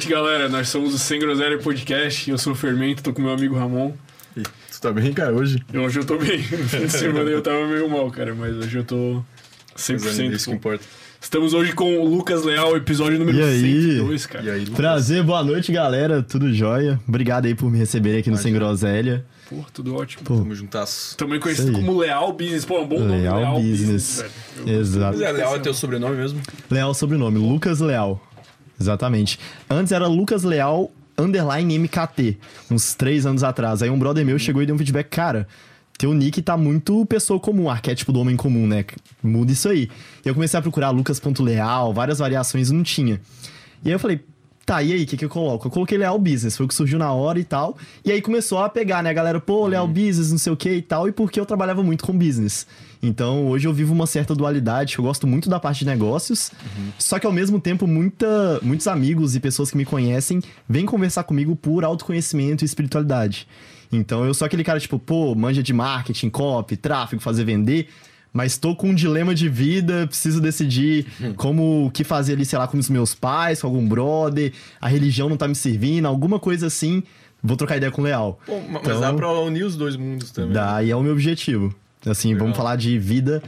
[0.00, 0.48] Boa noite, galera.
[0.48, 2.30] Nós somos o Sem Groselha Podcast.
[2.30, 3.92] Eu sou o Fermento, tô com meu amigo Ramon.
[4.34, 5.62] E tu tá bem, cara, hoje?
[5.74, 6.38] Hoje eu tô bem.
[6.38, 9.22] No fim de semana eu tava meio mal, cara, mas hoje eu tô
[9.76, 10.82] 100% Isso que importa.
[11.20, 13.60] Estamos hoje com o Lucas Leal, episódio número E aí?
[13.98, 14.44] 102, cara.
[14.46, 14.74] E aí, Lucas?
[14.76, 16.22] Prazer, boa noite, galera.
[16.22, 16.98] Tudo jóia?
[17.06, 19.22] Obrigado aí por me receber aqui no Sem Groselha.
[19.50, 20.22] Pô, tudo ótimo.
[20.24, 21.14] Pô, Tamo juntasso.
[21.18, 22.64] Também conhecido como Leal Business.
[22.64, 24.24] Pô, é um bom nome, Leal Leal Business.
[24.64, 25.18] Eu- exato.
[25.18, 26.40] Mas é, Leal é teu sobrenome mesmo?
[26.70, 28.24] Leal sobrenome, Lucas Leal.
[28.80, 29.38] Exatamente.
[29.68, 32.38] Antes era Lucas Leal underline MKT,
[32.70, 33.82] uns três anos atrás.
[33.82, 35.46] Aí um brother meu chegou e deu um feedback, cara,
[35.98, 38.86] teu nick tá muito pessoa comum, arquétipo do homem comum, né?
[39.22, 39.90] Muda isso aí.
[40.24, 43.20] E eu comecei a procurar lucas.leal, várias variações, não tinha.
[43.84, 44.20] E aí eu falei,
[44.64, 45.66] tá, e aí, o que, que eu coloco?
[45.66, 47.76] Eu coloquei Leal Business, foi o que surgiu na hora e tal.
[48.02, 50.70] E aí começou a pegar, né, a galera, pô, Leal Business, não sei o que
[50.70, 52.66] e tal, e porque eu trabalhava muito com business.
[53.02, 56.50] Então, hoje eu vivo uma certa dualidade, eu gosto muito da parte de negócios,
[56.98, 61.24] só que ao mesmo tempo, muita, muitos amigos e pessoas que me conhecem vêm conversar
[61.24, 63.48] comigo por autoconhecimento e espiritualidade.
[63.90, 67.88] Então, eu sou aquele cara, tipo, pô, manja de marketing, copy, tráfego, fazer vender,
[68.32, 71.06] mas tô com um dilema de vida, preciso decidir
[71.36, 74.88] como o que fazer ali, sei lá, com os meus pais, com algum brother, a
[74.88, 77.02] religião não tá me servindo, alguma coisa assim.
[77.42, 78.38] Vou trocar ideia com o Leal.
[78.46, 80.52] Ma- mas Então- dá pra unir os dois mundos também.
[80.52, 81.74] Dá, e é o meu objetivo.
[82.06, 82.44] Assim, Legal.
[82.44, 83.42] vamos falar de vida.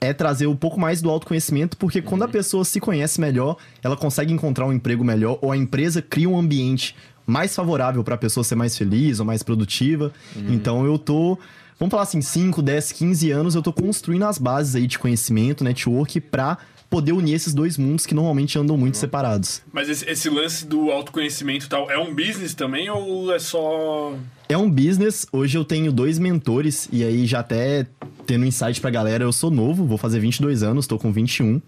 [0.00, 3.96] É trazer um pouco mais do autoconhecimento, porque quando a pessoa se conhece melhor, ela
[3.96, 8.18] consegue encontrar um emprego melhor, ou a empresa cria um ambiente mais favorável para a
[8.18, 10.12] pessoa ser mais feliz ou mais produtiva.
[10.48, 11.38] Então eu tô,
[11.78, 15.62] vamos falar assim, 5, 10, 15 anos, eu tô construindo as bases aí de conhecimento,
[15.62, 16.58] network, pra
[16.92, 19.62] poder unir esses dois mundos que normalmente andam muito separados.
[19.72, 24.14] Mas esse, esse lance do autoconhecimento e tal, é um business também ou é só.
[24.52, 25.26] É um business.
[25.32, 27.86] Hoje eu tenho dois mentores, e aí já até
[28.26, 31.58] tendo insight pra galera, eu sou novo, vou fazer 22 anos, tô com 21.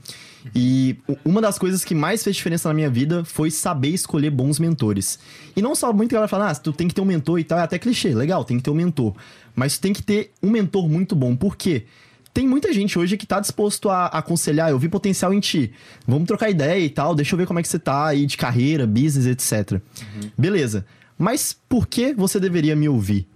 [0.55, 4.59] E uma das coisas que mais fez diferença na minha vida foi saber escolher bons
[4.59, 5.19] mentores.
[5.57, 7.59] E não só muita galera fala, ah, tu tem que ter um mentor e tal,
[7.59, 9.15] é até clichê, legal, tem que ter um mentor.
[9.57, 11.35] Mas tu tem que ter um mentor muito bom.
[11.35, 11.87] Por quê?
[12.35, 15.73] Tem muita gente hoje que tá disposto a aconselhar, eu vi potencial em ti.
[16.07, 18.37] Vamos trocar ideia e tal, deixa eu ver como é que você tá aí de
[18.37, 19.81] carreira, business, etc.
[20.37, 20.85] Beleza.
[21.25, 23.27] Mas por que você deveria me ouvir?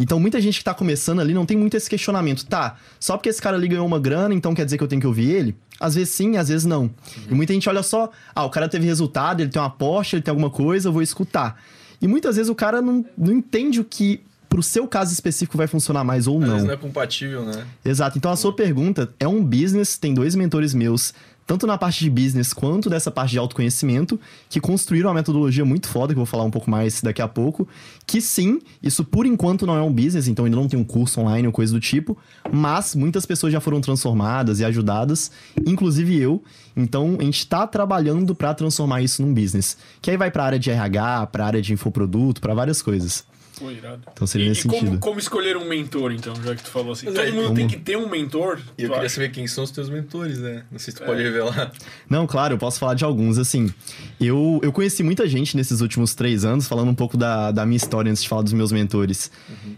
[0.00, 2.46] Então, muita gente que tá começando ali não tem muito esse questionamento.
[2.46, 4.98] Tá, só porque esse cara ali ganhou uma grana, então quer dizer que eu tenho
[4.98, 5.56] que ouvir ele?
[5.78, 6.90] Às vezes sim, às vezes não.
[7.30, 10.22] E muita gente olha só, ah, o cara teve resultado, ele tem uma Porsche, ele
[10.22, 11.62] tem alguma coisa, eu vou escutar.
[12.00, 15.66] E muitas vezes o cara não, não entende o que pro seu caso específico vai
[15.66, 16.52] funcionar mais ou Às não.
[16.52, 17.66] vezes não é compatível, né?
[17.84, 18.16] Exato.
[18.16, 21.12] Então a sua pergunta é um business, tem dois mentores meus,
[21.48, 24.20] tanto na parte de business quanto dessa parte de autoconhecimento,
[24.50, 27.26] que construíram uma metodologia muito foda, que eu vou falar um pouco mais daqui a
[27.26, 27.66] pouco.
[28.06, 31.22] Que sim, isso por enquanto não é um business, então ainda não tem um curso
[31.22, 32.18] online ou coisa do tipo,
[32.52, 35.30] mas muitas pessoas já foram transformadas e ajudadas,
[35.66, 36.42] inclusive eu.
[36.76, 39.78] Então a gente tá trabalhando para transformar isso num business.
[40.02, 43.24] Que aí vai pra área de RH, pra área de infoproduto, para várias coisas.
[43.58, 44.02] Pô, irado.
[44.12, 44.98] Então seria e, nesse e como, sentido.
[45.00, 47.06] como escolher um mentor, então, já que tu falou assim?
[47.06, 48.60] Mas Todo aí, mundo como- tem que ter um mentor?
[48.78, 49.14] E eu queria acha?
[49.16, 50.62] saber quem são os teus mentores, né?
[50.70, 51.06] Não sei se tu É.
[51.06, 51.72] pode revelar.
[52.08, 53.38] Não, claro, eu posso falar de alguns.
[53.38, 53.72] Assim,
[54.20, 57.76] eu, eu conheci muita gente nesses últimos três anos, falando um pouco da, da minha
[57.76, 59.30] história antes de falar dos meus mentores.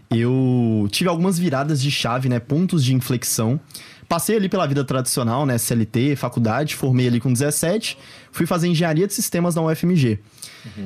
[0.09, 2.39] Eu tive algumas viradas de chave, né?
[2.39, 3.59] Pontos de inflexão.
[4.07, 5.57] Passei ali pela vida tradicional, né?
[5.57, 7.97] CLT, faculdade, formei ali com 17,
[8.29, 10.19] fui fazer engenharia de sistemas na UFMG.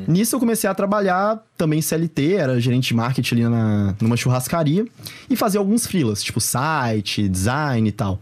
[0.07, 4.86] Nisso eu comecei a trabalhar também CLT, era gerente de marketing ali na, numa churrascaria
[5.30, 8.19] e fazia alguns freelas, tipo site, design e tal.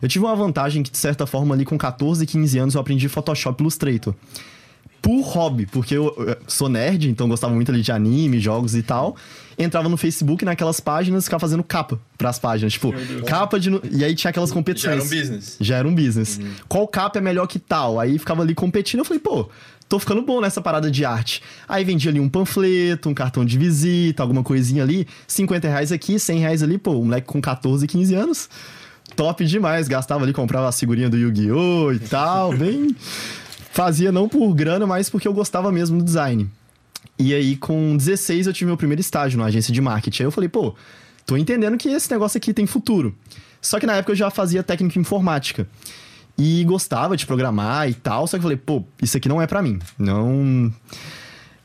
[0.00, 3.08] Eu tive uma vantagem que, de certa forma, ali com 14, 15 anos, eu aprendi
[3.08, 4.14] Photoshop Illustrator.
[5.00, 8.82] Por hobby, porque eu, eu sou nerd, então gostava muito ali de anime, jogos e
[8.82, 9.16] tal.
[9.58, 12.72] Entrava no Facebook, naquelas páginas, ficava fazendo capa pras páginas.
[12.72, 12.92] Tipo,
[13.26, 13.70] capa de.
[13.90, 14.92] E aí tinha aquelas Já competições.
[14.94, 15.56] era um business.
[15.60, 16.40] Já era um business.
[16.68, 18.00] Qual capa é melhor que tal?
[18.00, 19.00] Aí ficava ali competindo.
[19.00, 19.48] Eu falei, pô,
[19.88, 21.42] tô ficando bom nessa parada de arte.
[21.68, 25.06] Aí vendia ali um panfleto, um cartão de visita, alguma coisinha ali.
[25.26, 26.78] 50 reais aqui, 100 reais ali.
[26.78, 28.48] Pô, um moleque com 14, 15 anos.
[29.16, 29.88] Top demais.
[29.88, 31.92] Gastava ali, comprava a figurinha do Yu-Gi-Oh!
[31.92, 32.52] e tal.
[32.56, 32.94] Bem.
[33.70, 36.48] Fazia não por grana, mas porque eu gostava mesmo do design.
[37.18, 40.22] E aí, com 16, eu tive meu primeiro estágio na agência de marketing.
[40.22, 40.74] Aí eu falei, pô,
[41.26, 43.14] tô entendendo que esse negócio aqui tem futuro.
[43.60, 45.66] Só que na época eu já fazia técnica informática.
[46.36, 48.26] E gostava de programar e tal.
[48.26, 49.78] Só que falei, pô, isso aqui não é pra mim.
[49.98, 50.72] Não.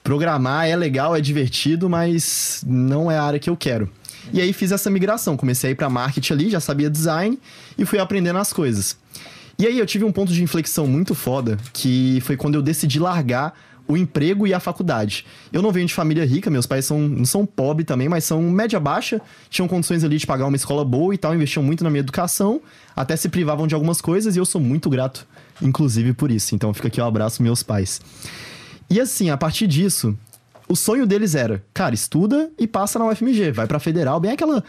[0.04, 3.90] Programar é legal, é divertido, mas não é a área que eu quero.
[4.32, 5.36] E aí fiz essa migração.
[5.36, 7.40] Comecei a ir pra marketing ali, já sabia design
[7.78, 8.98] e fui aprendendo as coisas.
[9.58, 12.98] E aí eu tive um ponto de inflexão muito foda, que foi quando eu decidi
[12.98, 13.54] largar
[13.90, 15.26] o emprego e a faculdade.
[15.52, 18.40] Eu não venho de família rica, meus pais são, não são pobres também, mas são
[18.44, 19.20] média baixa,
[19.50, 22.62] tinham condições ali de pagar uma escola boa e tal, investiam muito na minha educação,
[22.96, 25.28] até se privavam de algumas coisas e eu sou muito grato,
[25.60, 26.54] inclusive por isso.
[26.54, 28.00] Então fica aqui o abraço meus pais.
[28.88, 30.16] E assim, a partir disso,
[30.68, 34.64] o sonho deles era, cara, estuda e passa na UFMG, vai pra federal, bem aquela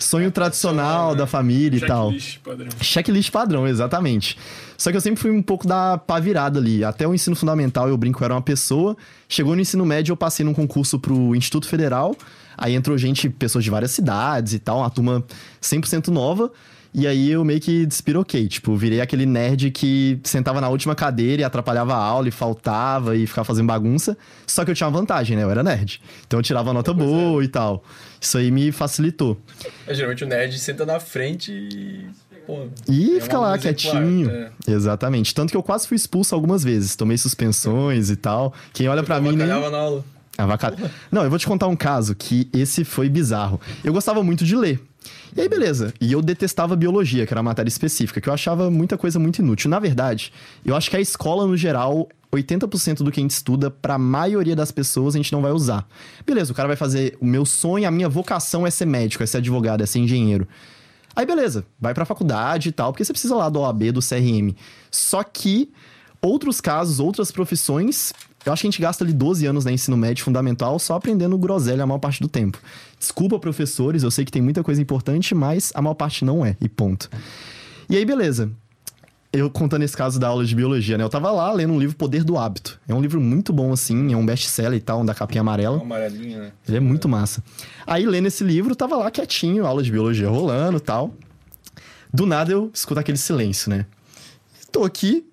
[0.00, 1.18] sonho tradicional né?
[1.18, 2.10] da família e tal.
[2.10, 2.68] Checklist padrão.
[2.80, 4.36] Checklist padrão, exatamente.
[4.76, 6.82] Só que eu sempre fui um pouco da pá virada ali.
[6.82, 8.96] Até o ensino fundamental eu brinco, eu era uma pessoa.
[9.28, 12.16] Chegou no ensino médio, eu passei num concurso pro Instituto Federal.
[12.56, 15.24] Aí entrou gente, pessoas de várias cidades e tal, uma turma
[15.62, 16.50] 100% nova.
[16.92, 21.42] E aí eu meio que despiroquei, tipo, virei aquele nerd que sentava na última cadeira
[21.42, 24.18] e atrapalhava a aula e faltava e ficava fazendo bagunça.
[24.44, 25.44] Só que eu tinha uma vantagem, né?
[25.44, 26.02] Eu era nerd.
[26.26, 27.84] Então eu tirava nota boa e tal.
[28.20, 29.40] Isso aí me facilitou.
[29.86, 32.06] É, geralmente o nerd senta na frente e.
[32.46, 34.30] Pô, E é fica lá quietinho.
[34.30, 34.50] é.
[34.66, 35.34] Exatamente.
[35.34, 36.96] Tanto que eu quase fui expulso algumas vezes.
[36.96, 38.52] Tomei suspensões e tal.
[38.72, 39.46] Quem olha pra mim nem.
[39.46, 40.04] Na aula.
[41.12, 43.60] Não, eu vou te contar um caso que esse foi bizarro.
[43.84, 44.80] Eu gostava muito de ler.
[45.34, 45.94] E aí, beleza.
[46.00, 49.38] E eu detestava biologia, que era a matéria específica, que eu achava muita coisa muito
[49.38, 49.70] inútil.
[49.70, 50.32] Na verdade,
[50.64, 54.56] eu acho que a escola, no geral, 80% do que a gente estuda, pra maioria
[54.56, 55.86] das pessoas, a gente não vai usar.
[56.26, 57.16] Beleza, o cara vai fazer.
[57.20, 60.48] O meu sonho, a minha vocação é ser médico, é ser advogado, é ser engenheiro.
[61.14, 64.54] Aí, beleza, vai pra faculdade e tal, porque você precisa lá do OAB, do CRM.
[64.90, 65.70] Só que
[66.22, 68.12] outros casos, outras profissões,
[68.44, 71.36] eu acho que a gente gasta ali 12 anos na ensino médio fundamental só aprendendo
[71.36, 72.58] groselha a maior parte do tempo.
[72.98, 76.56] Desculpa, professores, eu sei que tem muita coisa importante, mas a maior parte não é,
[76.60, 77.10] e ponto.
[77.88, 78.50] E aí, beleza.
[79.32, 81.04] Eu contando esse caso da aula de biologia, né?
[81.04, 82.80] Eu tava lá lendo um livro Poder do Hábito.
[82.88, 85.76] É um livro muito bom, assim, é um best-seller e tal, um da capinha amarela.
[85.76, 86.52] Uma amarelinha, né?
[86.66, 87.42] Ele é muito massa.
[87.86, 91.14] Aí, lendo esse livro, tava lá quietinho, aula de biologia rolando e tal.
[92.12, 93.86] Do nada eu escuto aquele silêncio, né?
[94.72, 95.24] Tô aqui,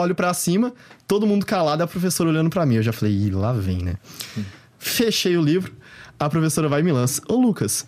[0.00, 0.72] olho pra cima,
[1.06, 2.76] todo mundo calado, a professora olhando pra mim.
[2.76, 3.94] Eu já falei, Ih, lá vem, né?
[4.78, 5.72] Fechei o livro,
[6.18, 7.20] a professora vai e me lança.
[7.28, 7.86] Ô, Lucas,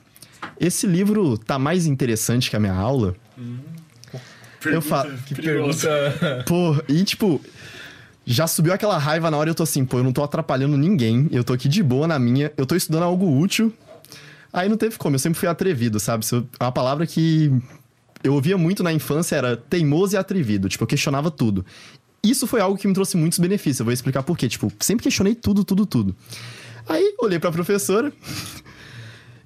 [0.59, 3.15] esse livro tá mais interessante que a minha aula?
[4.61, 6.45] Pergunta falo- Que pergunta.
[6.47, 7.41] Pô, e tipo,
[8.27, 10.77] já subiu aquela raiva na hora e eu tô assim, pô, eu não tô atrapalhando
[10.77, 13.73] ninguém, eu tô aqui de boa na minha, eu tô estudando algo útil.
[14.53, 16.27] Aí não teve como, eu sempre fui atrevido, sabe?
[16.31, 17.51] Eu- Uma palavra que
[18.23, 21.65] eu ouvia muito na infância era teimoso e atrevido, tipo, eu questionava tudo.
[22.23, 24.49] Isso foi algo que me trouxe muitos benefícios, eu vou explicar por quê.
[24.49, 26.15] Tipo, sempre questionei tudo, tudo, tudo.
[26.89, 28.13] Aí olhei pra professora.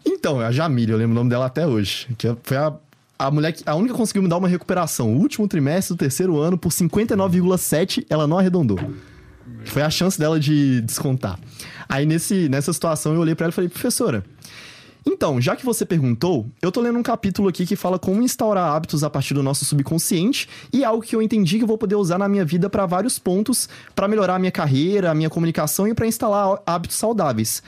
[0.06, 2.06] Então, a Jamile, eu lembro o nome dela até hoje.
[2.18, 2.74] Que foi a,
[3.18, 3.62] a mulher que.
[3.66, 5.14] A única que conseguiu me dar uma recuperação.
[5.14, 8.78] O último trimestre do terceiro ano, por 59,7, ela não arredondou.
[9.64, 11.38] Foi a chance dela de descontar.
[11.88, 14.24] Aí, nesse, nessa situação, eu olhei pra ela e falei, professora.
[15.06, 18.74] Então, já que você perguntou, eu tô lendo um capítulo aqui que fala como instaurar
[18.74, 21.94] hábitos a partir do nosso subconsciente e algo que eu entendi que eu vou poder
[21.94, 25.86] usar na minha vida para vários pontos, para melhorar a minha carreira, a minha comunicação
[25.86, 27.62] e para instalar hábitos saudáveis.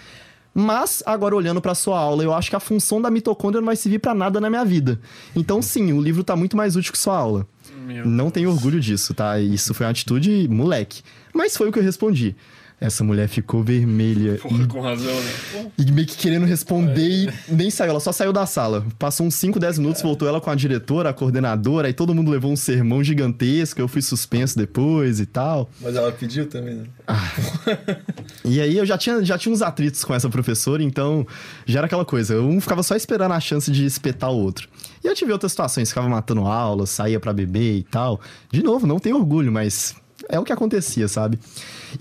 [0.59, 3.77] Mas, agora olhando para sua aula, eu acho que a função da mitocôndria não vai
[3.77, 4.99] servir para nada na minha vida.
[5.35, 7.47] Então, sim, o livro tá muito mais útil que sua aula.
[7.87, 9.39] Meu Não tenho orgulho disso, tá?
[9.39, 11.03] Isso foi uma atitude moleque.
[11.35, 12.35] Mas foi o que eu respondi.
[12.79, 15.71] Essa mulher ficou vermelha Porra, com razão, né?
[15.79, 17.91] E meio que querendo responder e nem saiu.
[17.91, 18.85] Ela só saiu da sala.
[18.99, 22.31] Passou uns 5, 10 minutos, voltou ela com a diretora, a coordenadora, aí todo mundo
[22.31, 23.81] levou um sermão gigantesco.
[23.81, 25.71] Eu fui suspenso depois e tal.
[25.81, 26.87] Mas ela pediu também, né?
[28.45, 31.27] E aí eu já tinha, já tinha uns atritos com essa professora, então
[31.65, 32.41] já era aquela coisa.
[32.41, 34.69] Um ficava só esperando a chance de espetar o outro.
[35.03, 38.21] E eu tive outras situações, ficava matando aula, saía pra beber e tal.
[38.53, 39.95] De novo, não tenho orgulho, mas
[40.29, 41.39] é o que acontecia, sabe?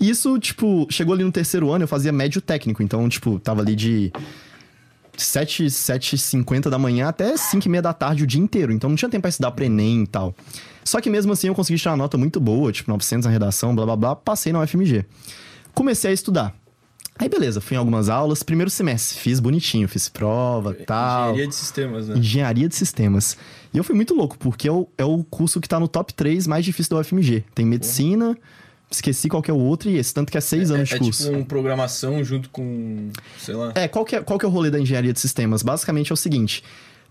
[0.00, 3.60] E isso, tipo, chegou ali no terceiro ano, eu fazia médio técnico, então, tipo, tava
[3.60, 4.12] ali de
[5.16, 8.72] 7, 7h50 da manhã até 5 e meia da tarde o dia inteiro.
[8.72, 10.34] Então não tinha tempo pra estudar pro Enem e tal.
[10.84, 13.74] Só que mesmo assim eu consegui tirar uma nota muito boa, tipo 900 na redação,
[13.74, 15.04] blá blá blá, passei na UFMG.
[15.74, 16.54] Comecei a estudar.
[17.18, 21.30] Aí beleza, fui em algumas aulas, primeiro semestre, fiz bonitinho, fiz prova tal.
[21.30, 22.18] Engenharia de sistemas, né?
[22.18, 23.38] Engenharia de sistemas.
[23.72, 26.12] E eu fui muito louco, porque é o, é o curso que tá no top
[26.12, 27.42] 3 mais difícil da UFMG.
[27.54, 28.36] Tem medicina,
[28.90, 31.00] esqueci qual que é o outro, e esse tanto que é 6 anos é, de
[31.00, 31.24] curso.
[31.24, 33.72] tipo um programação junto com, sei lá.
[33.74, 35.62] É, qual que é, qual que é o rolê da engenharia de sistemas?
[35.62, 36.62] Basicamente é o seguinte.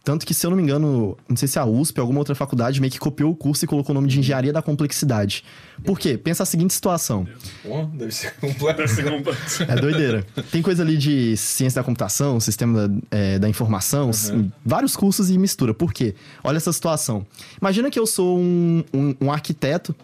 [0.03, 2.35] Tanto que, se eu não me engano, não sei se a USP ou alguma outra
[2.35, 5.43] faculdade meio que copiou o curso e colocou o nome de engenharia da complexidade.
[5.83, 6.15] Por quê?
[6.15, 7.27] Pensa a seguinte situação.
[7.63, 8.77] Pô, deve ser completo.
[8.81, 9.63] Deve ser complexo.
[9.63, 10.23] É doideira.
[10.51, 14.31] Tem coisa ali de ciência da computação, sistema da, é, da informação, s-
[14.63, 15.73] vários cursos e mistura.
[15.73, 16.13] Por quê?
[16.43, 17.25] Olha essa situação.
[17.59, 19.95] Imagina que eu sou um, um, um arquiteto.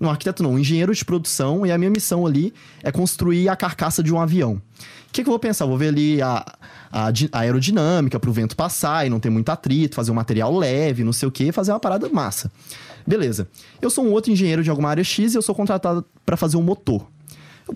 [0.00, 4.02] Não, arquiteto não, engenheiro de produção e a minha missão ali é construir a carcaça
[4.02, 4.54] de um avião.
[4.54, 5.64] O que, que eu vou pensar?
[5.64, 6.44] Eu vou ver ali a,
[6.90, 10.56] a, a aerodinâmica para o vento passar e não ter muito atrito, fazer um material
[10.56, 12.50] leve, não sei o que, fazer uma parada massa.
[13.06, 13.46] Beleza.
[13.82, 16.56] Eu sou um outro engenheiro de alguma área X e eu sou contratado para fazer
[16.56, 17.06] um motor.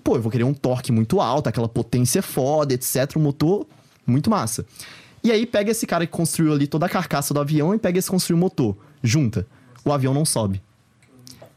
[0.03, 3.17] Pô, eu vou querer um torque muito alto, aquela potência foda, etc.
[3.17, 3.67] Um motor
[4.07, 4.65] muito massa.
[5.23, 7.99] E aí pega esse cara que construiu ali toda a carcaça do avião e pega
[7.99, 8.75] esse construir o motor.
[9.03, 9.45] Junta.
[9.83, 10.61] O avião não sobe.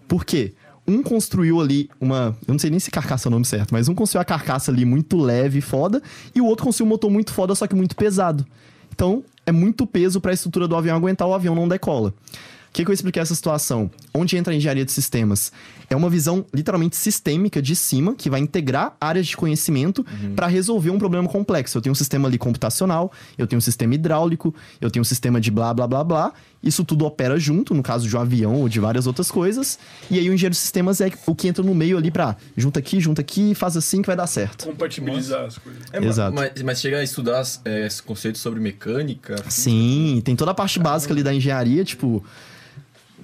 [0.08, 0.54] Por quê?
[0.88, 2.34] um construiu ali uma.
[2.46, 4.70] Eu não sei nem se carcaça é o nome certo, mas um construiu a carcaça
[4.72, 6.02] ali muito leve e foda,
[6.34, 8.44] e o outro construiu um motor muito foda, só que muito pesado.
[8.90, 12.14] Então, é muito peso para a estrutura do avião aguentar, o avião não decola.
[12.68, 13.90] O que, que eu expliquei essa situação?
[14.12, 15.50] Onde entra a engenharia de sistemas?
[15.88, 20.04] É uma visão literalmente sistêmica de cima que vai integrar áreas de conhecimento
[20.36, 21.78] para resolver um problema complexo.
[21.78, 25.40] Eu tenho um sistema ali computacional, eu tenho um sistema hidráulico, eu tenho um sistema
[25.40, 26.32] de blá blá blá blá.
[26.62, 29.78] Isso tudo opera junto, no caso de um avião ou de várias outras coisas.
[30.10, 32.80] E aí o engenheiro de sistemas é o que entra no meio ali pra junta
[32.80, 34.66] aqui, junta aqui, faz assim que vai dar certo.
[34.66, 35.82] Compatibilizar as coisas.
[35.92, 36.34] É, Exato.
[36.34, 39.36] Mas, mas chega a estudar é, esse conceito sobre mecânica.
[39.48, 42.24] Sim, tem toda a parte básica ali da engenharia, tipo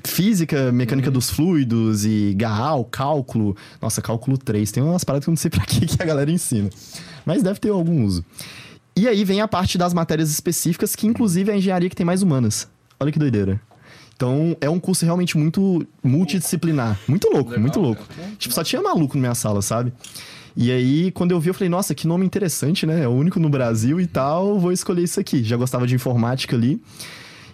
[0.04, 3.56] física, mecânica dos fluidos e Gaal, cálculo.
[3.80, 4.70] Nossa, cálculo 3.
[4.70, 6.70] Tem umas paradas que eu não sei pra que que a galera ensina.
[7.24, 8.24] Mas deve ter algum uso.
[8.96, 12.06] E aí vem a parte das matérias específicas, que inclusive é a engenharia que tem
[12.06, 12.68] mais humanas.
[12.98, 13.60] Olha que doideira.
[14.16, 16.98] Então, é um curso realmente muito multidisciplinar.
[17.08, 18.04] Muito louco, Legal, muito louco.
[18.04, 18.30] cara.
[18.38, 19.92] Tipo, só tinha maluco na minha sala, sabe?
[20.56, 23.02] E aí, quando eu vi, eu falei, nossa, que nome interessante, né?
[23.02, 25.42] É o único no Brasil e tal, vou escolher isso aqui.
[25.42, 26.80] Já gostava de informática ali.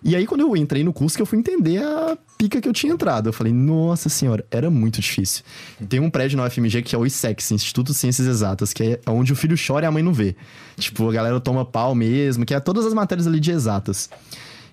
[0.04, 2.72] E aí, quando eu entrei no curso, que eu fui entender a pica que eu
[2.72, 3.28] tinha entrado.
[3.28, 5.42] Eu falei, nossa senhora, era muito difícil.
[5.88, 9.00] Tem um prédio na UFMG que é o ISEX, Instituto de Ciências Exatas, que é
[9.10, 10.36] onde o filho chora e a mãe não vê.
[10.78, 14.08] Tipo, a galera toma pau mesmo, que é todas as matérias ali de exatas.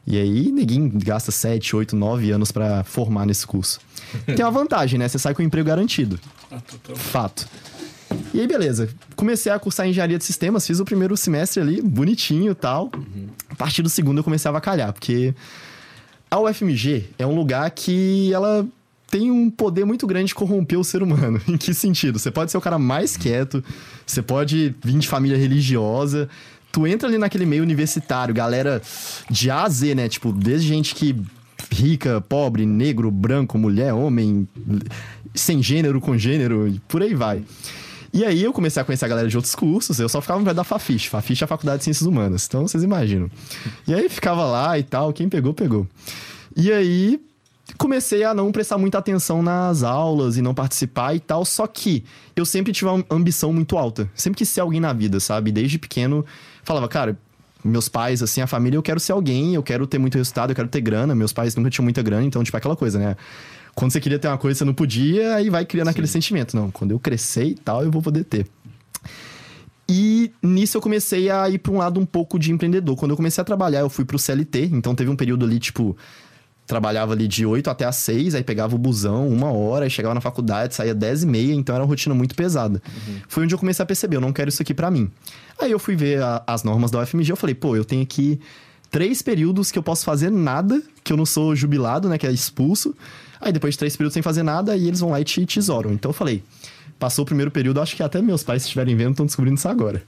[0.07, 3.81] E aí, ninguém gasta 7, 8, 9 anos pra formar nesse curso.
[4.25, 5.05] Tem uma vantagem, né?
[5.05, 6.17] Você sai com o emprego garantido.
[6.49, 6.95] Ah, total.
[6.95, 7.45] Fato.
[8.33, 8.89] E aí, beleza.
[9.17, 12.89] Comecei a cursar engenharia de sistemas, fiz o primeiro semestre ali, bonitinho e tal.
[13.49, 15.35] A partir do segundo eu comecei a avacalhar, porque
[16.31, 18.65] a UFMG é um lugar que ela
[19.09, 21.41] tem um poder muito grande de corromper o ser humano.
[21.47, 22.19] em que sentido?
[22.19, 23.63] Você pode ser o cara mais quieto,
[24.05, 26.29] você pode vir de família religiosa.
[26.71, 28.81] Tu entra ali naquele meio universitário, galera
[29.29, 30.07] de A a Z, né?
[30.07, 31.15] Tipo, desde gente que
[31.71, 34.47] rica, pobre, negro, branco, mulher, homem,
[35.33, 37.43] sem gênero, com gênero, e por aí vai.
[38.13, 40.45] E aí eu comecei a conhecer a galera de outros cursos, eu só ficava no
[40.45, 41.09] pé da Fafiche.
[41.09, 43.29] Fafiche é a Faculdade de Ciências Humanas, então vocês imaginam.
[43.87, 45.87] E aí ficava lá e tal, quem pegou, pegou.
[46.55, 47.19] E aí
[47.77, 52.03] comecei a não prestar muita atenção nas aulas e não participar e tal, só que
[52.35, 54.09] eu sempre tive uma ambição muito alta.
[54.15, 55.51] Sempre quis ser alguém na vida, sabe?
[55.51, 56.25] Desde pequeno,
[56.67, 57.17] falava, cara,
[57.63, 60.55] meus pais, assim, a família, eu quero ser alguém, eu quero ter muito resultado, eu
[60.55, 61.15] quero ter grana.
[61.15, 63.15] Meus pais nunca tinham muita grana, então, tipo, aquela coisa, né?
[63.73, 66.55] Quando você queria ter uma coisa, você não podia, aí vai criando aquele sentimento.
[66.55, 68.45] Não, quando eu crescer e tal, eu vou poder ter.
[69.89, 72.97] E nisso eu comecei a ir para um lado um pouco de empreendedor.
[72.97, 75.95] Quando eu comecei a trabalhar, eu fui pro CLT, então teve um período ali, tipo,
[76.67, 80.13] trabalhava ali de 8 até às 6, aí pegava o busão uma hora, aí chegava
[80.13, 82.81] na faculdade, saía 10 e meia, então era uma rotina muito pesada.
[83.29, 85.09] Foi onde eu comecei a perceber, eu não quero isso aqui para mim.
[85.59, 88.39] Aí eu fui ver a- as normas da UFMG, eu falei, pô, eu tenho aqui
[88.91, 92.31] três períodos que eu posso fazer nada, que eu não sou jubilado, né, que é
[92.31, 92.93] expulso.
[93.39, 95.93] Aí depois de três períodos sem fazer nada, aí eles vão lá e te tesouram.
[95.93, 96.43] Então eu falei,
[96.99, 99.67] passou o primeiro período, acho que até meus pais, se estiverem vendo, estão descobrindo isso
[99.67, 100.01] agora.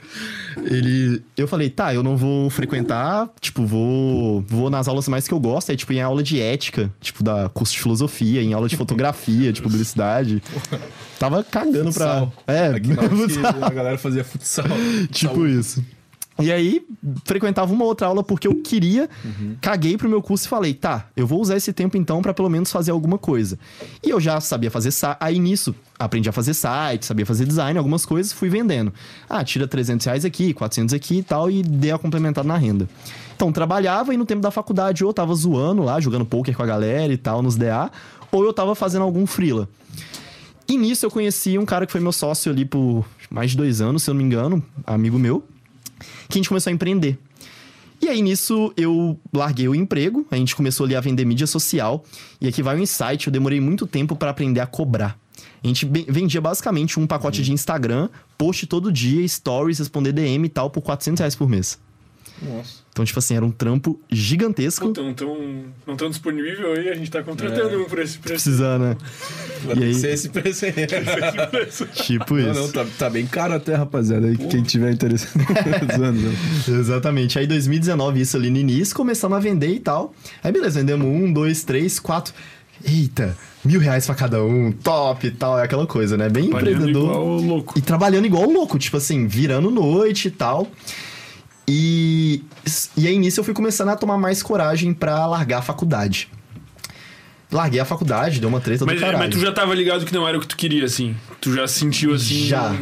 [0.58, 5.34] Ele, eu falei, tá, eu não vou frequentar, tipo, vou, vou nas aulas mais que
[5.34, 8.67] eu gosto, aí tipo em aula de ética, tipo da curso de filosofia, em aula
[8.67, 10.41] de fotografia, de publicidade.
[11.19, 12.22] Tava cagando pra.
[12.22, 12.34] Futsal.
[12.48, 13.03] É, Aqui na
[13.67, 14.65] a galera fazia futsal.
[15.12, 15.84] Tipo isso.
[16.39, 16.86] E aí,
[17.25, 19.10] frequentava uma outra aula porque eu queria,
[19.60, 22.50] caguei pro meu curso e falei, tá, eu vou usar esse tempo então pra pelo
[22.50, 23.60] menos fazer alguma coisa.
[24.03, 27.77] E eu já sabia fazer site, aí nisso, aprendi a fazer site, sabia fazer design,
[27.77, 28.93] algumas coisas, fui vendendo.
[29.29, 32.88] Ah, tira 300 reais aqui, 400 aqui e tal, e dei a complementar na renda.
[33.36, 36.63] Então, trabalhava e no tempo da faculdade ou eu tava zoando lá, jogando poker com
[36.63, 37.91] a galera e tal, nos DA,
[38.31, 39.67] ou eu tava fazendo algum freela.
[40.67, 43.81] E nisso eu conheci um cara que foi meu sócio ali por mais de dois
[43.81, 45.43] anos, se eu não me engano, amigo meu,
[46.27, 47.18] que a gente começou a empreender.
[48.01, 52.03] E aí nisso eu larguei o emprego, a gente começou ali a vender mídia social,
[52.39, 55.20] e aqui vai o insight, eu demorei muito tempo para aprender a cobrar.
[55.62, 60.50] A gente vendia basicamente um pacote de Instagram, post todo dia, stories, responder DM e
[60.50, 61.77] tal, por 400 reais por mês.
[62.41, 62.88] Nossa.
[63.00, 64.88] Então, tipo assim, era um trampo gigantesco.
[64.89, 65.38] Então, tão,
[65.88, 67.77] não tão disponível aí, a gente tá contratando É.
[67.77, 68.44] um por esse preço.
[68.44, 68.98] Precisando, né?
[69.63, 69.89] Vai E aí?
[69.94, 70.74] que ser esse preço aí.
[72.03, 72.60] Tipo Não, isso.
[72.60, 74.27] não, tá, tá bem caro até, rapaziada.
[74.27, 75.32] Aí, quem tiver interessado.
[76.68, 77.39] Exatamente.
[77.39, 80.13] Aí 2019, isso ali no início, começamos a vender e tal.
[80.44, 82.34] Aí beleza, vendemos um, dois, três, quatro.
[82.86, 86.29] Eita, mil reais pra cada um, top e tal, é aquela coisa, né?
[86.29, 87.03] Bem Trabalhando empreendedor.
[87.12, 87.77] igual louco.
[87.77, 90.68] E trabalhando igual louco, tipo assim, virando noite e tal.
[91.72, 92.44] E,
[92.98, 96.28] e aí nisso eu fui começando a tomar mais coragem pra largar a faculdade.
[97.52, 99.20] Larguei a faculdade, deu uma treta Mas, do caralho.
[99.20, 101.16] mas tu já tava ligado que não era o que tu queria, assim.
[101.40, 102.46] Tu já sentiu assim.
[102.48, 102.76] Já.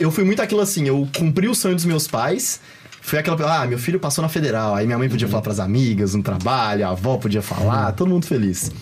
[0.00, 2.60] Eu- fui muito aquilo assim, eu cumpri o sonho dos meus pais,
[3.02, 3.60] Foi aquela.
[3.60, 4.74] Ah, meu filho passou na federal.
[4.74, 8.24] Aí minha mãe podia falar pras amigas, no trabalho, a avó podia falar, todo mundo
[8.24, 8.72] feliz.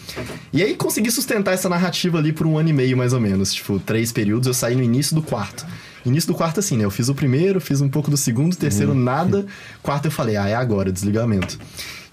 [0.53, 3.53] E aí consegui sustentar essa narrativa ali por um ano e meio, mais ou menos.
[3.53, 5.67] Tipo, três períodos, eu saí no início do quarto.
[6.05, 6.85] Início do quarto, assim, né?
[6.85, 9.47] Eu fiz o primeiro, fiz um pouco do segundo, terceiro, nada.
[9.83, 11.59] Quarto eu falei, ah, é agora, desligamento.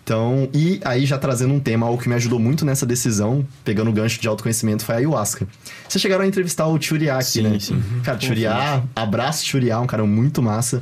[0.04, 3.92] Então, e aí já trazendo um tema, algo que me ajudou muito nessa decisão, pegando
[3.92, 5.48] o gancho de autoconhecimento, foi a ayahuasca.
[5.88, 7.60] Vocês chegaram a entrevistar o Churiá aqui, Sim, né?
[7.60, 7.80] sim.
[8.04, 10.82] Cara, Churiá, abraço Churiá, um cara muito massa.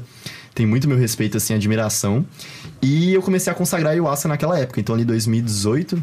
[0.56, 2.26] Tem muito meu respeito, assim, admiração.
[2.82, 4.80] E eu comecei a consagrar a ayahuasca naquela época.
[4.80, 6.02] Então, ali 2018,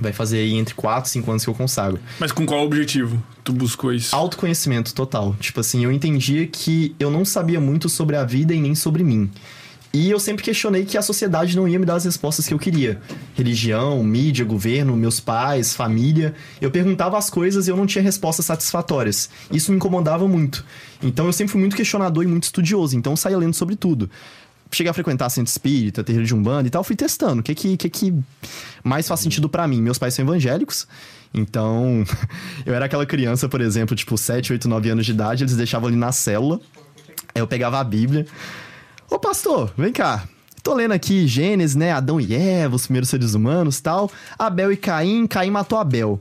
[0.00, 2.00] vai fazer aí entre 4 e 5 anos que eu consagro.
[2.18, 4.14] Mas com qual objetivo tu buscou isso?
[4.14, 5.36] Autoconhecimento total.
[5.38, 9.04] Tipo assim, eu entendia que eu não sabia muito sobre a vida e nem sobre
[9.04, 9.30] mim.
[9.92, 12.58] E eu sempre questionei que a sociedade não ia me dar as respostas que eu
[12.60, 13.00] queria.
[13.34, 16.32] Religião, mídia, governo, meus pais, família.
[16.60, 19.28] Eu perguntava as coisas e eu não tinha respostas satisfatórias.
[19.50, 20.64] Isso me incomodava muito.
[21.02, 22.96] Então eu sempre fui muito questionador e muito estudioso.
[22.96, 24.08] Então eu saía lendo sobre tudo.
[24.72, 27.40] Cheguei a frequentar centro espírita, terreiro de umbanda e tal, fui testando.
[27.40, 28.14] O que que, que, que
[28.84, 29.82] mais faz sentido pra mim?
[29.82, 30.86] Meus pais são evangélicos,
[31.34, 32.04] então
[32.64, 35.88] eu era aquela criança, por exemplo, tipo 7, 8, 9 anos de idade, eles deixavam
[35.88, 36.60] ali na célula.
[37.34, 38.26] Aí eu pegava a Bíblia.
[39.08, 40.28] Ô pastor, vem cá.
[40.62, 41.92] Tô lendo aqui Gênesis, né?
[41.92, 44.10] Adão e Eva, os primeiros seres humanos tal.
[44.38, 46.20] Abel e Caim, Caim matou Abel.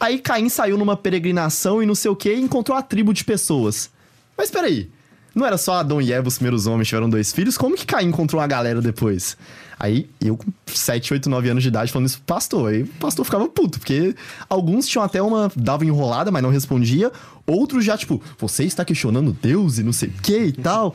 [0.00, 3.24] Aí Caim saiu numa peregrinação e não sei o que e encontrou a tribo de
[3.24, 3.88] pessoas.
[4.36, 4.90] Mas peraí,
[5.34, 7.56] não era só Adão e Eva os primeiros homens tiveram dois filhos?
[7.56, 9.36] Como que Caim encontrou uma galera depois?
[9.78, 12.70] Aí eu com 7, 8, 9 anos de idade falando isso pro pastor.
[12.70, 14.14] Aí o pastor ficava puto, porque
[14.48, 15.50] alguns tinham até uma.
[15.56, 17.10] davam enrolada, mas não respondia.
[17.44, 20.94] Outros já, tipo, você está questionando Deus e não sei o que e tal.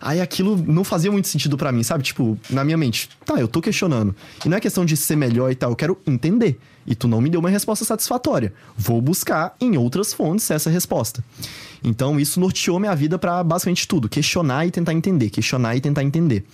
[0.00, 2.04] Aí aquilo não fazia muito sentido pra mim, sabe?
[2.04, 4.14] Tipo, na minha mente, tá, eu tô questionando.
[4.44, 6.58] E não é questão de ser melhor e tal, eu quero entender.
[6.86, 8.52] E tu não me deu uma resposta satisfatória.
[8.76, 11.24] Vou buscar em outras fontes essa resposta.
[11.86, 16.02] Então isso norteou minha vida pra basicamente tudo: questionar e tentar entender, questionar e tentar
[16.02, 16.44] entender.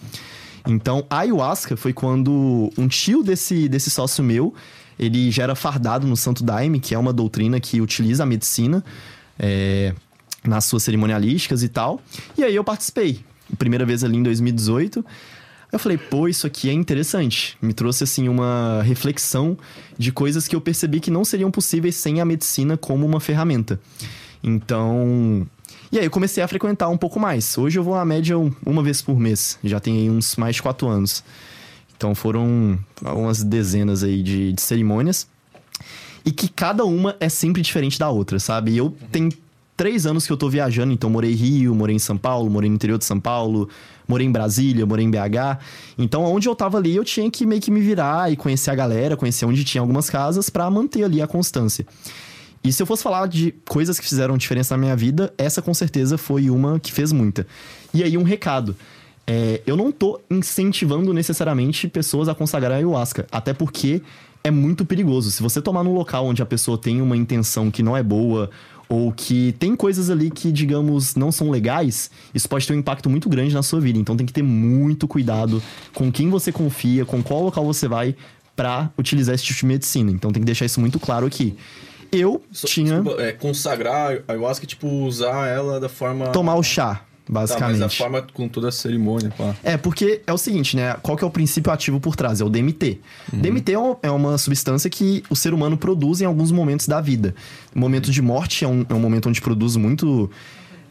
[0.66, 4.54] Então, a ayahuasca foi quando um tio desse, desse sócio meu,
[4.96, 8.84] ele já era fardado no Santo Daime, que é uma doutrina que utiliza a medicina
[9.36, 9.92] é,
[10.46, 12.00] nas suas cerimonialísticas e tal.
[12.38, 13.20] E aí eu participei.
[13.58, 15.04] Primeira vez ali em 2018.
[15.72, 17.56] Eu falei, pô, isso aqui é interessante.
[17.60, 19.58] Me trouxe, assim, uma reflexão
[19.98, 23.80] de coisas que eu percebi que não seriam possíveis sem a medicina como uma ferramenta.
[24.42, 25.46] Então.
[25.90, 27.57] E aí eu comecei a frequentar um pouco mais.
[27.57, 29.59] Hoje eu vou à média um- uma vez por mês.
[29.62, 31.22] Já tem aí uns mais de quatro anos.
[31.96, 35.26] Então foram umas dezenas aí de, de cerimônias.
[36.24, 38.72] E que cada uma é sempre diferente da outra, sabe?
[38.72, 39.31] E eu tenho
[39.76, 42.68] três anos que eu tô viajando, então morei em Rio, morei em São Paulo, morei
[42.70, 43.68] no interior de São Paulo,
[44.07, 45.59] morei em Brasília, morei em BH.
[45.98, 48.74] Então, onde eu tava ali, eu tinha que meio que me virar e conhecer a
[48.74, 51.85] galera, conhecer onde tinha algumas casas pra manter ali a constância.
[52.64, 55.75] E se eu fosse falar de coisas que fizeram diferença na minha vida, essa com
[55.75, 57.46] certeza foi uma que fez muita.
[57.92, 58.77] E aí, um recado.
[59.27, 64.03] É, eu não tô incentivando necessariamente pessoas a consagrar a ayahuasca, até porque
[64.44, 65.31] é muito perigoso.
[65.31, 68.51] Se você tomar num local onde a pessoa tem uma intenção que não é boa,
[68.88, 73.09] ou que tem coisas ali que, digamos, não são legais, isso pode ter um impacto
[73.09, 73.98] muito grande na sua vida.
[73.98, 75.62] Então tem que ter muito cuidado
[75.94, 78.14] com quem você confia, com qual local você vai
[78.55, 80.11] pra utilizar esse tipo de medicina.
[80.11, 81.57] Então tem que deixar isso muito claro aqui.
[82.12, 86.27] Eu So- tinha desculpa, é, consagrar a ayahuasca, tipo, usar ela da forma.
[86.29, 87.79] tomar o chá, Tá, basicamente.
[87.79, 89.55] mas a forma com toda a cerimônia, pá.
[89.64, 90.94] É, porque é o seguinte, né?
[91.03, 92.40] Qual que é o princípio ativo por trás?
[92.40, 93.01] É o DMT.
[93.33, 93.77] DMT é
[94.09, 97.35] é uma substância que o ser humano produz em alguns momentos da vida.
[97.75, 100.31] O momento de morte é um, é um momento onde produz muito...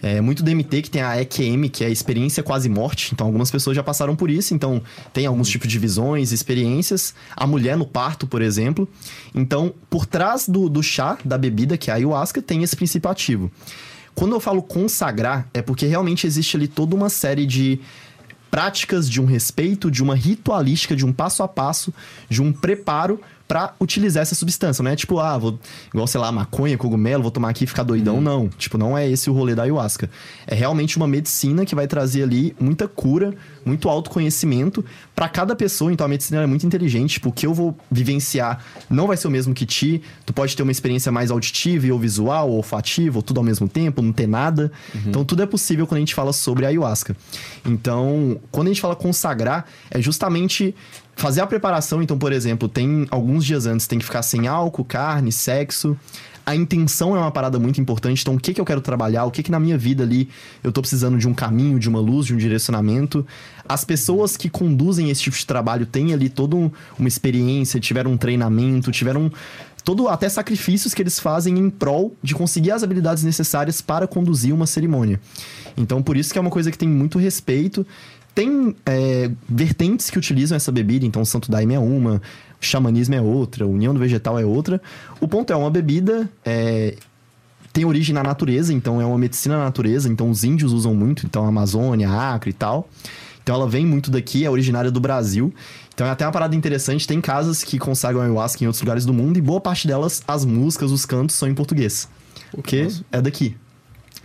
[0.01, 3.11] É, muito DMT, que tem a EQM, que é a experiência quase morte.
[3.13, 4.53] Então, algumas pessoas já passaram por isso.
[4.53, 4.81] Então,
[5.13, 7.13] tem alguns tipos de visões, experiências.
[7.35, 8.87] A mulher no parto, por exemplo.
[9.33, 13.09] Então, por trás do, do chá, da bebida, que é a ayahuasca, tem esse princípio
[13.09, 13.51] ativo.
[14.15, 17.79] Quando eu falo consagrar, é porque realmente existe ali toda uma série de
[18.51, 21.93] práticas de um respeito, de uma ritualística, de um passo a passo,
[22.29, 24.81] de um preparo pra utilizar essa substância.
[24.81, 25.59] Não é tipo, ah, vou,
[25.93, 28.21] igual, sei lá, maconha, cogumelo, vou tomar aqui e ficar doidão.
[28.21, 28.47] Não.
[28.47, 30.09] Tipo, não é esse o rolê da ayahuasca.
[30.47, 33.33] É realmente uma medicina que vai trazer ali muita cura,
[33.65, 35.91] muito autoconhecimento pra cada pessoa.
[35.91, 37.15] Então a medicina é muito inteligente.
[37.15, 40.01] Tipo, o que eu vou vivenciar não vai ser o mesmo que ti.
[40.25, 43.67] Tu pode ter uma experiência mais auditiva ou visual, ou olfativa, ou tudo ao mesmo
[43.67, 44.71] tempo, não ter nada.
[45.05, 47.17] Então tudo é possível quando a gente fala sobre a ayahuasca.
[47.65, 50.73] Então, quando a gente fala consagrar, é justamente
[51.21, 52.01] fazer a preparação.
[52.01, 55.95] Então, por exemplo, tem alguns dias antes tem que ficar sem álcool, carne, sexo.
[56.43, 58.21] A intenção é uma parada muito importante.
[58.21, 59.25] Então, o que, que eu quero trabalhar?
[59.25, 60.27] O que, que na minha vida ali
[60.63, 63.25] eu tô precisando de um caminho, de uma luz, de um direcionamento?
[63.69, 68.11] As pessoas que conduzem esse tipo de trabalho têm ali toda um- uma experiência, tiveram
[68.13, 69.31] um treinamento, tiveram
[69.83, 74.53] todo até sacrifícios que eles fazem em prol de conseguir as habilidades necessárias para conduzir
[74.53, 75.19] uma cerimônia.
[75.77, 77.85] Então, por isso que é uma coisa que tem muito respeito.
[78.33, 82.21] Tem é, vertentes que utilizam essa bebida, então o Santo Daime é uma,
[82.61, 84.81] o xamanismo é outra, a União do Vegetal é outra.
[85.19, 86.95] O ponto é uma bebida é,
[87.73, 91.25] tem origem na natureza, então é uma medicina na natureza, então os índios usam muito,
[91.25, 92.89] então a Amazônia, Acre e tal.
[93.41, 95.53] Então ela vem muito daqui, é originária do Brasil.
[95.93, 99.13] Então é até uma parada interessante, tem casas que consagram ayahuasca em outros lugares do
[99.13, 102.07] mundo e boa parte delas, as músicas, os cantos são em português.
[102.51, 103.55] Porque é daqui.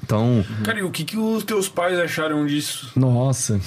[0.03, 2.93] Então, Cara, e o que, que os teus pais acharam disso?
[2.97, 3.61] nossa.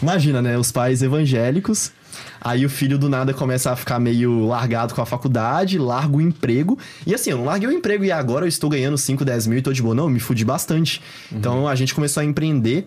[0.00, 0.56] Imagina, né?
[0.56, 1.92] Os pais evangélicos.
[2.40, 6.20] Aí o filho do nada começa a ficar meio largado com a faculdade, larga o
[6.20, 6.78] emprego.
[7.06, 9.58] E assim, eu não larguei o emprego e agora eu estou ganhando 5, 10 mil
[9.58, 9.94] e tô de boa.
[9.94, 11.02] Não, eu me fudi bastante.
[11.30, 12.86] Então a gente começou a empreender.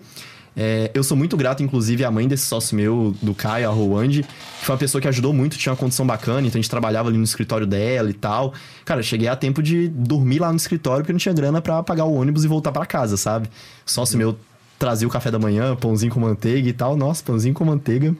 [0.56, 4.24] É, eu sou muito grato, inclusive, à mãe desse sócio meu, do Caio, a Roande,
[4.24, 7.10] que foi uma pessoa que ajudou muito, tinha uma condição bacana, então a gente trabalhava
[7.10, 8.54] ali no escritório dela e tal.
[8.86, 12.06] Cara, cheguei a tempo de dormir lá no escritório porque não tinha grana pra pagar
[12.06, 13.50] o ônibus e voltar pra casa, sabe?
[13.86, 14.38] Sócio meu
[14.78, 16.98] trazia o café da manhã, pãozinho com manteiga e tal.
[16.98, 18.14] Nossa, pãozinho com manteiga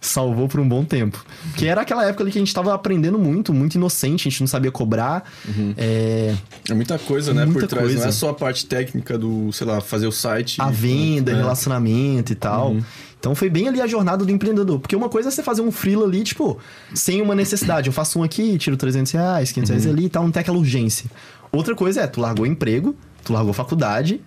[0.00, 1.24] salvou por um bom tempo.
[1.56, 4.40] Que era aquela época ali que a gente tava aprendendo muito, muito inocente, a gente
[4.40, 5.24] não sabia cobrar.
[5.76, 6.34] É,
[6.68, 7.86] É muita coisa, né, Muita por trás.
[7.86, 8.08] Não coisa.
[8.08, 10.60] é só a parte técnica do, sei lá, fazer o site.
[10.60, 11.34] a e- venda, é.
[11.34, 12.76] relacionamento e tal.
[13.18, 14.78] Então foi bem ali a jornada do empreendedor.
[14.78, 16.58] Porque uma coisa é você fazer um freela ali, tipo,
[16.94, 17.88] sem uma necessidade.
[17.88, 20.58] Eu faço um aqui, tiro 300 reais, 500 reais ali e tal, não tem aquela
[20.58, 21.10] urgência.
[21.50, 24.20] Outra coisa é, tu largou emprego, tu largou faculdade,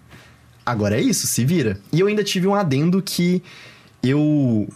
[0.66, 1.80] agora é isso, se vira.
[1.94, 3.42] E eu ainda tive um adendo que
[4.04, 4.68] eu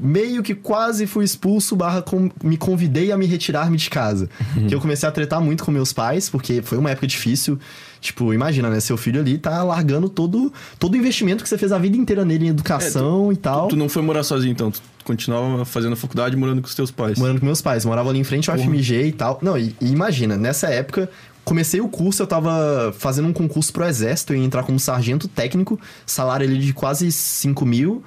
[0.00, 4.28] meio que quase fui expulso, barra com- me convidei a me retirar-me de casa.
[4.68, 7.58] Que eu comecei a tretar muito com meus pais, porque foi uma época difícil.
[8.00, 8.78] Tipo, imagina, né?
[8.78, 12.24] Seu filho ali tá largando todo, todo o investimento que você fez a vida inteira
[12.24, 13.68] nele em educação e tal.
[13.68, 14.70] Tu não foi morar sozinho, então.
[14.70, 17.18] Tu continuava fazendo a faculdade morando com os teus pais.
[17.18, 18.68] Morando com meus pais, morava ali em frente ao Porra.
[18.68, 19.38] FMG e tal.
[19.42, 21.08] Não, e, e imagina, nessa época,
[21.46, 25.28] comecei o curso, eu tava fazendo um concurso pro exército, eu ia entrar como sargento
[25.28, 28.02] técnico, salário ali de quase 5 mil.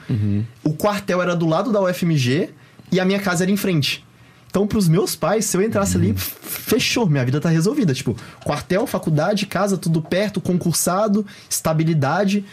[0.63, 2.49] O quartel era do lado da UFMG
[2.91, 4.05] e a minha casa era em frente.
[4.49, 7.93] Então, pros meus pais, se eu entrasse ali, f- fechou, minha vida tá resolvida.
[7.93, 12.43] Tipo, quartel, faculdade, casa, tudo perto, concursado, estabilidade.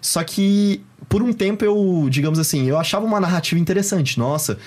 [0.00, 4.18] Só que, por um tempo, eu, digamos assim, eu achava uma narrativa interessante.
[4.18, 4.58] Nossa,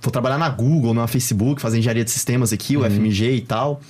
[0.00, 3.80] vou trabalhar na Google, na Facebook, fazer engenharia de sistemas aqui, o FMG e tal.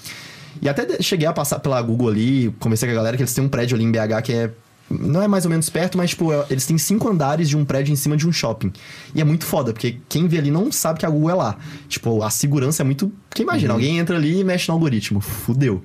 [0.60, 3.44] E até cheguei a passar pela Google ali, conversei com a galera que eles têm
[3.44, 4.50] um prédio ali em BH que é.
[4.90, 7.62] Não é mais ou menos perto, mas, tipo, é- eles têm cinco andares de um
[7.62, 8.72] prédio em cima de um shopping.
[9.14, 11.58] E é muito foda, porque quem vê ali não sabe que a Google é lá.
[11.90, 13.12] Tipo, a segurança é muito.
[13.28, 15.20] Porque imagina, alguém entra ali e mexe no algoritmo.
[15.20, 15.82] Fudeu.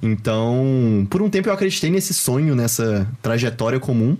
[0.00, 4.16] Então, por um tempo eu acreditei nesse sonho, nessa trajetória comum.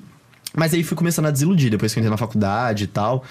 [0.55, 3.25] Mas aí fui começando a desiludir depois que eu entrei na faculdade e tal.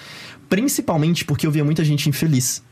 [0.48, 2.62] Principalmente porque eu via muita gente infeliz.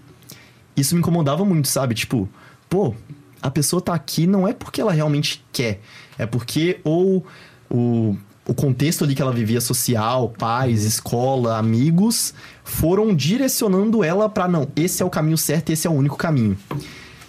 [0.76, 1.94] Isso me incomodava muito, sabe?
[1.94, 2.28] Tipo,
[2.68, 2.94] pô,
[3.42, 5.80] a pessoa tá aqui não é porque ela realmente quer.
[6.18, 7.24] É porque ou
[7.70, 14.48] o, o contexto ali que ela vivia social, pais, escola, amigos, foram direcionando ela pra
[14.48, 16.58] não, esse é o caminho certo, esse é o único caminho.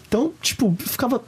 [0.07, 1.23] Então, tipo, ficava.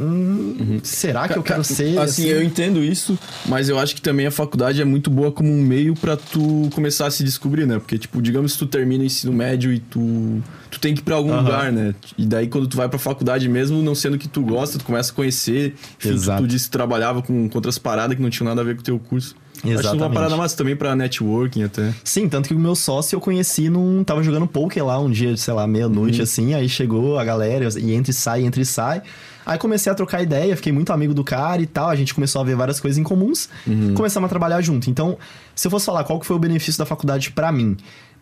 [0.00, 1.98] Hum, Será que eu quero ser?
[1.98, 5.50] Assim, eu entendo isso, mas eu acho que também a faculdade é muito boa como
[5.50, 7.78] um meio pra tu começar a se descobrir, né?
[7.78, 11.04] Porque, tipo, digamos que tu termina o ensino médio e tu, tu tem que ir
[11.04, 11.42] pra algum Aham.
[11.42, 11.94] lugar, né?
[12.16, 15.12] E daí quando tu vai pra faculdade mesmo, não sendo que tu gosta, tu começa
[15.12, 15.74] a conhecer.
[15.98, 16.42] Enfim, tu, Exato.
[16.42, 18.80] tu disse que trabalhava com, com outras paradas que não tinham nada a ver com
[18.80, 19.34] o teu curso.
[19.58, 20.14] Acho que uma Exatamente.
[20.14, 21.92] parada massa também pra networking até.
[22.04, 24.04] Sim, tanto que o meu sócio eu conheci num.
[24.04, 26.54] Tava jogando poker lá um dia, sei lá, meia-noite assim.
[26.54, 29.02] Aí chegou a galera e entra e sai, entra e sai.
[29.48, 31.88] Aí comecei a trocar ideia, fiquei muito amigo do cara e tal.
[31.88, 33.48] A gente começou a ver várias coisas em comuns.
[33.94, 34.90] Começamos a trabalhar junto.
[34.90, 35.16] Então,
[35.54, 37.74] se eu fosse falar qual que foi o benefício da faculdade pra mim,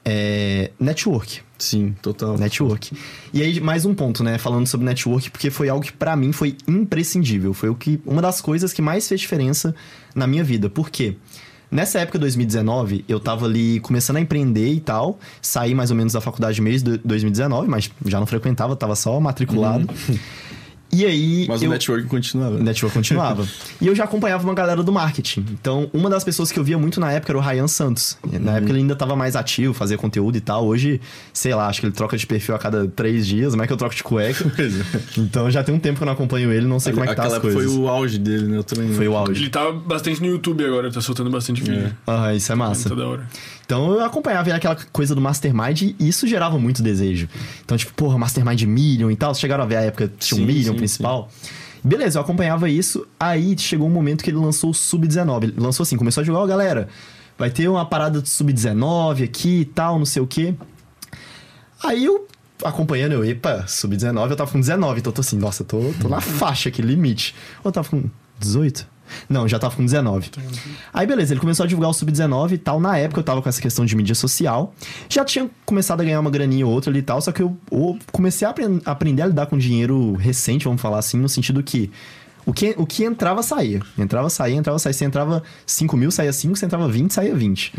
[0.04, 0.70] é.
[0.78, 1.40] Network.
[1.58, 2.38] Sim, total.
[2.38, 2.96] Network.
[3.34, 4.38] E aí, mais um ponto, né?
[4.38, 7.52] Falando sobre network, porque foi algo que pra mim foi imprescindível.
[7.52, 9.74] Foi o que, uma das coisas que mais fez diferença
[10.14, 10.70] na minha vida.
[10.70, 11.16] Por quê?
[11.68, 15.18] Nessa época, 2019, eu tava ali começando a empreender e tal.
[15.42, 19.18] Saí mais ou menos da faculdade mês de 2019, mas já não frequentava, tava só
[19.18, 19.88] matriculado.
[20.96, 21.46] E aí.
[21.46, 21.68] Mas eu...
[21.68, 22.56] o networking continuava.
[22.56, 23.46] O network continuava.
[23.80, 25.44] e eu já acompanhava uma galera do marketing.
[25.50, 28.16] Então, uma das pessoas que eu via muito na época era o Ryan Santos.
[28.40, 30.66] Na época ele ainda tava mais ativo, fazia conteúdo e tal.
[30.66, 31.00] Hoje,
[31.34, 33.50] sei lá, acho que ele troca de perfil a cada três dias.
[33.50, 34.50] Como é que eu troco de cueca?
[35.18, 37.14] então já tem um tempo que eu não acompanho ele, não sei como é que
[37.14, 37.72] tá Aquela as coisas.
[37.72, 38.56] foi o auge dele, né?
[38.56, 38.92] Eu também.
[38.92, 39.42] Foi o auge.
[39.42, 41.94] Ele tá bastante no YouTube agora, tá soltando bastante vídeo.
[42.08, 42.88] Aham, isso é massa.
[42.88, 43.28] Tá da hora.
[43.66, 47.28] Então eu acompanhava aquela coisa do Mastermind e isso gerava muito desejo.
[47.64, 49.34] Então, tipo, porra, Mastermind Million e tal.
[49.34, 51.28] Vocês chegaram a ver a época que tinha o Sim, Million sim, principal?
[51.82, 53.06] Beleza, eu acompanhava isso.
[53.18, 55.42] Aí chegou um momento que ele lançou o Sub-19.
[55.42, 56.88] Ele lançou assim, começou a jogar, ó, galera,
[57.36, 60.54] vai ter uma parada de Sub-19 aqui e tal, não sei o quê.
[61.82, 62.26] Aí eu
[62.64, 65.80] acompanhando, eu, epa, Sub-19, eu tava com 19, então eu tô assim, nossa, eu tô,
[66.00, 67.34] tô na faixa aqui, limite.
[67.64, 68.04] Eu tava com
[68.38, 68.86] 18.
[69.28, 70.30] Não, já tava com 19.
[70.92, 72.80] Aí beleza, ele começou a divulgar o Sub-19 e tal.
[72.80, 74.74] Na época eu tava com essa questão de mídia social.
[75.08, 77.56] Já tinha começado a ganhar uma graninha ou outra ali e tal, só que eu,
[77.70, 81.62] eu comecei a apren- aprender a lidar com dinheiro recente, vamos falar assim, no sentido
[81.62, 81.90] que
[82.44, 83.80] o que, o que entrava, saía.
[83.98, 84.92] Entrava, saía, entrava, saía.
[84.94, 86.54] Se entrava 5 mil, saía 5.
[86.54, 87.72] Se entrava 20, saía 20.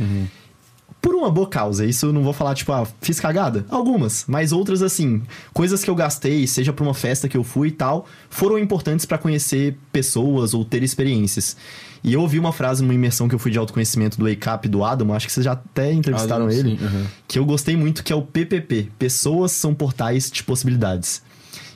[1.07, 1.85] Por uma boa causa.
[1.85, 3.65] Isso eu não vou falar, tipo, ah, fiz cagada.
[3.69, 4.25] Algumas.
[4.27, 5.21] Mas outras, assim,
[5.53, 9.05] coisas que eu gastei, seja pra uma festa que eu fui e tal, foram importantes
[9.05, 11.55] pra conhecer pessoas ou ter experiências.
[12.03, 14.83] E eu ouvi uma frase numa imersão que eu fui de autoconhecimento do Up do
[14.83, 17.05] Adam, acho que vocês já até entrevistaram ele, aham.
[17.25, 18.89] que eu gostei muito, que é o PPP.
[18.99, 21.23] Pessoas são portais de possibilidades.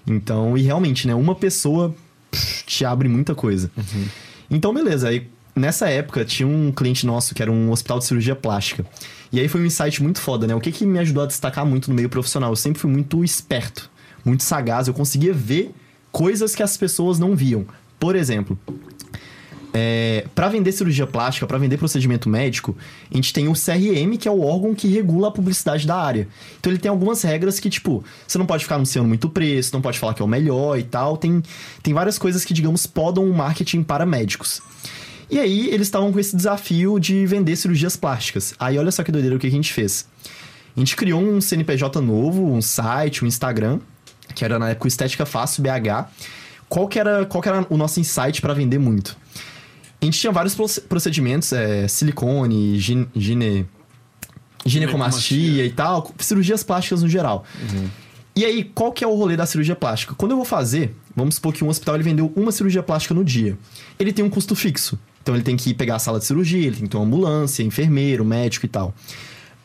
[0.06, 1.15] Então, e realmente, né?
[1.15, 1.96] Uma pessoa
[2.30, 3.72] pff, te abre muita coisa.
[4.50, 5.08] Então, beleza.
[5.08, 8.85] Aí, nessa época, tinha um cliente nosso que era um hospital de cirurgia plástica.
[9.31, 10.55] E aí foi um insight muito foda, né?
[10.55, 12.51] O que, que me ajudou a destacar muito no meio profissional?
[12.51, 13.89] Eu sempre fui muito esperto,
[14.25, 14.87] muito sagaz.
[14.87, 15.71] Eu conseguia ver
[16.11, 17.65] coisas que as pessoas não viam.
[17.99, 18.57] Por exemplo,
[19.73, 22.75] é, para vender cirurgia plástica, para vender procedimento médico,
[23.09, 26.27] a gente tem o CRM, que é o órgão que regula a publicidade da área.
[26.59, 29.81] Então ele tem algumas regras que, tipo, você não pode ficar anunciando muito preço, não
[29.81, 31.15] pode falar que é o melhor e tal.
[31.15, 31.41] Tem,
[31.81, 34.61] tem várias coisas que, digamos, podam o marketing para médicos.
[35.32, 38.54] E aí eles estavam com esse desafio de vender cirurgias plásticas.
[38.60, 40.06] Aí olha só que doideira o que a gente fez.
[40.76, 43.80] A gente criou um CNPJ novo, um site, um Instagram,
[44.36, 46.10] que era na época Estética Fácil BH.
[46.67, 49.17] Qual que era, qual que era o nosso insight para vender muito?
[50.02, 53.65] A gente tinha vários proce- procedimentos, é, silicone, gine, gine,
[54.65, 57.46] ginecomastia e tal, cirurgias plásticas no geral.
[58.36, 60.15] E aí, qual que é o rolê da cirurgia plástica?
[60.15, 63.24] Quando eu vou fazer, vamos supor que um hospital ele vendeu uma cirurgia plástica no
[63.24, 63.58] dia.
[64.00, 64.98] Ele tem um custo fixo.
[65.21, 67.63] Então ele tem que pegar a sala de cirurgia, ele tem que ter uma ambulância,
[67.63, 68.93] enfermeiro, médico e tal.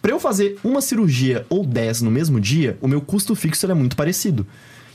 [0.01, 3.75] Para eu fazer uma cirurgia ou 10 no mesmo dia, o meu custo fixo é
[3.75, 4.47] muito parecido.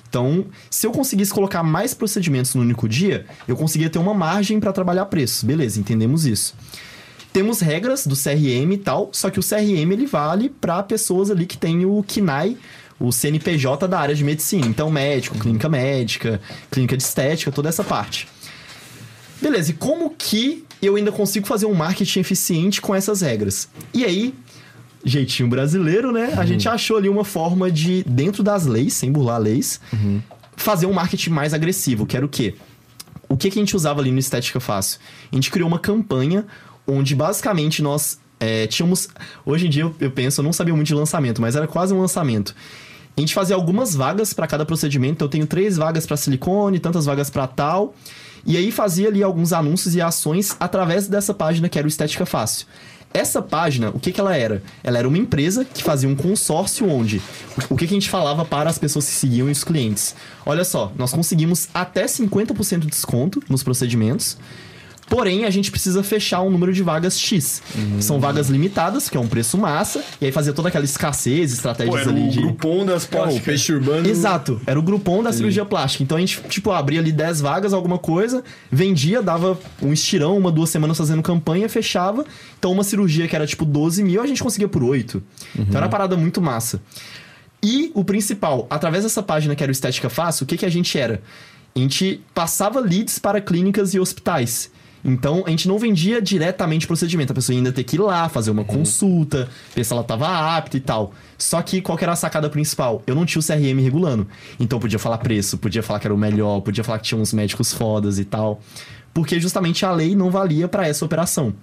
[0.08, 4.60] Então, se eu conseguisse colocar mais procedimentos no único dia, eu conseguia ter uma margem
[4.60, 5.44] para trabalhar preços.
[5.44, 6.54] Beleza, entendemos isso.
[7.32, 11.46] Temos regras do CRM e tal, só que o CRM ele vale para pessoas ali
[11.46, 12.58] que têm o KNAI,
[13.00, 14.68] o CNPJ da área de medicina.
[14.68, 18.28] Então, médico, clínica médica, clínica de estética, toda essa parte.
[19.42, 23.68] Beleza, e como que eu ainda consigo fazer um marketing eficiente com essas regras?
[23.94, 24.34] E aí,
[25.04, 26.34] jeitinho brasileiro, né?
[26.38, 29.82] A gente achou ali uma forma de, dentro das leis, sem burlar leis,
[30.56, 32.56] fazer um marketing mais agressivo, que era o quê?
[33.28, 35.00] O que, que a gente usava ali no Estética Fácil?
[35.32, 36.46] A gente criou uma campanha
[36.86, 39.08] onde basicamente nós é, tínhamos.
[39.46, 41.94] Hoje em dia eu, eu penso, eu não sabia muito de lançamento, mas era quase
[41.94, 42.54] um lançamento.
[43.16, 45.14] A gente fazia algumas vagas para cada procedimento.
[45.14, 47.96] Então eu tenho três vagas para silicone, tantas vagas para tal.
[48.46, 52.26] E aí fazia ali alguns anúncios e ações através dessa página que era o Estética
[52.26, 52.66] Fácil.
[53.14, 54.64] Essa página, o que, que ela era?
[54.82, 57.22] Ela era uma empresa que fazia um consórcio onde
[57.70, 60.16] o que, que a gente falava para as pessoas que seguiam e os clientes.
[60.46, 64.38] Olha só, nós conseguimos até 50% de desconto nos procedimentos.
[65.12, 67.62] Porém, a gente precisa fechar um número de vagas X.
[68.00, 71.94] São vagas limitadas, que é um preço massa, e aí fazia toda aquela escassez, estratégias
[71.94, 72.40] Pô, era ali o de.
[72.40, 73.44] grupom das o plásticas.
[73.44, 74.08] peixe urbano.
[74.08, 76.02] Exato, era o grupom da cirurgia plástica.
[76.02, 80.50] Então a gente, tipo, abria ali 10 vagas, alguma coisa, vendia, dava um estirão, uma,
[80.50, 82.24] duas semanas fazendo campanha, fechava.
[82.58, 85.22] Então uma cirurgia que era tipo 12 mil, a gente conseguia por 8.
[85.60, 86.82] Então era uma parada muito massa.
[87.62, 90.72] E o principal, através dessa página que era o Estética Fácil, o que, que a
[90.72, 91.22] gente era?
[91.76, 94.72] A gente passava leads para clínicas e hospitais.
[95.04, 97.32] Então, a gente não vendia diretamente procedimento.
[97.32, 100.78] A pessoa ainda ter que ir lá, fazer uma consulta, ver se ela estava apta
[100.78, 101.14] e tal.
[101.38, 103.02] Só que qual que era a sacada principal?
[103.08, 104.28] Eu não tinha o CRM regulando.
[104.60, 107.20] Então, eu podia falar preço, podia falar que era o melhor, podia falar que tinha
[107.20, 108.62] uns médicos fodas e tal.
[109.14, 111.54] Porque justamente a lei não valia para essa operação.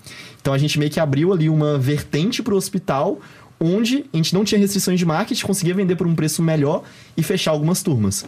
[0.40, 3.20] Então, a gente meio que abriu ali uma vertente para o hospital
[3.60, 6.84] onde a gente não tinha restrições de marketing, conseguia vender por um preço melhor
[7.16, 8.24] e fechar algumas turmas.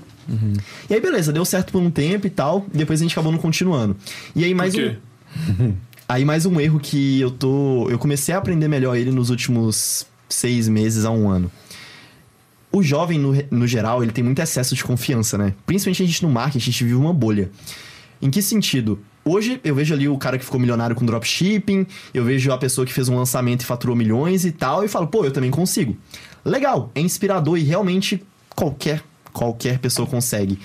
[0.88, 3.38] E aí, beleza, deu certo por um tempo e tal, depois a gente acabou não
[3.38, 3.96] continuando.
[4.34, 5.74] E aí, mais Por um.
[6.10, 7.88] Aí, mais um erro que eu tô.
[7.88, 11.48] Eu comecei a aprender melhor ele nos últimos seis meses a um ano.
[12.72, 15.54] O jovem, no, no geral, ele tem muito excesso de confiança, né?
[15.64, 17.48] Principalmente a gente no marketing, a gente vive uma bolha.
[18.20, 18.98] Em que sentido?
[19.24, 22.86] Hoje eu vejo ali o cara que ficou milionário com dropshipping, eu vejo a pessoa
[22.86, 25.96] que fez um lançamento e faturou milhões e tal, e falo, pô, eu também consigo.
[26.44, 28.22] Legal, é inspirador e realmente
[28.54, 29.02] qualquer,
[29.32, 30.58] qualquer pessoa consegue.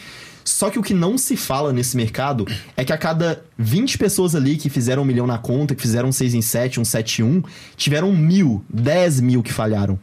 [0.46, 2.46] Só que o que não se fala nesse mercado
[2.78, 6.10] é que a cada 20 pessoas ali que fizeram um milhão na conta, que fizeram
[6.10, 7.44] um 6 em 7, um 7 em 1,
[7.76, 10.00] tiveram mil, 10 mil que falharam.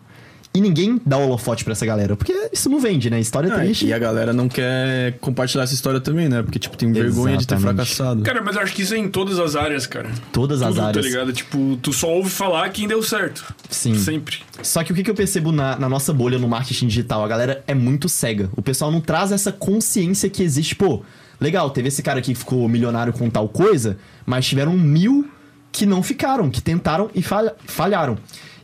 [0.54, 3.18] E ninguém dá holofote pra essa galera, porque isso não vende, né?
[3.18, 3.86] História Ah, triste.
[3.86, 6.42] e a galera não quer compartilhar essa história também, né?
[6.42, 7.76] Porque, tipo, tem vergonha de ter Exatamente.
[7.94, 8.22] fracassado.
[8.22, 10.10] Cara, mas eu acho que isso é em todas as áreas, cara.
[10.30, 11.04] Todas as Tudo, áreas.
[11.06, 11.32] tá ligado?
[11.32, 13.42] Tipo, tu só ouve falar quem deu certo.
[13.70, 13.94] Sim.
[13.98, 14.40] Sempre.
[14.62, 17.24] Só que o que que eu percebo na, na nossa bolha no marketing digital?
[17.24, 18.50] A galera é muito cega.
[18.54, 21.02] O pessoal não traz essa consciência que existe, pô.
[21.40, 25.28] legal, teve esse cara aqui que ficou milionário com tal coisa, mas tiveram mil
[25.72, 28.18] que não ficaram, que tentaram e falha- falharam.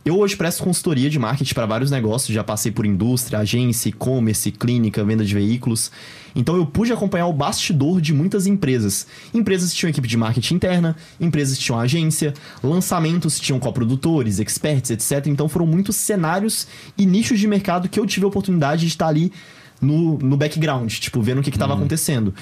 [0.09, 4.51] Eu hoje presto consultoria de marketing para vários negócios, já passei por indústria, agência, e-commerce,
[4.51, 5.91] clínica, venda de veículos.
[6.35, 9.05] Então eu pude acompanhar o bastidor de muitas empresas.
[9.31, 14.39] Empresas que tinham equipe de marketing interna, empresas que tinham agência, lançamentos que tinham coprodutores,
[14.39, 15.27] experts, etc.
[15.27, 16.65] Então foram muitos cenários
[16.97, 19.31] e nichos de mercado que eu tive a oportunidade de estar ali
[19.79, 22.33] no, no background, tipo, vendo o que estava acontecendo.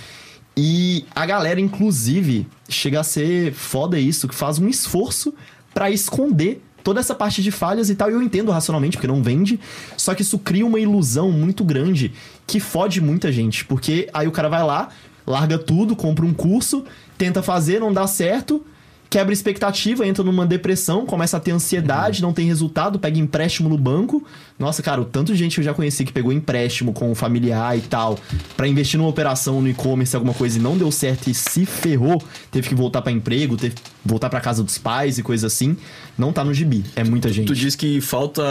[0.56, 5.34] E a galera, inclusive, chega a ser foda isso, que faz um esforço
[5.74, 8.10] pra esconder toda essa parte de falhas e tal.
[8.10, 9.60] Eu entendo racionalmente, porque não vende.
[9.98, 12.14] Só que isso cria uma ilusão muito grande
[12.48, 13.66] que fode muita gente.
[13.66, 14.88] Porque aí o cara vai lá,
[15.26, 16.86] larga tudo, compra um curso,
[17.18, 18.66] tenta fazer, não dá certo.
[19.10, 23.78] Quebra expectativa, entra numa depressão, começa a ter ansiedade, não tem resultado, pega empréstimo no
[23.78, 24.26] banco.
[24.60, 27.16] Nossa, cara, o tanto de gente que eu já conheci que pegou empréstimo com o
[27.16, 28.20] familiar e tal,
[28.58, 32.22] pra investir numa operação no e-commerce, alguma coisa, e não deu certo e se ferrou,
[32.52, 35.78] teve que voltar pra emprego, teve que voltar pra casa dos pais e coisa assim,
[36.18, 36.84] não tá no gibi.
[36.96, 37.48] É muita gente.
[37.48, 38.44] Tu diz que falta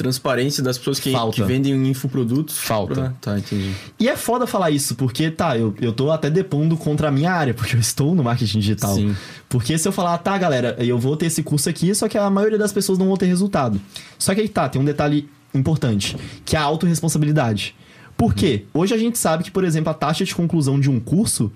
[0.00, 1.34] transparência das pessoas que, Falta.
[1.34, 2.56] que vendem infoprodutos?
[2.56, 3.08] Falta.
[3.08, 3.74] Ah, tá, entendi.
[3.98, 7.30] E é foda falar isso, porque, tá, eu, eu tô até depondo contra a minha
[7.30, 8.94] área, porque eu estou no marketing digital.
[8.94, 9.14] Sim.
[9.48, 12.30] Porque se eu falar, tá, galera, eu vou ter esse curso aqui, só que a
[12.30, 13.78] maioria das pessoas não vão ter resultado.
[14.18, 17.74] Só que aí tá, tem um detalhe importante, que é a autorresponsabilidade.
[18.16, 18.64] Por quê?
[18.72, 21.52] Hoje a gente sabe que, por exemplo, a taxa de conclusão de um curso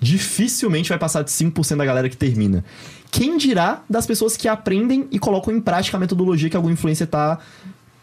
[0.00, 2.64] dificilmente vai passar de 5% da galera que termina.
[3.10, 7.06] Quem dirá das pessoas que aprendem e colocam em prática a metodologia que algum influencer
[7.06, 7.38] tá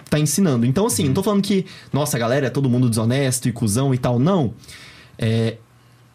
[0.10, 0.65] tá ensinando.
[0.65, 3.98] Então, assim, não tô falando que, nossa, galera, é todo mundo desonesto e cuzão e
[3.98, 4.20] tal.
[4.20, 4.54] Não.
[5.17, 5.58] É,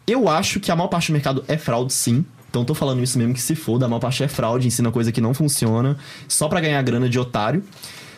[0.07, 2.25] eu acho que a maior parte do mercado é fraude, sim.
[2.49, 3.85] Então, tô falando isso mesmo que se foda.
[3.85, 7.19] A maior parte é fraude, ensina coisa que não funciona, só pra ganhar grana de
[7.19, 7.63] otário.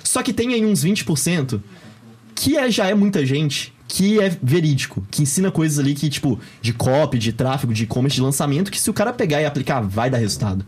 [0.03, 1.61] Só que tem aí uns 20%
[2.35, 6.39] que é, já é muita gente que é verídico, que ensina coisas ali que, tipo,
[6.61, 9.81] de copy, de tráfego, de e-commerce, de lançamento, que se o cara pegar e aplicar,
[9.81, 10.65] vai dar resultado.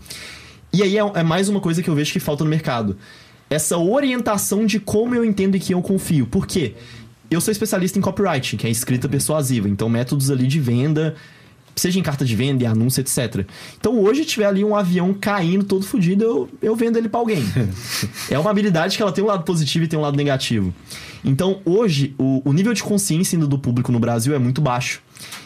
[0.71, 2.97] E aí é, é mais uma coisa que eu vejo que falta no mercado.
[3.49, 6.27] Essa orientação de como eu entendo e que eu confio.
[6.27, 6.75] Por quê?
[7.29, 9.67] Eu sou especialista em copywriting, que é escrita persuasiva.
[9.67, 11.15] Então, métodos ali de venda,
[11.75, 13.45] seja em carta de venda, em anúncio, etc.
[13.79, 17.43] Então, hoje, tiver ali um avião caindo todo fodido, eu, eu vendo ele pra alguém.
[18.31, 20.73] é uma habilidade que ela tem um lado positivo e tem um lado negativo.
[21.23, 25.01] Então, hoje, o, o nível de consciência ainda do público no Brasil é muito baixo.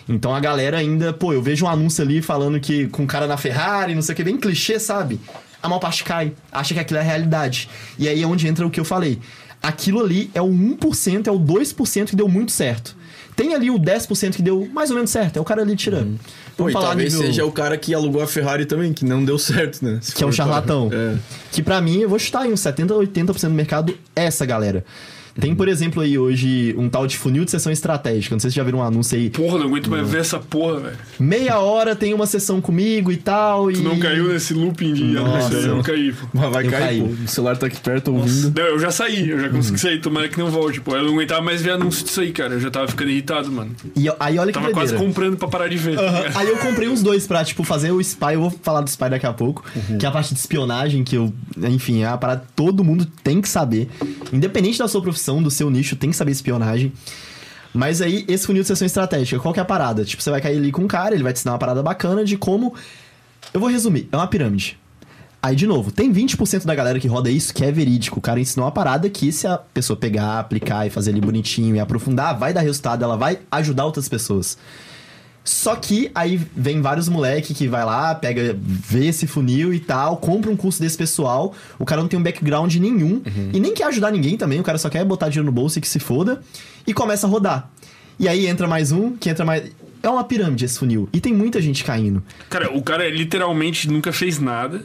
[0.08, 3.28] Então a galera ainda, pô, eu vejo um anúncio ali falando que com um cara
[3.28, 5.20] na Ferrari, não sei o que, bem clichê, sabe?
[5.62, 7.70] A maior parte cai, acha que aquilo é a realidade.
[7.98, 9.20] E aí é onde entra o que eu falei.
[9.62, 12.96] Aquilo ali é o 1%, é o 2% que deu muito certo.
[13.36, 16.20] Tem ali o 10% que deu mais ou menos certo, é o cara ali tirando.
[16.58, 19.24] Pô, Vamos e talvez nível- seja o cara que alugou a Ferrari também, que não
[19.24, 20.00] deu certo, né?
[20.02, 20.90] Se que é um charlatão.
[20.92, 21.16] É.
[21.52, 24.84] Que pra mim, eu vou chutar em uns 70, 80% do mercado essa galera.
[25.40, 28.36] Tem, por exemplo, aí hoje um tal de funil de sessão estratégica.
[28.36, 29.30] Não sei se vocês já viram um anúncio aí.
[29.30, 30.98] Porra, não aguento mais ver essa porra, velho.
[31.20, 33.72] Meia hora tem uma sessão comigo e tal.
[33.72, 33.84] Tu e...
[33.84, 36.28] não caiu nesse looping de anúncio, eu não caí, pô.
[36.34, 37.00] Mas vai Eu cair, caí.
[37.02, 37.24] pô.
[37.24, 38.54] O celular tá aqui perto ouvindo.
[38.60, 40.96] Não, eu já saí, eu já consegui sair, tomara que não volte, pô.
[40.96, 42.54] Eu não aguentava mais ver anúncio disso aí, cara.
[42.54, 43.72] Eu já tava ficando irritado, mano.
[43.96, 45.96] E aí olha que Tava quase comprando pra parar de ver.
[45.96, 46.32] tá?
[46.36, 48.34] Aí eu comprei uns dois pra, tipo, fazer o spy.
[48.34, 49.64] Eu vou falar do spy daqui a pouco.
[49.76, 49.98] Uhum.
[49.98, 51.34] Que é a parte de espionagem, que eu...
[51.64, 53.88] Enfim, é uma parada que todo mundo tem que saber.
[54.32, 56.92] Independente da sua profissão, do seu nicho, tem que saber espionagem.
[57.74, 60.04] Mas aí, esse funil de sessão estratégica, qual que é a parada?
[60.04, 62.24] Tipo, você vai cair ali com um cara, ele vai te ensinar uma parada bacana
[62.24, 62.74] de como...
[63.54, 64.78] Eu vou resumir, é uma pirâmide.
[65.44, 68.20] Aí, de novo, tem 20% da galera que roda isso que é verídico.
[68.20, 71.76] O cara ensinou uma parada que se a pessoa pegar, aplicar e fazer ali bonitinho
[71.76, 74.58] e aprofundar, vai dar resultado, ela vai ajudar outras pessoas.
[75.44, 80.18] Só que aí vem vários moleque que vai lá, pega, vê esse funil e tal,
[80.18, 83.22] compra um curso desse pessoal, o cara não tem um background nenhum
[83.52, 85.82] e nem quer ajudar ninguém também, o cara só quer botar dinheiro no bolso e
[85.82, 86.42] que se foda
[86.86, 87.70] e começa a rodar.
[88.20, 89.72] E aí entra mais um, que entra mais.
[90.04, 91.10] É uma pirâmide esse funil.
[91.12, 92.24] E tem muita gente caindo.
[92.50, 94.84] Cara, o cara literalmente nunca fez nada.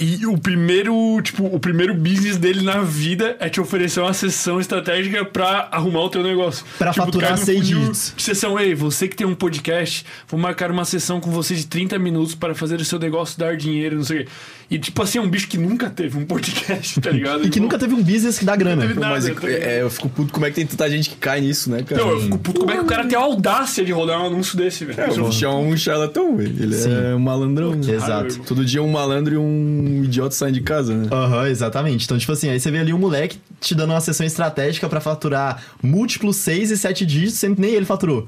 [0.00, 4.58] E o primeiro, tipo, o primeiro business dele na vida é te oferecer uma sessão
[4.58, 6.64] estratégica pra arrumar o teu negócio.
[6.78, 8.14] Pra tipo, faturar seis dígitos.
[8.16, 11.66] de Sessão, ei, você que tem um podcast, vou marcar uma sessão com você de
[11.66, 14.30] 30 minutos para fazer o seu negócio dar dinheiro, não sei o quê.
[14.70, 17.44] E tipo assim, é um bicho que nunca teve um podcast, tá ligado?
[17.50, 18.86] E que nunca teve um business que dá grana.
[18.86, 21.10] Pô, mas nada, tá é, é, eu fico puto como é que tem tanta gente
[21.10, 22.00] que cai nisso, né, cara?
[22.00, 22.60] Não, eu fico puto.
[22.60, 25.00] Como é que o cara tem a audácia de rodar um anúncio desse, velho?
[25.00, 26.54] É, o bicho é um charlatão, velho.
[26.62, 26.92] Ele Sim.
[26.92, 27.74] é um malandrão.
[27.74, 27.92] né?
[27.92, 28.38] Exato.
[28.46, 31.08] Todo dia um malandro e um idiota saem de casa, né?
[31.10, 32.04] Aham, exatamente.
[32.04, 35.00] Então, tipo assim, aí você vê ali um moleque te dando uma sessão estratégica pra
[35.00, 38.26] faturar múltiplos 6 e 7 dígitos, sendo que nem ele faturou.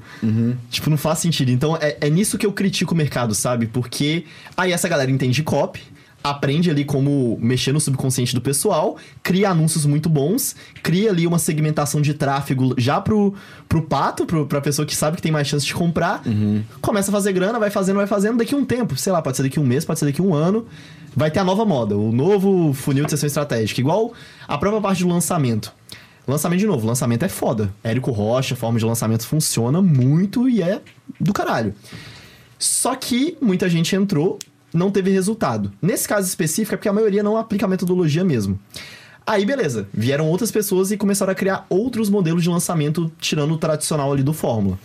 [0.69, 1.49] Tipo, não faz sentido.
[1.49, 3.67] Então, é, é nisso que eu critico o mercado, sabe?
[3.67, 5.81] Porque aí essa galera entende copy,
[6.23, 11.37] aprende ali como mexer no subconsciente do pessoal, cria anúncios muito bons, cria ali uma
[11.37, 13.33] segmentação de tráfego já pro,
[13.67, 16.23] pro pato, pro, pra pessoa que sabe que tem mais chance de comprar,
[16.81, 19.35] começa a fazer grana, vai fazendo, vai fazendo, daqui a um tempo, sei lá, pode
[19.35, 20.65] ser daqui um mês, pode ser daqui um ano,
[21.13, 24.13] vai ter a nova moda, o novo funil de sessão estratégica, igual
[24.47, 25.73] a própria parte do lançamento.
[26.25, 27.73] Lançamento de novo, lançamento é foda.
[27.83, 30.81] Érico Rocha, a forma de lançamento funciona muito e é
[31.19, 31.73] do caralho.
[32.57, 34.39] Só que muita gente entrou,
[34.73, 35.71] não teve resultado.
[35.81, 38.59] Nesse caso específico é porque a maioria não aplica a metodologia mesmo.
[39.25, 39.87] Aí, beleza.
[39.93, 44.21] Vieram outras pessoas e começaram a criar outros modelos de lançamento, tirando o tradicional ali
[44.23, 44.77] do Fórmula.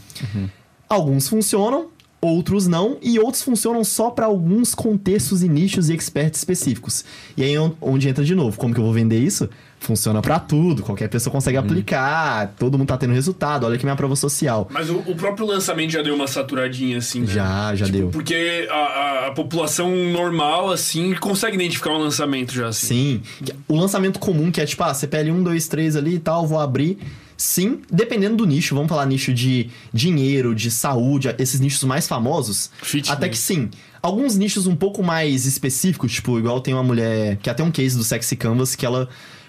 [0.88, 1.88] Alguns funcionam,
[2.20, 7.04] outros não, e outros funcionam só para alguns contextos e nichos e experts específicos.
[7.36, 9.48] E aí on- onde entra de novo, como que eu vou vender isso?
[9.80, 13.94] Funciona para tudo, qualquer pessoa consegue aplicar, todo mundo tá tendo resultado, olha aqui minha
[13.96, 14.68] prova social.
[14.70, 17.26] Mas o, o próprio lançamento já deu uma saturadinha, assim, né?
[17.28, 18.08] Já, já deu.
[18.10, 23.22] Porque a, a- a população normal, assim, consegue identificar um lançamento já, assim.
[23.44, 23.52] Sim.
[23.68, 26.58] O lançamento comum, que é tipo, ah, CPL 1, 2, 3 ali e tal, vou
[26.58, 26.98] abrir.
[27.36, 32.68] Sim, dependendo do nicho, vamos falar nicho de dinheiro, de saúde, esses nichos mais famosos.
[32.82, 33.10] Fitness.
[33.10, 33.70] Até que sim.
[34.02, 37.96] Alguns nichos um pouco mais específicos, tipo, igual tem uma mulher, que até um case
[37.96, 39.08] do Sexy Canvas, que ela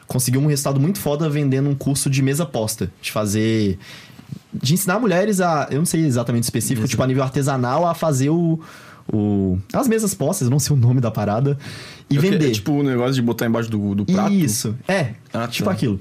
[0.09, 3.79] conseguiu um resultado muito foda vendendo um curso de mesa posta, de fazer
[4.51, 8.29] de ensinar mulheres a, eu não sei exatamente específico, tipo a nível artesanal a fazer
[8.31, 8.59] o,
[9.13, 11.57] o as mesas postas, eu não sei o nome da parada
[12.09, 12.29] e É quê?
[12.31, 12.47] vender.
[12.49, 14.33] É tipo o negócio de botar embaixo do, do prato.
[14.33, 15.71] Isso, é, Ah, tipo tá.
[15.71, 15.99] aquilo.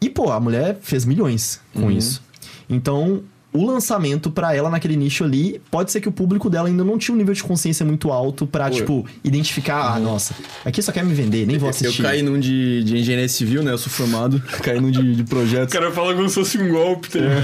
[0.00, 1.90] E, pô, a mulher fez milhões com Uhum.
[1.90, 2.22] isso.
[2.68, 3.22] Então,
[3.52, 6.96] o lançamento pra ela naquele nicho ali, pode ser que o público dela ainda não
[6.96, 10.34] tinha um nível de consciência muito alto pra, Pô, tipo, identificar, ah, nossa,
[10.64, 12.02] aqui só quer me vender, nem vou Eu assistir.
[12.02, 13.72] caí num de, de engenharia civil, né?
[13.72, 14.40] Eu sou formado.
[14.62, 15.72] caí num de, de O projetos.
[15.72, 17.42] cara fala como se fosse um golpe, tá ligado?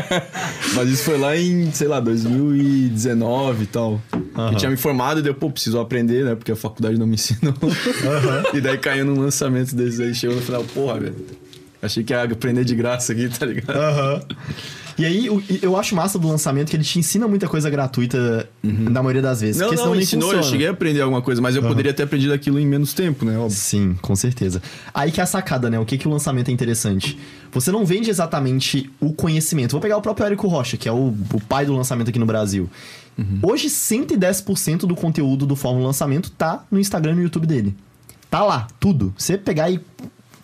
[0.74, 4.00] Mas isso foi lá em, sei lá, 2019 e tal.
[4.34, 4.52] Aham.
[4.52, 6.34] Eu tinha me formado e deu, pô, preciso aprender, né?
[6.34, 7.54] Porque a faculdade não me ensinou.
[8.54, 10.14] e daí caiu num lançamento desses aí.
[10.14, 11.16] Chegou no final, porra, velho.
[11.82, 13.76] Achei que ia aprender de graça aqui, tá ligado?
[13.76, 14.20] Aham.
[14.98, 18.48] E aí, o- eu acho massa do lançamento que ele te ensina muita coisa gratuita
[18.62, 19.60] na maioria das vezes.
[19.60, 20.50] Não, porque não, nem ensinou, eu funciona.
[20.50, 23.36] cheguei a aprender alguma coisa, mas eu poderia ter aprendido aquilo em menos tempo, né?
[23.36, 23.56] Óbvio.
[23.58, 24.62] Sim, com certeza.
[24.94, 25.78] Aí que é a sacada, né?
[25.78, 27.18] O que, que o lançamento é interessante?
[27.52, 29.72] Você não vende exatamente o conhecimento.
[29.72, 32.26] Vou pegar o próprio Érico Rocha, que é o, o pai do lançamento aqui no
[32.26, 32.68] Brasil.
[33.42, 37.74] Hoje, 110% do conteúdo do Fórmula Lançamento tá no Instagram e no YouTube dele.
[38.30, 39.14] Tá lá, tudo.
[39.16, 39.80] Você pegar e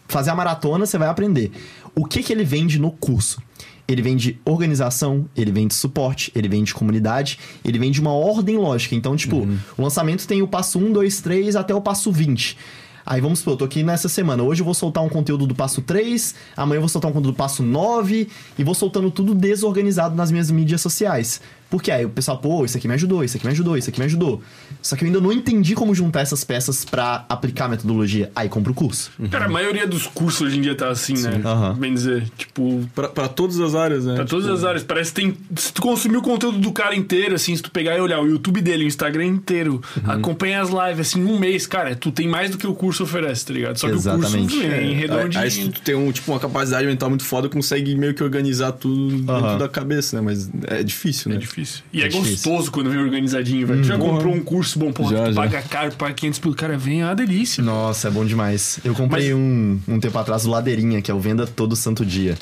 [0.09, 1.51] fazer a maratona, você vai aprender.
[1.95, 3.41] O que, que ele vende no curso?
[3.87, 8.95] Ele vende organização, ele vende suporte, ele vende comunidade, ele vende uma ordem lógica.
[8.95, 12.57] Então, tipo, o lançamento tem o passo 1, 2, 3 até o passo 20.
[13.05, 14.43] Aí vamos supor, eu tô aqui nessa semana.
[14.43, 17.33] Hoje eu vou soltar um conteúdo do passo 3, amanhã eu vou soltar um conteúdo
[17.33, 21.41] do passo 9 e vou soltando tudo desorganizado nas minhas mídias sociais.
[21.73, 23.99] Porque aí o pessoal, pô, isso aqui me ajudou, isso aqui me ajudou, isso aqui
[23.99, 24.43] me ajudou.
[24.83, 28.31] Só que eu ainda não entendi como juntar essas peças pra aplicar a metodologia.
[28.37, 29.11] Aí compro o curso.
[29.31, 31.41] Cara, a maioria dos cursos hoje em dia tá assim, né?
[31.43, 31.75] Aham.
[31.79, 34.17] Bem dizer, tipo, Pra, pra todas as áreas, né?
[34.17, 34.83] Pra todas Tipo, as áreas.
[34.85, 35.35] Parece que tem.
[35.57, 38.27] Se tu consumir o conteúdo do cara inteiro, assim, se tu pegar e olhar o
[38.27, 42.51] YouTube dele, o Instagram inteiro, acompanha as lives, assim, um mês, cara, tu tem mais
[42.51, 43.79] do que o curso oferece, tá ligado?
[43.79, 44.37] Só que Exatamente.
[44.37, 45.43] o curso vem Aí, redondinho.
[45.43, 48.73] aí se tu tem um, tipo, uma capacidade mental muito foda, consegue meio que organizar
[48.73, 50.23] tudo dentro da cabeça, né?
[50.23, 51.37] Mas é difícil, né?
[51.37, 51.62] É difícil.
[51.93, 52.33] E é, É difícil.
[52.51, 53.81] gostoso quando vem organizadinho, velho.
[53.83, 54.13] Tu já Porra.
[54.15, 55.41] comprou um curso bom, porra, Já, tu já.
[55.43, 57.63] paga caro, paga 500 pelo cara, vem, é uma delícia.
[57.63, 58.79] Nossa, é bom demais.
[58.85, 62.05] Eu comprei Mas- um, um tempo atrás o Ladeirinha, que é o Venda Todo Santo
[62.05, 62.37] Dia.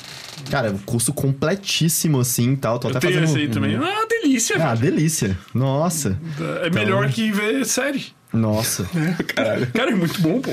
[0.49, 2.79] Cara, curso completíssimo assim e tal.
[2.79, 3.35] Tô Eu até tenho fazendo.
[3.37, 3.75] esse aí também.
[3.75, 4.91] Ah, uma delícia, Ah, velho.
[4.95, 5.37] delícia.
[5.53, 6.17] Nossa.
[6.63, 8.05] É melhor que ver série.
[8.33, 8.87] Nossa.
[9.35, 9.67] Caralho.
[9.67, 10.51] Cara, é muito bom, pô.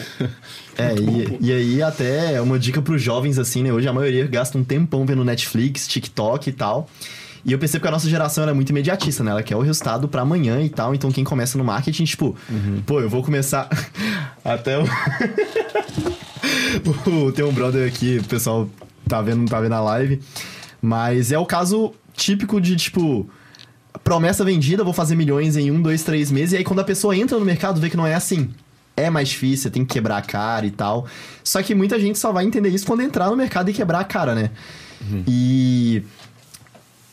[0.77, 3.73] É, e, e aí até é uma dica pros jovens, assim, né?
[3.73, 6.89] Hoje a maioria gasta um tempão vendo Netflix, TikTok e tal.
[7.45, 9.31] E eu percebo que a nossa geração é muito imediatista, né?
[9.31, 10.95] Ela quer o resultado pra amanhã e tal.
[10.95, 12.37] Então quem começa no marketing, tipo,
[12.87, 13.69] pô, eu vou começar.
[14.45, 14.85] Até o.
[17.35, 18.69] Tem um brother aqui, o pessoal
[19.09, 20.21] tá vendo, não tá vendo a live.
[20.81, 23.29] Mas é o caso típico de, tipo,
[24.05, 26.53] promessa vendida, vou fazer milhões em um, dois, três meses.
[26.53, 28.51] E aí quando a pessoa entra no mercado, vê que não é assim.
[28.97, 31.07] É mais difícil, você tem que quebrar a cara e tal.
[31.45, 34.05] Só que muita gente só vai entender isso quando entrar no mercado e quebrar a
[34.05, 34.51] cara, né?
[35.27, 36.03] E.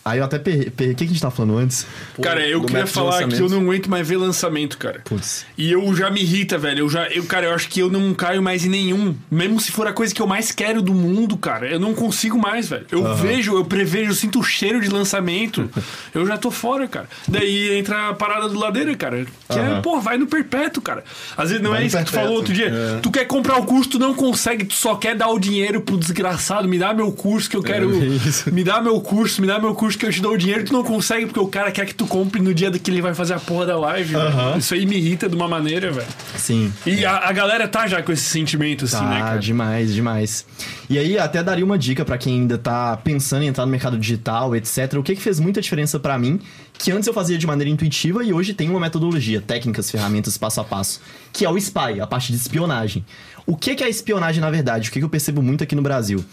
[0.07, 0.69] Aí eu até perdi.
[0.69, 0.91] per...
[0.91, 1.87] O que a gente tá falando antes?
[2.21, 5.01] cara, eu do queria falar que eu não aguento mais ver lançamento, cara.
[5.03, 5.47] Putz.
[5.57, 6.81] E eu já me irrita, velho.
[6.81, 9.15] Eu já, eu, cara, eu acho que eu não caio mais em nenhum.
[9.31, 11.67] Mesmo se for a coisa que eu mais quero do mundo, cara.
[11.67, 12.85] Eu não consigo mais, velho.
[12.91, 15.67] Eu vejo, eu prevejo, eu sinto o cheiro de lançamento.
[16.13, 17.09] eu já tô fora, cara.
[17.27, 19.25] Daí entra a parada do ladeira, cara.
[19.49, 19.81] Que é, Aham.
[19.81, 21.03] pô, vai no perpétuo, cara.
[21.35, 22.27] Às vezes não Vai é isso que tu perpétuo.
[22.27, 22.67] falou outro dia.
[22.67, 22.99] É.
[22.99, 25.97] Tu quer comprar o curso, tu não consegue, tu só quer dar o dinheiro pro
[25.97, 26.67] desgraçado.
[26.67, 27.91] Me dá meu curso que eu quero.
[28.05, 28.53] isso.
[28.53, 29.94] Me dá meu curso, me dá meu curso.
[29.97, 32.05] Que eu te dou o dinheiro, tu não consegue porque o cara quer que tu
[32.05, 34.15] compre no dia que ele vai fazer a porra da live.
[34.15, 34.57] Aham.
[34.57, 36.07] Isso aí me irrita de uma maneira, velho.
[36.37, 36.71] Sim.
[36.85, 39.39] E a, a galera tá já com esse sentimento, assim, Tá, né, cara?
[39.39, 40.45] demais, demais.
[40.89, 43.97] E aí, até daria uma dica pra quem ainda tá pensando em entrar no mercado
[43.97, 44.93] digital, etc.
[44.97, 46.39] O que que fez muita diferença pra mim,
[46.77, 50.61] que antes eu fazia de maneira intuitiva e hoje tem uma metodologia, técnicas, ferramentas, passo
[50.61, 51.01] a passo,
[51.33, 53.03] que é o SPY, a parte de espionagem.
[53.47, 54.89] O que que é espionagem, na verdade?
[54.89, 56.23] O que que eu percebo muito aqui no Brasil?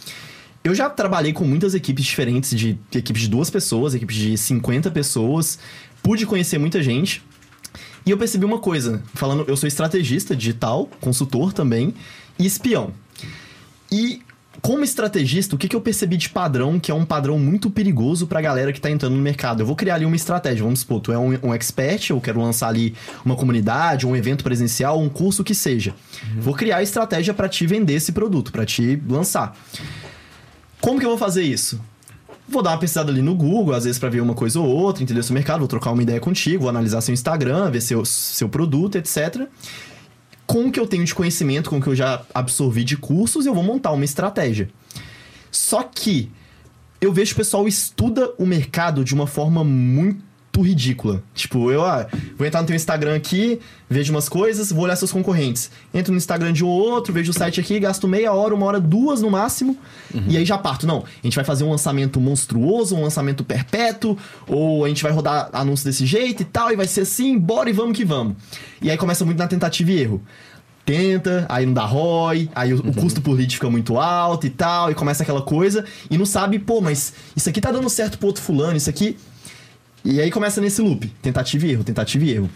[0.65, 4.91] Eu já trabalhei com muitas equipes diferentes, de equipes de duas pessoas, equipes de 50
[4.91, 5.59] pessoas,
[6.03, 7.23] pude conhecer muita gente.
[8.07, 11.95] E eu percebi uma coisa, falando, eu sou estrategista digital, consultor também,
[12.39, 12.93] e espião.
[13.91, 14.23] E
[14.61, 18.27] como estrategista, o que, que eu percebi de padrão, que é um padrão muito perigoso
[18.29, 19.63] pra galera que tá entrando no mercado?
[19.63, 22.41] Eu vou criar ali uma estratégia, vamos supor, tu é um, um expert, eu quero
[22.41, 22.95] lançar ali
[23.25, 25.95] uma comunidade, um evento presencial, um curso, o que seja.
[26.39, 29.57] Vou criar a estratégia pra te vender esse produto, pra te lançar.
[30.83, 31.81] Como que eu vou fazer isso?
[32.49, 35.01] Vou dar uma pesquisada ali no Google, às vezes pra ver uma coisa ou outra,
[35.01, 38.49] entender seu mercado, vou trocar uma ideia contigo, vou analisar seu Instagram, ver seu, seu
[38.49, 39.47] produto, etc.
[40.45, 43.47] Com o que eu tenho de conhecimento, com o que eu já absorvi de cursos,
[43.47, 44.69] eu vou montar uma estratégia.
[45.53, 46.29] Só que
[47.01, 51.23] eu vejo o pessoal estuda o mercado de uma forma muito ridícula.
[51.35, 55.11] Tipo, eu ah, vou entrar no teu Instagram aqui, vejo umas coisas, vou olhar seus
[55.11, 55.71] concorrentes.
[55.95, 58.79] Entro no Instagram de um outro, vejo o site aqui, gasto meia hora, uma hora,
[58.79, 59.79] duas no máximo,
[60.29, 60.87] e aí já parto.
[60.87, 65.13] Não, a gente vai fazer um lançamento monstruoso, um lançamento perpétuo, ou a gente vai
[65.13, 68.37] rodar anúncio desse jeito e tal, e vai ser assim, bora e vamos que vamos.
[68.83, 70.23] E aí começa muito na tentativa e erro
[70.85, 74.51] tenta, aí não dá ROI, aí o, o custo por lead fica muito alto e
[74.51, 78.19] tal, e começa aquela coisa, e não sabe, pô, mas isso aqui tá dando certo
[78.19, 79.17] pro outro fulano, isso aqui.
[80.05, 82.51] E aí começa nesse loop, tentativa e erro, tentativa e erro.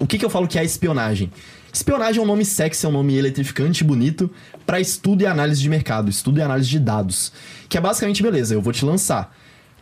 [0.00, 1.30] O que que eu falo que é espionagem?
[1.72, 4.30] Espionagem é um nome sexy, é um nome eletrificante e bonito
[4.64, 7.32] para estudo e análise de mercado, estudo e análise de dados.
[7.68, 9.34] Que é basicamente, beleza, eu vou te lançar.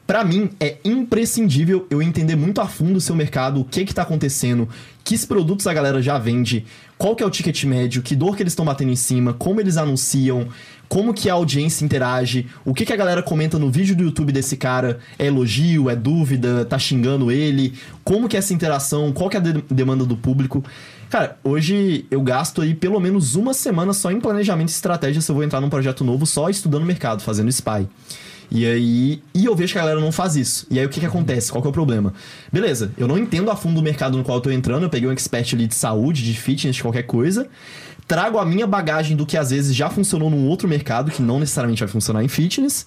[0.06, 3.94] Pra mim, é imprescindível eu entender muito a fundo o seu mercado, o que que
[3.94, 4.68] tá acontecendo,
[5.02, 6.66] que produtos a galera já vende,
[6.98, 9.60] qual que é o ticket médio, que dor que eles estão batendo em cima, como
[9.60, 10.48] eles anunciam,
[10.88, 14.32] como que a audiência interage, o que que a galera comenta no vídeo do YouTube
[14.32, 19.28] desse cara, é elogio, é dúvida, tá xingando ele, como que é essa interação, qual
[19.28, 20.62] que é a de- demanda do público.
[21.10, 25.30] Cara, hoje eu gasto aí pelo menos uma semana só em planejamento e estratégia se
[25.30, 27.88] eu vou entrar num projeto novo, só estudando o mercado, fazendo spy.
[28.50, 29.22] E aí.
[29.34, 30.66] E eu vejo que a galera não faz isso.
[30.70, 31.50] E aí o que, que acontece?
[31.50, 32.12] Qual que é o problema?
[32.52, 34.82] Beleza, eu não entendo a fundo o mercado no qual eu tô entrando.
[34.84, 37.48] Eu peguei um expert ali de saúde, de fitness, de qualquer coisa.
[38.06, 41.38] Trago a minha bagagem do que às vezes já funcionou num outro mercado, que não
[41.40, 42.86] necessariamente vai funcionar em fitness.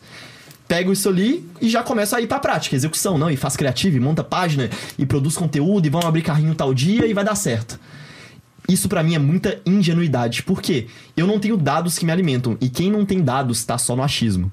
[0.67, 3.31] Pego isso ali e já começo a ir pra prática, execução, não?
[3.31, 7.07] E faz criativo, e monta página, e produz conteúdo, e vão abrir carrinho tal dia
[7.07, 7.79] e vai dar certo.
[8.67, 10.43] Isso pra mim é muita ingenuidade.
[10.43, 10.87] Por quê?
[11.15, 12.57] Eu não tenho dados que me alimentam.
[12.59, 14.51] E quem não tem dados tá só no achismo.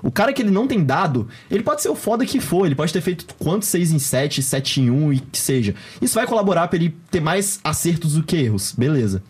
[0.00, 2.76] O cara que ele não tem dado, ele pode ser o foda que for, ele
[2.76, 5.74] pode ter feito quantos 6 em 7, 7 em 1 e que seja.
[6.00, 9.22] Isso vai colaborar pra ele ter mais acertos do que erros, beleza.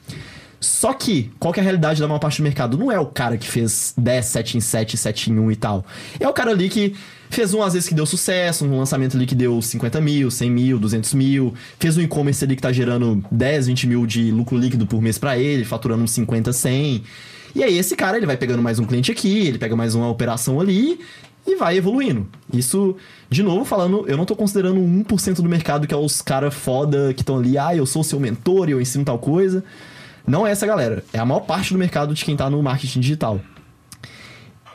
[0.61, 2.77] Só que, qual que é a realidade da maior parte do mercado?
[2.77, 5.85] Não é o cara que fez 10, 7 em 7, 7 em 1 e tal.
[6.19, 6.95] É o cara ali que
[7.31, 10.51] fez um, às vezes, que deu sucesso, um lançamento ali que deu 50 mil, 100
[10.51, 11.55] mil, 200 mil.
[11.79, 15.17] Fez um e-commerce ali que tá gerando 10, 20 mil de lucro líquido por mês
[15.17, 17.05] pra ele, faturando uns 50, 100.
[17.55, 20.09] E aí esse cara, ele vai pegando mais um cliente aqui, ele pega mais uma
[20.09, 20.99] operação ali
[21.47, 22.27] e vai evoluindo.
[22.53, 22.97] Isso,
[23.31, 27.15] de novo, falando, eu não tô considerando 1% do mercado que é os caras foda
[27.15, 29.65] que estão ali, ah, eu sou seu mentor, eu ensino tal coisa.
[30.29, 33.01] Não é essa galera, é a maior parte do mercado de quem tá no marketing
[33.01, 33.41] digital.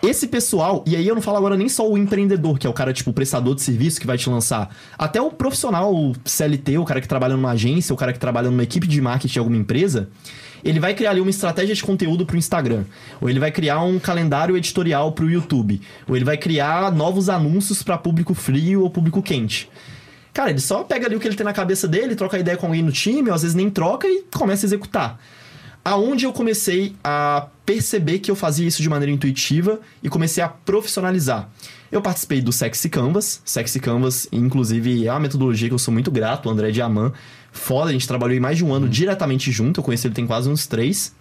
[0.02, 2.74] Esse pessoal, e aí eu não falo agora nem só o empreendedor, que é o
[2.74, 4.76] cara, tipo, o prestador de serviço que vai te lançar.
[4.98, 8.50] Até o profissional o CLT, o cara que trabalha numa agência, o cara que trabalha
[8.50, 10.10] numa equipe de marketing de alguma empresa,
[10.64, 12.84] ele vai criar ali uma estratégia de conteúdo pro Instagram.
[13.22, 15.80] Ou ele vai criar um calendário editorial pro YouTube.
[16.08, 19.70] Ou ele vai criar novos anúncios para público frio ou público quente.
[20.34, 22.66] Cara, ele só pega ali o que ele tem na cabeça dele, troca ideia com
[22.66, 25.20] alguém no time, ou às vezes nem troca e começa a executar.
[25.86, 30.48] Aonde eu comecei a perceber que eu fazia isso de maneira intuitiva e comecei a
[30.48, 31.50] profissionalizar.
[31.92, 33.42] Eu participei do Sexy Canvas.
[33.44, 37.14] Sexy Canvas, inclusive, é uma metodologia que eu sou muito grato, o André Diamant.
[37.52, 40.26] Foda, a gente trabalhou aí mais de um ano diretamente junto, eu conheci ele tem
[40.26, 41.14] quase uns três.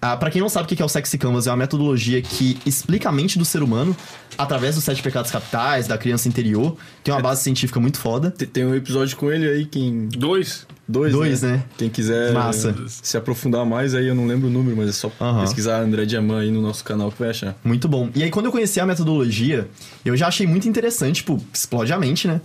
[0.00, 2.56] Ah, para quem não sabe o que é o Sexy Canvas, é uma metodologia que
[2.64, 3.96] explica a mente do ser humano
[4.36, 6.76] através dos sete pecados capitais, da criança interior.
[7.02, 8.30] Tem uma base científica muito foda.
[8.30, 10.06] Te- Tem um episódio com ele aí, quem.
[10.06, 10.66] Dois?
[10.90, 11.52] Dois, Dois, né?
[11.52, 11.64] né?
[11.76, 12.74] Quem quiser Massa.
[12.86, 15.40] se aprofundar mais, aí eu não lembro o número, mas é só Aham.
[15.42, 17.54] pesquisar André Diamant aí no nosso canal que vai achar.
[17.64, 18.08] Muito bom.
[18.14, 19.68] E aí, quando eu conheci a metodologia,
[20.04, 22.40] eu já achei muito interessante, tipo, explode a mente, né?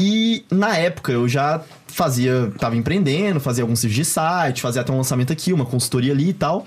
[0.00, 4.92] E na época eu já fazia, tava empreendendo, fazia alguns serviços de site, fazia até
[4.92, 6.66] um lançamento aqui, uma consultoria ali e tal.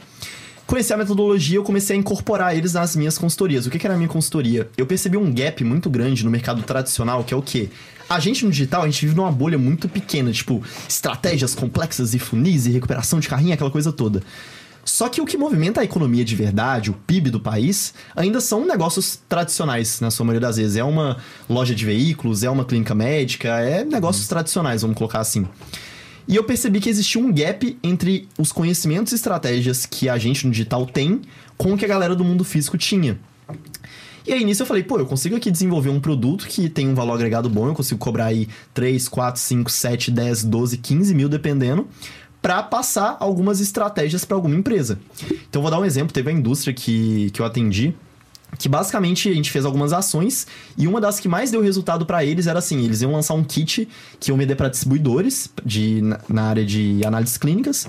[0.67, 3.65] Conheci a metodologia, eu comecei a incorporar eles nas minhas consultorias.
[3.65, 4.69] O que, que era a minha consultoria?
[4.77, 7.69] Eu percebi um gap muito grande no mercado tradicional, que é o quê?
[8.09, 12.19] A gente no digital, a gente vive numa bolha muito pequena, tipo, estratégias complexas e
[12.19, 14.21] funis e recuperação de carrinho, aquela coisa toda.
[14.83, 18.65] Só que o que movimenta a economia de verdade, o PIB do país, ainda são
[18.65, 20.75] negócios tradicionais, na sua maioria das vezes.
[20.75, 21.17] É uma
[21.49, 25.47] loja de veículos, é uma clínica médica, é negócios tradicionais, vamos colocar assim.
[26.27, 30.45] E eu percebi que existia um gap entre os conhecimentos e estratégias que a gente
[30.45, 31.21] no digital tem
[31.57, 33.19] com o que a galera do mundo físico tinha.
[34.25, 36.93] E aí nisso eu falei, pô, eu consigo aqui desenvolver um produto que tem um
[36.93, 41.27] valor agregado bom, eu consigo cobrar aí 3, 4, 5, 7, 10, 12, 15 mil,
[41.27, 41.87] dependendo,
[42.41, 44.99] para passar algumas estratégias para alguma empresa.
[45.49, 47.93] Então vou dar um exemplo, teve a indústria que, que eu atendi,
[48.57, 52.25] que basicamente a gente fez algumas ações e uma das que mais deu resultado para
[52.25, 53.87] eles era assim, eles iam lançar um kit
[54.19, 57.87] que iam vender para distribuidores de, na, na área de análises clínicas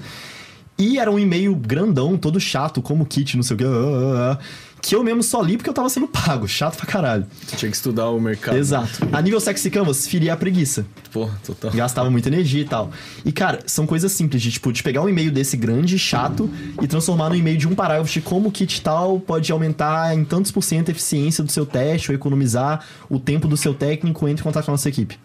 [0.78, 4.32] e era um e-mail grandão, todo chato, como kit, não sei o que, ah, ah,
[4.32, 4.38] ah,
[4.82, 7.24] que eu mesmo só li porque eu tava sendo pago, chato pra caralho.
[7.56, 8.56] Tinha que estudar o mercado.
[8.56, 9.08] Exato.
[9.12, 10.84] A nível sexy canvas, feria a preguiça.
[11.12, 11.70] Porra, total.
[11.70, 12.90] Gastava muita energia e tal.
[13.24, 16.50] E, cara, são coisas simples de, tipo, de pegar um e-mail desse grande, chato,
[16.82, 20.24] e transformar no e-mail de um parágrafo de como o kit tal pode aumentar em
[20.24, 24.26] tantos por cento a eficiência do seu teste ou economizar o tempo do seu técnico
[24.26, 25.16] entre em contato com a nossa equipe.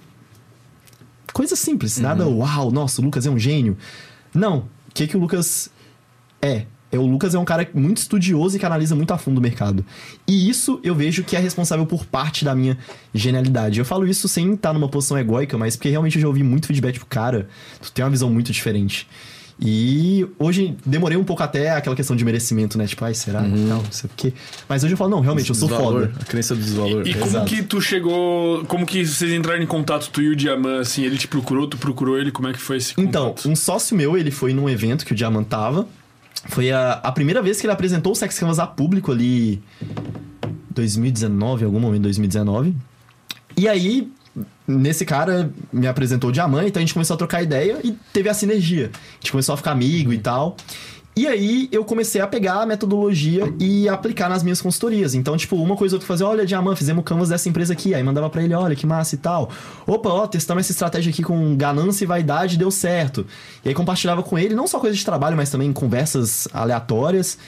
[1.34, 3.76] Coisa simples, nada, uau, nossa, o Lucas é um gênio.
[4.34, 4.60] Não.
[4.60, 5.72] O que, que o Lucas
[6.42, 6.66] é?
[6.92, 9.42] É, o Lucas é um cara muito estudioso e que analisa muito a fundo o
[9.42, 9.86] mercado.
[10.28, 12.78] E isso eu vejo que é responsável por parte da minha
[13.14, 13.80] genialidade.
[13.80, 16.68] Eu falo isso sem estar numa posição egóica, mas porque realmente eu já ouvi muito
[16.68, 17.50] feedback pro cara.
[17.82, 19.08] Tu tem uma visão muito diferente.
[19.60, 22.86] E hoje demorei um pouco até aquela questão de merecimento, né?
[22.86, 23.42] Tipo, ai, será?
[23.42, 24.32] Não, não sei o quê.
[24.70, 26.14] Mas hoje eu falo, não, realmente, eu sou Desvalor, foda.
[26.22, 27.08] A crença do desvalor.
[27.08, 27.46] E como Exato.
[27.48, 28.64] que tu chegou.
[28.66, 31.04] Como que vocês entraram em contato, tu e o Diamant, assim?
[31.04, 32.32] Ele te procurou, tu procurou ele?
[32.32, 33.50] Como é que foi esse Então, contato?
[33.50, 35.88] um sócio meu, ele foi num evento que o Diamant tava.
[36.48, 39.62] Foi a, a primeira vez que ele apresentou o Sex Canvas a público ali.
[40.72, 42.76] 2019, algum momento, 2019.
[43.56, 44.12] E aí,
[44.68, 48.30] nesse cara me apresentou o Diamant, então a gente começou a trocar ideia e teve
[48.30, 48.92] a sinergia.
[48.94, 50.56] A gente começou a ficar amigo e tal.
[51.18, 55.16] E aí eu comecei a pegar a metodologia e aplicar nas minhas consultorias.
[55.16, 57.96] Então, tipo, uma coisa outra fazer, olha, Diamant, fizemos canvas dessa empresa aqui.
[57.96, 59.50] Aí mandava pra ele, olha, que massa e tal.
[59.88, 63.26] Opa, ó, testamos essa estratégia aqui com ganância e vaidade, deu certo.
[63.66, 67.40] E aí compartilhava com ele, não só coisas de trabalho, mas também conversas aleatórias.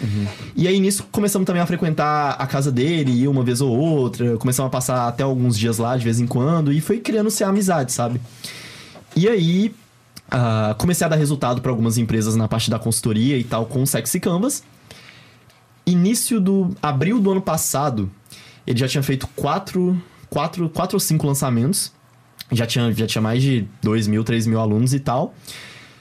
[0.56, 4.36] E aí nisso começamos também a frequentar a casa dele, ir uma vez ou outra.
[4.38, 6.74] Começamos a passar até alguns dias lá de vez em quando.
[6.74, 8.20] E foi criando-se a amizade, sabe?
[9.16, 9.72] E aí,
[10.32, 13.82] ah, comecei a dar resultado para algumas empresas na parte da consultoria e tal com
[13.82, 14.64] o Sexy Canvas.
[15.86, 18.12] Início do abril do ano passado,
[18.66, 20.00] ele já tinha feito quatro,
[20.30, 21.92] quatro, quatro ou cinco lançamentos.
[22.52, 25.34] Já tinha, já tinha mais de 2 mil, 3 mil alunos e tal.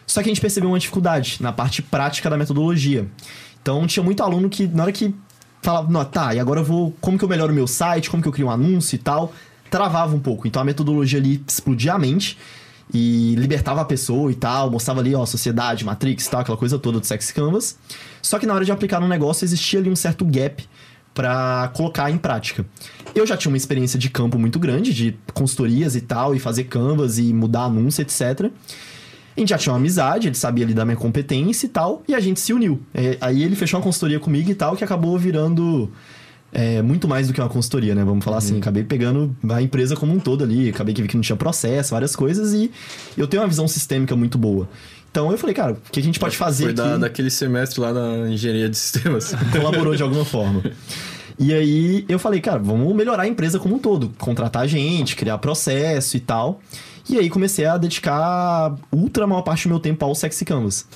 [0.07, 3.07] Só que a gente percebeu uma dificuldade na parte prática da metodologia.
[3.61, 5.14] Então tinha muito aluno que, na hora que
[5.62, 6.95] falava, não, tá, e agora eu vou.
[7.01, 8.09] Como que eu melhoro o meu site?
[8.11, 9.33] Como que eu crio um anúncio e tal?
[9.70, 10.47] Travava um pouco.
[10.47, 12.39] Então a metodologia ali explodia a mente
[12.93, 16.78] e libertava a pessoa e tal, mostrava ali, ó, sociedade, Matrix e tal, aquela coisa
[16.78, 17.78] toda do Sex Canvas.
[18.22, 20.66] Só que na hora de aplicar no negócio existia ali um certo gap
[21.14, 22.64] para colocar em prática.
[23.14, 26.64] Eu já tinha uma experiência de campo muito grande, de consultorias e tal, e fazer
[26.64, 28.51] canvas e mudar anúncio, etc.
[29.36, 32.14] A gente já tinha uma amizade, ele sabia ali da minha competência e tal, e
[32.14, 32.80] a gente se uniu.
[32.95, 35.91] É, aí ele fechou uma consultoria comigo e tal, que acabou virando
[36.53, 38.05] é, muito mais do que uma consultoria, né?
[38.05, 38.59] Vamos falar assim.
[38.59, 41.90] Acabei pegando a empresa como um todo ali, acabei que vi que não tinha processo,
[41.90, 42.70] várias coisas, e
[43.16, 44.68] eu tenho uma visão sistêmica muito boa.
[45.11, 47.92] Então eu falei, cara, o que a gente pode fazer Foi da, daquele semestre lá
[47.92, 49.34] na engenharia de sistemas.
[49.53, 50.62] colaborou de alguma forma.
[51.38, 55.38] E aí eu falei, cara, vamos melhorar a empresa como um todo, contratar gente, criar
[55.38, 56.61] processo e tal.
[57.09, 60.86] E aí comecei a dedicar ultra maior parte do meu tempo ao Sexy Canvas.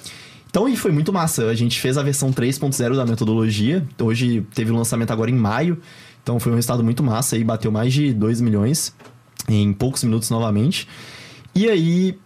[0.53, 1.47] Então, e foi muito massa.
[1.47, 3.83] A gente fez a versão 3.0 da metodologia.
[3.99, 5.81] Hoje teve o lançamento agora em maio.
[6.23, 8.95] Então foi um resultado muito massa e bateu mais de 2 milhões
[9.49, 10.87] em poucos minutos novamente.
[11.55, 12.19] E aí,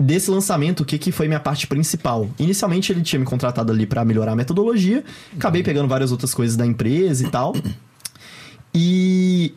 [0.00, 2.28] desse lançamento, o que, que foi minha parte principal?
[2.40, 5.04] Inicialmente ele tinha me contratado ali para melhorar a metodologia,
[5.36, 7.54] acabei pegando várias outras coisas da empresa e tal.
[8.74, 9.54] E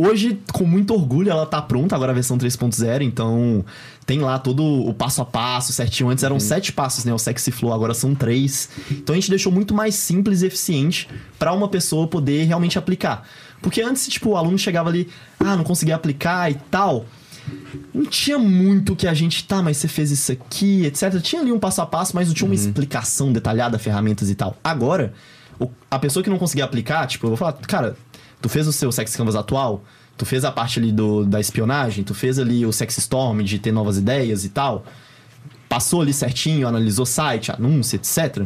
[0.00, 3.64] hoje, com muito orgulho, ela tá pronta, agora a versão 3.0, então
[4.04, 6.08] tem lá todo o passo a passo certinho.
[6.10, 7.12] Antes eram sete passos, né?
[7.12, 8.68] O Sexy Flow agora são três.
[8.90, 13.26] Então a gente deixou muito mais simples e eficiente para uma pessoa poder realmente aplicar.
[13.62, 15.08] Porque antes, tipo, o aluno chegava ali,
[15.40, 17.04] ah, não conseguia aplicar e tal
[17.94, 21.20] não tinha muito que a gente, tá, mas você fez isso aqui, etc.
[21.22, 24.56] Tinha ali um passo a passo, mas não tinha uma explicação detalhada, ferramentas e tal.
[24.64, 25.12] Agora,
[25.60, 27.96] o- a pessoa que não conseguia aplicar, tipo, eu vou falar, cara,
[28.40, 29.82] tu fez o seu Sex Canvas atual,
[30.16, 33.58] tu fez a parte ali do, da espionagem, tu fez ali o Sex Storm de
[33.58, 34.84] ter novas ideias e tal,
[35.68, 38.44] passou ali certinho, analisou site, anúncio, etc.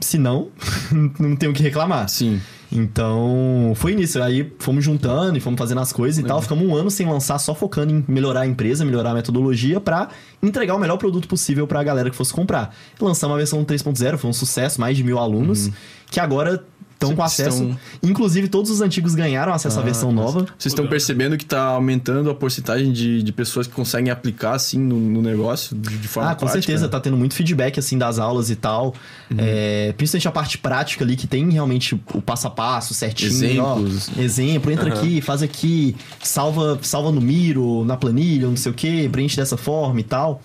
[0.00, 0.50] se não,
[1.18, 2.08] não tenho o que reclamar.
[2.08, 2.40] Sim.
[2.74, 4.20] Então, foi nisso.
[4.22, 6.40] Aí fomos juntando e fomos fazendo as coisas e tal.
[6.40, 10.08] Ficamos um ano sem lançar, só focando em melhorar a empresa, melhorar a metodologia pra
[10.42, 12.74] entregar o melhor produto possível pra galera que fosse comprar.
[12.98, 15.70] Lançamos a versão 3.0, foi um sucesso, mais de mil alunos,
[16.10, 16.64] que agora
[17.04, 17.62] estão com acesso.
[17.62, 20.40] Estão- Inclusive, todos os antigos ganharam acesso à versão nova.
[20.58, 24.78] Vocês estão percebendo que tá aumentando a porcentagem de, de pessoas que conseguem aplicar, assim,
[24.78, 26.90] no, no negócio de, de forma Ah, com prática, certeza, né?
[26.90, 28.94] tá tendo muito feedback assim das aulas e tal.
[29.36, 33.30] É, principalmente a parte prática ali, que tem realmente o passo a passo certinho.
[33.30, 34.10] Exemplos.
[34.16, 38.74] ó, exemplo, entra aqui, faz aqui, salva, salva no Miro, na planilha, não sei o
[38.74, 40.42] que, preenche dessa forma e tal.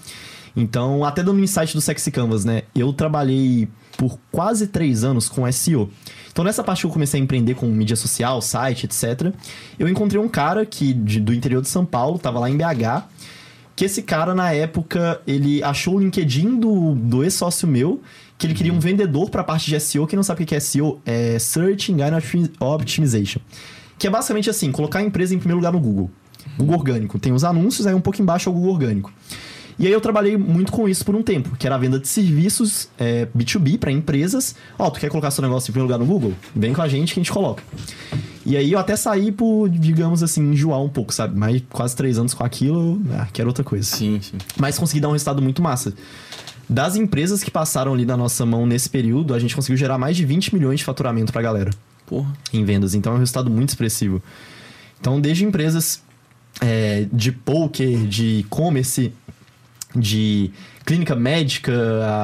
[0.55, 2.63] Então, até dando um insight do Sexy Canvas, né?
[2.75, 3.67] Eu trabalhei
[3.97, 5.89] por quase três anos com SEO.
[6.31, 9.33] Então, nessa parte que eu comecei a empreender com mídia social, site, etc.,
[9.79, 13.03] eu encontrei um cara que de- do interior de São Paulo, tava lá em BH,
[13.75, 18.01] que esse cara, na época, ele achou o LinkedIn do, do ex-sócio meu,
[18.37, 20.05] que ele queria um vendedor pra parte de SEO.
[20.05, 23.39] Quem não sabe o que é SEO, é Search Engine Optimi- Optimization.
[23.97, 26.09] Que é basicamente assim, colocar a empresa em primeiro lugar no Google.
[26.55, 27.17] Google orgânico.
[27.19, 29.11] Tem os anúncios, aí um pouco embaixo é o Google orgânico.
[29.79, 32.07] E aí eu trabalhei muito com isso por um tempo, que era a venda de
[32.07, 34.55] serviços é, B2B para empresas.
[34.77, 36.33] Ó, tu quer colocar seu negócio em primeiro lugar no Google?
[36.55, 37.61] Vem com a gente que a gente coloca.
[38.43, 41.37] E aí eu até saí por, digamos assim, enjoar um pouco, sabe?
[41.37, 43.83] Mas quase três anos com aquilo, ah, quero outra coisa.
[43.83, 44.37] Sim, sim.
[44.57, 45.93] Mas consegui dar um resultado muito massa.
[46.69, 50.17] Das empresas que passaram ali na nossa mão nesse período, a gente conseguiu gerar mais
[50.17, 51.71] de 20 milhões de faturamento pra galera
[52.05, 52.33] Porra.
[52.51, 52.95] em vendas.
[52.95, 54.21] Então é um resultado muito expressivo.
[54.99, 56.01] Então, desde empresas
[56.59, 59.13] é, de poker, de e-commerce,
[59.99, 60.51] de
[60.85, 61.73] clínica médica,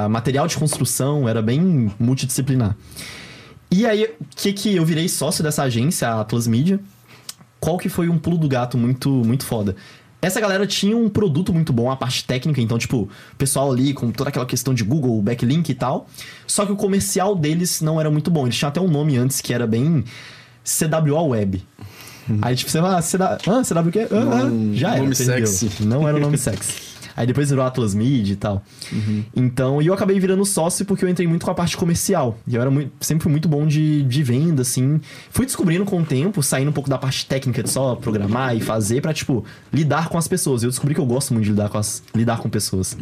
[0.10, 2.76] material de construção, era bem multidisciplinar.
[3.72, 6.80] E aí, o que que eu virei sócio dessa agência, a Atlas Media?
[7.60, 9.76] Qual que foi um pulo do gato muito, muito foda?
[10.22, 13.94] Essa galera tinha um produto muito bom, a parte técnica, então, tipo, o pessoal ali
[13.94, 16.08] com toda aquela questão de Google, backlink e tal.
[16.48, 18.46] Só que o comercial deles não era muito bom.
[18.46, 20.04] Eles tinham até um nome antes que era bem
[20.64, 21.62] CWA Web.
[22.42, 24.08] Aí, tipo, você vai, ah, CW, ah, CW o quê?
[24.10, 25.04] Ah, ah, já era.
[25.04, 25.48] nome perdeu.
[25.48, 25.84] sexy.
[25.84, 26.93] Não era o nome sexy.
[27.16, 28.64] Aí depois virou Atlas Mid e tal.
[29.36, 32.38] Então, e eu acabei virando sócio porque eu entrei muito com a parte comercial.
[32.48, 35.00] E eu era muito, sempre muito bom de, de venda, assim.
[35.30, 38.62] Fui descobrindo com o tempo, saindo um pouco da parte técnica de só programar e
[38.62, 40.64] fazer pra, tipo, lidar com as pessoas.
[40.64, 42.98] Eu descobri que eu gosto muito de lidar com, as, lidar com pessoas.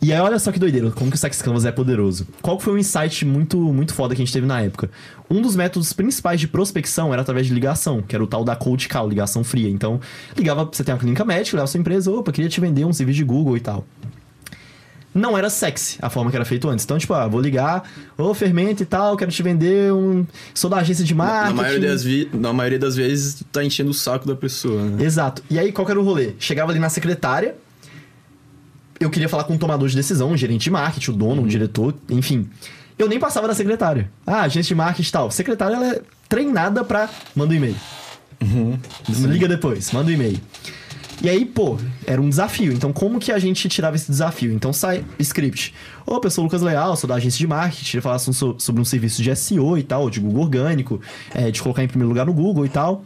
[0.00, 2.26] E aí, olha só que doideira, como que o Sex Canvas é poderoso.
[2.40, 4.88] Qual foi um insight muito, muito foda que a gente teve na época?
[5.28, 8.54] Um dos métodos principais de prospecção era através de ligação, que era o tal da
[8.54, 9.68] cold call, ligação fria.
[9.68, 10.00] Então,
[10.36, 13.16] ligava, você tem uma clínica médica, ligava sua empresa, opa, queria te vender um serviço
[13.16, 13.84] de Google e tal.
[15.12, 16.84] Não era sexy a forma que era feito antes.
[16.84, 17.82] Então, tipo, ah, vou ligar,
[18.16, 20.24] ô fermento e tal, quero te vender um.
[20.54, 21.56] Sou da agência de Na marketing.
[21.56, 25.02] maioria, das vi- na maioria das vezes, tá enchendo o saco da pessoa, né?
[25.04, 25.42] Exato.
[25.50, 26.34] E aí, qual que era o rolê?
[26.38, 27.56] Chegava ali na secretária,
[29.00, 31.46] eu queria falar com um tomador de decisão, um gerente de marketing, o dono, um
[31.46, 32.48] diretor, enfim.
[32.98, 34.10] Eu nem passava da secretária.
[34.26, 35.30] Ah, agente de marketing e tal.
[35.30, 37.08] Secretária, ela é treinada pra...
[37.34, 37.76] Manda um e-mail.
[39.28, 40.40] Liga depois, manda um e-mail.
[41.20, 41.76] E aí, pô,
[42.06, 42.72] era um desafio.
[42.72, 44.52] Então, como que a gente tirava esse desafio?
[44.52, 45.74] Então, sai script.
[46.06, 48.80] Ô, eu sou o Lucas Leal, sou da agência de marketing, queria falar so- sobre
[48.80, 51.00] um serviço de SEO e tal, de Google orgânico,
[51.34, 53.04] é, de colocar em primeiro lugar no Google e tal.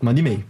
[0.00, 0.44] Manda e-mail.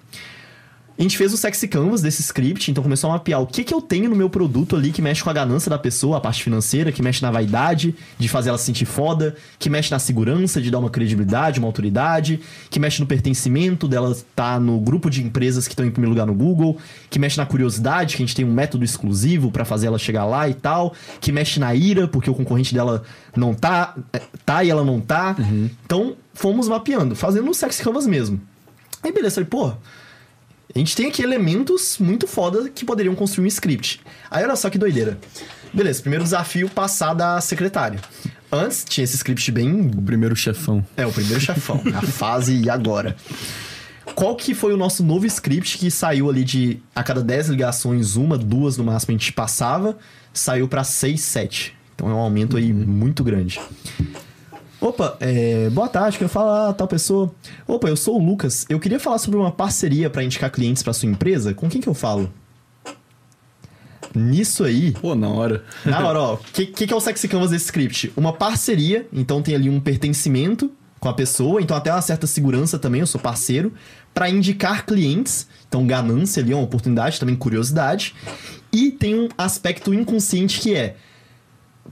[0.99, 3.75] A gente fez o sexy canvas desse script, então começou a mapear o que, que
[3.75, 6.43] eu tenho no meu produto ali que mexe com a ganância da pessoa, a parte
[6.43, 10.59] financeira, que mexe na vaidade, de fazer ela se sentir foda, que mexe na segurança,
[10.59, 12.41] de dar uma credibilidade, uma autoridade,
[12.71, 16.27] que mexe no pertencimento dela estar no grupo de empresas que estão em primeiro lugar
[16.27, 16.79] no Google,
[17.11, 20.25] que mexe na curiosidade, que a gente tem um método exclusivo pra fazer ela chegar
[20.25, 23.03] lá e tal, que mexe na ira, porque o concorrente dela
[23.37, 25.37] não tá, é, tá e ela não tá.
[25.85, 28.41] Então, fomos mapeando, fazendo o sexy canvas mesmo.
[29.03, 29.75] Aí beleza, falei, pô,
[30.77, 33.99] a gente tem aqui elementos muito foda que poderiam construir um script.
[34.31, 35.19] Aí olha só que doideira.
[35.73, 37.99] Beleza, primeiro desafio, passar da secretária.
[38.53, 39.91] Antes tinha esse script bem.
[39.97, 40.85] O primeiro chefão.
[40.95, 43.17] É, o primeiro chefão, a fase e agora.
[44.15, 48.15] Qual que foi o nosso novo script que saiu ali de a cada 10 ligações,
[48.17, 49.97] uma, duas no máximo a gente passava,
[50.31, 51.75] saiu pra 6, 7.
[51.95, 53.59] Então é um aumento aí muito grande.
[54.87, 57.35] Opa, é, boa tarde, quero falar tal pessoa.
[57.67, 58.65] Opa, eu sou o Lucas.
[58.69, 61.53] Eu queria falar sobre uma parceria para indicar clientes para sua empresa.
[61.53, 62.33] Com quem que eu falo?
[64.15, 65.65] Nisso aí, Pô, na hora.
[65.85, 68.13] na hora, ó, o que, que, que é o Sexy Canvas desse script?
[68.17, 70.71] Uma parceria, então tem ali um pertencimento
[71.01, 73.73] com a pessoa, então até uma certa segurança também, eu sou parceiro,
[74.15, 78.15] para indicar clientes, então ganância ali, é uma oportunidade, também curiosidade,
[78.73, 80.95] e tem um aspecto inconsciente que é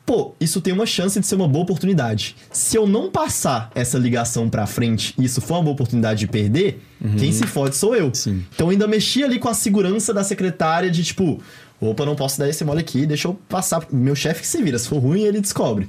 [0.05, 2.36] pô, isso tem uma chance de ser uma boa oportunidade.
[2.51, 6.26] Se eu não passar essa ligação pra frente e isso for uma boa oportunidade de
[6.26, 6.80] perder,
[7.18, 8.14] quem se fode sou eu.
[8.14, 8.45] Sim.
[8.55, 11.40] Então eu ainda mexi ali com a segurança da secretária de tipo,
[11.80, 13.86] opa, não posso dar esse mole aqui, deixa eu passar.
[13.90, 15.88] Meu chefe que se vira, se for ruim ele descobre.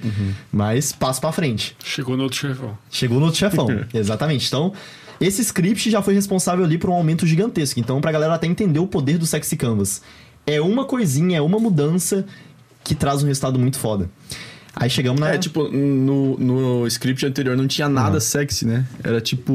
[0.52, 1.76] Mas passo pra frente.
[1.84, 2.78] Chegou no outro chefão.
[2.90, 3.68] Chegou no outro chefão.
[3.94, 4.48] Exatamente.
[4.48, 4.74] Então,
[5.20, 7.80] esse script já foi responsável ali por um aumento gigantesco.
[7.80, 10.02] Então, pra galera até entender o poder do Sexy Canvas.
[10.48, 12.26] É uma coisinha, é uma mudança
[12.86, 14.10] que traz um resultado muito foda.
[14.74, 15.34] Aí chegamos na.
[15.34, 18.86] É, tipo, no, no script anterior não tinha nada sexy, né?
[19.04, 19.54] Era tipo.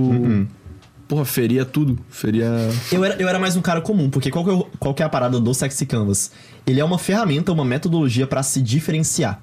[1.08, 1.98] Porra, feria tudo.
[2.08, 2.46] Feria.
[2.92, 5.02] Eu era, eu era mais um cara comum, porque qual que, é, o- qual que
[5.02, 6.30] é a parada do Sexy Canvas?
[6.64, 9.42] Ele é uma ferramenta, uma metodologia pra se diferenciar.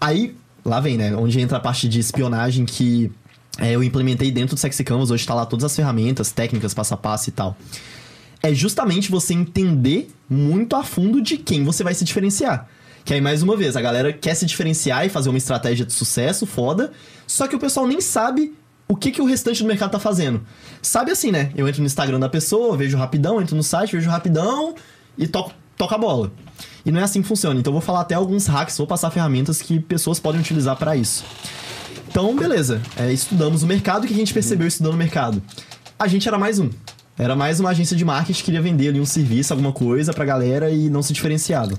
[0.00, 1.16] Aí, lá vem, né?
[1.16, 3.10] Onde entra a parte de espionagem que
[3.58, 5.10] é, eu implementei dentro do Sexy Canvas.
[5.10, 7.56] Hoje tá lá todas as ferramentas, técnicas, passo a passo e tal.
[8.44, 12.68] É justamente você entender muito a fundo de quem você vai se diferenciar.
[13.02, 15.94] Que aí, mais uma vez, a galera quer se diferenciar e fazer uma estratégia de
[15.94, 16.92] sucesso foda,
[17.26, 18.52] só que o pessoal nem sabe
[18.86, 20.42] o que, que o restante do mercado tá fazendo.
[20.82, 21.52] Sabe assim, né?
[21.56, 24.74] Eu entro no Instagram da pessoa, vejo rapidão, entro no site, vejo rapidão
[25.16, 26.30] e toco, toco a bola.
[26.84, 27.58] E não é assim que funciona.
[27.58, 30.94] Então eu vou falar até alguns hacks, vou passar ferramentas que pessoas podem utilizar para
[30.94, 31.24] isso.
[32.10, 32.82] Então, beleza.
[32.94, 34.04] É, estudamos o mercado.
[34.04, 35.42] O que a gente percebeu estudando o mercado?
[35.98, 36.68] A gente era mais um.
[37.16, 40.24] Era mais uma agência de marketing que queria vender ali um serviço, alguma coisa pra
[40.24, 41.76] galera e não se diferenciava.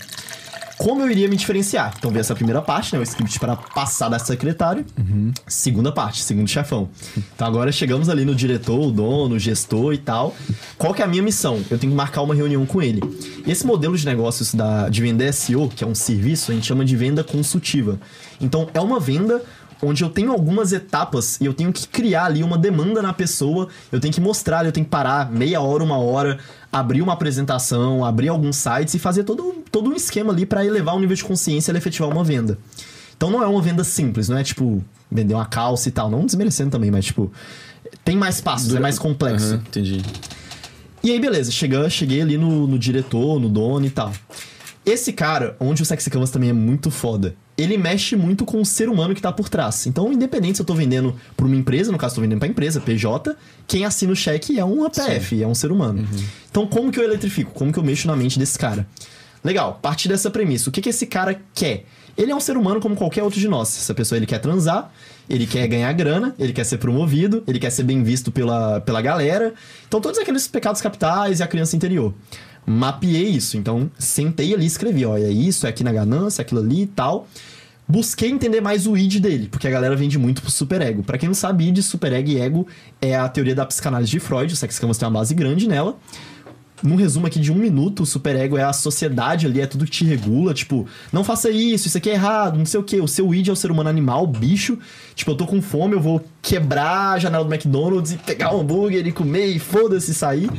[0.77, 1.93] Como eu iria me diferenciar?
[1.97, 2.99] Então veio essa primeira parte, né?
[2.99, 4.85] O script para passar da secretária.
[5.47, 6.89] Segunda parte, segundo chefão.
[7.33, 10.35] Então agora chegamos ali no diretor, o dono, o gestor e tal.
[10.77, 11.61] Qual que é a minha missão?
[11.69, 13.01] Eu tenho que marcar uma reunião com ele.
[13.47, 16.83] Esse modelo de negócios da, de vender SEO, que é um serviço, a gente chama
[16.83, 17.97] de venda consultiva.
[18.41, 19.41] Então é uma venda
[19.81, 23.67] onde eu tenho algumas etapas e eu tenho que criar ali uma demanda na pessoa,
[23.91, 26.39] eu tenho que mostrar, eu tenho que parar meia hora, uma hora,
[26.71, 30.95] abrir uma apresentação, abrir alguns sites e fazer todo, todo um esquema ali para elevar
[30.95, 32.57] o nível de consciência e ele efetivar uma venda.
[33.15, 36.25] Então não é uma venda simples, não é tipo vender uma calça e tal, não
[36.25, 37.31] desmerecendo também, mas tipo
[38.03, 39.53] tem mais passos, é mais complexo.
[39.53, 40.01] Aham, entendi.
[41.03, 44.11] E aí, beleza, cheguei, cheguei ali no, no diretor, no dono e tal.
[44.83, 48.65] Esse cara, onde o Sexy Canvas também é muito foda, ele mexe muito com o
[48.65, 49.87] ser humano que tá por trás.
[49.87, 52.81] Então, independente se eu tô vendendo pra uma empresa, no caso, tô vendendo pra empresa,
[52.81, 53.35] PJ,
[53.65, 56.07] quem assina o cheque é um APF, é um ser humano.
[56.49, 57.51] Então, como que eu eletrifico?
[57.51, 58.85] Como que eu mexo na mente desse cara?
[59.43, 60.69] Legal, partir dessa premissa.
[60.69, 61.85] O que, que esse cara quer?
[62.17, 63.77] Ele é um ser humano como qualquer outro de nós.
[63.77, 64.91] Essa pessoa ele quer transar,
[65.29, 69.01] ele quer ganhar grana, ele quer ser promovido, ele quer ser bem visto pela, pela
[69.01, 69.53] galera.
[69.87, 72.13] Então, todos aqueles pecados capitais e a criança interior.
[72.65, 73.57] Mapeei isso.
[73.57, 76.83] Então, sentei ali e escrevi: ó, é isso, é aqui na ganância, é aquilo ali
[76.83, 77.27] e tal.
[77.87, 81.03] Busquei entender mais o id dele, porque a galera vende muito pro superego.
[81.03, 82.67] Pra quem não sabe, id, superego e ego
[82.99, 84.51] é a teoria da psicanálise de Freud.
[84.51, 85.95] O Sex Canvas tem uma base grande nela
[86.83, 89.91] num resumo aqui de um minuto, o superego é a sociedade ali, é tudo que
[89.91, 92.99] te regula, tipo, não faça isso, isso aqui é errado, não sei o que.
[92.99, 94.77] O seu id é o ser humano animal, bicho.
[95.13, 98.61] Tipo, eu tô com fome, eu vou quebrar a janela do McDonald's e pegar um
[98.61, 100.49] hambúrguer e comer e foda-se sair.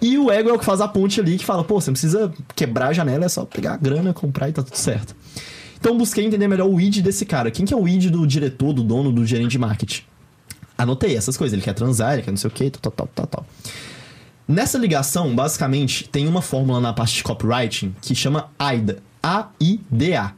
[0.00, 1.94] E o ego é o que faz a ponte ali, que fala, pô, você não
[1.94, 5.14] precisa quebrar a janela, é só pegar a grana, comprar e tá tudo certo.
[5.78, 7.50] Então busquei entender melhor o id desse cara.
[7.50, 10.02] Quem que é o id do diretor, do dono, do gerente de marketing?
[10.76, 13.26] Anotei essas coisas, ele quer transar, ele quer não sei o que, tal, tal, tal,
[13.26, 13.46] tal.
[14.46, 18.98] Nessa ligação, basicamente, tem uma fórmula na parte de copywriting que chama AIDA.
[19.22, 20.32] A-I-D-A.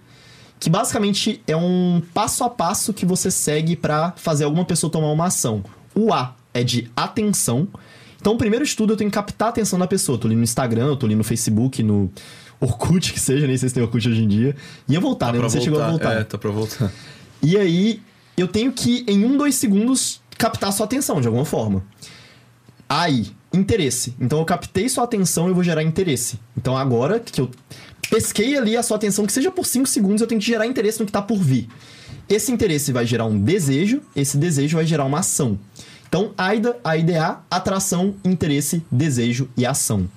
[0.60, 5.10] Que basicamente é um passo a passo que você segue pra fazer alguma pessoa tomar
[5.10, 5.64] uma ação.
[5.94, 7.68] O A é de atenção.
[8.20, 10.16] Então, primeiro de tudo, eu tenho que captar a atenção da pessoa.
[10.16, 12.10] Eu tô ali no Instagram, eu tô ali no Facebook, no
[12.60, 14.56] Orkut, que seja, nem sei se tem Orkut hoje em dia.
[14.88, 15.38] Ia voltar, né?
[15.38, 16.12] Não sei se chegou a voltar.
[16.12, 16.92] É, tá pra voltar.
[17.42, 18.00] E aí,
[18.36, 21.84] eu tenho que, em um, dois segundos, captar sua atenção de alguma forma.
[22.88, 24.14] Aí, interesse.
[24.20, 26.38] Então eu captei sua atenção e vou gerar interesse.
[26.56, 27.50] Então agora que eu
[28.10, 31.00] pesquei ali a sua atenção, que seja por 5 segundos, eu tenho que gerar interesse
[31.00, 31.68] no que tá por vir.
[32.28, 35.58] Esse interesse vai gerar um desejo, esse desejo vai gerar uma ação.
[36.08, 40.08] Então, AIDA, AIDA, atração, interesse, desejo e ação.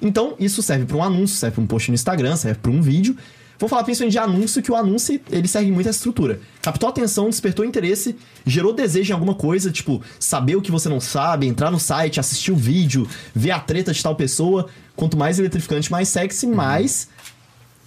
[0.00, 2.80] Então, isso serve para um anúncio, serve para um post no Instagram, serve para um
[2.80, 3.16] vídeo.
[3.62, 6.40] Vou falar principalmente de anúncio, que o anúncio ele segue muito a estrutura.
[6.60, 10.98] Captou atenção, despertou interesse, gerou desejo em alguma coisa, tipo, saber o que você não
[10.98, 14.68] sabe, entrar no site, assistir o vídeo, ver a treta de tal pessoa.
[14.96, 17.08] Quanto mais eletrificante, mais sexy, mais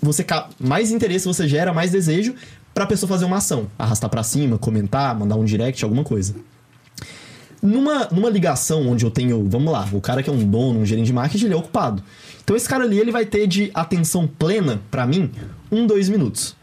[0.01, 0.25] você
[0.57, 2.35] mais interesse você gera, mais desejo
[2.73, 6.35] pra pessoa fazer uma ação, arrastar pra cima, comentar, mandar um direct, alguma coisa.
[7.61, 10.85] Numa, numa ligação onde eu tenho, vamos lá, o cara que é um dono, um
[10.85, 12.01] gerente de marketing, ele é ocupado.
[12.45, 15.31] Então esse cara ali, ele vai ter de atenção plena pra mim,
[15.71, 16.55] um, dois minutos.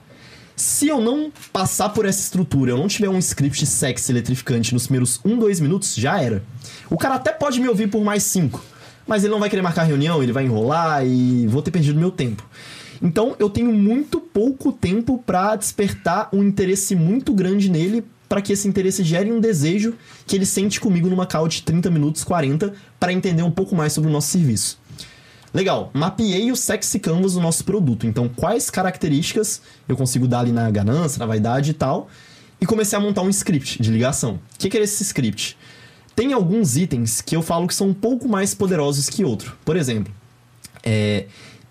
[0.54, 4.86] Se eu não passar por essa estrutura, eu não tiver um script sexy eletrificante nos
[4.86, 6.44] primeiros um, dois minutos, já era.
[6.90, 8.62] O cara até pode me ouvir por mais cinco,
[9.06, 12.10] mas ele não vai querer marcar reunião, ele vai enrolar e vou ter perdido meu
[12.10, 12.46] tempo.
[13.00, 18.52] Então eu tenho muito pouco tempo pra despertar um interesse muito grande nele para que
[18.52, 19.94] esse interesse gere um desejo
[20.26, 23.92] que ele sente comigo numa call de 30 minutos, 40, para entender um pouco mais
[23.92, 24.80] sobre o nosso serviço.
[25.54, 28.06] Legal, mapeei o sexy canvas do nosso produto.
[28.06, 32.08] Então, quais características eu consigo dar ali na ganância, na vaidade e tal.
[32.60, 34.34] E comecei a montar um script de ligação.
[34.54, 35.58] O que, que é esse script?
[36.14, 39.56] Tem alguns itens que eu falo que são um pouco mais poderosos que outro.
[39.64, 40.12] Por exemplo,
[40.82, 41.26] é,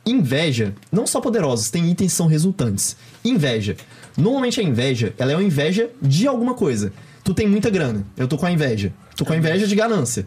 [0.05, 2.97] inveja, não só poderosos, tem itens que são resultantes.
[3.23, 3.77] Inveja.
[4.17, 6.91] Normalmente a inveja, ela é uma inveja de alguma coisa.
[7.23, 8.93] Tu tem muita grana, eu tô com a inveja.
[9.22, 10.26] Tô com inveja de ganância.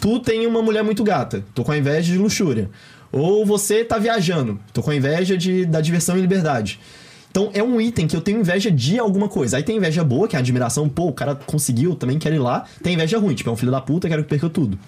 [0.00, 2.70] Tu tem uma mulher muito gata, tô com inveja de luxúria.
[3.10, 6.78] Ou você tá viajando, tô com inveja de, da diversão e liberdade.
[7.32, 9.56] Então é um item que eu tenho inveja de alguma coisa.
[9.56, 12.38] Aí tem inveja boa, que é a admiração, pô, o cara conseguiu, também quero ir
[12.38, 12.64] lá.
[12.80, 14.78] Tem inveja ruim, tipo, é um filho da puta, quero que perca tudo.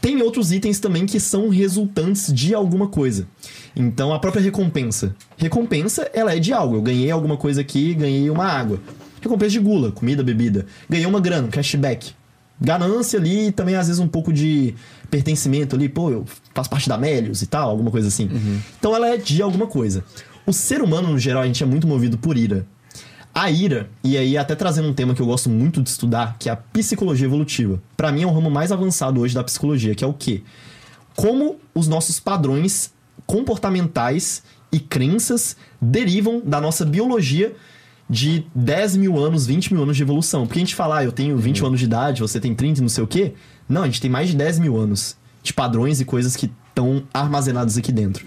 [0.00, 3.28] Tem outros itens também que são resultantes de alguma coisa.
[3.76, 5.14] Então a própria recompensa.
[5.36, 6.74] Recompensa, ela é de algo.
[6.74, 8.80] Eu ganhei alguma coisa aqui, ganhei uma água.
[9.20, 10.66] Recompensa de gula, comida, bebida.
[10.90, 12.15] Ganhei uma grana, um cashback.
[12.60, 14.74] Ganância ali e também às vezes um pouco de
[15.10, 18.30] pertencimento ali, pô, eu faço parte da Melios e tal, alguma coisa assim.
[18.78, 20.04] Então ela é de alguma coisa.
[20.46, 22.66] O ser humano, no geral, a gente é muito movido por ira.
[23.34, 26.48] A ira, e aí até trazendo um tema que eu gosto muito de estudar, que
[26.48, 27.82] é a psicologia evolutiva.
[27.94, 30.42] Pra mim é o ramo mais avançado hoje da psicologia, que é o quê?
[31.14, 32.90] Como os nossos padrões
[33.26, 34.42] comportamentais
[34.72, 37.54] e crenças derivam da nossa biologia
[38.08, 40.46] de 10 mil anos, 20 mil anos de evolução.
[40.46, 42.82] Porque a gente fala, ah, eu tenho 20 anos de idade, você tem 30 e
[42.82, 43.34] não sei o quê.
[43.68, 47.02] Não, a gente tem mais de 10 mil anos de padrões e coisas que estão
[47.12, 48.24] armazenados aqui dentro.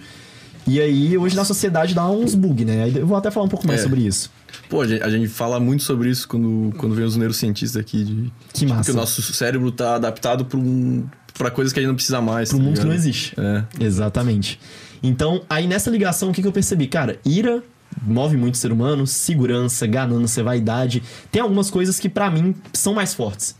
[0.67, 2.91] E aí, hoje na sociedade dá uns bug, né?
[2.93, 3.84] Eu vou até falar um pouco mais É.
[3.84, 4.30] sobre isso.
[4.69, 8.03] Pô, a gente, a gente fala muito sobre isso quando, quando vem os neurocientistas aqui.
[8.03, 8.84] De, Que massa.
[8.84, 12.21] Que o nosso cérebro tá adaptado pra, um, pra coisas que a gente não precisa
[12.21, 12.49] mais.
[12.49, 13.34] Pro tá mundo que não existe.
[13.39, 13.63] É.
[13.84, 14.59] Exatamente.
[15.01, 16.86] Então, aí nessa ligação, o que, que eu percebi?
[16.88, 17.63] Cara, ira
[18.01, 21.03] move muito o ser humano, segurança, ganância, vaidade.
[21.31, 23.55] Tem algumas coisas que pra mim são mais fortes.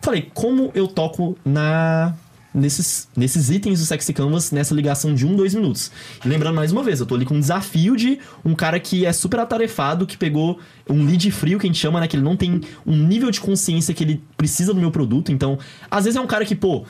[0.00, 2.14] Falei, como eu toco na
[2.54, 5.90] nesses, nesses itens do Sexy Canvas nessa ligação de um, dois minutos.
[6.24, 9.06] E lembrando mais uma vez, eu tô ali com um desafio de um cara que
[9.06, 10.58] é super atarefado, que pegou
[10.88, 12.08] um lead frio, que a gente chama, né?
[12.08, 15.32] Que ele não tem um nível de consciência que ele precisa do meu produto.
[15.32, 15.58] Então,
[15.90, 16.84] às vezes é um cara que, pô,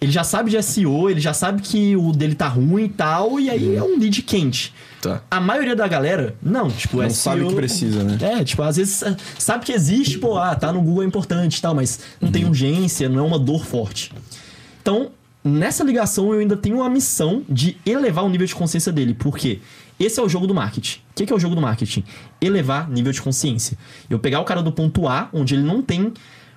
[0.00, 3.40] ele já sabe de SEO, ele já sabe que o dele tá ruim e tal,
[3.40, 4.74] e aí é um lead quente.
[5.04, 5.22] Tá.
[5.30, 8.16] A maioria da galera, não, tipo, Não SEO, sabe o que precisa, né?
[8.20, 11.58] É, tipo, às vezes ah, sabe que existe, pô, ah, tá no Google é importante
[11.58, 14.12] e tal, mas não tem urgência, não é uma dor forte.
[14.80, 15.10] Então,
[15.44, 19.12] nessa ligação eu ainda tenho a missão de elevar o nível de consciência dele.
[19.12, 19.60] Por quê?
[20.00, 20.98] Esse é o jogo do marketing.
[20.98, 22.02] O que que é o jogo do marketing?
[22.40, 23.76] Elevar nível de consciência.
[24.08, 26.12] Eu pegar o cara do ponto A, onde ele não tem.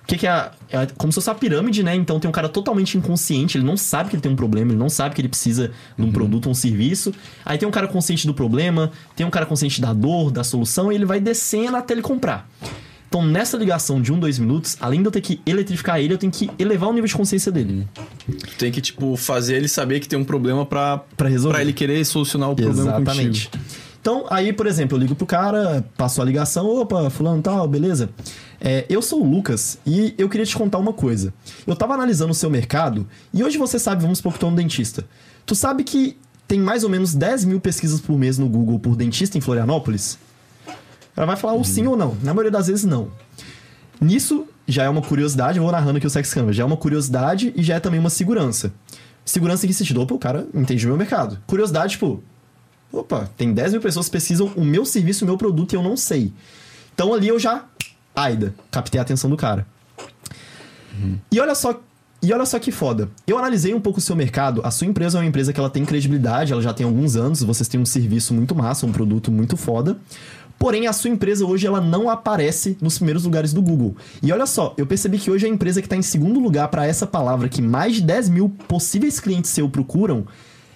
[0.08, 1.94] O que, que é, a- é como se fosse uma pirâmide, né?
[1.94, 4.78] Então tem um cara totalmente inconsciente, ele não sabe que ele tem um problema, ele
[4.78, 7.12] não sabe que ele precisa de um produto ou um serviço.
[7.44, 10.90] Aí tem um cara consciente do problema, tem um cara consciente da dor, da solução,
[10.90, 12.48] e ele vai descendo até ele comprar.
[13.06, 16.18] Então, nessa ligação de um, dois minutos, além de eu ter que eletrificar ele, eu
[16.18, 17.86] tenho que elevar o nível de consciência dele.
[18.26, 21.54] Tu tem que, tipo, fazer ele saber que tem um problema pra, Pra resolver.
[21.54, 23.48] pra ele querer solucionar o problema Exatamente.
[23.48, 23.64] contigo.
[24.00, 28.10] Então, aí, por exemplo, eu ligo pro cara, passo a ligação, opa, fulano tal, beleza?
[28.60, 31.32] É, eu sou o Lucas e eu queria te contar uma coisa.
[31.66, 34.48] Eu tava analisando o seu mercado e hoje você sabe, vamos supor que tu é
[34.48, 35.04] um dentista.
[35.44, 38.96] Tu sabe que tem mais ou menos 10 mil pesquisas por mês no Google por
[38.96, 40.18] dentista em Florianópolis?
[41.16, 42.16] Ela vai falar o sim ou não.
[42.22, 43.10] Na maioria das vezes, não.
[44.00, 46.76] Nisso, já é uma curiosidade, eu vou narrando aqui o Sex Canvas, já é uma
[46.76, 48.72] curiosidade e já é também uma segurança.
[49.24, 50.00] Segurança em que sentido?
[50.00, 51.38] Opa, o cara entende o meu mercado.
[51.46, 52.22] Curiosidade, tipo,
[52.92, 55.82] opa, tem 10 mil pessoas que pesquisam o meu serviço, o meu produto e eu
[55.82, 56.32] não sei.
[56.94, 57.64] Então ali eu já,
[58.14, 59.66] aida, captei a atenção do cara.
[61.30, 61.80] E olha só,
[62.20, 63.08] e olha só que foda.
[63.26, 64.60] Eu analisei um pouco o seu mercado.
[64.64, 67.42] A sua empresa é uma empresa que ela tem credibilidade, ela já tem alguns anos,
[67.42, 69.96] vocês têm um serviço muito massa, um produto muito foda.
[70.58, 73.96] Porém, a sua empresa hoje ela não aparece nos primeiros lugares do Google.
[74.20, 76.84] E olha só, eu percebi que hoje a empresa que está em segundo lugar para
[76.84, 80.26] essa palavra que mais de 10 mil possíveis clientes seu procuram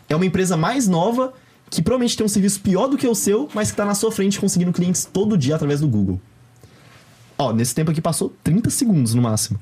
[0.09, 1.33] é uma empresa mais nova
[1.73, 4.13] que provavelmente tem um serviço pior do que o seu, mas que está na sua
[4.13, 6.21] frente conseguindo clientes todo dia através do Google.
[7.39, 9.59] Ó, nesse tempo aqui passou 30 segundos no máximo.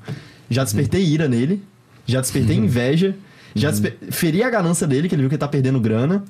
[0.49, 1.63] Já despertei ira nele,
[2.05, 3.15] já despertei inveja,
[3.55, 3.97] já desper...
[4.11, 6.23] feri a ganância dele, que ele viu que ele tá perdendo grana.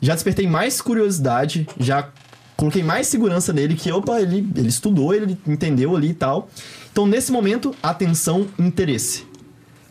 [0.00, 2.08] Já despertei mais curiosidade, já
[2.56, 6.48] coloquei mais segurança nele, que, opa, ele, ele estudou, ele entendeu ali e tal.
[6.92, 9.24] Então, nesse momento, atenção, interesse.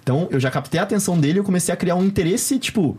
[0.02, 2.98] Então, eu já captei a atenção dele e eu comecei a criar um interesse, tipo,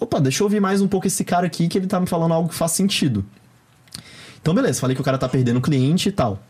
[0.00, 2.32] opa, deixa eu ouvir mais um pouco esse cara aqui, que ele tá me falando
[2.34, 3.24] algo que faz sentido.
[4.40, 6.42] Então, beleza, falei que o cara tá perdendo cliente e tal.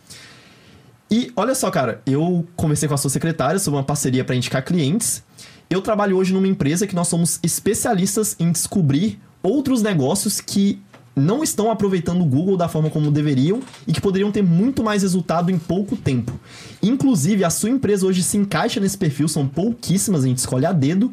[1.11, 4.62] E olha só, cara, eu conversei com a sua secretária sobre uma parceria para indicar
[4.62, 5.22] clientes.
[5.70, 10.82] Eu trabalho hoje numa empresa que nós somos especialistas em descobrir outros negócios que
[11.18, 15.03] não estão aproveitando o Google da forma como deveriam e que poderiam ter muito mais
[15.03, 16.39] resultado em pouco tempo.
[16.82, 20.72] Inclusive, a sua empresa hoje se encaixa nesse perfil, são pouquíssimas, a gente escolhe a
[20.72, 21.12] dedo.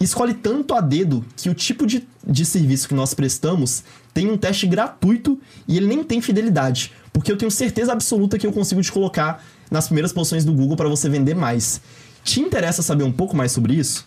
[0.00, 3.82] Escolhe tanto a dedo que o tipo de, de serviço que nós prestamos
[4.14, 6.92] tem um teste gratuito e ele nem tem fidelidade.
[7.12, 10.76] Porque eu tenho certeza absoluta que eu consigo te colocar nas primeiras posições do Google
[10.76, 11.80] para você vender mais.
[12.22, 14.06] Te interessa saber um pouco mais sobre isso?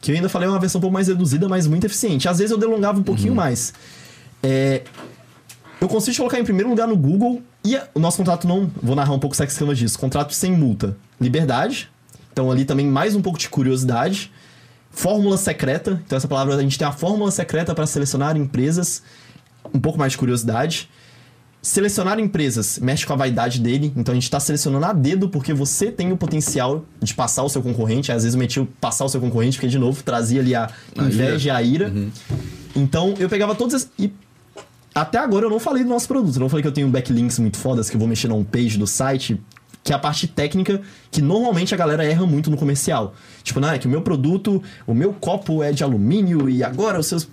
[0.00, 2.28] Que eu ainda falei uma versão um pouco mais reduzida, mas muito eficiente.
[2.28, 3.74] Às vezes eu delongava um pouquinho mais.
[4.42, 4.84] É,
[5.80, 8.70] eu consigo te colocar em primeiro lugar no Google e o nosso contrato não.
[8.82, 9.98] Vou narrar um pouco o esquema disso.
[9.98, 10.96] Contrato sem multa.
[11.20, 11.90] Liberdade.
[12.32, 14.32] Então ali também mais um pouco de curiosidade.
[14.96, 16.00] Fórmula secreta.
[16.06, 19.02] Então essa palavra a gente tem a fórmula secreta para selecionar empresas.
[19.72, 20.88] Um pouco mais de curiosidade.
[21.60, 25.52] Selecionar empresas mexe com a vaidade dele, então a gente está selecionando a dedo porque
[25.52, 28.10] você tem o potencial de passar o seu concorrente.
[28.10, 31.48] Às vezes eu metia passar o seu concorrente, porque de novo trazia ali a inveja
[31.48, 31.92] e a ira.
[32.74, 33.90] Então eu pegava todas as.
[33.98, 34.10] E
[34.94, 36.36] até agora eu não falei do nosso produto.
[36.36, 38.78] Eu não falei que eu tenho backlinks muito fodas, que eu vou mexer na homepage
[38.78, 39.38] do site,
[39.86, 40.82] que é a parte técnica
[41.12, 43.14] que normalmente a galera erra muito no comercial.
[43.44, 46.98] Tipo, não, é que o meu produto, o meu copo é de alumínio e agora
[46.98, 47.28] os seus.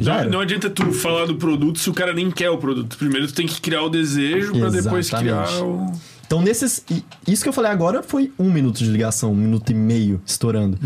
[0.00, 2.98] Já Não, não adianta tu falar do produto se o cara nem quer o produto.
[2.98, 5.86] Primeiro tu tem que criar o desejo pra depois criar o.
[6.26, 6.84] Então, nesses.
[7.28, 10.76] Isso que eu falei agora foi um minuto de ligação, um minuto e meio estourando.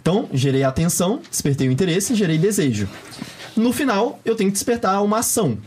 [0.00, 2.88] Então, gerei atenção, despertei o interesse gerei desejo.
[3.56, 5.58] No final, eu tenho que despertar uma ação.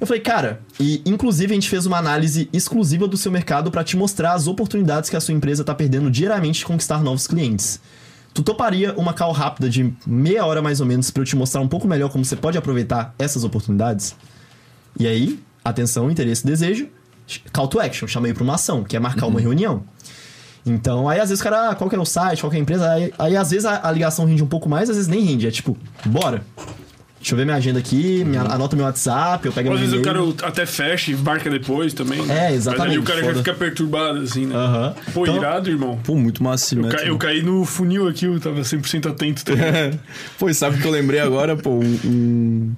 [0.00, 3.82] Eu falei, cara, e inclusive a gente fez uma análise exclusiva do seu mercado para
[3.82, 7.80] te mostrar as oportunidades que a sua empresa está perdendo diariamente de conquistar novos clientes.
[8.32, 11.60] Tu toparia uma call rápida de meia hora mais ou menos para eu te mostrar
[11.60, 14.14] um pouco melhor como você pode aproveitar essas oportunidades?
[14.96, 16.88] E aí, atenção, interesse, desejo,
[17.52, 19.82] call to action, chamei pra uma ação, que é marcar uma reunião.
[20.64, 22.60] Então, aí às vezes o cara, ah, qual que é o site, qual que é
[22.60, 25.08] a empresa, aí, aí às vezes a, a ligação rende um pouco mais, às vezes
[25.08, 26.44] nem rende, é tipo, bora.
[27.20, 29.98] Deixa eu ver minha agenda aqui, minha- anota meu WhatsApp, eu pego Às meu vezes
[30.00, 32.24] o cara até fecha e marca depois também.
[32.24, 32.46] né?
[32.50, 33.38] É, exatamente, Mas ali o cara já foda.
[33.38, 34.54] fica perturbado, assim, né?
[34.54, 34.94] Aham.
[35.12, 35.98] Pô, Então- irado, irmão.
[36.04, 39.44] Pô, muito massa esse Eu, ca- eu caí no funil aqui, eu tava 100% atento
[39.44, 39.64] também.
[40.38, 41.70] pô, e sabe o que eu lembrei agora, pô?
[41.70, 42.72] Um, um-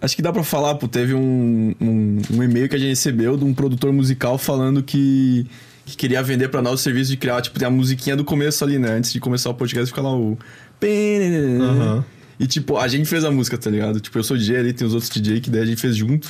[0.00, 0.86] Acho que dá pra falar, pô.
[0.86, 5.44] Teve um, um, um e-mail que a gente recebeu de um produtor musical falando que,
[5.86, 7.40] que queria vender pra nós o serviço de criar.
[7.42, 8.92] Tipo, tem a musiquinha do começo ali, né?
[8.92, 10.38] Antes de começar o podcast, fica lá o.
[11.60, 12.04] Aham.
[12.38, 13.98] E, tipo, a gente fez a música, tá ligado?
[14.00, 16.28] Tipo, eu sou DJ ali, tem os outros DJ que daí a gente fez junto.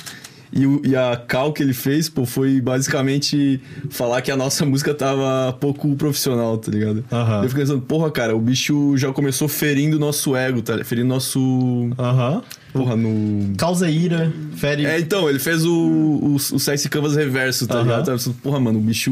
[0.53, 4.63] E, o- e a cal que ele fez, pô, foi basicamente falar que a nossa
[4.65, 7.03] música tava pouco profissional, tá ligado?
[7.11, 7.43] Aham.
[7.43, 10.81] Eu fiquei pensando, porra, cara, o bicho já começou ferindo o nosso ego, tá?
[10.85, 11.89] Ferindo nosso.
[11.99, 12.41] Aham.
[12.71, 13.53] Porra, no.
[13.57, 14.85] Causa ira, fere.
[14.85, 17.83] É, então, ele fez o, o, o Sexy Canvas reverso, tá Aham.
[17.83, 18.05] ligado?
[18.05, 19.11] Tava pensando, Porra, mano, o bicho.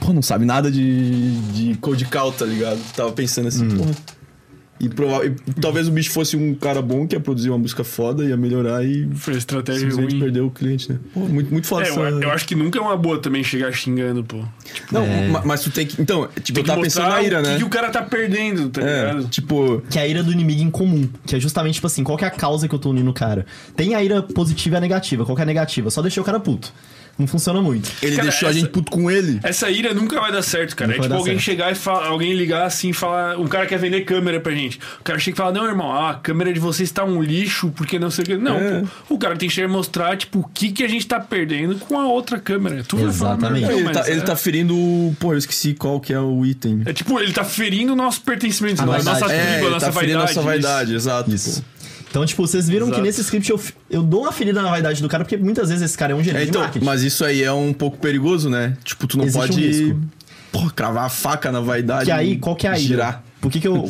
[0.00, 2.78] Porra, não sabe nada de, de code cal, tá ligado?
[2.94, 3.76] Tava pensando assim, Hum.
[3.78, 3.90] porra.
[4.80, 7.84] E, prova- e talvez o bicho fosse um cara bom que ia produzir uma música
[7.84, 10.18] foda, ia melhorar e Foi estratégia ruim.
[10.18, 10.98] perdeu o cliente, né?
[11.12, 12.00] Pô, muito, muito foda É, essa...
[12.00, 14.42] eu, eu acho que nunca é uma boa também chegar xingando, pô.
[14.90, 15.28] Não, É.
[15.28, 16.00] ma- mas tu tem que.
[16.00, 17.56] Então, tipo, Tem eu que tava pensando na ira, o que, né?
[17.58, 19.28] que o cara tá perdendo, tá É, ligado?
[19.28, 19.82] tipo.
[19.90, 21.06] Que é a ira do inimigo em comum.
[21.26, 23.14] Que é justamente, tipo assim, qual que é a causa que eu tô unindo o
[23.14, 23.44] cara?
[23.76, 25.26] Tem a ira positiva e a negativa.
[25.26, 25.90] Qual que é a negativa?
[25.90, 26.72] Só deixei o cara puto.
[27.18, 27.90] Não funciona muito.
[28.02, 29.38] Ele Cara, deixou a essa- gente puto com ele.
[29.42, 30.90] Essa ira nunca vai dar certo, cara.
[30.90, 31.44] Nunca é tipo alguém certo.
[31.44, 33.38] chegar e falar, alguém ligar assim e falar.
[33.38, 34.78] Um cara quer vender câmera pra gente.
[35.00, 37.98] O cara chega e fala: Não, irmão, a câmera de vocês tá um lixo, porque
[37.98, 38.36] não sei o que.
[38.36, 38.82] Não, É.
[39.08, 41.20] pô, o cara tem que chegar e mostrar, tipo, o que, que a gente tá
[41.20, 42.82] perdendo com a outra câmera.
[42.86, 43.66] Tu vai falar, Exatamente.
[43.66, 44.74] "Meu, ele, mas tá, ele é- tá ferindo.
[44.74, 46.82] o- Pô, eu esqueci qual que é o item.
[46.86, 49.68] É tipo, ele tá ferindo o nosso pertencimento, A a nossa tribo, é, a ele
[49.70, 50.34] nossa tá ferindo vaidade.
[50.36, 50.96] nossa vaidade, isso.
[50.96, 51.34] exato.
[51.34, 51.60] Isso.
[51.62, 51.79] pô.
[52.10, 53.06] Então, tipo, vocês viram que Exato.
[53.06, 55.96] nesse script eu, eu dou uma ferida na vaidade do cara, porque muitas vezes esse
[55.96, 56.84] cara é um gerente É, então, de marketing.
[56.84, 58.76] mas isso aí é um pouco perigoso, né?
[58.84, 59.96] Tipo, tu não Existe um pode.
[60.50, 62.06] porra, cravar a faca na vaidade.
[62.06, 62.82] Que aí, qual que é a ira?
[62.88, 63.24] Girar.
[63.40, 63.88] Por que, que eu.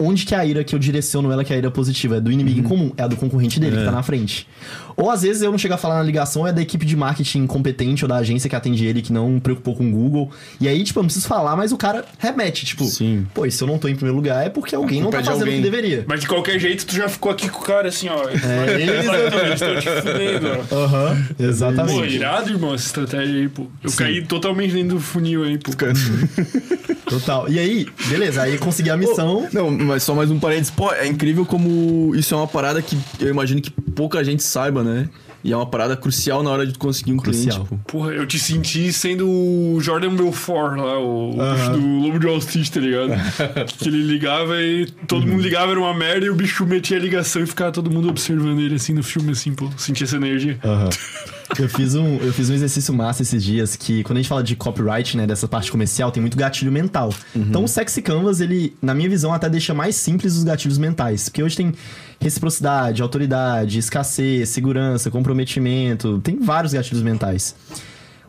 [0.00, 2.16] Onde que é a ira que eu direciono ela que é a ira positiva?
[2.16, 2.64] É do inimigo Uhum.
[2.64, 3.78] em comum, é a do concorrente dele, É.
[3.80, 4.48] que tá na frente.
[4.96, 7.46] Ou às vezes eu não chego a falar na ligação, é da equipe de marketing
[7.46, 10.30] competente ou da agência que atende ele, que não preocupou com o Google.
[10.60, 13.26] E aí, tipo, eu não preciso falar, mas o cara remete, tipo, Sim.
[13.34, 15.40] pô, e se eu não tô em primeiro lugar é porque alguém não tá fazendo
[15.42, 15.56] o alguém.
[15.62, 16.04] que deveria.
[16.06, 18.28] Mas de qualquer jeito, tu já ficou aqui com o cara assim, ó.
[18.28, 19.06] É, eles-
[19.40, 20.84] Eles estão te fudendo, ó.
[20.84, 22.14] Aham, Pô, exatamente.
[22.14, 23.66] irado, irmão, essa estratégia aí, pô.
[23.82, 25.70] Eu caí totalmente dentro do funil aí, pô.
[27.08, 27.48] Total.
[27.48, 29.48] E aí, beleza, aí consegui a missão.
[29.52, 30.70] Não, mas só mais um parênteses.
[30.70, 34.79] Pô, é incrível como isso é uma parada que eu imagino que pouca gente saiba,
[34.82, 35.08] né?
[35.42, 37.64] E é uma parada crucial na hora de conseguir um Crucial.
[37.64, 37.98] cliente, pô.
[37.98, 41.54] Porra, eu te senti sendo o Jordan Belfort lá, o, Aham.
[41.54, 43.12] bicho do Lobo de Wall Street, tá ligado?
[43.78, 47.00] que ele ligava e todo mundo ligava, era uma merda, e o bicho metia a
[47.00, 49.66] ligação e ficava todo mundo observando ele assim no filme, assim, pô.
[49.78, 50.58] Sentia essa energia.
[50.62, 50.90] Aham.
[51.58, 54.40] Eu fiz, um, eu fiz um exercício massa esses dias que, quando a gente fala
[54.40, 57.12] de copyright, né, dessa parte comercial, tem muito gatilho mental.
[57.34, 61.28] Então, o Sexy Canvas, ele, na minha visão, até deixa mais simples os gatilhos mentais.
[61.28, 61.74] Porque hoje tem
[62.20, 67.56] reciprocidade, autoridade, escassez, segurança, comprometimento, tem vários gatilhos mentais.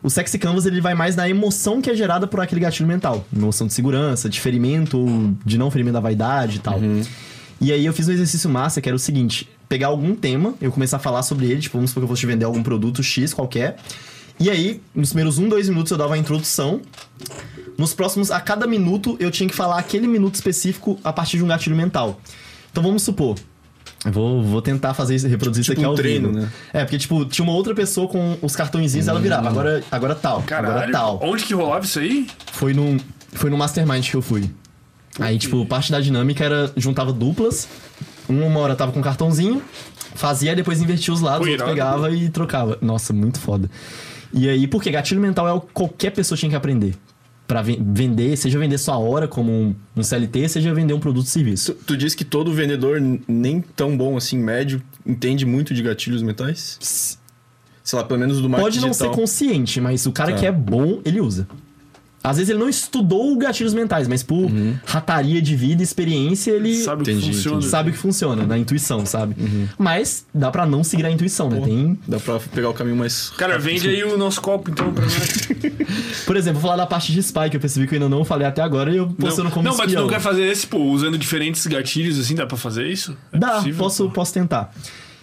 [0.02, 3.24] O Sexy Canvas, ele vai mais na emoção que é gerada por aquele gatilho mental.
[3.34, 6.80] Emoção de segurança, de ferimento ou de não ferimento da vaidade e tal.
[7.60, 10.72] E aí eu fiz um exercício massa que era o seguinte: pegar algum tema, eu
[10.72, 13.32] começar a falar sobre ele, tipo, vamos supor que eu fosse vender algum produto X
[13.32, 13.76] qualquer.
[14.40, 16.80] E aí, nos primeiros um, dois minutos eu dava a introdução.
[17.78, 21.44] Nos próximos, a cada minuto, eu tinha que falar aquele minuto específico a partir de
[21.44, 22.20] um gatilho mental.
[22.72, 23.36] Então vamos supor.
[24.04, 26.40] Vou, vou tentar fazer isso, reproduzir Tipo isso aqui um ao treino, vivo.
[26.40, 26.52] né?
[26.72, 29.48] É, porque, tipo, tinha uma outra pessoa com os cartõezinhos, ela virava.
[29.48, 30.92] Agora, agora tal, agora Caralho.
[30.92, 31.20] tal.
[31.22, 32.26] Onde que rolava isso aí?
[32.52, 32.98] Foi num,
[33.32, 34.50] foi no Mastermind que eu fui.
[35.20, 37.68] Aí, tipo, parte da dinâmica era juntava duplas.
[38.28, 39.62] Uma hora tava com um cartãozinho,
[40.14, 42.78] fazia e depois invertia os lados, outro pegava e trocava.
[42.80, 43.70] Nossa, muito foda.
[44.32, 46.94] E aí, porque gatilho mental é o que qualquer pessoa tinha que aprender.
[47.60, 51.30] Ven- vender, seja vender sua hora como um, um CLT, seja vender um produto ou
[51.30, 51.74] serviço.
[51.74, 52.98] Tu, tu disse que todo vendedor,
[53.28, 57.18] nem tão bom assim, médio, entende muito de gatilhos mentais?
[57.84, 59.12] Sei lá, pelo menos do marketing Pode não digital.
[59.12, 60.38] ser consciente, mas o cara Tá.
[60.38, 61.48] que é bom, ele usa.
[62.24, 64.76] Às vezes ele não estudou gatilhos mentais, mas por Uhum.
[64.86, 67.56] rataria de vida e experiência, ele Sabe o que Entendi, funciona.
[67.56, 67.70] entendi.
[67.70, 69.34] sabe o que funciona, na intuição, sabe?
[69.40, 69.68] Uhum.
[69.76, 71.60] Mas dá pra não seguir a intuição, né?
[71.60, 71.98] Tem.
[72.06, 73.30] Dá pra pegar o caminho mais...
[73.30, 75.48] Cara, vende aí o nosso copo então pra nós.
[76.24, 78.24] Por exemplo, vou falar da parte de spy, que eu percebi que eu ainda não
[78.24, 80.02] falei até agora e eu postando não, como não mas tu espião.
[80.04, 83.16] não quer fazer esse, pô, usando diferentes gatilhos assim, dá pra fazer isso?
[83.32, 84.72] É Dá, possível, posso, posso tentar.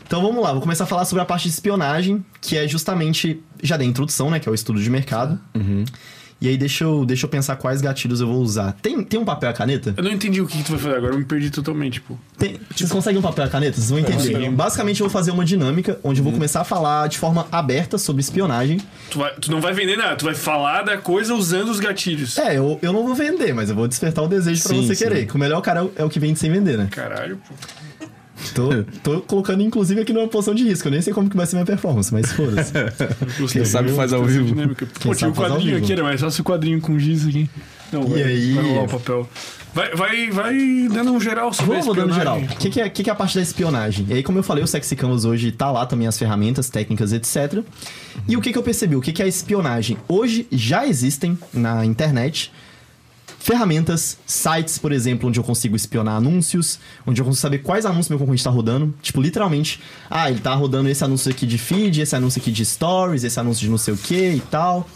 [0.06, 3.40] Então vamos lá, vou começar a falar sobre a parte de espionagem, que é justamente.
[3.62, 4.40] Já dei a introdução, né?
[4.40, 5.40] Que é o estudo de mercado.
[5.56, 5.86] Uhum.
[6.42, 8.72] E aí deixa eu, deixa eu pensar quais gatilhos eu vou usar.
[8.82, 9.94] Tem, tem um papel e a caneta?
[9.98, 12.16] Eu não entendi o que, que tu vai fazer agora, eu me perdi totalmente, pô.
[12.38, 13.76] Tem- vocês conseguem um papel e a caneta?
[13.76, 14.32] Vocês vão entender.
[14.34, 14.52] consigo.
[14.54, 16.32] Basicamente, eu vou fazer uma dinâmica onde eu Uhum.
[16.32, 18.80] vou começar a falar de forma aberta sobre espionagem.
[19.12, 22.38] Tu, vai- tu não vai vender nada, tu vai falar da coisa usando os gatilhos.
[22.38, 24.96] É, eu, eu não vou vender, mas eu vou despertar o desejo pra Sim, você
[24.96, 25.04] sim.
[25.04, 25.26] querer.
[25.28, 26.88] Que o melhor cara é o- é o que vende sem vender, né?
[26.90, 27.54] Caralho, pô.
[28.54, 28.70] Tô,
[29.04, 30.88] tô colocando, inclusive, aqui numa posição de risco.
[30.88, 32.72] Eu nem sei como que vai ser minha performance, mas foda-se.
[33.40, 33.66] Gostei.
[33.66, 34.46] sabe faz ao vivo.
[34.46, 34.88] dinâmica.
[35.02, 37.50] Pô, tinha um quadrinho aqui, era mais só esse quadrinho com giz aqui.
[37.92, 38.54] Não, E vai, aí?
[38.54, 39.30] vai rolar o papel.
[39.74, 40.58] Vai, vai, vai
[40.92, 42.40] dando um geral sobre Vou, vou dando geral.
[42.40, 44.06] O que, que, é, que, que é a parte da espionagem?
[44.10, 47.14] E aí, como eu falei, o Sexy Canvas hoje tá lá também as ferramentas, técnicas,
[47.14, 47.64] etc.
[48.28, 48.96] E o que, que eu percebi?
[48.96, 49.98] O que, que é a espionagem?
[50.08, 52.52] Hoje já existem na internet
[53.40, 58.10] ferramentas, sites, por exemplo, onde eu consigo espionar anúncios, onde eu consigo saber quais anúncios
[58.10, 58.94] meu concorrente está rodando.
[59.02, 62.66] Tipo, literalmente, ah, ele tá rodando esse anúncio aqui de feed, esse anúncio aqui de
[62.66, 64.88] stories, esse anúncio de não sei o que e tal.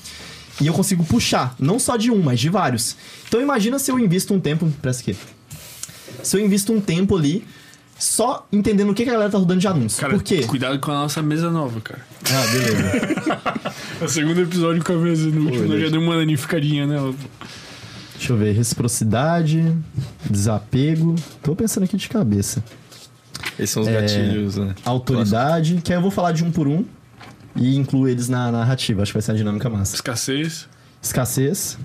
[0.61, 2.95] E eu consigo puxar, não só de um, mas de vários.
[3.28, 4.72] Então imagina se eu invisto um tempo.
[4.82, 5.18] Presta aqui.
[6.22, 7.44] Se eu invisto um tempo ali
[7.98, 9.99] só entendendo o que que a galera tá rodando de anúncio.
[10.02, 10.44] Cara, Por quê?
[10.44, 12.06] cuidado com a nossa mesa nova, cara.
[12.26, 13.41] Ah, beleza.
[14.02, 17.14] É o segundo episódio com a mesa no último, já deu uma danificadinha nela.
[18.24, 18.54] Deixa eu ver.
[18.54, 19.78] Reciprocidade,
[20.30, 21.14] desapego.
[21.41, 22.64] Tô pensando aqui de cabeça.
[23.60, 24.74] Esses são os É, gatilhos, né?
[24.86, 26.86] Autoridade, que aí eu vou falar de um por um
[27.54, 29.02] e incluo eles na narrativa.
[29.02, 29.95] Acho que vai ser uma dinâmica massa.
[29.95, 30.70] Escassez.
[31.02, 31.78] Escassez.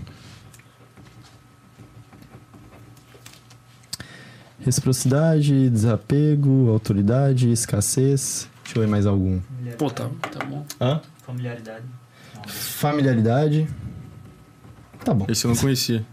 [4.61, 8.49] Reciprocidade, desapego, autoridade, escassez.
[8.63, 9.41] Deixa eu ver mais algum.
[9.77, 10.65] Pô, tá, tá bom.
[10.81, 11.01] Hã?
[11.27, 11.85] Familiaridade.
[12.47, 13.69] Familiaridade.
[15.05, 15.27] Tá bom.
[15.29, 16.07] Esse eu não conhecia.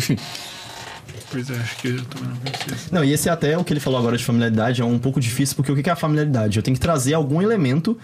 [1.30, 2.74] Pois é, acho que eu também não conhecia.
[2.74, 2.88] isso.
[2.94, 5.56] Não, e esse até o que ele falou agora de familiaridade é um pouco difícil,
[5.56, 6.56] porque o que é a familiaridade?
[6.56, 7.98] Eu tenho que trazer algum elemento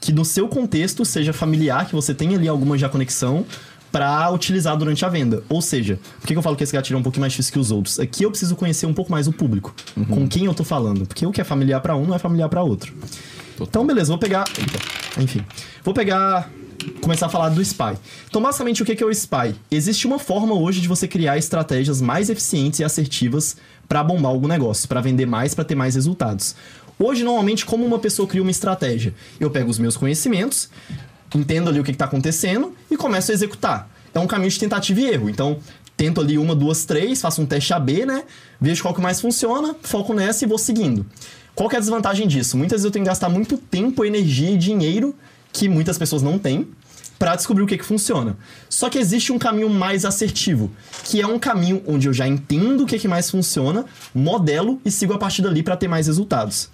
[0.00, 3.46] que no seu contexto seja familiar, que você tenha ali alguma já conexão
[3.90, 5.42] pra utilizar durante a venda.
[5.48, 7.52] Ou seja, por que que eu falo que esse gatilho é um pouquinho mais difícil
[7.52, 7.98] que os outros?
[7.98, 9.74] Aqui eu preciso conhecer um pouco mais o público,
[10.08, 12.48] com quem eu tô falando, porque o que é familiar pra um não é familiar
[12.48, 12.92] pra outro.
[13.58, 14.44] Então, beleza, vou pegar.
[14.58, 15.42] Eita, enfim.
[15.82, 16.50] Vou pegar.
[17.00, 17.98] Começar a falar do SPY.
[18.28, 19.54] Então, basicamente, o que é o SPY?
[19.70, 23.56] Existe uma forma hoje de você criar estratégias mais eficientes e assertivas
[23.88, 26.54] para bombar algum negócio, para vender mais, para ter mais resultados.
[26.98, 29.14] Hoje, normalmente, como uma pessoa cria uma estratégia?
[29.38, 30.70] Eu pego os meus conhecimentos,
[31.34, 33.90] entendo ali o que está acontecendo e começo a executar.
[34.14, 35.28] É um caminho de tentativa e erro.
[35.28, 35.58] Então,
[35.96, 38.24] tento ali uma, duas, três, faço um teste AB, né?
[38.60, 41.04] Vejo qual que mais funciona, foco nessa e vou seguindo.
[41.54, 42.56] Qual que é a desvantagem disso?
[42.56, 45.14] Muitas vezes eu tenho que gastar muito tempo, energia e dinheiro
[45.56, 46.68] que muitas pessoas não têm
[47.18, 48.36] para descobrir o que, que funciona.
[48.68, 50.70] Só que existe um caminho mais assertivo,
[51.04, 54.90] que é um caminho onde eu já entendo o que, que mais funciona, modelo e
[54.90, 56.68] sigo a partir dali para ter mais resultados.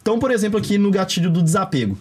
[0.00, 1.96] Então, por exemplo, aqui no gatilho do desapego.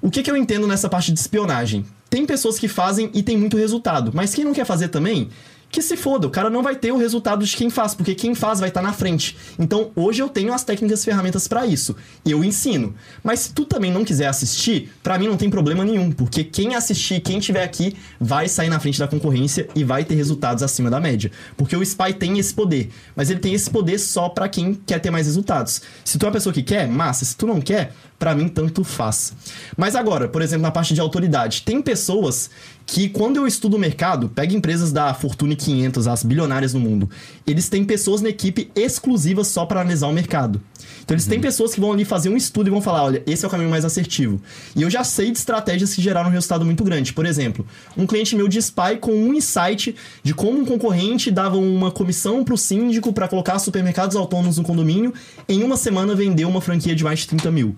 [0.00, 1.84] O que, que eu entendo nessa parte de espionagem?
[2.08, 5.30] Tem pessoas que fazem e tem muito resultado, mas quem não quer fazer também,
[5.72, 8.34] que se foda, o cara não vai ter o resultado de quem faz, porque quem
[8.34, 9.34] faz vai estar na frente.
[9.58, 11.96] Então, hoje eu tenho as técnicas e ferramentas para isso.
[12.26, 12.94] Eu ensino.
[13.24, 16.74] Mas se tu também não quiser assistir, para mim não tem problema nenhum, porque quem
[16.74, 20.90] assistir, quem tiver aqui, vai sair na frente da concorrência e vai ter resultados acima
[20.90, 21.32] da média.
[21.56, 24.98] Porque o Spy tem esse poder, mas ele tem esse poder só para quem quer
[24.98, 25.80] ter mais resultados.
[26.04, 27.24] Se tu é uma pessoa que quer, massa.
[27.24, 29.32] Se tu não quer, para mim tanto faz.
[29.76, 32.50] Mas agora, por exemplo, na parte de autoridade, tem pessoas
[32.86, 37.08] que quando eu estudo o mercado, pega empresas da Fortune 500, as bilionárias no mundo,
[37.46, 40.60] eles têm pessoas na equipe exclusivas só para analisar o mercado.
[41.04, 43.44] Então eles têm pessoas que vão ali fazer um estudo e vão falar, olha, esse
[43.44, 44.40] é o caminho mais assertivo.
[44.74, 47.12] E eu já sei de estratégias que geraram um resultado muito grande.
[47.12, 51.56] Por exemplo, um cliente meu de spy com um insight de como um concorrente dava
[51.56, 55.12] uma comissão para o síndico para colocar supermercados autônomos no condomínio,
[55.48, 57.76] em uma semana vendeu uma franquia de mais de 30 mil.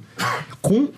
[0.60, 0.88] Com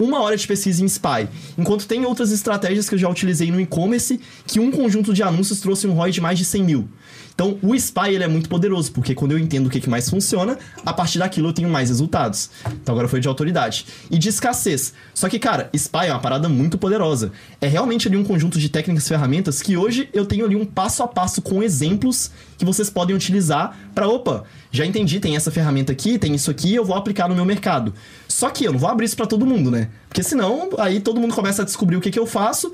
[0.00, 1.28] uma hora de pesquisa em Spy.
[1.58, 5.60] Enquanto tem outras estratégias que eu já utilizei no e-commerce, que um conjunto de anúncios
[5.60, 6.88] trouxe um ROI de mais de 100 mil.
[7.34, 10.08] Então, o Spy ele é muito poderoso, porque quando eu entendo o que, que mais
[10.10, 12.50] funciona, a partir daquilo eu tenho mais resultados.
[12.66, 13.86] Então, agora foi de autoridade.
[14.10, 14.92] E de escassez.
[15.14, 17.32] Só que, cara, Spy é uma parada muito poderosa.
[17.60, 20.64] É realmente ali um conjunto de técnicas e ferramentas que hoje eu tenho ali um
[20.64, 25.50] passo a passo com exemplos que vocês podem utilizar para, opa, já entendi, tem essa
[25.50, 27.94] ferramenta aqui, tem isso aqui, eu vou aplicar no meu mercado.
[28.28, 29.88] Só que eu não vou abrir isso para todo mundo, né?
[30.08, 32.72] Porque senão, aí todo mundo começa a descobrir o que, que eu faço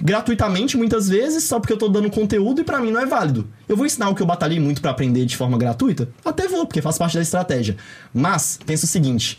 [0.00, 3.48] gratuitamente muitas vezes, só porque eu tô dando conteúdo e para mim não é válido.
[3.68, 6.08] Eu vou ensinar o que eu batalhei muito para aprender de forma gratuita?
[6.24, 7.76] Até vou, porque faz parte da estratégia.
[8.12, 9.38] Mas pensa o seguinte,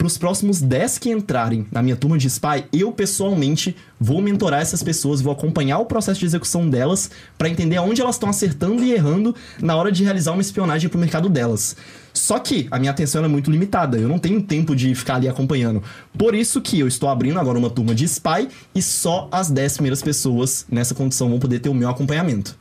[0.00, 4.62] para os próximos 10 que entrarem na minha turma de Spy, eu pessoalmente vou mentorar
[4.62, 8.82] essas pessoas, vou acompanhar o processo de execução delas para entender aonde elas estão acertando
[8.82, 11.76] e errando na hora de realizar uma espionagem para o mercado delas.
[12.20, 15.26] Só que a minha atenção é muito limitada, eu não tenho tempo de ficar ali
[15.26, 15.82] acompanhando.
[16.18, 19.72] Por isso que eu estou abrindo agora uma turma de Spy e só as 10
[19.74, 22.54] primeiras pessoas nessa condição vão poder ter o meu acompanhamento.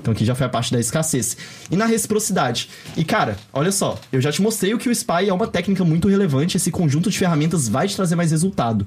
[0.00, 1.36] Então aqui já foi a parte da escassez.
[1.70, 2.70] E na reciprocidade.
[2.96, 5.84] E cara, olha só, eu já te mostrei o que o Spy é uma técnica
[5.84, 8.86] muito relevante, esse conjunto de ferramentas vai te trazer mais resultado.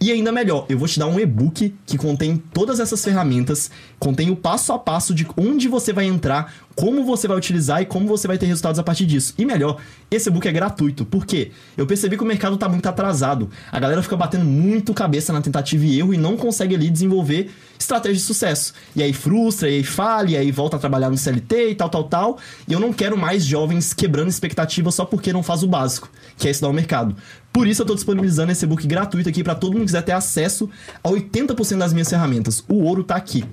[0.00, 3.68] E ainda melhor, eu vou te dar um e-book que contém todas essas ferramentas,
[3.98, 7.86] contém o passo a passo de onde você vai entrar, como você vai utilizar e
[7.86, 9.34] como você vai ter resultados a partir disso.
[9.36, 11.04] E melhor, esse e-book é gratuito.
[11.04, 11.50] Por quê?
[11.76, 13.50] Eu percebi que o mercado está muito atrasado.
[13.72, 17.50] A galera fica batendo muito cabeça na tentativa e erro e não consegue ali desenvolver
[17.76, 18.74] estratégia de sucesso.
[18.94, 21.88] E aí frustra, e aí falha, e aí volta a trabalhar no CLT e tal,
[21.88, 22.38] tal, tal.
[22.68, 26.46] E eu não quero mais jovens quebrando expectativa só porque não faz o básico, que
[26.46, 27.16] é estudar o mercado.
[27.52, 30.12] Por isso eu estou disponibilizando esse e-book gratuito aqui para todo mundo que quiser ter
[30.12, 30.70] acesso
[31.02, 32.64] a 80% das minhas ferramentas.
[32.68, 33.44] O ouro tá aqui.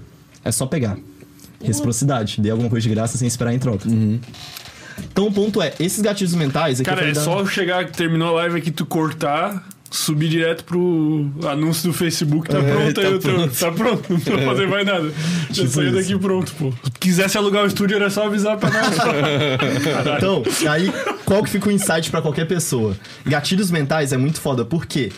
[0.44, 0.98] É só pegar.
[1.64, 2.40] Reciprocidade.
[2.40, 3.88] Dê alguma coisa de graça sem esperar em troca.
[5.12, 6.80] Então o ponto é, esses gatilhos mentais...
[6.80, 11.90] Aqui Cara, é só chegar, terminou a live aqui, tu cortar, subir direto pro anúncio
[11.92, 13.20] do Facebook, tá É, pronto tá aí teu.
[13.20, 13.56] pronto.
[13.60, 15.10] Tá pronto, não precisa fazer mais nada.
[15.50, 15.96] Já Tipo saiu isso.
[16.10, 16.72] daqui pronto, pô.
[16.84, 18.96] Se quisesse alugar o estúdio, era só avisar pra nós.
[20.18, 20.92] Então, aí,
[21.26, 22.96] qual que fica o insight pra qualquer pessoa?
[23.26, 25.12] Gatilhos mentais é muito foda, por quê?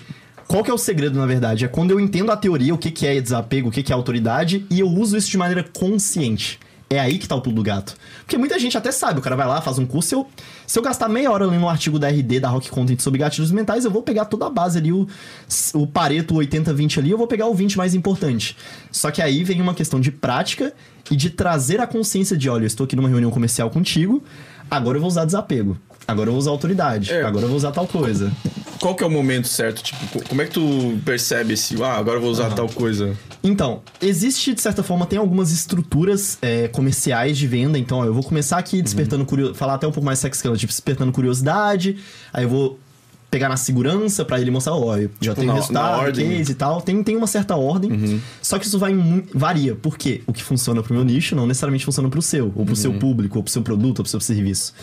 [0.47, 1.65] Qual que é o segredo, na verdade?
[1.65, 3.95] É quando eu entendo a teoria, o que, que é desapego, o que, que é
[3.95, 6.59] autoridade, e eu uso isso de maneira consciente.
[6.89, 7.95] É aí que tá o pulo do gato.
[8.19, 10.27] Porque muita gente até sabe, o cara vai lá, faz um curso, se eu,
[10.65, 13.51] se eu gastar meia hora lendo um artigo da RD, da Rock Content sobre gatilhos
[13.51, 15.05] mentais, eu vou pegar toda a base ali, o,
[15.73, 18.55] o Pareto 80-20 ali, eu vou pegar o 20 mais importante.
[18.89, 20.73] Só que aí vem uma questão de prática
[21.11, 24.23] e de trazer a consciência de, olha, eu estou aqui numa reunião comercial contigo,
[24.71, 25.77] agora eu vou usar desapego.
[26.07, 27.11] Agora eu vou usar autoridade.
[27.11, 27.23] É.
[27.23, 28.31] Agora eu vou usar tal coisa.
[28.79, 29.81] Qual que é o momento certo?
[29.81, 33.15] Tipo, co- como é que tu percebe esse, ah, agora eu vou usar tal coisa?
[33.43, 37.77] Então, existe, de certa forma, tem algumas estruturas é, comerciais de venda.
[37.79, 40.55] Então, ó, eu vou começar aqui despertando curiosidade, falar até um pouco mais sex skill,
[40.55, 41.97] tipo, despertando curiosidade.
[42.33, 42.79] Aí eu vou
[43.29, 46.25] pegar na segurança pra ele mostrar, ó, eu já Tipo, tenho na- resultado, na ordem.
[46.31, 46.37] Uhum.
[46.37, 46.81] case e tal.
[46.81, 48.21] Tem, tem uma certa ordem.
[48.41, 48.93] Só que isso vai
[49.33, 49.75] varia.
[49.75, 50.21] Por quê?
[50.25, 52.99] O que funciona pro meu nicho não necessariamente funciona pro seu, ou pro seu Uhum.
[52.99, 54.73] público, ou pro seu produto, ou pro seu serviço.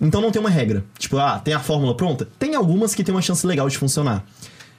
[0.00, 0.84] Então não tem uma regra.
[0.98, 2.28] Tipo, ah, tem a fórmula pronta?
[2.38, 4.24] Tem algumas que tem uma chance legal de funcionar.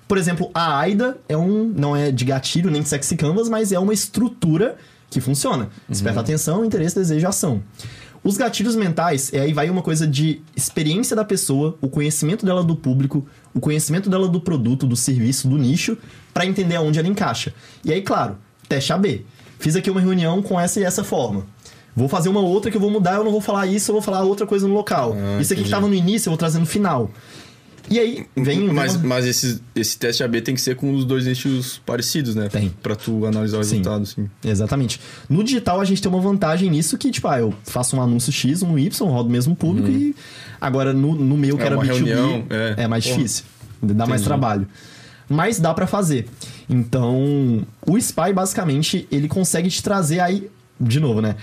[0.08, 3.72] Por exemplo, a AIDA é um, não é de gatilho nem de sexy canvas, mas
[3.72, 4.78] é uma estrutura
[5.10, 5.70] que funciona.
[5.90, 7.64] Desperta atenção, interesse, desejo, ação.
[8.24, 12.64] Os gatilhos mentais, é aí vai uma coisa de experiência da pessoa, o conhecimento dela
[12.64, 15.96] do público, o conhecimento dela do produto, do serviço, do nicho,
[16.34, 17.54] pra entender aonde ela encaixa.
[17.84, 18.38] E aí, claro,
[18.68, 19.26] teste AB.
[19.60, 21.46] Fiz aqui uma reunião com essa e essa forma.
[21.96, 24.02] Vou fazer uma outra que eu vou mudar, eu não vou falar isso, eu vou
[24.02, 25.16] falar outra coisa no local.
[25.18, 25.72] Ah, isso aqui que entendi.
[25.72, 27.10] tava no início, eu vou trazer no final.
[27.90, 28.68] E aí, vem...
[28.74, 32.34] mas, uma- mas esse, esse teste AB tem que ser com os dois nichos parecidos,
[32.36, 32.50] né?
[32.50, 32.74] Tem.
[32.82, 33.78] Pra tu analisar o Sim.
[33.78, 34.28] resultado, sim.
[34.44, 35.00] Exatamente.
[35.30, 38.32] No digital, a gente tem uma vantagem nisso que, tipo, ah, eu faço um anúncio
[38.34, 40.16] X, um Y, rodo o mesmo público e...
[40.60, 42.84] Agora, no, no meu, que É era uma B2B, reunião, é.
[42.84, 43.18] é, mais Porra.
[43.18, 43.44] difícil.
[43.84, 44.28] Dá mais Entendi.
[44.30, 44.68] trabalho.
[45.30, 46.28] Mas dá pra fazer.
[46.68, 50.50] Então, o Spy, basicamente, ele consegue te trazer aí...
[50.80, 51.36] De novo, né?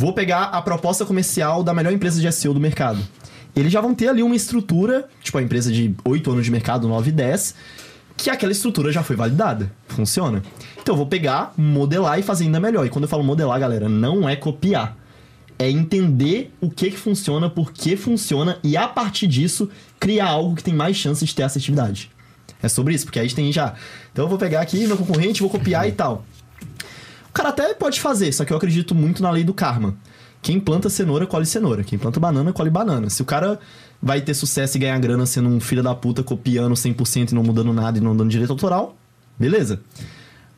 [0.00, 3.06] Vou pegar a proposta comercial da melhor empresa de SEO do mercado.
[3.54, 6.88] Eles já vão ter ali uma estrutura, tipo a empresa de 8 anos de mercado,
[6.88, 7.54] 9 e 10,
[8.16, 9.70] que aquela estrutura já foi validada.
[9.88, 10.42] Funciona.
[10.80, 12.86] Então eu vou pegar, modelar e fazer ainda melhor.
[12.86, 14.96] E quando eu falo modelar, galera, não é copiar.
[15.58, 19.68] É entender o que, que funciona, por que funciona e a partir disso
[19.98, 22.10] criar algo que tem mais chance de ter assertividade.
[22.62, 23.74] É sobre isso, porque aí a gente tem já.
[24.10, 26.24] Então eu vou pegar aqui meu concorrente, vou copiar e tal.
[27.30, 29.96] O cara até pode fazer, só que eu acredito muito na lei do karma.
[30.42, 31.84] Quem planta cenoura, colhe cenoura.
[31.84, 33.08] Quem planta banana, colhe banana.
[33.10, 33.58] Se o cara
[34.02, 37.42] vai ter sucesso e ganhar grana sendo um filho da puta, copiando 100% e não
[37.42, 38.96] mudando nada e não dando direito autoral,
[39.38, 39.80] beleza.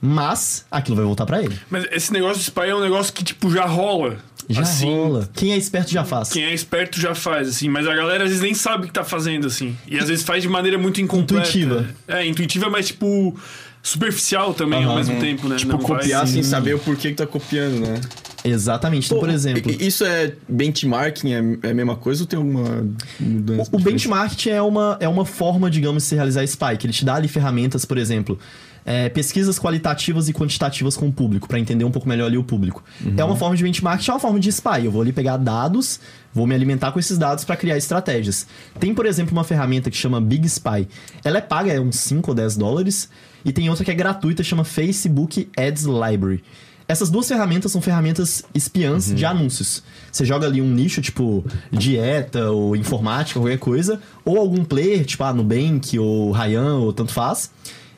[0.01, 1.59] Mas aquilo vai voltar para ele.
[1.71, 4.19] Mas esse negócio de spy é um negócio que, tipo, já rola.
[4.49, 5.29] Já assim, rola.
[5.33, 6.31] Quem é esperto já faz.
[6.31, 7.69] Quem é esperto já faz, assim.
[7.69, 9.77] Mas a galera às vezes nem sabe o que tá fazendo, assim.
[9.87, 11.49] E às vezes faz de maneira muito incompleta.
[11.49, 11.89] Intuitiva.
[12.09, 13.39] É, intuitiva, mas, tipo,
[13.83, 14.97] superficial também ao Aham.
[14.99, 15.57] mesmo tempo, né?
[15.57, 18.01] Tipo, Não vai- copiar sem saber o porquê que tá copiando, né?
[18.45, 19.07] Exatamente.
[19.07, 21.33] Então, por Pô, exemplo, i- Isso é benchmarking?
[21.33, 22.87] É, é a mesma coisa ou tem alguma
[23.21, 23.71] mudança?
[23.73, 26.93] O, o benchmarking é uma, é uma forma, digamos, de se realizar spy, que ele
[26.93, 28.39] te dá ali ferramentas, por exemplo,
[28.85, 32.43] é, pesquisas qualitativas e quantitativas com o público, para entender um pouco melhor ali o
[32.43, 32.83] público.
[33.17, 34.85] É uma forma de benchmarking, é uma forma de spy.
[34.87, 36.01] Eu vou ali pegar dados,
[36.35, 38.45] vou me alimentar com esses dados para criar estratégias.
[38.81, 40.89] Tem, por exemplo, uma ferramenta que chama Big Spy.
[41.23, 43.09] Ela é paga, é uns 5 ou 10 dólares,
[43.45, 46.43] e tem outra que é gratuita, chama Facebook Ads Library.
[46.89, 49.83] Essas duas ferramentas são ferramentas espiãs de anúncios.
[50.11, 55.23] Você joga ali um nicho, tipo dieta ou informática, qualquer coisa, ou algum player, tipo
[55.25, 57.51] a Nubank ou Ryan ou tanto faz,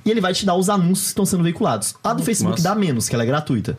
[0.04, 1.94] e ele vai te dar os anúncios que estão sendo veiculados.
[2.04, 2.62] A do Facebook massa.
[2.62, 3.76] dá menos, que ela é gratuita.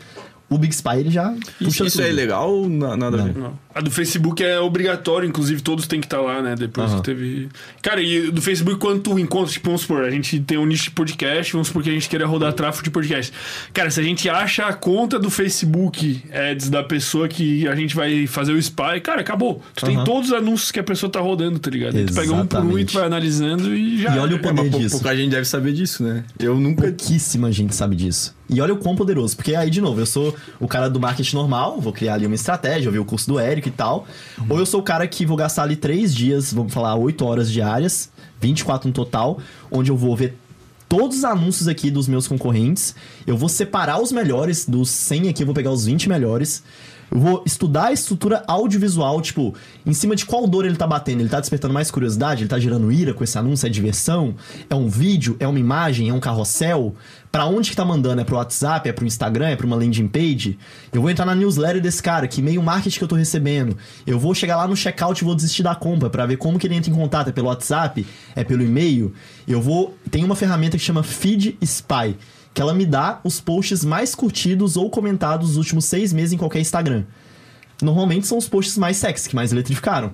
[0.50, 2.08] O Big Spy ele já Isso, puxa isso tudo.
[2.08, 3.38] é legal ou na- nada a ver?
[3.38, 3.58] Não.
[3.76, 6.56] A do Facebook é obrigatório, inclusive todos têm que estar lá, né?
[6.58, 7.00] Depois Aham.
[7.02, 7.50] que teve.
[7.82, 10.86] Cara, e do Facebook, quando tu encontra, tipo, vamos supor, a gente tem um nicho
[10.86, 13.34] de podcast, vamos supor que a gente queira rodar tráfego de podcast.
[13.74, 17.94] Cara, se a gente acha a conta do Facebook Ads da pessoa que a gente
[17.96, 19.62] vai fazer o spy, cara, acabou.
[19.76, 20.06] Tu tem Aham.
[20.06, 21.98] todos os anúncios que a pessoa tá rodando, tá ligado?
[21.98, 22.86] Aí tu pega um por um e Exatamente.
[22.86, 24.16] tu vai analisando e já.
[24.16, 24.42] E olha o é.
[24.42, 24.96] poder pou- disso.
[24.96, 26.24] pouca gente deve saber disso, né?
[26.40, 26.84] Eu nunca.
[26.84, 28.34] Pouquíssima gente sabe disso.
[28.48, 29.36] E olha o quão poderoso.
[29.36, 32.36] Porque aí, de novo, eu sou o cara do marketing normal, vou criar ali uma
[32.36, 34.08] estratégia, eu ver o curso do Érico e tal.
[34.50, 37.52] Ou eu sou o cara que vou gastar ali três dias, vamos falar, 8 horas
[37.52, 38.10] diárias,
[38.42, 39.40] 24 no total,
[39.72, 40.38] onde eu vou ver
[40.88, 42.96] todos os anúncios aqui dos meus concorrentes.
[43.26, 46.64] Eu vou separar os melhores, dos 100 aqui eu vou pegar os 20 melhores.
[47.12, 49.54] Eu vou estudar a estrutura audiovisual, tipo,
[49.86, 51.22] em cima de qual dor ele tá batendo.
[51.22, 52.44] Ele tá despertando mais curiosidade?
[52.44, 53.68] Ele tá gerando ira com esse anúncio?
[53.68, 54.36] É diversão?
[54.70, 55.36] É um vídeo?
[55.40, 56.10] É uma imagem?
[56.10, 56.96] É um carrossel?
[57.36, 58.22] Pra onde que tá mandando?
[58.22, 58.88] É pro WhatsApp?
[58.88, 59.50] É pro Instagram?
[59.50, 60.58] É pra uma landing page?
[60.94, 63.76] Eu vou entrar na newsletter desse cara, que meio marketing que eu tô recebendo.
[64.08, 66.66] Eu vou chegar lá no checkout e vou desistir da compra pra ver como que
[66.66, 67.28] ele entra em contato.
[67.28, 68.08] É pelo WhatsApp?
[68.38, 69.14] É pelo e-mail?
[69.46, 69.98] Eu vou...
[70.10, 72.16] Tem uma ferramenta que chama Feed Spy
[72.54, 76.38] que ela me dá os posts mais curtidos ou comentados dos últimos seis meses em
[76.38, 77.04] qualquer Instagram.
[77.82, 80.14] Normalmente são os posts mais sexy, que mais eletrificaram.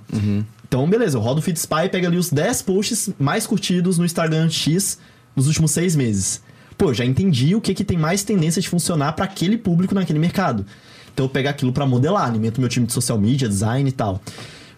[0.68, 4.00] Então, beleza, eu rodo o Feed Spy e pego ali os 10 posts mais curtidos
[4.00, 4.98] no Instagram X
[5.36, 6.42] nos últimos seis meses.
[6.82, 10.18] Pô, já entendi o que, que tem mais tendência de funcionar para aquele público naquele
[10.18, 10.66] mercado.
[11.14, 14.20] Então eu pego aquilo para modelar, alimento meu time de social media, design e tal.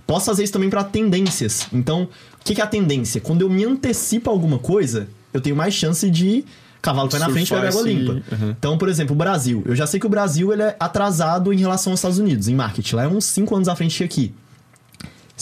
[0.06, 1.66] Posso fazer isso também para tendências.
[1.72, 3.22] Então, o que, que é a tendência?
[3.22, 6.44] Quando eu me antecipo a alguma coisa, eu tenho mais chance de
[6.82, 8.12] cavalo pé na frente e Surfar água limpa.
[8.12, 8.50] Uhum.
[8.50, 9.64] Então, por exemplo, o Brasil.
[9.66, 12.54] Eu já sei que o Brasil ele é atrasado em relação aos Estados Unidos, em
[12.54, 12.98] marketing.
[12.98, 14.34] Lá é uns 5 anos à frente que aqui.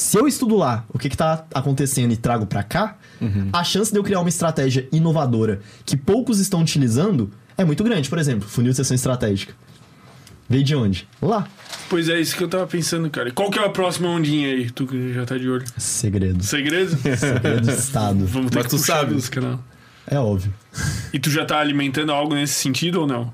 [0.02, 2.98] Se eu estudo lá o que, que tá acontecendo e trago pra cá,
[3.53, 8.10] a chance de eu criar uma estratégia inovadora que poucos estão utilizando é muito grande.
[8.10, 9.53] Por exemplo, funil de sessão estratégica.
[10.49, 11.07] Veio de onde?
[11.22, 11.48] Lá.
[11.88, 13.30] Pois é, isso que eu tava pensando, cara.
[13.30, 14.72] E Qual que é a próxima ondinha aí?
[14.72, 15.65] Tu que já tá de olho.
[15.78, 16.44] Segredo.
[16.44, 16.98] Segredo?
[17.15, 18.26] Segredo do Estado.
[18.26, 19.22] Vamos ter Mas que tu sabe.
[19.30, 19.64] canal.
[20.07, 20.52] É óbvio.
[21.14, 23.32] E tu já tá alimentando algo nesse sentido ou não?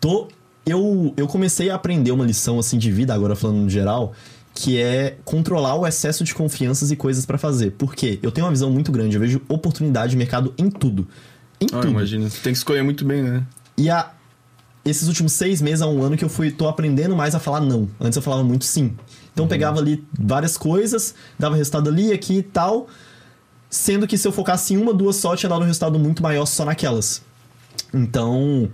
[0.00, 0.28] Tô.
[0.64, 4.14] Eu, eu comecei a aprender uma lição assim de vida, agora falando no geral,
[4.62, 7.72] que é controlar o excesso de confianças e coisas pra fazer.
[7.72, 8.20] Por quê?
[8.22, 11.08] Eu tenho uma visão muito grande, eu vejo oportunidade de mercado em tudo.
[11.60, 11.88] Em Ah, tudo.
[11.88, 12.30] imagina.
[12.30, 13.44] Você tem que escolher muito bem, né?
[13.76, 14.12] E a,
[14.84, 17.60] esses últimos seis meses a um ano que eu fui, tô aprendendo mais a falar
[17.60, 17.88] não.
[18.00, 18.94] Antes eu falava muito sim.
[19.32, 22.86] Então eu pegava ali várias coisas, dava resultado ali, aqui e tal.
[23.68, 26.46] Sendo que se eu focasse em uma, duas só, tinha dado um resultado muito maior
[26.46, 27.20] só naquelas.
[27.92, 28.68] Então,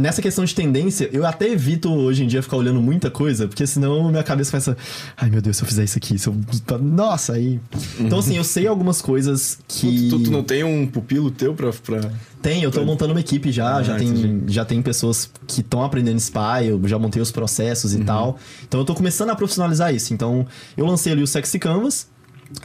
[0.00, 3.66] nessa questão de tendência, eu até evito hoje em dia ficar olhando muita coisa, porque
[3.66, 4.76] senão minha cabeça começa.
[5.16, 6.36] Ai meu Deus, se eu fizer isso aqui, se eu.
[6.80, 7.60] Nossa, aí.
[7.98, 10.08] Então, assim, eu sei algumas coisas que.
[10.08, 11.70] Tu, tu não tem um pupilo teu pra.
[11.72, 12.10] pra...
[12.42, 15.84] Tem, eu tô montando uma equipe já, Ah, já, tem, já tem pessoas que estão
[15.84, 18.00] aprendendo Spy, eu já montei os processos Uhum.
[18.00, 18.38] e tal.
[18.66, 20.14] Então eu tô começando a profissionalizar isso.
[20.14, 20.46] Então
[20.76, 22.08] eu lancei ali o Sexy Canvas.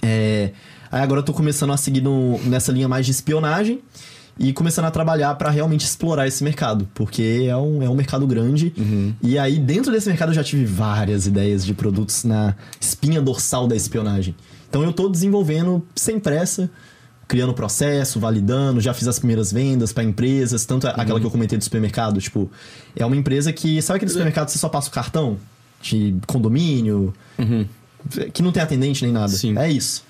[0.02, 0.52] é,
[0.92, 3.82] aí agora eu tô começando a seguir no- nessa linha mais de espionagem.
[4.38, 8.28] E começando a trabalhar para realmente explorar esse mercado, porque é um, é um mercado
[8.28, 8.74] grande.
[9.22, 13.68] E aí, dentro desse mercado, eu já tive várias ideias de produtos na espinha dorsal
[13.68, 14.36] da espionagem.
[14.70, 16.70] Então, eu tô desenvolvendo sem pressa,
[17.28, 21.58] criando processo, validando, já fiz as primeiras vendas para empresas, tanto aquela que eu comentei
[21.58, 22.52] do supermercado, tipo,
[22.96, 25.38] é uma empresa que, sabe aquele supermercado que você só passa o cartão
[25.82, 27.14] de condomínio,
[28.34, 29.30] que não tem atendente nem nada.
[29.30, 29.58] Sim.
[29.58, 30.04] É isso.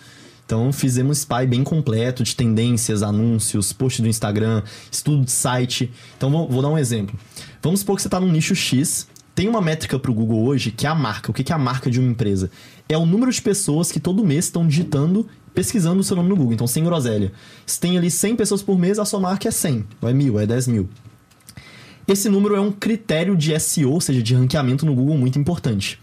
[0.46, 4.62] Então fizemos um spy bem completo de tendências, anúncios, post do Instagram,
[4.92, 5.92] estudo de site.
[6.18, 7.18] Então vou, vou dar um exemplo.
[7.62, 9.08] Vamos supor que você está num nicho X.
[9.34, 11.32] Tem uma métrica para o Google hoje que é a marca.
[11.32, 12.52] O que é a marca de uma empresa?
[12.88, 16.36] É o número de pessoas que todo mês estão digitando, pesquisando o seu nome no
[16.36, 16.54] Google.
[16.54, 17.32] Então, sem groselha.
[17.66, 19.86] Se tem ali 100 pessoas por mês, a sua marca é 100.
[20.02, 20.88] Ou é mil, é 10 mil.
[22.08, 26.00] Esse número é um critério de SEO, ou seja, de ranqueamento no Google muito importante.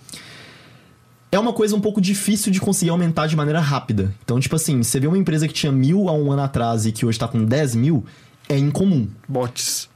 [1.32, 4.14] É uma coisa um pouco difícil de conseguir aumentar de maneira rápida.
[4.22, 6.92] Então, tipo assim, você vê uma empresa que tinha mil há um ano atrás e
[6.92, 8.04] que hoje tá com 10 mil,
[8.50, 9.08] é incomum.
[9.26, 9.88] Bots.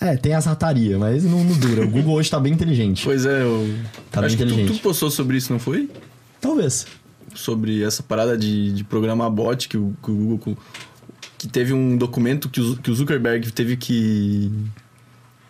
[0.00, 1.84] É, tem as rataria, mas não, não dura.
[1.84, 3.04] O Google hoje tá bem inteligente.
[3.04, 3.68] Pois é, eu.
[4.10, 4.78] Tá bem que tu, inteligente.
[4.78, 5.90] tu postou sobre isso, não foi?
[6.40, 6.86] Talvez.
[7.34, 10.56] Sobre essa parada de, de programar bot que o, que o Google.
[11.36, 14.50] Que teve um documento que o, que o Zuckerberg teve que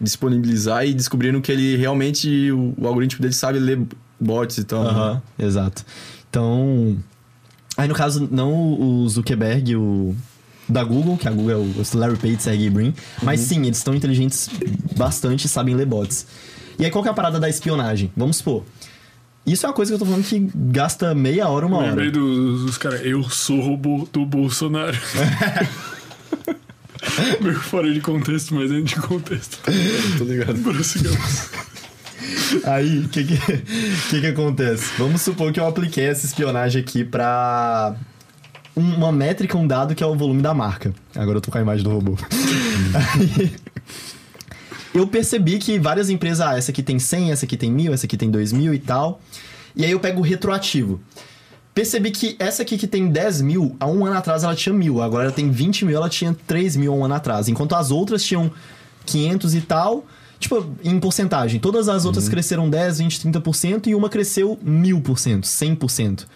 [0.00, 2.50] disponibilizar e descobriram que ele realmente.
[2.50, 3.86] O, o algoritmo dele sabe ler
[4.20, 4.84] bots e tal.
[4.84, 4.90] né?
[4.90, 5.84] Aham, exato.
[6.30, 6.96] Então.
[7.76, 10.14] Aí no caso, não o Zuckerberg, o.
[10.68, 12.92] Da Google, que a Google é o Larry Page, Sergey Brin.
[13.22, 14.50] Mas sim, eles estão inteligentes
[14.96, 16.26] bastante e sabem ler bots.
[16.78, 18.10] E aí, qual que é a parada da espionagem?
[18.16, 18.64] Vamos supor.
[19.46, 21.88] Isso é uma coisa que eu tô falando que gasta meia hora, uma Eu hora.
[21.90, 24.96] lembrei dos, dos caras, eu sou robô do Bolsonaro.
[27.40, 29.58] Meio fora de contexto, mas dentro de contexto.
[30.18, 30.58] Tô ligado.
[30.62, 31.50] Prossigamos.
[32.64, 33.36] Aí, o que que,
[34.10, 34.92] que que acontece?
[34.98, 37.94] Vamos supor que eu apliquei essa espionagem aqui pra
[38.76, 40.92] um- uma métrica, um dado que é o volume da marca.
[41.14, 42.16] Agora eu tô com a imagem do robô.
[42.94, 43.52] Aí,
[44.94, 48.06] eu percebi que várias empresas, ah, essa aqui tem 100, essa aqui tem 1000, essa
[48.06, 49.20] aqui tem 2000 e tal.
[49.74, 51.00] E aí eu pego o retroativo.
[51.74, 55.02] Percebi que essa aqui que tem 10 mil, há um ano atrás ela tinha mil,
[55.02, 57.48] agora ela tem 20 mil, ela tinha 3 mil há um ano atrás.
[57.48, 58.50] Enquanto as outras tinham
[59.04, 60.06] 500 e tal,
[60.38, 61.60] tipo, em porcentagem.
[61.60, 66.26] Todas as outras cresceram 10, 20, 30% e uma cresceu 1000%, 100%.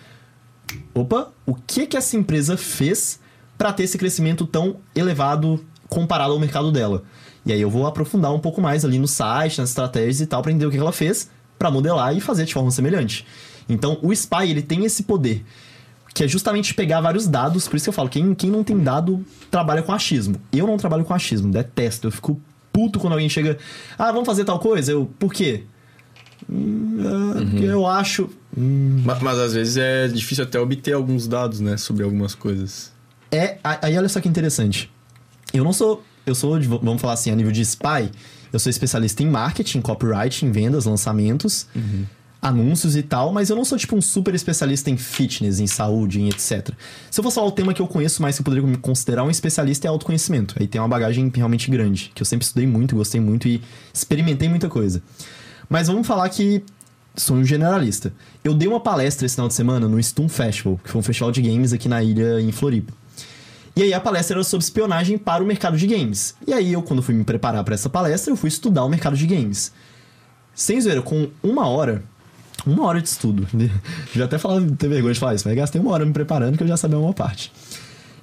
[0.94, 3.20] Opa, o que que essa empresa fez
[3.58, 7.02] para ter esse crescimento tão elevado comparado ao mercado dela?
[7.44, 10.42] E aí eu vou aprofundar um pouco mais ali no site, nas estratégias e tal,
[10.42, 13.26] para entender o que que ela fez para modelar e fazer de forma semelhante.
[13.68, 15.44] Então, o Spy, ele tem esse poder,
[16.14, 18.78] que é justamente pegar vários dados, por isso que eu falo, quem, quem não tem
[18.78, 20.36] dado trabalha com achismo.
[20.52, 22.40] Eu não trabalho com achismo, detesto, eu fico
[22.72, 23.58] puto quando alguém chega,
[23.98, 24.92] ah, vamos fazer tal coisa?
[24.92, 25.64] Eu, por quê?
[26.48, 28.28] Hum, ah, porque eu acho...
[28.56, 31.76] Hum, Ma- Mas, às vezes é difícil até obter alguns dados, né?
[31.76, 32.92] Sobre algumas coisas.
[33.30, 34.90] É, aí olha só que interessante.
[35.52, 38.10] Eu não sou, eu sou, de- vamos falar assim, a nível de spy,
[38.52, 41.68] eu sou especialista em marketing, copyright, em vendas, lançamentos,
[42.40, 46.20] anúncios e tal, mas eu não sou tipo um super especialista em fitness, em saúde,
[46.20, 46.70] em etc.
[47.10, 49.24] Se eu fosse falar o tema que eu conheço mais que eu poderia me considerar
[49.24, 50.54] um especialista é autoconhecimento.
[50.58, 53.60] Aí tem uma bagagem realmente grande, que eu sempre estudei muito, gostei muito e
[53.92, 55.02] experimentei muita coisa.
[55.68, 56.64] Mas vamos falar que
[57.14, 58.12] sou um generalista.
[58.42, 61.30] Eu dei uma palestra esse final de semana no Stum Festival, que foi um festival
[61.30, 62.92] de games aqui na ilha, em Floripa.
[63.76, 66.34] E aí a palestra era sobre espionagem para o mercado de games.
[66.46, 69.16] E aí eu, quando fui me preparar para essa palestra, eu fui estudar o mercado
[69.16, 69.72] de games.
[70.54, 72.02] Sem zoeira, com uma hora,
[72.66, 73.46] uma hora de estudo.
[74.14, 76.62] Já até falava, ter vergonha de falar isso, mas gastei uma hora me preparando que
[76.62, 77.52] eu já sabia uma parte.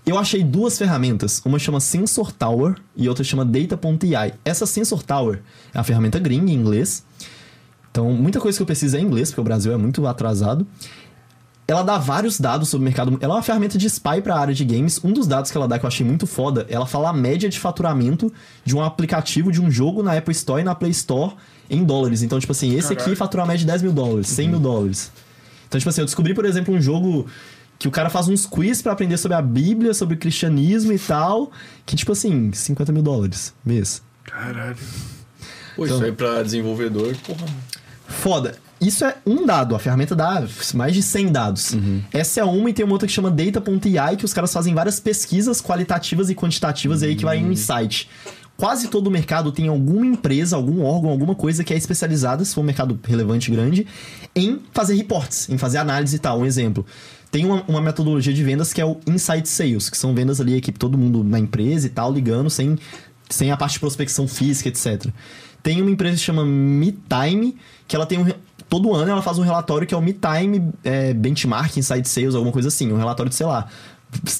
[0.05, 4.33] Eu achei duas ferramentas, uma chama Sensor Tower e outra chama Data.ai.
[4.45, 5.41] Essa Sensor Tower
[5.73, 7.03] é uma ferramenta gringa em inglês.
[7.91, 10.65] Então, muita coisa que eu preciso é em inglês, porque o Brasil é muito atrasado.
[11.67, 13.17] Ela dá vários dados sobre o mercado.
[13.19, 15.03] Ela é uma ferramenta de spy para a área de games.
[15.03, 17.49] Um dos dados que ela dá que eu achei muito foda, ela fala a média
[17.49, 18.31] de faturamento
[18.63, 21.35] de um aplicativo de um jogo na Apple Store e na Play Store
[21.69, 22.21] em dólares.
[22.21, 25.11] Então, tipo assim, esse aqui fatura a média de 10 mil dólares, 100 mil dólares.
[25.67, 27.27] Então, tipo assim, eu descobri, por exemplo, um jogo
[27.77, 30.97] que o cara faz uns quiz para aprender sobre a Bíblia, sobre o cristianismo e
[30.99, 31.51] tal,
[31.85, 34.01] que, tipo assim, 50 mil dólares mês.
[34.23, 34.77] Caralho.
[35.75, 37.45] Pô, Então- isso aí pra desenvolvedor, porra.
[38.07, 38.55] Foda.
[38.79, 40.43] Isso é um dado, a ferramenta dá
[40.75, 41.75] mais de 100 dados.
[42.13, 44.99] Essa é uma e tem uma outra que chama Data.ai, que os caras fazem várias
[44.99, 48.07] pesquisas qualitativas e quantitativas e aí que vai um insight.
[48.55, 52.55] Quase todo o mercado tem alguma empresa, algum órgão, alguma coisa que é especializada, se
[52.55, 53.85] for um mercado relevante grande,
[54.35, 56.39] em fazer reports, em fazer análise e tal.
[56.39, 56.83] Um exemplo.
[57.29, 60.55] Tem uma, uma metodologia de vendas que é o Insight Sales, que são vendas ali,
[60.55, 62.79] equipe, todo mundo na empresa e tal, ligando, sem,
[63.29, 65.05] sem a parte de prospecção física, etc.
[65.61, 67.55] Tem uma empresa que chama MeTime,
[67.87, 68.25] que ela tem um.
[68.69, 72.51] Todo ano ela faz um relatório que é o MeTime é, Benchmark Inside Sales, alguma
[72.51, 72.91] coisa assim.
[72.91, 73.67] Um relatório de, sei lá,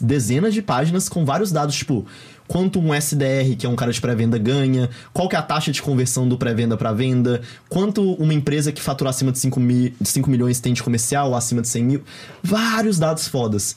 [0.02, 2.06] dezenas de páginas com vários dados, tipo,
[2.48, 5.72] quanto um SDR, que é um cara de pré-venda, ganha, qual que é a taxa
[5.72, 9.94] de conversão do pré-venda para venda, quanto uma empresa que fatura acima de 5, mi,
[10.00, 12.04] de 5 milhões tem de comercial, acima de 100 mil.
[12.42, 13.76] Vários dados fodas.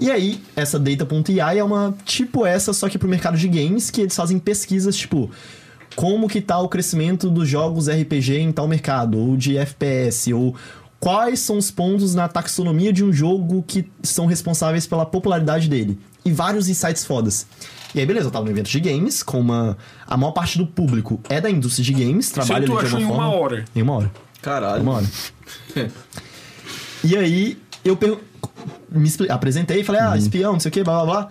[0.00, 4.02] E aí, essa Data.ai é uma tipo essa, só que pro mercado de games, que
[4.02, 5.30] eles fazem pesquisas, tipo
[5.94, 10.54] como que tá o crescimento dos jogos RPG em tal mercado, ou de FPS, ou
[10.98, 15.98] quais são os pontos na taxonomia de um jogo que são responsáveis pela popularidade dele.
[16.24, 17.46] E vários insights fodas.
[17.94, 19.76] E aí, beleza, eu tava no evento de games, com uma.
[20.06, 22.98] A maior parte do público é da indústria de games, trabalha tu ali de achou
[23.00, 23.44] alguma em uma forma.
[23.44, 23.64] hora.
[23.74, 24.12] Em uma hora.
[24.40, 24.82] Caralho.
[24.82, 25.06] Uma hora.
[27.04, 28.16] e aí, eu per...
[28.90, 31.30] me expli- apresentei e falei, ah, espião, não sei o que, blá blá blá.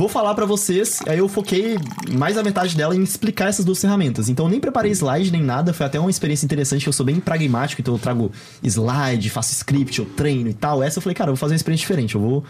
[0.00, 0.98] Vou falar pra vocês.
[1.06, 1.76] Aí eu foquei
[2.10, 4.30] mais a metade dela em explicar essas duas ferramentas.
[4.30, 5.74] Então eu nem preparei slide nem nada.
[5.74, 7.82] Foi até uma experiência interessante que eu sou bem pragmático.
[7.82, 8.32] Então eu trago
[8.62, 10.82] slide, faço script, eu treino e tal.
[10.82, 12.14] Essa eu falei, cara, eu vou fazer uma experiência diferente.
[12.14, 12.44] Eu vou,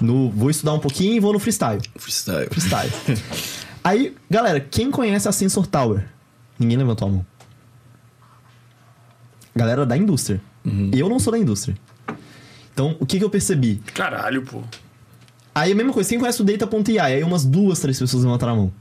[0.00, 1.82] no, vou estudar um pouquinho e vou no freestyle.
[1.98, 2.48] Freestyle.
[2.48, 2.90] Freestyle.
[3.84, 6.02] Aí, galera, quem conhece a Sensor Tower?
[6.58, 7.26] Ninguém levantou a mão.
[9.54, 10.40] Galera da indústria.
[10.94, 11.76] Eu não sou da indústria.
[12.72, 13.82] Então, o que, que eu percebi?
[13.92, 14.62] Caralho, pô.
[15.58, 17.14] Aí a mesma coisa, quem conhece o Data.ai?
[17.14, 18.72] Aí umas duas, três pessoas levantaram a mão.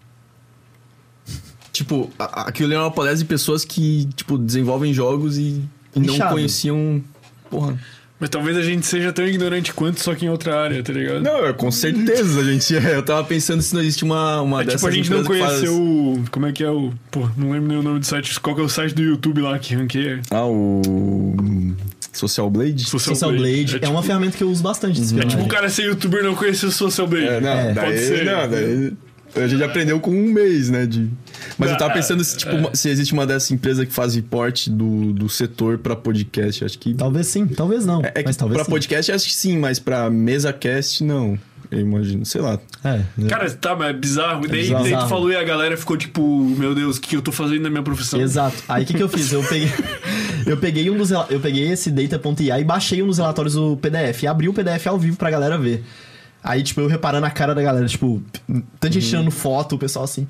[1.72, 5.62] Tipo, a- a- aquilo ali é uma palestra de pessoas que, tipo, desenvolvem jogos e,
[5.96, 7.02] e não conheciam.
[7.50, 7.78] Porra.
[8.18, 11.22] Mas talvez a gente seja tão ignorante quanto, só que em outra área, tá ligado?
[11.22, 12.76] Não, é, com certeza, gente.
[12.78, 15.24] é, Eu tava pensando se não existe uma, uma É dessas tipo, a gente não
[15.26, 16.24] conheceu o.
[16.32, 16.94] Como é que é o.
[17.12, 18.40] Pô, não lembro nem o nome do site.
[18.40, 20.22] Qual que é o site do YouTube lá que ranqueia?
[20.32, 20.82] Ah, o.
[22.18, 22.86] Social Blade?
[22.86, 25.02] Social Blade é, uma tipo, ferramenta que eu uso bastante.
[25.02, 27.28] de É tipo o cara ser youtuber e não conhecer o Social Blade.
[27.28, 27.74] É, não, É.
[27.74, 28.26] daí, Pode ser.
[28.26, 28.94] Não, daí
[29.38, 30.86] a gente aprendeu com um mês, né?
[30.86, 31.10] De...
[31.58, 34.16] Mas eu tava Ah, pensando se, tipo, uma- se existe uma dessas empresas que faz
[34.16, 36.64] report do, do setor pra podcast.
[36.64, 36.94] Acho que.
[36.94, 38.02] Talvez sim, talvez não.
[38.02, 38.72] É, é que mas talvez pra sim.
[38.72, 41.38] podcast acho que sim, mas pra mesa cast não.
[41.76, 42.58] Eu imagino, sei lá.
[42.84, 44.48] É, Cara, tá, mas é bizarro.
[44.48, 44.84] daí, bizarro.
[44.84, 46.22] daí tu falou e a galera ficou tipo,
[46.58, 48.22] meu Deus, o que eu tô fazendo na minha profissão?
[48.22, 48.64] Exato.
[48.70, 49.34] Aí o que, que eu fiz?
[49.34, 49.70] Eu peguei,
[50.48, 54.24] eu peguei um dos eu peguei esse data.ai e baixei um dos relatórios do PDF
[54.24, 55.84] e abri o PDF ao vivo pra galera ver.
[56.42, 58.24] Aí, tipo, eu reparando a cara da galera, tipo,
[58.80, 60.26] tanta gente tirando foto, o pessoal assim.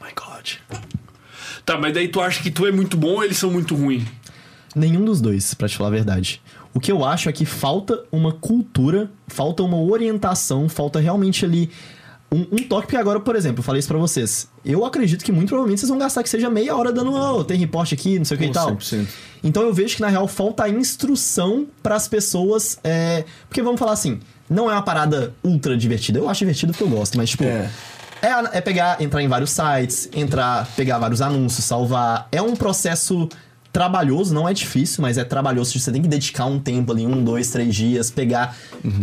[0.00, 0.54] Oh my god.
[1.64, 4.02] Tá, mas daí tu acha que tu é muito bom ou eles são muito ruins?
[4.74, 6.42] Nenhum dos dois, pra te falar a verdade.
[6.74, 11.70] O que eu acho é que falta uma cultura, falta uma orientação, falta realmente ali
[12.32, 12.86] um, um toque.
[12.86, 14.48] Porque agora, por exemplo, eu falei isso pra vocês.
[14.64, 17.56] Eu acredito que muito provavelmente vocês vão gastar que seja meia hora dando, oh, tem
[17.56, 18.74] reporte aqui, não sei o que e tal.
[18.76, 19.06] 100%.
[19.44, 22.78] Então eu vejo que na real falta instrução para as pessoas.
[22.82, 24.18] é, Porque vamos falar assim,
[24.50, 26.18] não é uma parada ultra divertida.
[26.18, 27.44] Eu acho divertido porque eu gosto, mas tipo.
[27.44, 27.70] É.
[28.22, 32.26] É, é pegar, entrar em vários sites, entrar, pegar vários anúncios, salvar.
[32.32, 33.28] É um processo
[33.74, 35.76] trabalhoso, não é difícil, mas é trabalhoso.
[35.76, 38.56] Você tem que dedicar um tempo ali, um, dois, três dias, pegar,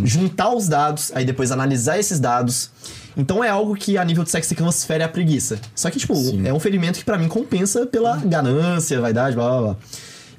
[0.06, 2.72] juntar os dados, aí depois analisar esses dados.
[3.18, 5.60] Então é algo que a nível de sexy canvas fere a preguiça.
[5.76, 6.14] Só que, tipo,
[6.46, 9.78] é um ferimento que pra mim compensa pela ganância, vaidade, blá blá blá.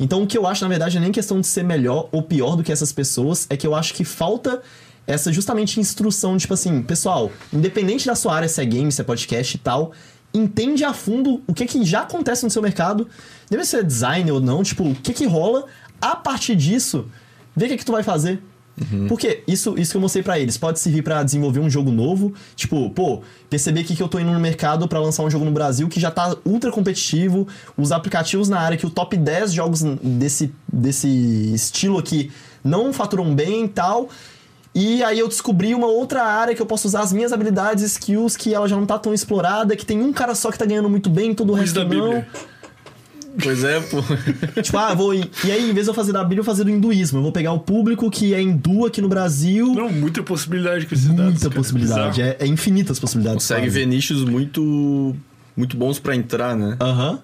[0.01, 2.57] Então o que eu acho, na verdade, é nem questão de ser melhor ou pior
[2.57, 4.63] do que essas pessoas, é que eu acho que falta
[5.07, 9.05] essa justamente instrução, tipo assim, pessoal, independente da sua área, se é game, se é
[9.05, 9.93] podcast e tal,
[10.35, 13.09] entende a fundo o que, que já acontece no seu mercado,
[13.51, 15.67] deve ser design ou não, tipo, o que que rola,
[16.01, 17.07] a partir disso,
[17.55, 18.43] vê o que que tu vai fazer.
[19.07, 22.33] Porque isso, isso que eu mostrei pra eles pode servir pra desenvolver um jogo novo,
[22.57, 25.53] tipo, pô, perceber que, que eu tô indo no mercado pra lançar um jogo no
[25.53, 27.47] Brasil que já tá ultra competitivo,
[27.77, 31.07] os aplicativos na área que o top 10 jogos desse, desse
[31.55, 32.33] estilo aqui
[32.65, 34.09] não faturam bem e tal.
[34.75, 38.37] E aí eu descobri uma outra área que eu posso usar as minhas habilidades, skills,
[38.37, 40.89] que ela já não tá tão explorada, que tem um cara só que tá ganhando
[40.89, 41.91] muito bem, todo o resto da não.
[41.91, 42.27] Bíblia.
[43.43, 44.03] Pois é, pô.
[44.63, 45.15] Tipo, ah, vou.
[45.15, 47.19] E aí, em vez de eu fazer da Bíblia, eu vou fazer do hinduísmo.
[47.19, 49.75] Eu vou pegar o público que é hindu aqui no Brasil.
[49.75, 51.25] Não, muita possibilidade com esses dados.
[51.25, 51.55] muita cara.
[51.55, 52.23] possibilidade.
[52.23, 53.45] É, é infinitas possibilidades.
[53.45, 53.79] Consegue quase.
[53.79, 55.17] ver nichos muito.
[55.57, 56.77] Muito bons pra entrar, né?
[56.81, 57.19] Aham.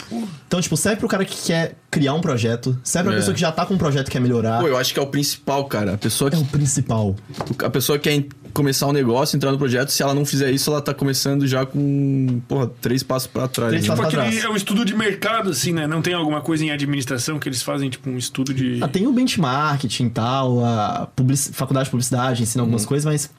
[0.47, 3.19] Então, tipo, serve pro cara que quer criar um projeto, serve pra É.
[3.21, 4.61] pessoa que já tá com um projeto e quer melhorar.
[4.61, 5.95] Pô, eu acho que é o principal, cara.
[5.95, 7.17] A pessoa É que o principal.
[7.65, 10.81] A pessoa quer começar um negócio, entrar no projeto, se ela não fizer isso, ela
[10.83, 13.71] tá começando já com, porra, três passos pra trás.
[13.71, 13.89] Três né?
[13.89, 14.51] passos Tipo pra aquele, trás.
[14.51, 15.87] é um estudo de mercado, assim, né?
[15.87, 18.79] Não tem alguma coisa em administração que eles fazem, tipo, um estudo de.
[18.83, 23.31] Ah, tem o benchmarking e tal, a publici- faculdade de publicidade ensina algumas coisas, mas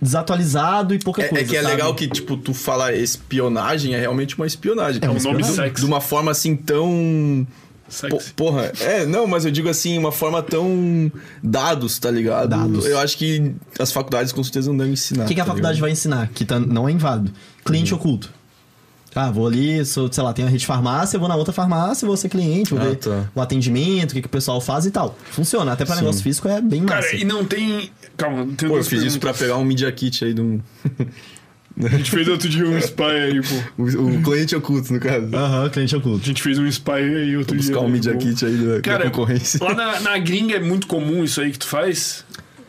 [0.00, 1.44] desatualizado e pouca É, coisa.
[1.44, 1.74] é que é sabe?
[1.74, 5.00] legal que, tipo, tu falar espionagem é realmente uma espionagem.
[5.02, 5.80] É De- nome sexy.
[5.80, 7.46] De uma forma assim tão.
[7.88, 8.16] Sexy.
[8.16, 11.12] Po- porra, é, não, mas eu digo assim, uma forma tão.
[11.42, 12.48] Dados, tá ligado?
[12.48, 12.86] Dados.
[12.86, 15.24] Eu acho que as faculdades com certeza não devem ensinar.
[15.24, 15.82] O que, que a tá faculdade ligado?
[15.82, 16.28] vai ensinar?
[16.34, 17.30] Que tá- não é inválido.
[17.64, 17.98] Cliente Uhum.
[18.00, 18.30] oculto.
[19.14, 22.06] Ah, vou ali, sou, sei lá, tenho a rede de farmácia, vou na outra farmácia,
[22.06, 23.30] vou ser cliente, vou Ah, ver tá.
[23.34, 25.16] o atendimento, o que, que o pessoal faz e tal.
[25.30, 26.00] Funciona, até pra Sim.
[26.02, 27.02] negócio físico é bem massa.
[27.08, 27.90] Cara, e não tem.
[28.16, 29.40] Calma, tem Pô, eu fiz isso pra perguntas.
[29.40, 30.60] pegar um Media Kit aí de um.
[31.82, 33.54] A gente fez outro dia um spy aí, pô.
[33.82, 35.26] O, o cliente oculto, no caso.
[35.34, 36.24] Aham, cliente A oculto.
[36.24, 37.72] gente fez um spy aí outro dia.
[37.72, 38.18] Buscar um Media pô.
[38.18, 39.58] Kit aí da, da Cara, concorrência.
[39.62, 42.24] lá na, na gringa é muito comum isso aí que tu faz.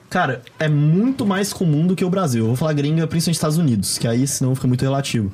[0.09, 2.41] Cara, é muito mais comum do que o Brasil.
[2.43, 5.31] Eu vou falar gringa, principalmente Estados Unidos, que aí senão fica muito relativo.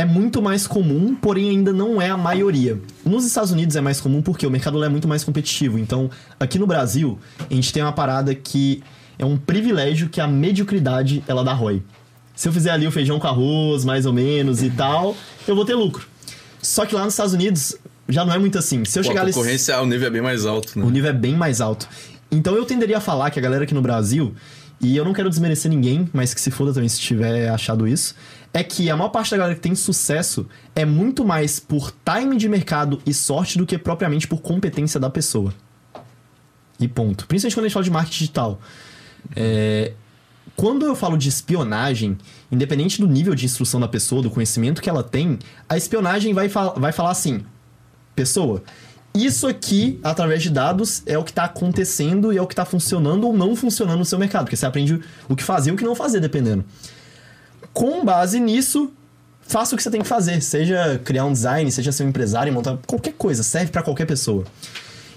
[0.00, 2.80] É muito mais comum, porém ainda não é a maioria.
[3.04, 5.78] Nos Estados Unidos é mais comum porque o mercado lá é muito mais competitivo.
[5.78, 6.08] Então,
[6.38, 7.18] aqui no Brasil,
[7.50, 8.82] a gente tem uma parada que
[9.18, 11.82] é um privilégio que a mediocridade ela dá ROI.
[12.34, 15.14] Se eu fizer ali o feijão com arroz, mais ou menos e tal,
[15.46, 16.08] eu vou ter lucro.
[16.62, 17.76] Só que lá nos Estados Unidos
[18.08, 18.82] já não é muito assim.
[18.86, 20.82] Se eu Pô, chegar a ali concorrência, o nível é bem mais alto, né?
[20.86, 21.86] o nível é bem mais alto.
[22.32, 24.34] Então eu tenderia a falar que a galera aqui no Brasil,
[24.80, 28.14] e eu não quero desmerecer ninguém, mas que se foda também se tiver achado isso,
[28.52, 32.36] é que a maior parte da galera que tem sucesso é muito mais por time
[32.36, 35.54] de mercado e sorte do que propriamente por competência da pessoa.
[36.78, 37.26] E ponto.
[37.26, 38.60] Principalmente quando a gente fala de marketing digital.
[39.36, 39.92] É,
[40.56, 42.18] quando eu falo de espionagem,
[42.50, 46.48] independente do nível de instrução da pessoa, do conhecimento que ela tem, a espionagem vai,
[46.48, 47.44] vai falar assim:
[48.16, 48.62] pessoa,
[49.14, 52.64] isso aqui, através de dados, é o que está acontecendo e é o que está
[52.64, 54.44] funcionando ou não funcionando no seu mercado.
[54.44, 56.64] Porque você aprende o que fazer e o que não fazer, dependendo.
[57.72, 58.90] Com base nisso,
[59.42, 60.40] faça o que você tem que fazer.
[60.42, 64.44] Seja criar um design, seja ser um empresário, montar qualquer coisa, serve para qualquer pessoa.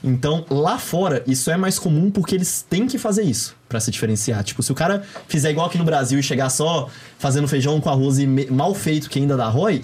[0.03, 3.89] Então, lá fora, isso é mais comum porque eles têm que fazer isso pra se
[3.89, 4.43] diferenciar.
[4.43, 7.89] Tipo, se o cara fizer igual aqui no Brasil e chegar só fazendo feijão com
[7.89, 9.81] arroz e mal feito que ainda dá ROI,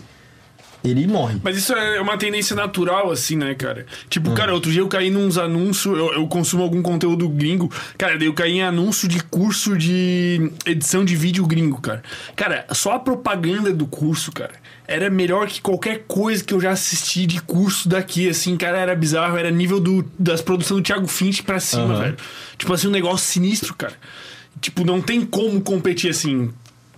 [0.83, 1.39] ele morre.
[1.43, 3.85] Mas isso é uma tendência natural, assim, né, cara?
[3.89, 4.05] Hum.
[4.09, 7.71] Tipo, cara, outro dia eu caí nos anúncios, eu, eu consumo algum conteúdo gringo.
[7.97, 12.01] Cara, daí eu caí em anúncio de curso de edição de vídeo gringo, cara.
[12.35, 14.53] Cara, só a propaganda do curso, cara,
[14.87, 18.95] era melhor que qualquer coisa que eu já assisti de curso daqui, assim, cara, era
[18.95, 22.01] bizarro, era nível do, das produções do Thiago Finch pra cima, Aham.
[22.01, 22.17] velho.
[22.57, 23.93] Tipo assim, um negócio sinistro, cara.
[24.59, 26.51] Tipo, não tem como competir assim.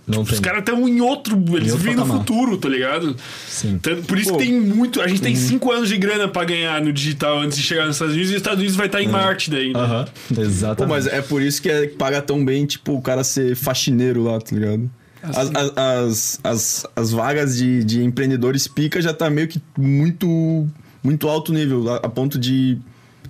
[0.06, 1.40] Não Os caras estão em outro.
[1.56, 3.16] Eles vivem no futuro, tá ligado?
[3.46, 3.78] Sim.
[3.80, 4.36] Tanto- por isso Pô.
[4.38, 5.00] que tem muito.
[5.00, 7.94] A gente tem cinco anos de grana pra ganhar no digital antes de chegar nos
[7.96, 9.72] Estados Unidos e os Estados Unidos vai estar em Marte daí.
[9.72, 9.78] né?
[9.78, 10.04] Aham,
[10.34, 10.90] Pô, exatamente.
[10.90, 14.40] mas é por isso que é, paga tão bem, tipo, o cara ser faxineiro lá,
[14.40, 14.90] tá ligado?
[15.22, 20.66] As, as, as, as, as vagas de, de empreendedores pica já tá meio que muito,
[21.02, 22.76] muito alto nível, a, a ponto de,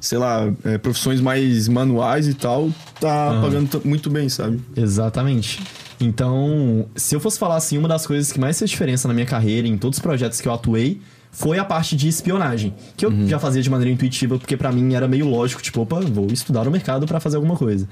[0.03, 2.71] sei lá, é, profissões mais manuais e tal,
[3.01, 4.61] tá pagando t- muito bem, sabe?
[4.77, 5.61] Exatamente.
[6.01, 9.25] Então, se eu fosse falar assim, uma das coisas que mais fez diferença na minha
[9.27, 11.01] carreira, em todos os projetos que eu atuei,
[11.31, 12.75] foi a parte de espionagem.
[12.97, 16.01] Que eu já fazia de maneira intuitiva, porque pra mim era meio lógico, tipo, opa,
[16.01, 17.89] vou estudar o mercado pra fazer alguma coisa.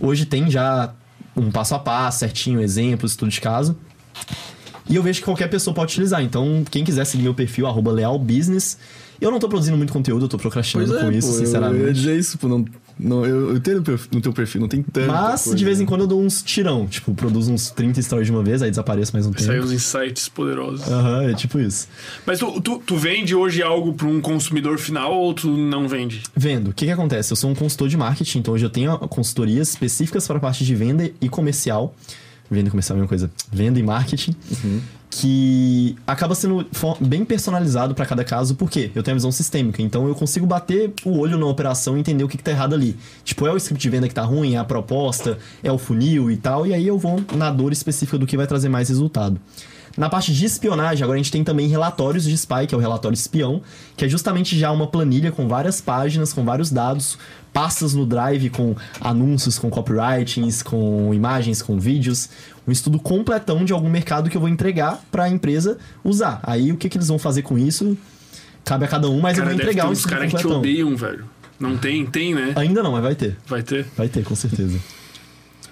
[0.00, 0.94] Hoje tem já
[1.36, 3.76] um passo a passo, certinho, exemplos, estudo de caso.
[4.88, 6.22] E eu vejo que qualquer pessoa pode utilizar.
[6.22, 8.78] Então, quem quiser seguir meu perfil, arroba lealbusiness.
[9.20, 11.80] Eu não tô produzindo muito conteúdo, eu tô procrastinando com isso, é, pô, eu- sinceramente.
[11.82, 12.64] Eu ia dizer isso, pô, não,
[12.98, 15.06] não, eu, eu entendo no perfil- no teu perfil, não tem tanto.
[15.06, 16.86] Mas de vez em quando eu dou uns tirão.
[16.86, 19.44] Tipo, produzo uns 30 stories de uma vez, aí desapareço mais um tempo.
[19.44, 20.88] Saiu uns insights poderosos.
[20.88, 21.86] Aham, é tipo isso.
[22.26, 26.22] Mas tu, tu, tu vende hoje algo pra um consumidor final ou tu não vende?
[26.34, 27.32] Vendo, o que que acontece?
[27.32, 30.64] Eu sou um consultor de marketing, então hoje eu tenho consultorias específicas para a parte
[30.64, 31.94] de venda e comercial.
[32.50, 33.30] Venda e comercial é a mesma coisa.
[33.52, 34.34] Venda e marketing.
[35.10, 36.64] Que acaba sendo
[37.00, 40.92] bem personalizado para cada caso, porque eu tenho a visão sistêmica, então eu consigo bater
[41.04, 42.96] o olho na operação e entender o que, que tá errado ali.
[43.24, 46.30] Tipo, é o script de venda que tá ruim, é a proposta, é o funil
[46.30, 49.40] e tal, e aí eu vou na dor específica do que vai trazer mais resultado.
[49.96, 52.80] Na parte de espionagem, agora a gente tem também relatórios de spy, que é o
[52.80, 53.60] relatório espião,
[53.96, 57.18] que é justamente já uma planilha com várias páginas, com vários dados,
[57.52, 62.28] pastas no Drive com anúncios, com copywritings, com imagens, com vídeos,
[62.70, 66.40] um estudo completão de algum mercado que eu vou entregar para a empresa usar.
[66.42, 67.98] Aí o que, que eles vão fazer com isso?
[68.64, 70.38] Cabe a cada um, mas eu Cara, vou deve entregar um uns estudo caras que
[70.38, 71.24] te odeiam, velho.
[71.58, 72.06] Não tem?
[72.06, 72.52] Tem, né?
[72.56, 73.36] Ainda não, mas vai ter.
[73.46, 73.86] Vai ter.
[73.96, 74.78] Vai ter, com certeza.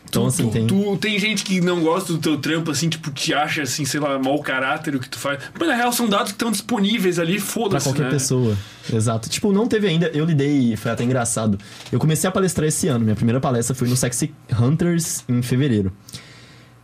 [0.09, 0.66] Então, tu, assim, tu, tem.
[0.66, 4.01] tu- tem gente que não gosta do teu trampo, assim, tipo, te acha, assim, sei
[4.01, 5.39] lá, mau caráter o que tu faz.
[5.59, 8.11] Mas na real são dados que estão disponíveis ali, Pra foda-se, qualquer né?
[8.11, 8.57] pessoa.
[8.93, 9.29] Exato.
[9.29, 10.07] Tipo, não teve ainda.
[10.09, 11.59] Eu lidei, foi até engraçado.
[11.93, 13.05] Eu comecei a palestrar esse ano.
[13.05, 15.93] Minha primeira palestra foi no Sexy Hunters em fevereiro.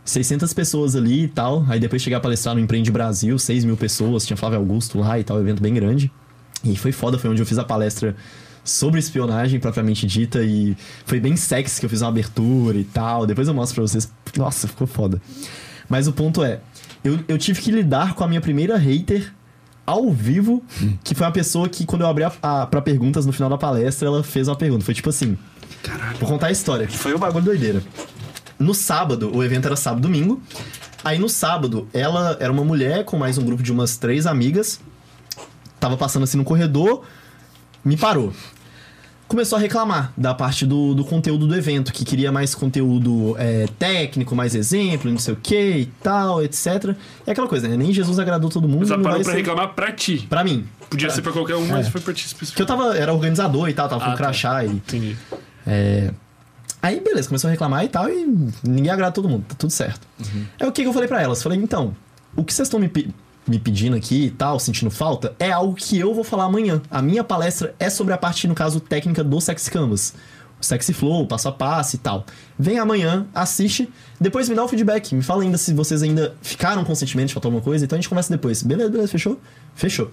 [0.05, 1.65] 600 pessoas ali e tal.
[1.67, 4.25] Aí depois cheguei a palestrar no Empreende Brasil, 6 mil pessoas.
[4.25, 6.11] Tinha Flávio Augusto lá e tal, evento bem grande.
[6.63, 8.15] E foi foda, foi onde eu fiz a palestra
[8.63, 10.43] sobre espionagem propriamente dita.
[10.43, 13.25] E foi bem sexy que eu fiz uma abertura e tal.
[13.25, 14.09] Depois eu mostro pra vocês.
[14.37, 15.19] Nossa, ficou foda.
[15.89, 16.59] Mas o ponto é,
[17.03, 19.33] eu, eu tive que lidar com a minha primeira hater
[19.85, 20.63] ao vivo,
[21.03, 23.57] que foi uma pessoa que, quando eu abri a, a, pra perguntas no final da
[23.57, 24.83] palestra, ela fez uma pergunta.
[24.83, 25.37] Foi tipo assim:
[25.83, 26.17] Caralho.
[26.17, 27.83] Vou contar a história, que foi um bagulho doideira.
[28.57, 30.41] No sábado, o evento era sábado e domingo.
[31.03, 34.79] Aí no sábado, ela era uma mulher com mais um grupo de umas três amigas.
[35.79, 37.03] Tava passando assim no corredor,
[37.83, 38.33] me parou.
[39.27, 43.65] Começou a reclamar da parte do, do conteúdo do evento, que queria mais conteúdo é,
[43.77, 46.95] técnico, mais exemplo, não sei o que e tal, etc.
[47.25, 47.75] É aquela coisa, né?
[47.75, 48.81] Nem Jesus agradou todo mundo.
[48.81, 49.37] Mas ela parou pra ser...
[49.37, 50.25] reclamar pra ti.
[50.29, 50.65] Pra mim.
[50.89, 51.89] Podia ser pra qualquer um, mas É.
[51.91, 52.65] foi pra ti Que eu específico.
[52.65, 54.17] tava, era organizador e tal, tava com Ah, tá.
[54.17, 55.17] crachá e Entendi.
[55.65, 56.13] é...
[56.85, 58.25] Aí, beleza, começou a reclamar e tal, e
[58.63, 60.07] ninguém agrada todo mundo, tá tudo certo.
[60.59, 61.41] Aí o que, que eu falei pra elas?
[61.41, 61.95] Falei, então,
[62.35, 63.09] o que vocês estão me, pe-
[63.47, 66.81] me pedindo aqui e tal, sentindo falta, é algo que eu vou falar amanhã.
[66.91, 70.13] A minha palestra é sobre a parte, no caso, técnica do Sexy Canvas.
[70.61, 72.23] O Sexy Flow, passo a passo e tal.
[72.57, 73.89] Vem amanhã, assiste,
[74.21, 75.13] depois me dá o feedback.
[75.15, 77.99] Me fala ainda se vocês ainda ficaram com sentimento de faltar alguma coisa, então a
[77.99, 78.61] gente conversa depois.
[78.63, 79.39] Beleza, beleza, fechou?
[79.73, 80.11] Fechou.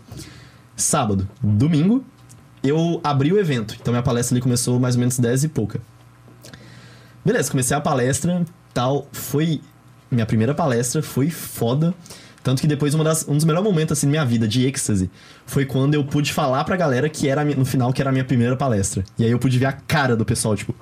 [0.74, 2.04] Sábado, domingo,
[2.62, 3.76] eu abri o evento.
[3.80, 5.80] Então minha palestra ali começou mais ou menos 10 e pouca.
[7.24, 8.44] Beleza, comecei a palestra,
[8.74, 9.60] tal, foi
[10.10, 11.94] minha primeira palestra, foi foda.
[12.42, 15.08] Tanto que depois das- um dos melhores momentos assim da minha vida de êxtase
[15.46, 18.24] foi quando eu pude falar pra galera que era no final que era a minha
[18.24, 19.04] primeira palestra.
[19.16, 20.74] E aí eu pude ver a cara do pessoal, tipo,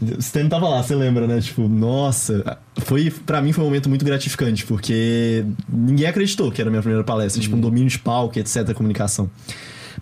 [0.00, 1.40] o Stan tava lá, você lembra, né?
[1.42, 6.68] Tipo, nossa, foi para mim foi um momento muito gratificante, porque ninguém acreditou que era
[6.68, 9.30] a minha primeira palestra, tipo um domínio de palco, etc, comunicação.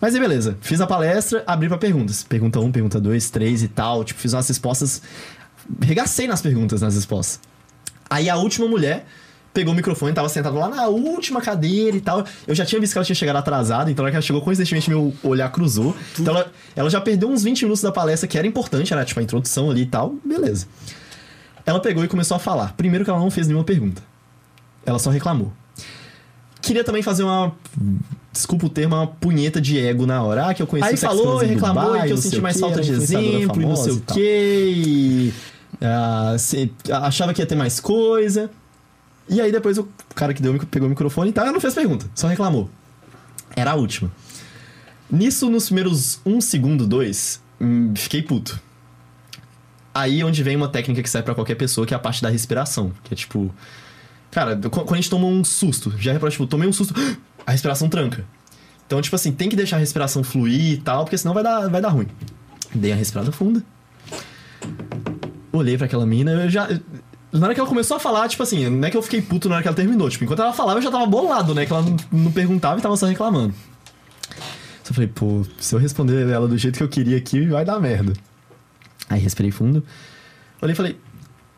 [0.03, 2.23] Mas aí beleza, fiz a palestra, abri pra perguntas.
[2.25, 5.01] Pergunta 1, pergunta 2, 3 e tal, tipo, fiz umas respostas
[5.81, 7.41] regacei nas perguntas, nas respostas.
[8.09, 9.07] Aí a última mulher
[9.55, 12.25] pegou o microfone, tava sentada lá na última cadeira e tal.
[12.47, 14.43] Eu já tinha visto que ela tinha chegado atrasada, então na hora que ela chegou,
[14.43, 15.95] coincidentemente, meu olhar cruzou.
[16.19, 19.21] Então ela, ela já perdeu uns 20 minutos da palestra, que era importante, era tipo
[19.21, 20.17] a introdução ali e tal.
[20.25, 20.67] Beleza.
[21.65, 22.75] Ela pegou e começou a falar.
[22.75, 24.03] Primeiro que ela não fez nenhuma pergunta.
[24.85, 25.53] Ela só reclamou.
[26.61, 27.53] Queria também fazer uma.
[28.33, 30.47] Desculpa o termo, uma punheta de ego na hora.
[30.49, 32.39] Ah, que eu conheci Aí o falou e reclamou Dubai, é e que eu senti
[32.39, 35.33] é mais falta de exemplo e não sei o quê.
[35.81, 38.51] Ah, se- achava que ia ter mais coisa.
[39.29, 42.07] E aí depois o cara que deu, pegou o microfone e tal, não fez pergunta,
[42.15, 42.71] só reclamou.
[43.55, 44.11] Era a última.
[45.11, 48.59] Nisso, nos primeiros um segundo, dois, hum, fiquei puto.
[49.95, 52.23] Aí é onde vem uma técnica que serve pra qualquer pessoa, que é a parte
[52.23, 52.93] da respiração.
[53.05, 53.55] Que é tipo.
[54.33, 56.93] Cara, qu- quando a gente toma um susto, já reparou, tipo, tomei um susto,
[57.47, 58.25] a respiração tranca.
[58.87, 61.69] Então, tipo assim, tem que deixar a respiração fluir e tal, porque senão vai dar,
[61.69, 62.09] vai dar ruim.
[62.75, 63.63] Dei a respirada funda.
[65.53, 66.69] Olhei pra aquela mina, eu já.
[67.31, 69.49] Na hora que ela começou a falar, tipo assim, não é que eu fiquei puto
[69.49, 70.09] na hora que ela terminou.
[70.11, 71.65] Tipo, enquanto ela falava, eu já tava bolado, né?
[71.65, 73.55] Que ela não, perguntava e tava só reclamando.
[74.85, 77.79] Só falei, pô, se eu responder ela do jeito que eu queria aqui, vai dar
[77.81, 78.13] merda.
[79.09, 79.83] Aí respirei fundo.
[80.61, 80.97] Olhei e falei,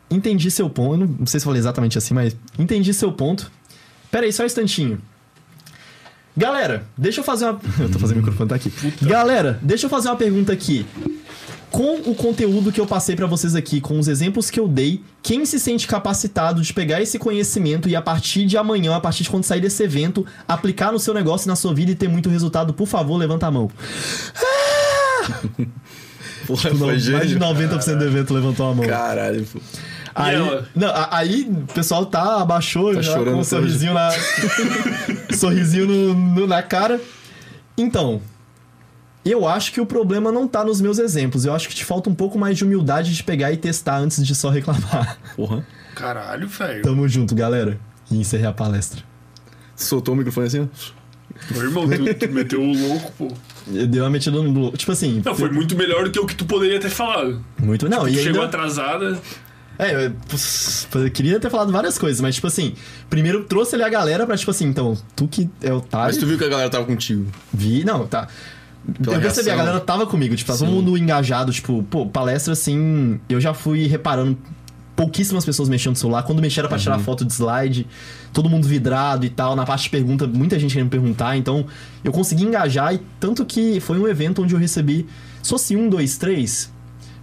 [0.09, 1.15] entendi seu ponto.
[1.19, 3.51] Não sei se falei exatamente assim, mas entendi seu ponto.
[4.11, 5.01] Pera aí, só um instantinho.
[6.37, 7.59] Galera, deixa eu fazer uma.
[7.79, 8.71] Eu tô fazendo o microfone tá aqui.
[9.01, 10.85] Galera, deixa eu fazer uma pergunta aqui.
[11.71, 15.01] Com o conteúdo que eu passei pra vocês aqui, com os exemplos que eu dei,
[15.21, 19.23] quem se sente capacitado de pegar esse conhecimento e a partir de amanhã, a partir
[19.23, 22.07] de quando sair desse evento, aplicar no seu negócio e na sua vida e ter
[22.07, 23.69] muito resultado, por favor, levanta a mão.
[26.47, 27.39] Porra, Tipo, foi mais de gênio.
[27.39, 28.85] 90% do evento levantou a mão.
[28.85, 29.59] Caralho, pô.
[30.15, 30.65] Aí, ela?
[30.73, 34.09] não, aí o pessoal tá, abaixou Tá já chorando com um sorrisinho na.
[35.35, 36.99] sorrisinho no- no- na cara.
[37.77, 38.21] Então,
[39.25, 41.45] eu acho que o problema não tá nos meus exemplos.
[41.45, 44.25] Eu acho que te falta um pouco mais de humildade de pegar e testar antes
[44.25, 45.17] de só reclamar.
[45.35, 45.65] Porra.
[45.95, 46.81] Caralho, velho.
[46.81, 47.77] Tamo junto, galera.
[48.09, 49.01] E encerrei a palestra.
[49.75, 50.95] Soltou o microfone assim, ó.
[51.53, 53.27] Meu irmão, tu, tu meteu o louco, pô.
[53.73, 54.71] Eu dei uma metida no.
[54.71, 55.21] Tipo assim.
[55.25, 57.43] Não, foi muito melhor do que o que tu poderia ter falado.
[57.61, 57.89] Muito.
[57.89, 58.45] Não, Tu e chegou ainda.
[58.45, 59.19] atrasada.
[59.77, 62.73] É, eu, queria ter falado várias coisas, mas, tipo assim,
[63.09, 66.07] primeiro trouxe ali a galera pra, tipo assim, então, tu que é otário.
[66.07, 67.25] Mas tu viu que a galera tava contigo.
[67.53, 68.27] Vi, não, tá.
[69.03, 69.65] Pela eu percebi, a reação.
[69.65, 73.87] galera tava comigo, tipo, tá todo mundo engajado, tipo, pô, palestra assim, eu já fui
[73.87, 74.37] reparando
[74.95, 76.83] pouquíssimas pessoas mexendo no celular, quando mexeram pra Uhum.
[76.83, 77.85] tirar foto de slide,
[78.31, 81.65] todo mundo vidrado e tal, na parte de pergunta, muita gente querendo perguntar, então
[82.03, 85.05] eu consegui engajar e tanto que foi um evento onde eu recebi,
[85.41, 86.71] só se um, dois, três,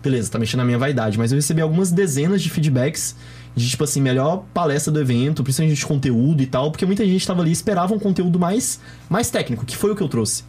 [0.03, 3.15] beleza, tá mexendo na minha vaidade, mas eu recebi algumas dezenas de feedbacks
[3.55, 7.27] de, tipo assim, melhor palestra do evento, principalmente de conteúdo e tal, porque muita gente
[7.27, 10.43] tava ali e esperava um conteúdo mais, mais técnico, que foi o que eu trouxe.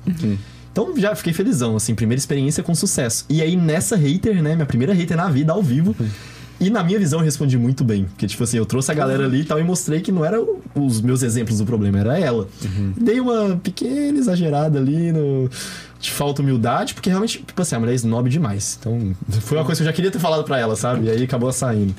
[0.72, 3.26] Então já fiquei felizão, assim, primeira experiência com sucesso.
[3.30, 5.96] E aí nessa hater, né, minha primeira hater na vida, ao vivo.
[6.64, 8.06] E na minha visão eu respondi muito bem.
[8.06, 10.58] Porque, tipo assim, eu trouxe a galera ali e tal e mostrei que não eram
[10.74, 12.48] os meus exemplos do problema, era ela.
[12.96, 15.50] Dei uma pequena exagerada ali no.
[16.00, 18.78] De falta humildade, porque realmente, tipo assim, a mulher é snob demais.
[18.80, 21.08] Então, foi uma coisa que eu já queria ter falado pra ela, sabe?
[21.08, 21.96] E aí acabou saindo.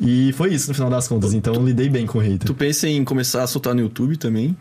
[0.00, 1.32] E foi isso no final das contas.
[1.32, 2.46] Então, eu lidei bem com o hater.
[2.46, 4.56] Tu pensa em começar a soltar no YouTube também?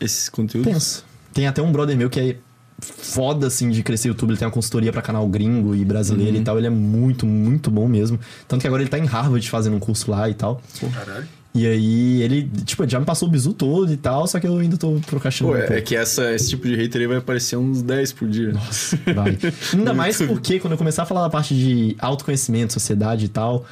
[0.00, 0.72] Esses conteúdos?
[0.72, 1.04] Penso.
[1.34, 2.36] Tem até um brother meu que é
[2.80, 4.30] foda, assim, de crescer o YouTube.
[4.30, 6.58] Ele tem uma consultoria pra canal gringo e brasileiro e tal.
[6.58, 8.18] Ele é muito, muito bom mesmo.
[8.48, 10.60] Tanto que agora ele tá em Harvard fazendo um curso lá e tal.
[10.94, 11.40] Caralho.
[11.52, 14.56] E aí ele, tipo, já me passou o bizu todo e tal, só que eu
[14.58, 15.56] ainda tô procrastinando.
[15.56, 18.28] Pô, um é, que essa, esse tipo de hater aí vai aparecer uns 10 por
[18.28, 18.52] dia.
[19.14, 19.36] Vai.
[19.74, 23.66] Ainda mais porque quando eu começar a falar da parte de autoconhecimento, sociedade e tal.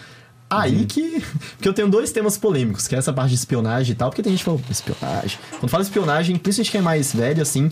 [0.51, 1.23] Aí que.
[1.57, 4.23] Porque eu tenho dois temas polêmicos, que é essa parte de espionagem e tal, porque
[4.23, 5.39] tem gente que fala, espionagem.
[5.61, 7.71] Quando fala espionagem, principalmente quem é mais velho, assim,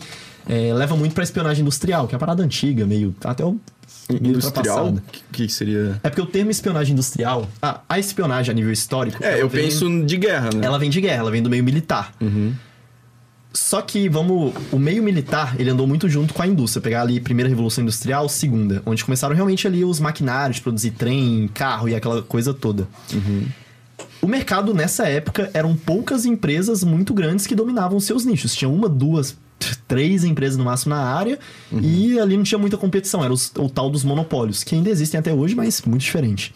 [0.48, 3.14] é, leva muito pra espionagem industrial, que é uma parada antiga, meio.
[3.24, 3.58] Até o.
[4.08, 4.94] Industrial?
[5.32, 6.00] Que, que seria?
[6.02, 9.22] É porque o termo espionagem industrial, a, a espionagem a nível histórico.
[9.24, 10.64] É, eu vem- penso de guerra, né?
[10.64, 12.14] Ela vem de guerra, ela vem do meio militar.
[13.52, 14.52] Só que, vamos.
[14.70, 16.82] O meio militar, ele andou muito junto com a indústria.
[16.82, 21.48] Pegar ali primeira revolução industrial, segunda, onde começaram realmente ali os maquinários de produzir trem,
[21.54, 22.86] carro e aquela coisa toda.
[24.20, 28.54] O mercado nessa época eram poucas empresas muito grandes que dominavam seus nichos.
[28.54, 29.36] Tinha uma, duas,
[29.88, 31.38] três empresas no máximo na área
[31.80, 33.22] e ali não tinha muita competição.
[33.24, 36.54] Era os- o tal dos monopólios, que ainda existem até hoje, mas muito diferente.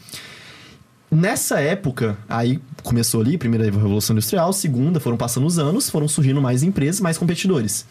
[1.10, 6.40] Nessa época, aí começou ali, primeira Revolução Industrial, segunda, foram passando os anos, foram surgindo
[6.40, 7.84] mais empresas, mais competidores.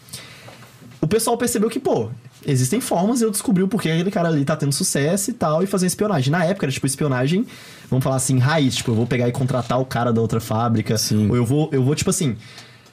[1.02, 2.08] O pessoal percebeu que, pô,
[2.46, 5.62] existem formas e eu descobri o porquê aquele cara ali tá tendo sucesso e tal,
[5.62, 6.30] e fazer espionagem.
[6.30, 7.44] Na época era tipo espionagem,
[7.90, 10.96] vamos falar assim, raiz, tipo, eu vou pegar e contratar o cara da outra fábrica,
[10.96, 11.28] Sim.
[11.28, 12.36] ou eu vou, eu vou, tipo assim.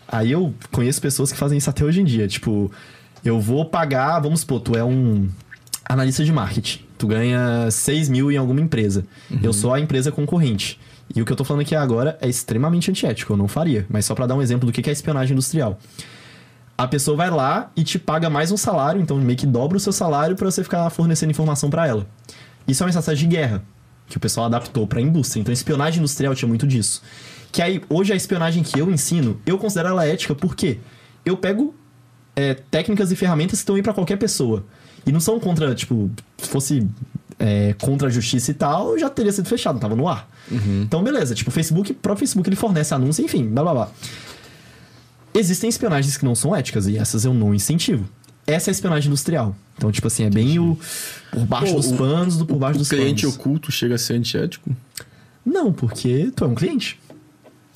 [0.08, 2.72] Aí eu conheço pessoas que fazem isso até hoje em dia, tipo,
[3.24, 5.28] eu vou pagar, vamos supor, tu é um
[5.88, 6.80] analista de marketing.
[6.98, 9.06] Tu ganha 6 mil em alguma empresa.
[9.44, 10.80] Eu sou a empresa concorrente.
[11.16, 13.86] E o que eu tô falando aqui agora é extremamente antiético, eu não faria.
[13.90, 15.80] Mas só pra dar um exemplo do que é espionagem industrial.
[16.78, 19.80] A pessoa vai lá e te paga mais um salário, então meio que dobra o
[19.80, 22.06] seu salário pra você ficar fornecendo informação pra ela.
[22.68, 23.64] Isso é uma estratégia de guerra
[24.08, 25.42] que o pessoal adaptou pra indústria.
[25.42, 27.02] Então, espionagem industrial tinha muito disso.
[27.52, 30.80] Que aí, hoje a espionagem que eu ensino, eu considero ela ética porque
[31.26, 31.74] eu pego
[32.36, 34.66] é, técnicas e ferramentas que estão aí pra qualquer pessoa.
[35.06, 36.88] E não são contra, tipo, se fosse
[37.40, 40.30] é, contra a justiça e tal, já teria sido fechado, tava no ar.
[40.82, 43.92] Então, beleza, tipo, o Facebook, o próprio Facebook ele fornece anúncio, enfim, blá blá blá.
[45.34, 48.08] Existem espionagens que não são éticas e essas eu não incentivo.
[48.46, 49.56] Essa é a espionagem industrial.
[49.78, 50.78] Então, tipo assim, é bem o
[51.32, 53.36] por baixo Pô, dos panos do por baixo O dos cliente panos.
[53.38, 54.76] oculto chega a ser antiético?
[55.46, 57.00] Não, porque tu é um cliente.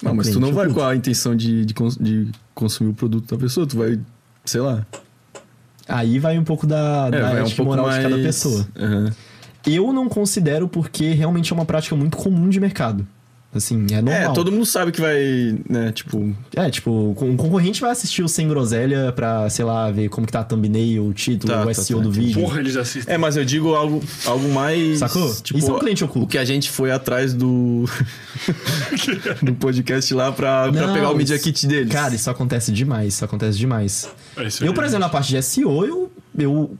[0.02, 3.30] Não, mas tu não vai com a intenção de, de, cons- de consumir o produto
[3.30, 4.00] da pessoa, tu vai,
[4.46, 4.86] sei lá.
[5.88, 8.04] Aí vai um pouco da, É, da um pouco moral mais...
[8.04, 8.68] de cada pessoa.
[8.80, 9.12] Aham.
[9.68, 13.06] Eu não considero porque realmente é uma prática muito comum de mercado.
[13.54, 14.14] Assim, é normal.
[14.14, 15.20] É, todo mundo sabe que vai,
[15.70, 16.34] né, tipo...
[16.56, 20.32] É, tipo, um concorrente vai assistir o Sem Groselha pra, sei lá, ver como que
[20.32, 22.42] tá a thumbnail, o título, Tá, o tá, SEO tá, do vídeo.
[22.42, 23.14] Porra, eles assistem.
[23.14, 25.00] É, mas eu digo algo, algo mais...
[25.00, 25.34] Sacou?
[25.42, 26.30] Tipo, Isso é um cliente o oculto.
[26.30, 27.84] que a gente foi atrás do...
[29.44, 31.92] do podcast lá pra, pra Não, pegar o Media isso- Kit deles.
[31.92, 34.10] Cara, isso acontece demais, isso acontece demais.
[34.38, 36.78] É isso Eu, por exemplo, na parte de SEO, eu, eu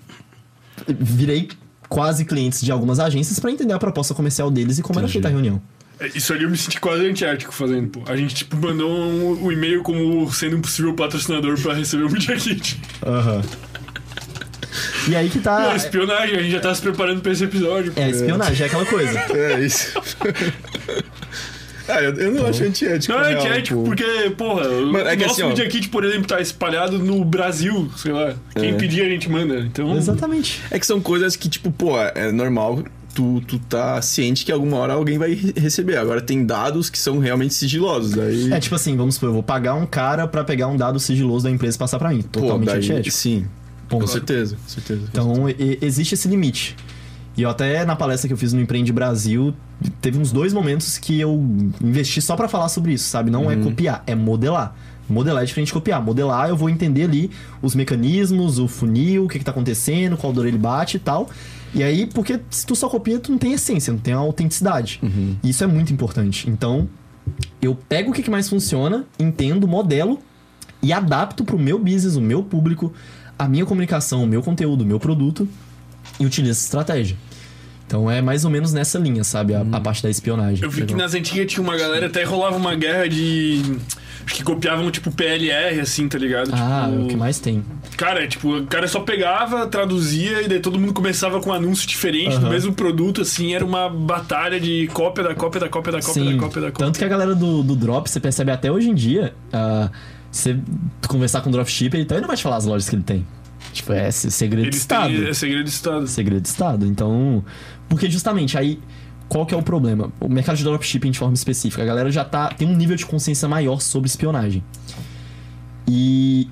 [0.88, 1.50] virei
[1.90, 5.14] quase clientes de algumas agências pra entender a proposta comercial deles e como era Entendi.
[5.14, 5.62] feita a reunião.
[6.02, 8.02] É, Isso ali eu me senti quase antiético fazendo, pô.
[8.12, 12.12] A gente, tipo, mandou um, um e-mail como sendo um possível patrocinador pra receber o
[12.12, 12.82] Media Kit.
[13.06, 13.42] Aham.
[15.08, 15.72] E aí que tá.
[15.74, 17.92] É espionagem, a gente já tá se preparando pra esse episódio.
[17.92, 18.02] pô.
[18.02, 19.20] É espionagem, é aquela coisa.
[19.20, 20.00] É isso.
[21.88, 23.14] ah, eu, eu não acho antiético.
[23.14, 23.84] Não é antiético pô.
[23.84, 25.50] porque, porra, o Mano, é que nosso assim.
[25.50, 28.34] Media Kit, por exemplo, tá espalhado no Brasil, sei lá.
[28.56, 28.74] Quem É.
[28.74, 29.60] pedir a gente manda.
[29.60, 30.62] Então, Exatamente.
[30.72, 32.84] É que são coisas que, tipo, pô, é normal
[33.14, 35.98] tu, tu tá ciente que alguma hora alguém vai re- receber.
[35.98, 38.12] Agora tem dados que são realmente sigilosos.
[38.12, 38.52] Daí.
[38.52, 41.44] É tipo assim, vamos supor, eu vou pagar um cara pra pegar um dado sigiloso
[41.46, 42.22] da empresa e passar pra mim.
[42.22, 43.16] pô, Totalmente daí, antiético.
[43.16, 43.46] Sim.
[43.90, 44.10] Com Ponto.
[44.12, 45.02] certeza, com certeza.
[45.12, 46.76] Então, e- existe esse limite.
[47.38, 49.54] E eu até na palestra que eu fiz no Empreende Brasil,
[50.02, 51.42] teve uns dois momentos que eu
[51.82, 53.30] investi só pra falar sobre isso, sabe?
[53.32, 54.76] Não é copiar, é modelar.
[55.10, 56.02] Modelar é diferente de copiar.
[56.02, 57.30] Modelar, eu vou entender ali
[57.62, 61.30] os mecanismos, o funil, o que, que tá acontecendo, qual dor ele bate e tal.
[61.74, 65.00] E aí, porque se tu só copia, tu não tem essência, não tem a autenticidade.
[65.44, 66.50] E isso é muito importante.
[66.50, 66.90] Então,
[67.62, 70.20] eu pego o que, mais funciona, entendo, modelo
[70.82, 72.94] e adapto pro meu business, o meu público,
[73.38, 75.48] a minha comunicação, o meu conteúdo, o meu produto
[76.20, 77.16] e utilizo essa estratégia.
[77.86, 79.54] Então é mais ou menos nessa linha, sabe?
[79.54, 80.64] A, a parte da espionagem.
[80.64, 83.62] eu vi que nas antigas tinha uma galera, até rolava uma guerra de.
[84.26, 86.52] Acho que copiavam, tipo, PLR, assim, tá ligado?
[86.54, 87.64] Ah, tipo, é o que mais tem.
[87.98, 91.88] Cara, tipo, o cara só pegava, traduzia e daí todo mundo começava com um anúncio
[91.88, 96.00] diferente do mesmo produto, assim, era uma batalha de cópia da cópia da cópia da
[96.02, 96.86] cópia Sim, da cópia da cópia.
[96.86, 99.90] tanto que a galera do, do Drop, você percebe até hoje em dia, ah,
[100.32, 100.58] você
[101.08, 103.26] conversar com o dropshipper, ele não vai te falar as lojas que ele tem.
[103.74, 105.14] Tipo, é se- segredo de Eles Estado.
[105.14, 106.08] têm é segredo de Estado.
[106.08, 106.86] segredo de Estado.
[106.86, 107.44] Então,
[107.90, 108.80] porque justamente aí
[109.32, 110.12] qual que é o problema?
[110.20, 113.06] O mercado de dropshipping de forma específica, a galera já tá tem um nível de
[113.06, 114.62] consciência maior sobre espionagem.
[115.88, 116.50] E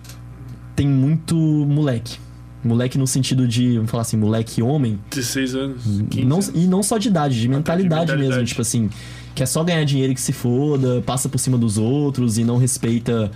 [0.78, 2.18] tem muito moleque.
[2.64, 4.98] Moleque no sentido de, vamos falar assim, moleque homem.
[5.12, 5.84] 16 anos.
[6.10, 6.52] 15 Não, anos.
[6.56, 8.18] e não só de idade, de mentalidade, mesmo.
[8.22, 8.48] mentalidade.
[8.50, 8.90] Tipo assim,
[9.36, 12.56] quer só ganhar dinheiro e que se foda, passa por cima dos outros e não
[12.58, 13.30] respeita.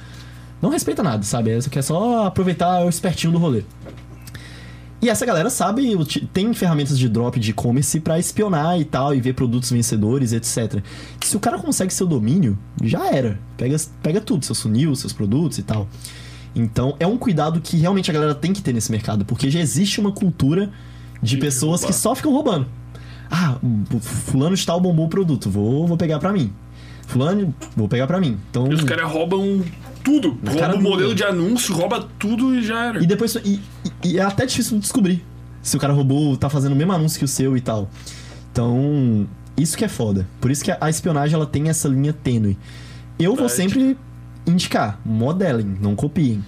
[0.62, 1.52] Não respeita nada, sabe?
[1.52, 3.64] É- Quer só aproveitar o espertinho do rolê.
[5.04, 5.94] E essa galera sabe,
[6.32, 10.82] tem ferramentas de drop de e-commerce pra espionar e tal, e ver produtos vencedores, etc.
[11.22, 13.38] Se o cara consegue seu domínio, já era.
[13.58, 15.90] Pega, pega tudo, seus funil, seus produtos e tal.
[16.56, 19.60] Então, é um cuidado que realmente a galera tem que ter nesse mercado, porque já
[19.60, 20.72] existe uma cultura
[21.22, 22.66] de De pessoas que só ficam roubando.
[23.30, 26.50] Ah, o fulano de tal bombou o produto, vou, vou pegar pra mim.
[27.08, 28.38] Fulano, vou pegar pra mim.
[28.50, 29.62] Então, E os caras roubam
[30.04, 30.30] tudo.
[30.46, 31.16] Rouba cara o modelo muda.
[31.16, 33.04] de anúncio, rouba tudo e já era.
[33.04, 33.36] E depois.
[33.36, 33.60] E,
[34.04, 35.24] e- e é até difícil de descobrir
[35.62, 37.90] se o cara roubou, tá fazendo o mesmo anúncio que o seu e tal.
[38.52, 39.28] Então,
[39.58, 40.28] isso que é foda.
[40.42, 42.58] Por isso que a, a espionagem ela tem essa linha tênue.
[43.18, 43.98] Eu vou sempre
[44.46, 46.44] indicar, modelem, não copiem.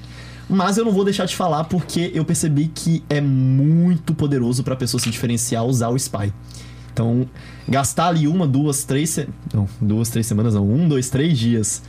[0.50, 4.76] Mas eu não vou deixar de falar porque eu percebi que é muito poderoso pra
[4.76, 6.32] pessoa se diferenciar usar o spy.
[6.94, 7.28] Então,
[7.68, 9.10] gastar ali uma, duas, três.
[9.10, 9.28] Se...
[9.54, 10.70] Não, duas, três semanas, não.
[10.70, 11.82] Um, dois, três dias.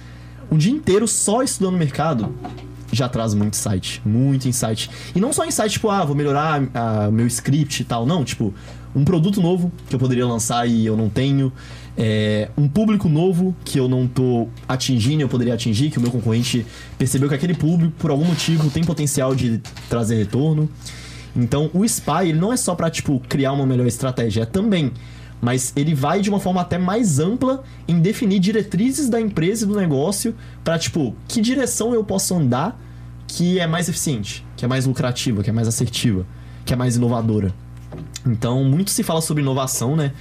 [0.51, 2.35] Um dia inteiro só estudando o mercado
[2.93, 4.01] já traz muito insight.
[4.05, 4.91] Muito insight.
[5.15, 6.61] E não só insight, tipo, ah, vou melhorar
[7.09, 8.07] o meu script e tal.
[8.07, 8.55] Não, tipo,
[8.95, 11.53] um produto novo que eu poderia lançar e eu não tenho.
[11.99, 16.11] É, um público novo que eu não tô atingindo eu poderia atingir, que o meu
[16.11, 16.67] concorrente
[16.99, 20.69] percebeu que aquele público, por algum motivo, tem potencial de trazer retorno.
[21.35, 24.93] Então, o spy, ele não é só pra, tipo, criar uma melhor estratégia, é também.
[25.41, 29.69] Mas ele vai de uma forma até mais ampla em definir diretrizes da empresa e
[29.69, 30.35] do negócio
[30.65, 32.81] pra, tipo, que direção eu posso andar
[33.29, 36.27] que é mais eficiente, que é mais lucrativa, que é mais assertiva,
[36.65, 37.53] que é mais inovadora.
[38.25, 40.13] Então, muito se fala sobre inovação, né?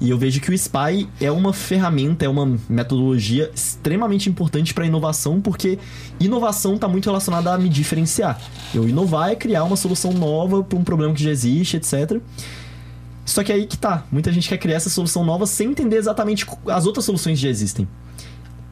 [0.00, 4.86] E eu vejo que o SPY é uma ferramenta, é uma metodologia extremamente importante para
[4.86, 5.76] inovação, porque
[6.20, 8.40] inovação está muito relacionada a me diferenciar.
[8.72, 12.20] Eu inovar é criar uma solução nova para um problema que já existe, etc.
[13.28, 14.04] Só que aí que tá.
[14.10, 17.50] Muita gente quer criar essa solução nova sem entender exatamente as outras soluções que já
[17.50, 17.86] existem.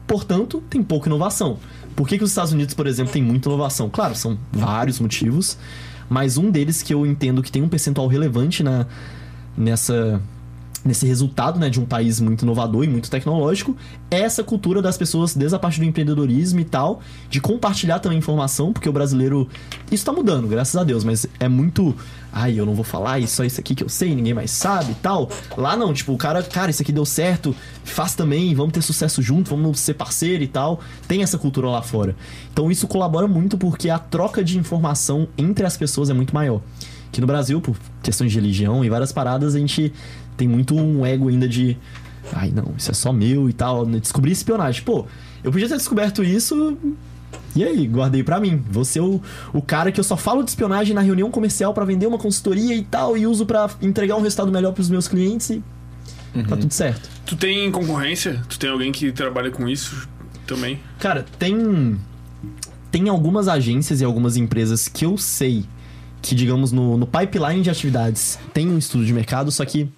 [0.07, 1.59] Portanto, tem pouca inovação.
[1.95, 3.87] Por que, que os Estados Unidos, por exemplo, tem muita inovação?
[3.87, 5.59] Claro, são vários motivos,
[6.09, 8.87] mas um deles que eu entendo que tem um percentual relevante na,
[9.55, 10.19] nessa,
[10.83, 13.75] nesse resultado né, de um país muito inovador e muito tecnológico
[14.09, 18.17] é essa cultura das pessoas, desde a parte do empreendedorismo e tal, de compartilhar também
[18.17, 19.47] informação, porque o brasileiro.
[19.91, 21.95] Isso tá mudando, graças a Deus, mas é muito.
[22.31, 24.91] Ai, eu não vou falar, isso só isso aqui que eu sei, ninguém mais sabe
[24.91, 25.29] e tal.
[25.57, 29.21] Lá não, tipo, o cara, cara, isso aqui deu certo, faz também, vamos ter sucesso
[29.21, 30.79] junto, vamos ser parceiro e tal.
[31.07, 32.15] Tem essa cultura lá fora.
[32.51, 36.61] Então isso colabora muito porque a troca de informação entre as pessoas é muito maior.
[37.11, 39.93] Que no Brasil, por questões de religião e várias paradas, a gente
[40.37, 41.77] tem muito um ego ainda de.
[42.31, 43.85] Ai, não, isso é só meu e tal.
[43.85, 44.83] Descobri espionagem.
[44.83, 45.05] Pô,
[45.43, 46.77] eu podia ter descoberto isso.
[47.55, 48.63] E aí, guardei pra mim.
[48.69, 51.83] Vou ser o, o cara que eu só falo de espionagem na reunião comercial pra
[51.83, 55.49] vender uma consultoria e tal, e uso pra entregar um resultado melhor pros meus clientes
[55.49, 55.63] e
[56.47, 57.09] tá tudo certo.
[57.25, 58.41] Tu tem concorrência?
[58.47, 60.07] Tu tem alguém que trabalha com isso
[60.45, 60.79] também?
[60.99, 61.99] Cara, tem.
[62.91, 65.65] Tem algumas agências e algumas empresas que eu sei
[66.21, 69.89] que, digamos, no, no pipeline de atividades tem um estudo de mercado, só que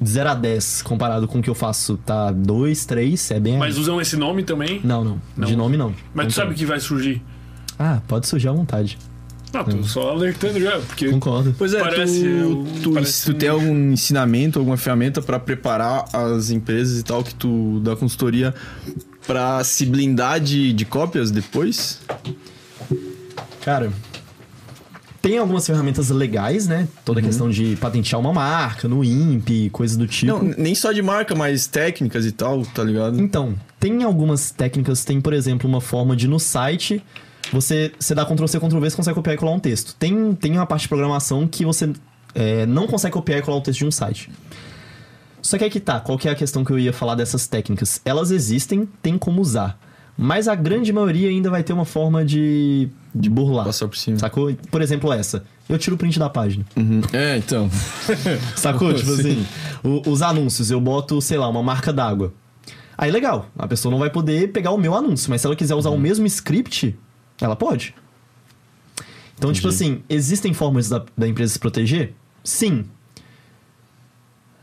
[0.00, 3.58] de 0 a 10, comparado com o que eu faço, tá 2, 3, é bem.
[3.58, 4.80] Mas usam esse nome também?
[4.84, 5.46] Não, não, Não.
[5.46, 5.94] De nome não.
[6.12, 7.22] Mas Não tu sabe que vai surgir?
[7.78, 8.98] Ah, pode surgir à vontade.
[9.52, 11.54] Não, tô só alertando já, porque Concordo.
[11.56, 16.06] Pois é, Parece tu, tu, parece tu tem um- algum ensinamento, alguma ferramenta pra preparar
[16.12, 18.52] as empresas e tal que tu da consultoria
[19.28, 22.00] pra se blindar de, de cópias depois?
[23.64, 23.92] Cara,
[25.24, 26.86] tem algumas ferramentas legais, né?
[27.02, 30.30] Toda a questão de patentear uma marca no INPE, coisa do tipo.
[30.30, 33.18] Não, nem só de marca, mas técnicas e tal, tá ligado?
[33.18, 37.02] Então, tem algumas técnicas, tem, por exemplo, uma forma de no site
[37.50, 39.94] você, você dá Ctrl C, Ctrl V, você consegue copiar e colar um texto.
[39.98, 41.90] Tem, tem uma parte de programação que você
[42.34, 44.30] é, não consegue copiar e colar um texto de um site.
[45.40, 47.46] Só que aí que tá, qual que é a questão que eu ia falar dessas
[47.46, 47.98] técnicas?
[48.04, 49.78] Elas existem, tem como usar.
[50.16, 53.64] Mas a grande maioria ainda vai ter uma forma de, de burlar.
[53.64, 54.18] Passar por cima.
[54.18, 54.54] Sacou?
[54.70, 55.44] Por exemplo, essa.
[55.68, 56.64] Eu tiro o print da página.
[56.76, 57.00] Uhum.
[57.12, 57.68] É, então.
[58.54, 58.94] Sacou?
[58.94, 59.20] tipo Sim.
[59.20, 59.46] assim,
[59.82, 62.32] o- os anúncios, eu boto, sei lá, uma marca d'água.
[62.96, 65.74] Aí legal, a pessoa não vai poder pegar o meu anúncio, mas se ela quiser
[65.74, 66.96] usar o mesmo script,
[67.40, 67.92] ela pode.
[69.36, 69.84] Então, tipo Entendi.
[69.94, 72.14] assim, existem formas da, da empresa se proteger?
[72.44, 72.84] Sim.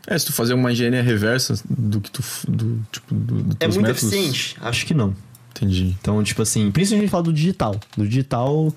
[0.08, 2.24] É, se tu fazer uma engenharia reversa do que tu.
[2.48, 4.56] Do, tipo, do, do É muito métodos, eficiente?
[4.62, 5.14] Acho que não.
[5.62, 5.96] Entendi.
[6.02, 7.76] Então, tipo assim, principalmente a gente fala do digital.
[7.96, 8.74] Do digital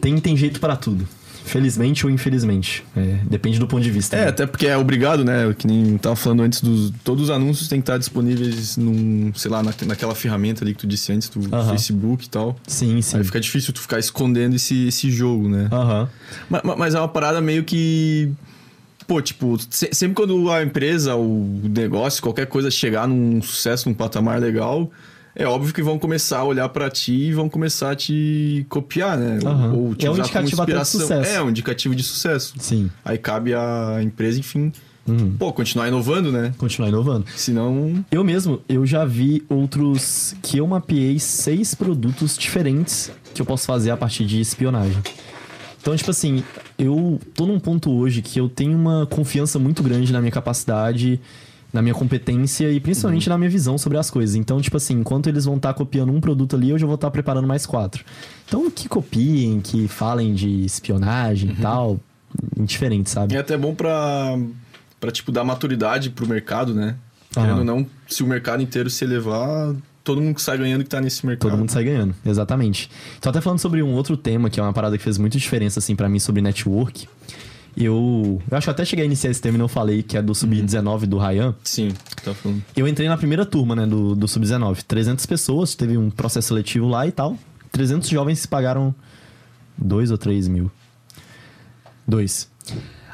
[0.00, 1.06] tem, tem jeito para tudo.
[1.44, 2.84] Felizmente ou infelizmente.
[2.96, 4.16] É, depende do ponto de vista.
[4.16, 4.28] É, né?
[4.28, 5.54] até porque é obrigado, né?
[5.56, 6.92] Que nem tava falando antes dos.
[7.04, 10.80] Todos os anúncios têm que estar disponíveis num, sei lá, na, naquela ferramenta ali que
[10.80, 11.70] tu disse antes, do Aham.
[11.70, 12.56] Facebook e tal.
[12.66, 13.18] Sim, sim.
[13.18, 15.68] Aí fica difícil tu ficar escondendo esse, esse jogo, né?
[15.70, 16.08] Aham.
[16.50, 18.28] Ma- ma- Mas, é uma parada meio que.
[19.06, 23.94] Pô, tipo, se- sempre quando a empresa, o negócio, qualquer coisa chegar num sucesso, num
[23.94, 24.90] patamar legal,
[25.36, 29.16] é óbvio que vão começar a olhar pra ti e vão começar a te copiar,
[29.18, 29.38] né?
[29.44, 29.72] Aham.
[29.74, 31.00] Ou te É um indicativo como até de inspiração.
[31.00, 31.30] sucesso.
[31.30, 32.54] É, um indicativo de sucesso.
[32.58, 32.90] Sim.
[33.04, 34.72] Aí cabe à empresa, enfim,
[35.06, 35.36] Uhum.
[35.38, 36.52] pô, continuar inovando, né?
[36.58, 37.26] Continuar inovando.
[37.36, 38.04] Senão.
[38.10, 43.66] Eu mesmo, eu já vi outros que eu mapeei seis produtos diferentes que eu posso
[43.66, 44.96] fazer a partir de espionagem.
[45.80, 46.42] Então, tipo assim,
[46.76, 51.20] eu tô num ponto hoje que eu tenho uma confiança muito grande na minha capacidade,
[51.76, 54.34] na minha competência e principalmente na minha visão sobre as coisas.
[54.34, 57.10] Então, tipo assim, enquanto eles vão estar copiando um produto ali, eu já vou estar
[57.10, 58.04] preparando mais quatro.
[58.46, 62.00] Então, que copiem, que falem de espionagem e tal,
[62.56, 63.34] indiferente, sabe?
[63.34, 64.38] É até bom pra,
[64.98, 66.96] pra tipo, dar maturidade pro mercado, né?
[67.36, 67.44] Aham.
[67.44, 70.88] Querendo ou não, se o mercado inteiro se elevar, todo mundo que sai ganhando que
[70.88, 71.50] tá nesse mercado.
[71.50, 72.90] Todo mundo sai ganhando, exatamente.
[73.20, 75.78] Tô até falando sobre um outro tema, que é uma parada que fez muita diferença,
[75.78, 77.06] assim, pra mim, sobre network.
[77.76, 80.22] Eu, eu acho que até cheguei a iniciar esse tema e não falei, que é
[80.22, 81.54] do Sub-19 do Ryan.
[81.62, 81.92] Sim,
[82.24, 82.62] tá falando.
[82.74, 84.82] Eu entrei na primeira turma, né, do, do Sub-19.
[84.82, 87.36] 300 pessoas, teve um processo seletivo lá e tal.
[87.72, 88.94] 300 jovens pagaram
[89.76, 90.70] 2 ou 3 mil.
[92.08, 92.48] Dois.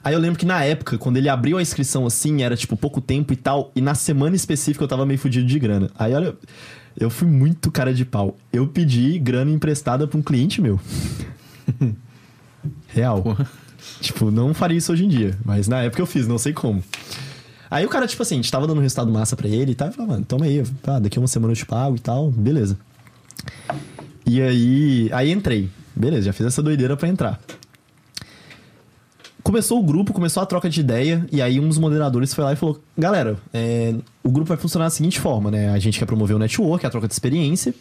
[0.04, 3.00] Aí eu lembro que na época, quando ele abriu a inscrição assim, era tipo pouco
[3.00, 5.90] tempo e tal, e na semana específica eu tava meio fudido de grana.
[5.98, 6.36] Aí olha,
[6.98, 8.36] eu fui muito cara de pau.
[8.52, 10.78] Eu pedi grana emprestada pra um cliente meu.
[12.88, 13.22] Real.
[13.22, 13.61] Porra.
[14.00, 16.82] Tipo, não faria isso hoje em dia, mas na época eu fiz, não sei como.
[17.70, 19.74] Aí o cara, tipo assim, a gente tava dando um resultado massa pra ele e
[19.74, 22.30] tal, e falou, mano, toma aí, tá, daqui uma semana eu te pago e tal,
[22.30, 22.76] beleza.
[24.26, 25.70] E aí, aí entrei.
[25.94, 27.40] Beleza, já fiz essa doideira pra entrar.
[29.42, 32.52] Começou o grupo, começou a troca de ideia, e aí um dos moderadores foi lá
[32.52, 35.70] e falou: Galera, é, o grupo vai funcionar da seguinte forma, né?
[35.70, 37.74] A gente quer promover o network, a troca de experiência,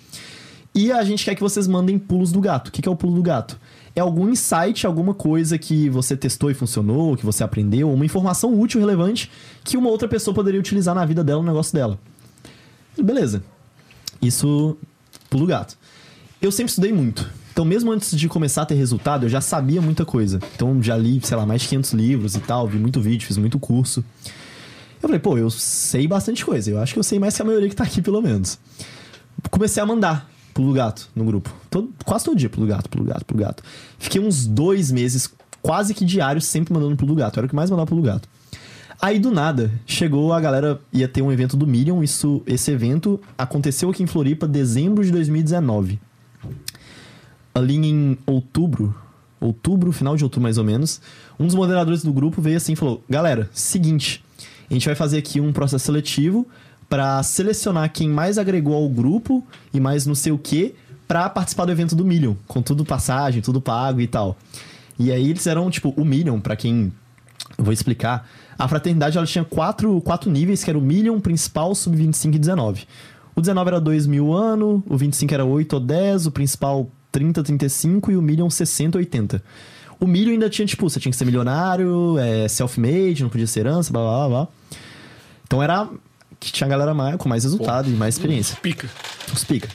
[0.74, 2.70] e a gente quer que vocês mandem pulos do gato.
[2.70, 3.60] O que que é o pulo do gato?
[3.96, 8.58] É algum insight, alguma coisa que você testou e funcionou, que você aprendeu, uma informação
[8.60, 9.30] útil, relevante,
[9.64, 12.00] que uma outra pessoa poderia utilizar na vida dela, no negócio dela.
[12.98, 13.44] Beleza.
[14.22, 14.78] Isso,
[15.30, 15.78] pulo gato.
[16.42, 17.30] Eu sempre estudei muito.
[17.52, 20.40] Então, mesmo antes de começar a ter resultado, eu já sabia muita coisa.
[20.56, 23.38] Então, já li, sei lá, mais de 500 livros e tal, vi muito vídeo, fiz
[23.38, 24.04] muito curso.
[25.02, 26.72] Eu falei, pô, eu sei bastante coisa.
[26.72, 28.58] Eu acho que eu sei mais que a maioria que tá aqui, pelo menos.
[29.50, 30.30] Comecei a mandar
[30.62, 31.54] pulo gato no grupo.
[31.70, 33.64] Todo, quase todo dia pulo gato, pulo gato, pulo gato.
[33.98, 37.40] Fiquei uns dois meses, quase que diários, sempre mandando pulo gato.
[37.40, 38.30] Era o que mais mandava pulo gato.
[39.02, 42.04] Aí do nada, chegou a galera, ia ter um evento do Miriam.
[42.04, 46.00] Isso, esse evento aconteceu aqui em Floripa, dezembro de 2019
[47.54, 48.96] ali em outubro,
[49.40, 51.02] outubro, final de outubro mais ou menos,
[51.40, 54.24] um dos moderadores do grupo veio assim e falou: Galera, seguinte,
[54.70, 56.48] a gente vai fazer aqui um processo seletivo
[56.92, 59.42] para selecionar quem mais agregou ao grupo
[59.74, 60.76] e mais não sei o que
[61.08, 64.38] para participar do evento do Million, com tudo passagem, tudo pago e tal.
[65.00, 66.92] E aí eles eram, tipo, o Million, para quem.
[67.58, 68.30] Eu vou explicar.
[68.60, 72.86] A fraternidade ela tinha quatro, quatro níveis, que era o Million, principal, sub-25 e 19.
[73.38, 77.42] O 19 era 2 mil ano, o 25 era 8 ou 10, o principal 30,
[77.42, 79.42] 35 e o Million 60, 80.
[79.98, 83.62] O Million ainda tinha, tipo, você tinha que ser milionário, é, self-made, não podia ser
[83.62, 84.48] herança, blá blá blá.
[85.46, 85.90] Então era
[86.42, 88.58] que tinha a galera mais, com mais resultado e mais experiência.
[88.62, 88.90] Pica.
[89.34, 89.70] Os pica.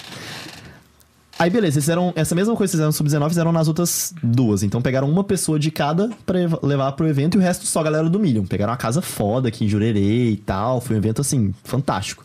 [1.39, 4.63] Aí, beleza, eles fizeram essa mesma coisa que fizeram no Sub-19, fizeram nas outras duas.
[4.63, 7.81] Então, pegaram uma pessoa de cada pra ev- levar pro evento e o resto só
[7.81, 8.45] a galera do Million.
[8.47, 10.81] Pegaram uma casa foda aqui em Jurerê e tal.
[10.81, 12.25] Foi um evento, assim, fantástico.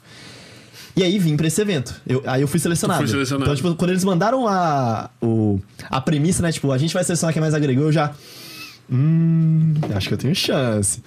[0.95, 1.93] E aí, vim pra esse evento.
[2.07, 3.05] Eu- aí eu fui selecionado.
[3.05, 3.43] Selecionado.
[3.43, 5.59] Então, tipo, quando eles mandaram a, o,
[5.89, 6.49] a premissa, né?
[6.51, 8.11] Tipo, a gente vai selecionar quem mais agregou, eu já...
[8.91, 11.01] Hum, acho que eu tenho chance.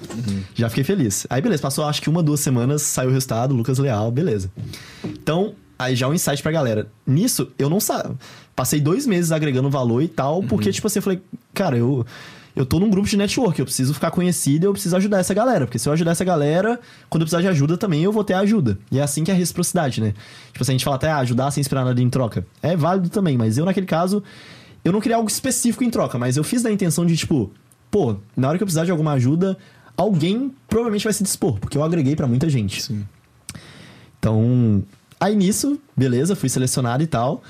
[0.55, 1.27] Já fiquei feliz.
[1.29, 4.51] Aí, beleza, passou acho que uma, duas semanas, saiu o resultado, Lucas Leal, beleza.
[5.05, 6.89] Então, aí já um insight pra galera.
[7.07, 8.13] Nisso, eu não sabia.
[8.57, 11.21] Passei dois meses agregando valor e tal, porque, tipo assim, eu falei,
[11.53, 12.07] cara, eu.
[12.57, 15.35] Eu tô num grupo de network, eu preciso ficar conhecido e eu preciso ajudar essa
[15.35, 15.67] galera.
[15.67, 16.79] Porque se eu ajudar essa galera,
[17.11, 18.79] quando eu precisar de ajuda também, eu vou ter ajuda.
[18.93, 20.15] E é assim que é a reciprocidade, né?
[20.53, 22.47] Tipo assim, a gente fala até, ah, ajudar sem esperar nada em troca.
[22.63, 24.23] É válido também, mas eu, naquele caso,
[24.85, 27.51] eu não queria algo específico em troca, mas eu fiz na intenção de, tipo,
[27.95, 29.57] pô, na hora que eu precisar de alguma ajuda,
[29.97, 32.83] alguém provavelmente vai se dispor, porque eu agreguei pra muita gente.
[32.83, 33.07] Sim.
[34.19, 34.83] Então,
[35.21, 37.45] aí nisso, beleza, fui selecionado e tal.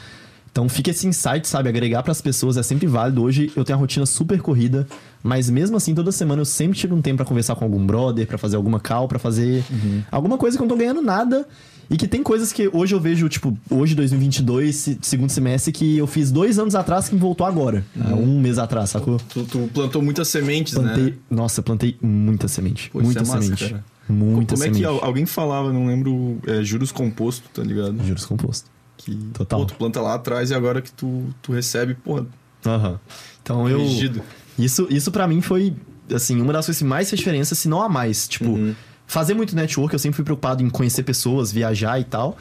[0.52, 1.70] Então fica esse insight, sabe?
[1.70, 3.22] Agregar pras pessoas é sempre válido.
[3.22, 4.86] Hoje eu tenho uma rotina super corrida,
[5.22, 8.26] mas mesmo assim, toda semana eu sempre tiro um tempo pra conversar com algum brother,
[8.26, 9.64] pra fazer alguma call, pra fazer
[10.12, 11.48] alguma coisa que eu não tô ganhando nada.
[11.90, 15.98] E que tem coisas que hoje eu vejo, tipo, hoje 2022, se- segundo semestre, que
[15.98, 17.85] eu fiz dois anos atrás que voltou agora.
[18.01, 19.19] há Um mês atrás, sacou?
[19.28, 21.12] Tu, tu plantou muitas sementes, Plantei, né?
[21.31, 22.90] nossa, plantei muita semente.
[22.90, 23.69] Pô, muita é massa, semente.
[23.69, 23.85] cara.
[24.09, 24.78] Muita Como é semente.
[24.81, 27.97] que al- alguém falava, não lembro, é, juros composto, tá ligado?
[28.05, 28.69] Juros composto.
[28.97, 29.61] Que Total.
[29.61, 32.27] Pô, tu planta lá atrás e agora que tu, tu recebe, porra,
[32.66, 32.98] Aham.
[33.43, 33.78] Então eu.
[33.78, 34.23] rígido.
[34.59, 35.74] Isso, isso para mim foi,
[36.12, 38.27] assim, uma das coisas que mais fez diferença, se não a mais.
[38.28, 38.74] Tipo, Uhum.
[39.06, 42.36] Fazer muito network, eu sempre fui preocupado em conhecer pessoas, viajar e tal.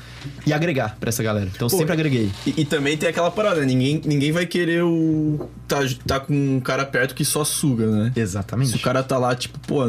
[0.45, 1.49] E agregar pra essa galera.
[1.53, 2.31] Então eu Pô, sempre agreguei.
[2.45, 5.49] E, e também tem aquela parada, ninguém, ninguém vai querer o.
[5.68, 8.11] Tá, tá com um cara perto que só suga, né?
[8.15, 8.72] Exatamente.
[8.72, 9.81] Se o cara tá lá, tipo, pô,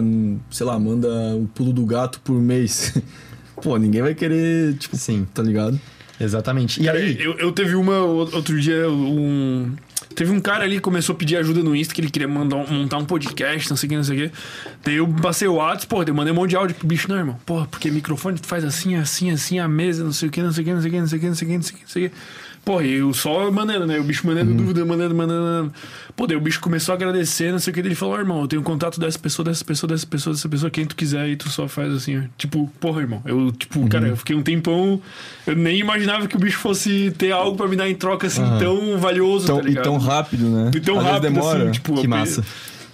[0.51, 2.95] sei lá, manda o pulo do gato por mês.
[3.63, 5.27] pô, ninguém vai querer, tipo, Sim.
[5.33, 5.81] tá ligado?
[6.21, 6.81] Exatamente.
[6.81, 7.21] E Cara, aí.
[7.21, 9.73] eu, eu teve uma outro dia, um.
[10.15, 12.71] Teve um cara ali que começou a pedir ajuda no Insta, que ele queria mandar
[12.71, 14.37] montar um podcast, não sei o que, não sei o que.
[14.85, 17.17] Daí eu passei o WhatsApp, pô, eu mandei um monte de áudio pro bicho, não,
[17.17, 17.39] irmão.
[17.45, 20.53] Porra, porque microfone tu faz assim, assim, assim, a mesa, não sei o que, não
[20.53, 21.57] sei o que, não sei o que, não sei o que, não sei o que,
[21.57, 22.17] não sei o que,
[22.65, 22.67] o.
[22.67, 23.99] Porra, e eu só mandando, né?
[23.99, 25.73] O bicho mandando dúvida, mandando, mandando, mandando.
[26.17, 27.81] Pô, daí o bicho começou a agradecer, não sei o que.
[27.81, 30.71] Ele falou, ó, irmão, eu tenho contato dessa pessoa, dessa pessoa, dessa pessoa, dessa pessoa,
[30.71, 32.23] quem tu quiser, e tu só faz assim, ó.
[32.39, 33.21] Tipo, porra, irmão.
[33.27, 35.01] Eu, tipo, cara, eu fiquei um tempão.
[35.47, 38.43] Eu nem imaginava que o bicho fosse ter algo pra me dar em troca assim
[38.59, 39.85] tão valioso, Tão, tá e ligado?
[39.85, 40.71] tão rápido, né?
[40.75, 41.63] E tão Às rápido, demora.
[41.65, 42.45] assim, tipo, Que massa.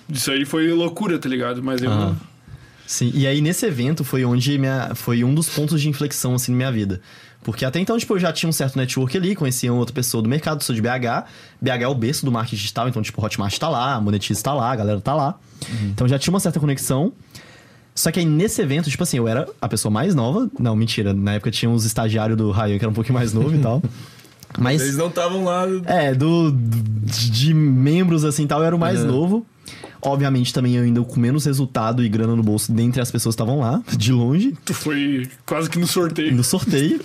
[0.09, 1.63] Isso aí foi loucura, tá ligado?
[1.63, 1.91] Mas eu.
[1.91, 2.17] Aham.
[2.87, 6.51] Sim, e aí nesse evento foi onde minha, foi um dos pontos de inflexão assim
[6.51, 7.01] na minha vida.
[7.43, 10.29] Porque até então, tipo, eu já tinha um certo network ali, conhecia outra pessoa do
[10.29, 11.25] mercado, sou de BH.
[11.61, 14.53] BH é o berço do marketing digital, então, tipo, Hotmart tá lá, a Monetize tá
[14.53, 15.39] lá, a galera tá lá.
[15.85, 17.13] Então já tinha uma certa conexão.
[17.95, 20.49] Só que aí nesse evento, tipo assim, eu era a pessoa mais nova.
[20.59, 21.13] Não, mentira.
[21.13, 23.83] Na época tinha uns estagiários do Raio que era um pouquinho mais novo e tal.
[24.59, 24.81] Mas.
[24.83, 25.65] Eles não estavam lá.
[25.85, 29.47] É, do, de de membros assim tal, eu era o mais novo.
[30.03, 33.43] Obviamente também eu ainda com menos resultado e grana no bolso dentre as pessoas que
[33.43, 36.35] estavam lá, de longe, Tu foi quase que no sorteio.
[36.35, 37.01] no sorteio.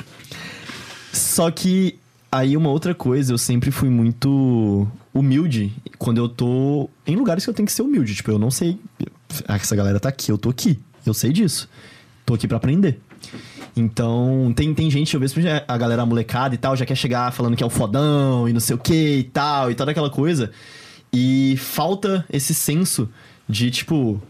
[1.11, 1.97] Só que
[2.31, 7.49] aí uma outra coisa, eu sempre fui muito humilde quando eu tô em lugares que
[7.49, 8.15] eu tenho que ser humilde.
[8.15, 8.77] Tipo, eu não sei.
[9.47, 10.79] Ah, essa galera tá aqui, eu tô aqui.
[11.05, 11.69] Eu sei disso.
[12.25, 12.99] Tô aqui pra aprender.
[13.77, 15.35] Então, tem, tem gente, eu vejo
[15.67, 18.59] a galera molecada e tal, já quer chegar falando que é o fodão e não
[18.59, 20.51] sei o que e tal, e toda aquela coisa.
[21.17, 23.09] E falta esse senso
[23.47, 24.21] de, tipo,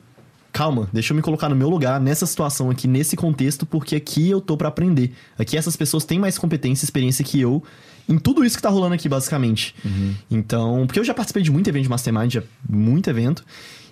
[0.53, 4.29] calma, deixa eu me colocar no meu lugar, nessa situação aqui, nesse contexto, porque aqui
[4.29, 5.13] eu tô pra aprender.
[5.37, 7.63] Aqui essas pessoas têm mais competência e experiência que eu
[8.07, 9.73] em tudo isso que tá rolando aqui, basicamente.
[10.29, 13.43] Então, porque eu já participei de muito evento de Mastermind, já, muito evento,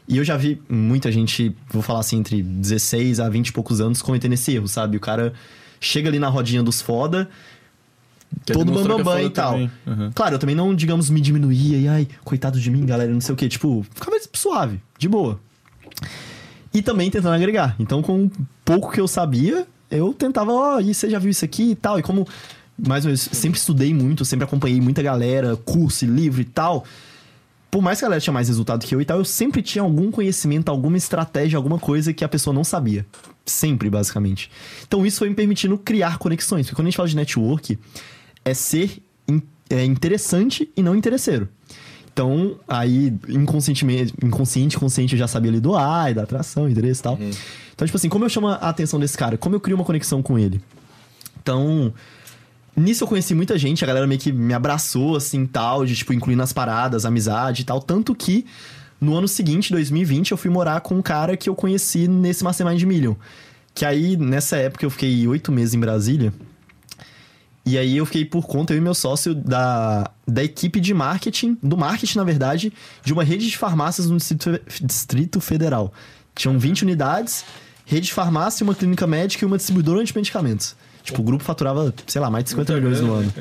[0.07, 3.81] e eu já vi muita gente, vou falar assim, entre 16 a 20 e poucos
[3.81, 4.97] anos cometendo esse erro, sabe?
[4.97, 5.33] O cara
[5.81, 7.27] chega ali na rodinha dos foda,
[8.45, 9.57] Quer todo que é e tal.
[9.57, 10.11] Uhum.
[10.13, 13.33] Claro, eu também não, digamos, me diminuía e, ai, coitado de mim, galera, não sei
[13.33, 13.47] o quê.
[13.47, 15.39] Tipo, ficava suave, de boa.
[16.73, 17.75] E também tentando agregar.
[17.79, 18.31] Então, com o
[18.65, 21.99] pouco que eu sabia, eu tentava, ó, e você já viu isso aqui e tal.
[21.99, 22.27] E como,
[22.77, 26.83] mais ou menos, sempre estudei muito, sempre acompanhei muita galera, curso e livro e tal.
[27.69, 29.81] Por mais que a galera tinha mais resultado que eu e tal, eu sempre tinha
[29.81, 33.05] algum conhecimento, alguma estratégia, alguma coisa que a pessoa não sabia.
[33.45, 34.49] Sempre, basicamente.
[34.87, 36.65] Então, isso foi me permitindo criar conexões.
[36.65, 37.77] Porque quando a gente fala de network,
[38.45, 41.47] é ser in- é interessante e não interesseiro.
[42.11, 47.03] Então, aí, inconscientemente, inconsciente, consciente, eu já sabia ali do ai, da atração, interesse e
[47.03, 47.17] tal.
[47.73, 49.35] Então, tipo assim, como eu chamo a atenção desse cara?
[49.37, 50.61] Como eu crio uma conexão com ele?
[51.41, 51.91] Então,
[52.75, 56.13] nisso eu conheci muita gente, a galera meio que me abraçou, assim, tal, de, tipo,
[56.13, 57.81] incluir nas paradas, amizade e tal.
[57.81, 58.45] Tanto que,
[59.01, 62.83] no ano seguinte, 2020, eu fui morar com um cara que eu conheci nesse Mastermind
[62.83, 63.15] Million.
[63.73, 66.31] Que aí, nessa época, eu fiquei oito meses em Brasília.
[67.65, 71.57] E aí eu fiquei por conta, eu e meu sócio, da, da equipe de marketing,
[71.63, 72.73] do marketing, na verdade,
[73.03, 75.93] de uma rede de farmácias no Distrito, Distrito Federal.
[76.35, 77.45] Tinham 20 unidades,
[77.85, 80.75] rede de farmácia, uma clínica médica e uma distribuidora de medicamentos.
[81.03, 83.33] Tipo, o grupo faturava, sei lá, mais de 50 milhões no ano.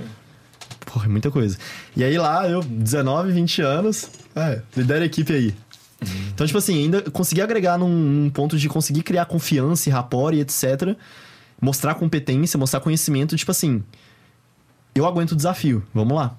[0.87, 1.57] Porra, é muita coisa.
[1.97, 5.55] E aí lá, eu, 19, 20 anos, é, lidera a equipe aí.
[6.35, 10.35] Então, tipo assim, ainda consegui agregar num, num ponto de conseguir criar confiança e rapport
[10.35, 10.97] e etc.
[11.61, 13.83] Mostrar competência, mostrar conhecimento, tipo assim,
[14.95, 16.37] eu aguento o desafio, vamos lá.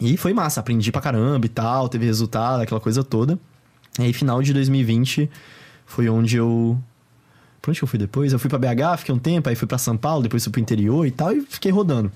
[0.00, 3.38] E foi massa, aprendi pra caramba e tal, teve resultado, aquela coisa toda.
[3.98, 5.30] E aí, final de 2020,
[5.86, 6.78] foi onde eu.
[7.60, 8.32] Pra onde que eu fui depois?
[8.32, 10.60] Eu fui pra BH, fiquei um tempo, aí fui pra São Paulo, depois fui pro
[10.60, 12.10] interior e tal, e fiquei rodando.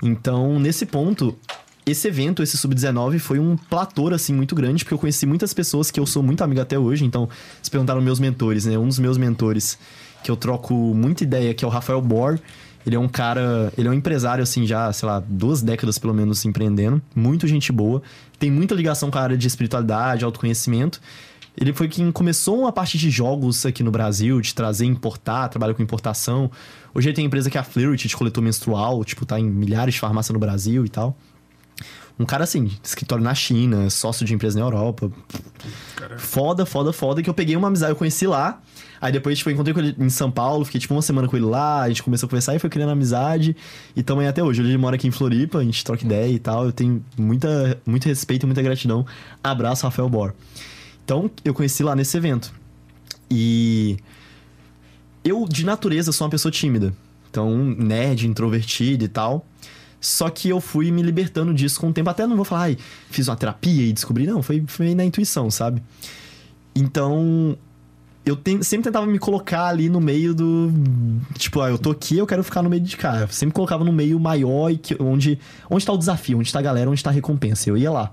[0.00, 1.36] Então, nesse ponto,
[1.84, 5.90] esse evento, esse Sub-19, foi um platô, assim, muito grande, porque eu conheci muitas pessoas
[5.90, 7.04] que eu sou muito amigo até hoje.
[7.04, 7.28] Então,
[7.60, 8.78] se perguntaram meus mentores, né?
[8.78, 9.78] Um dos meus mentores,
[10.22, 12.38] que eu troco muita ideia, que é o Rafael Bor.
[12.86, 16.12] Ele é um cara, ele é um empresário, assim, já, sei lá, duas décadas pelo
[16.12, 17.00] menos empreendendo.
[17.14, 18.02] Muito gente boa.
[18.38, 21.00] Tem muita ligação com a área de espiritualidade, autoconhecimento.
[21.56, 25.74] Ele foi quem começou uma parte de jogos aqui no Brasil, de trazer, importar, trabalha
[25.74, 26.50] com importação.
[26.94, 29.94] Hoje ele tem empresa que é a Flirt, de coletor menstrual, tipo, tá em milhares
[29.94, 31.16] de farmácias no Brasil e tal.
[32.18, 35.10] Um cara assim, escritório na China, sócio de empresa na Europa.
[35.96, 38.60] Cara, Foda, foda, foda, que eu peguei uma amizade, eu conheci lá.
[39.02, 41.36] Aí depois, tipo, eu encontrei com ele em São Paulo, fiquei tipo uma semana com
[41.36, 43.56] ele lá, a gente começou a conversar e foi criando amizade.
[43.96, 44.62] E também até hoje.
[44.62, 46.66] Hoje ele mora aqui em Floripa, a gente troca ideia e tal.
[46.66, 49.04] Eu tenho muita, muito respeito e muita gratidão.
[49.42, 50.32] Abraço, Rafael Bor.
[51.04, 52.52] Então, eu conheci lá nesse evento.
[53.28, 53.96] E
[55.24, 56.94] eu, de natureza, sou uma pessoa tímida.
[57.28, 59.44] Então, nerd, introvertido e tal.
[60.00, 62.08] Só que eu fui me libertando disso com o tempo.
[62.08, 62.78] Até não vou falar, ai,
[63.10, 64.28] fiz uma terapia e descobri.
[64.28, 65.82] Não, foi, foi na intuição, sabe?
[66.72, 67.58] Então,
[68.24, 70.70] eu ten- sempre tentava me colocar ali no meio do.
[71.36, 73.20] Tipo, ah, eu tô aqui, eu quero ficar no meio de cá.
[73.22, 75.38] Eu sempre colocava no meio maior e que, onde,
[75.68, 77.68] onde tá o desafio, onde tá a galera, onde tá a recompensa.
[77.68, 78.12] Eu ia lá.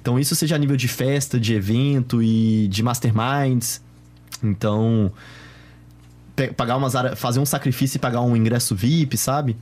[0.00, 3.80] Então, isso seja a nível de festa, de evento e de masterminds.
[4.42, 5.10] Então,
[6.56, 9.56] pagar umas fazer um sacrifício e pagar um ingresso VIP, sabe?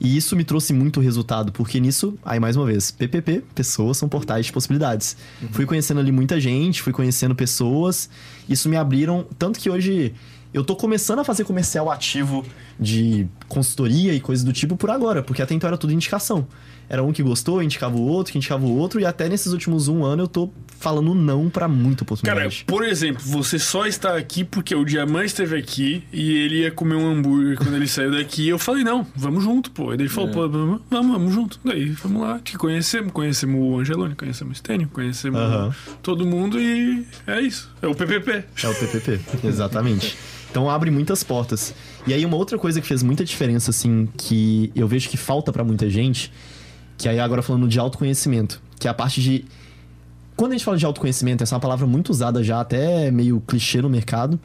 [0.00, 4.08] E isso me trouxe muito resultado, porque nisso, aí mais uma vez, PPP, pessoas são
[4.08, 5.16] portais de possibilidades.
[5.52, 8.08] Fui conhecendo ali muita gente, fui conhecendo pessoas,
[8.48, 10.14] isso me abriram, tanto que hoje
[10.52, 12.44] eu tô começando a fazer comercial ativo
[12.78, 16.46] de consultoria e coisas do tipo por agora, porque até então era tudo indicação.
[16.88, 19.88] Era um que gostou, indicava o outro, que indicava o outro, e até nesses últimos
[19.88, 22.64] um ano eu tô falando não pra muita Cara, oportunidade.
[22.66, 26.96] por exemplo, você só está aqui porque o Diamante esteve aqui e ele ia comer
[26.96, 28.46] um hambúrguer quando ele saiu daqui.
[28.48, 29.94] Eu falei, não, vamos junto, pô.
[29.94, 31.58] E daí ele falou, pô, vamos, vamos junto.
[31.64, 33.12] Daí, vamos lá, te conhecemos.
[33.12, 35.74] Conhecemos o Angelone, conhecemos o Stênio, conhecemos Aham.
[36.02, 37.70] todo mundo e é isso.
[37.80, 38.44] É o PPP.
[38.62, 40.16] É o PPP, exatamente.
[40.50, 41.74] Então abre muitas portas.
[42.06, 45.50] E aí uma outra coisa que fez muita diferença, assim, que eu vejo que falta
[45.50, 46.30] pra muita gente,
[46.96, 49.44] que aí agora falando de autoconhecimento, que é a parte de...
[50.36, 53.40] Quando a gente fala de autoconhecimento, essa é uma palavra muito usada já, até meio
[53.40, 54.38] clichê no mercado.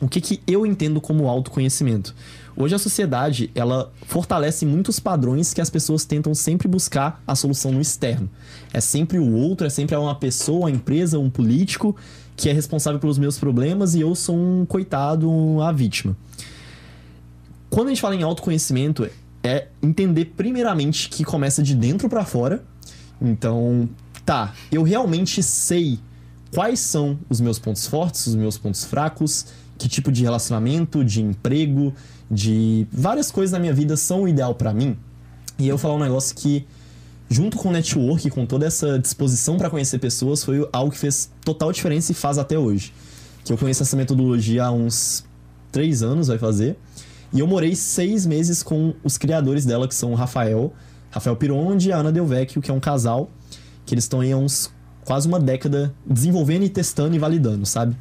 [0.00, 2.14] O que que eu entendo como autoconhecimento?
[2.56, 7.70] Hoje a sociedade, ela fortalece muitos padrões que as pessoas tentam sempre buscar a solução
[7.70, 8.28] no externo.
[8.72, 11.94] É sempre o outro, é sempre uma pessoa, uma empresa, um político
[12.36, 15.30] que é responsável pelos meus problemas e eu sou um coitado,
[15.60, 16.16] a vítima.
[17.68, 19.08] Quando a gente fala em autoconhecimento,
[19.48, 22.62] é entender primeiramente que começa de dentro pra fora.
[23.20, 23.88] Então,
[24.24, 25.98] tá, eu realmente sei
[26.54, 29.46] quais são os meus pontos fortes, os meus pontos fracos,
[29.78, 31.94] que tipo de relacionamento, de emprego,
[32.30, 34.96] de várias coisas na minha vida são o ideal pra mim.
[35.58, 36.66] E eu falar um negócio que
[37.30, 41.30] junto com o network, com toda essa disposição pra conhecer pessoas, foi algo que fez
[41.44, 42.92] total diferença e faz até hoje.
[43.44, 45.24] Que eu conheço essa metodologia há uns
[45.72, 46.76] três anos, vai fazer.
[47.32, 50.72] E eu morei seis meses com os criadores dela, que são o Rafael,
[51.10, 53.30] Rafael Pironde e a Ana Delvecchio, que é um casal,
[53.84, 54.72] que eles estão aí há uns
[55.04, 57.96] quase uma década desenvolvendo e testando e validando, sabe?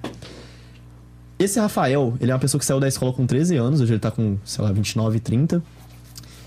[1.39, 3.99] Esse Rafael, ele é uma pessoa que saiu da escola com 13 anos, hoje ele
[3.99, 5.63] tá com, sei lá, 29, 30.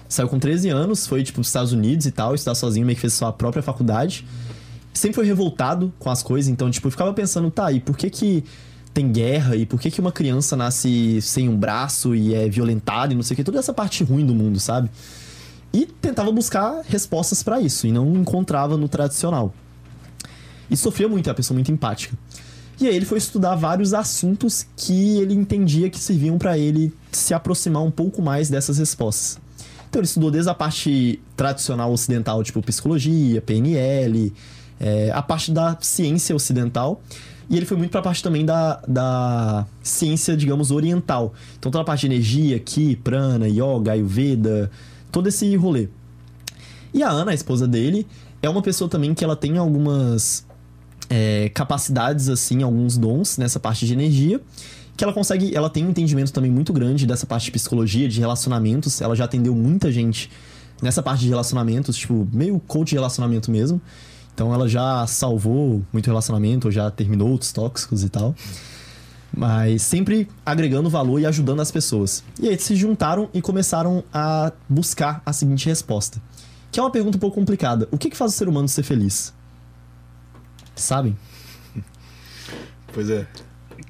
[0.09, 3.01] Saiu com 13 anos, foi, tipo, pros Estados Unidos e tal, estudar sozinho, meio que
[3.01, 4.27] fez sua própria faculdade.
[4.93, 8.45] Sempre foi revoltado com as coisas, então, tipo, ficava pensando, tá, e por que que
[8.93, 9.57] tem guerra?
[9.57, 13.23] E por que que uma criança nasce sem um braço e é violentada e não
[13.23, 13.45] sei o que?
[13.45, 14.91] Toda essa parte ruim do mundo, sabe?
[15.73, 19.55] E tentava buscar respostas pra isso, e não encontrava no tradicional.
[20.69, 22.17] E sofria muito, é uma pessoa muito empática.
[22.81, 27.35] E aí ele foi estudar vários assuntos que ele entendia que serviam pra ele se
[27.35, 29.39] aproximar um pouco mais dessas respostas.
[29.89, 34.33] Então ele estudou desde a parte tradicional ocidental, tipo psicologia, PNL,
[34.79, 37.03] é, a parte da ciência ocidental.
[37.51, 41.35] E ele foi muito pra parte também da, da ciência, digamos, oriental.
[41.59, 44.71] Então toda a parte de energia, Ki, Prana, Yoga, Ayurveda,
[45.11, 45.89] todo esse rolê.
[46.95, 48.07] E a Ana, a esposa dele,
[48.41, 50.47] é uma pessoa também que ela tem algumas
[51.09, 54.41] é, capacidades, assim, alguns dons nessa parte de energia.
[54.97, 58.21] Que ela consegue, ela tem um entendimento também muito grande dessa parte de psicologia, de
[58.21, 59.01] relacionamentos.
[59.01, 60.31] Ela já atendeu muita gente
[60.81, 63.81] nessa parte de relacionamentos, tipo, meio coach de relacionamento mesmo.
[64.41, 68.35] Então ela já salvou muito relacionamento, já terminou outros tóxicos e tal.
[69.37, 72.25] Mas sempre agregando valor e ajudando as pessoas.
[72.41, 76.23] E aí eles se juntaram e começaram a buscar a seguinte resposta.
[76.73, 77.87] Que é uma pergunta um pouco complicada.
[77.91, 79.35] O que, que faz o ser humano ser feliz?
[80.75, 81.15] Sabem?
[82.95, 83.27] Pois é.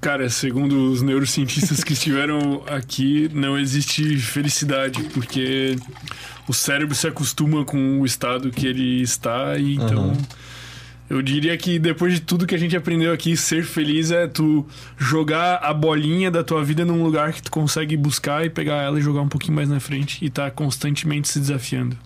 [0.00, 5.76] Cara, segundo os neurocientistas que estiveram aqui, não existe felicidade, porque
[6.48, 10.10] o cérebro se acostuma com o estado que ele está e então.
[10.10, 10.16] Aham.
[11.10, 14.64] Eu diria que depois de tudo que a gente aprendeu aqui, ser feliz é tu
[14.96, 18.96] jogar a bolinha da tua vida num lugar que tu consegue buscar e pegar ela
[18.96, 21.98] e jogar um pouquinho mais na frente e tá constantemente se desafiando.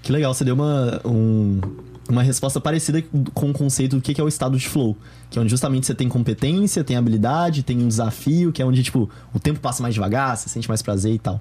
[0.00, 1.60] Que legal, você deu uma, um,
[2.08, 3.02] uma resposta parecida
[3.32, 4.96] com o conceito do que é o estado de flow.
[5.30, 8.82] Que é onde justamente você tem competência, tem habilidade, tem um desafio, que é onde,
[8.82, 11.40] tipo, o tempo passa mais devagar, você sente mais prazer e tal.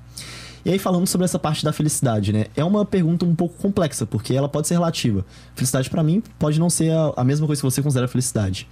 [0.63, 2.45] E aí, falando sobre essa parte da felicidade, né?
[2.55, 5.25] É uma pergunta um pouco complexa, porque ela pode ser relativa.
[5.55, 8.67] Felicidade, pra mim, pode não ser a, mesma coisa que você considera felicidade.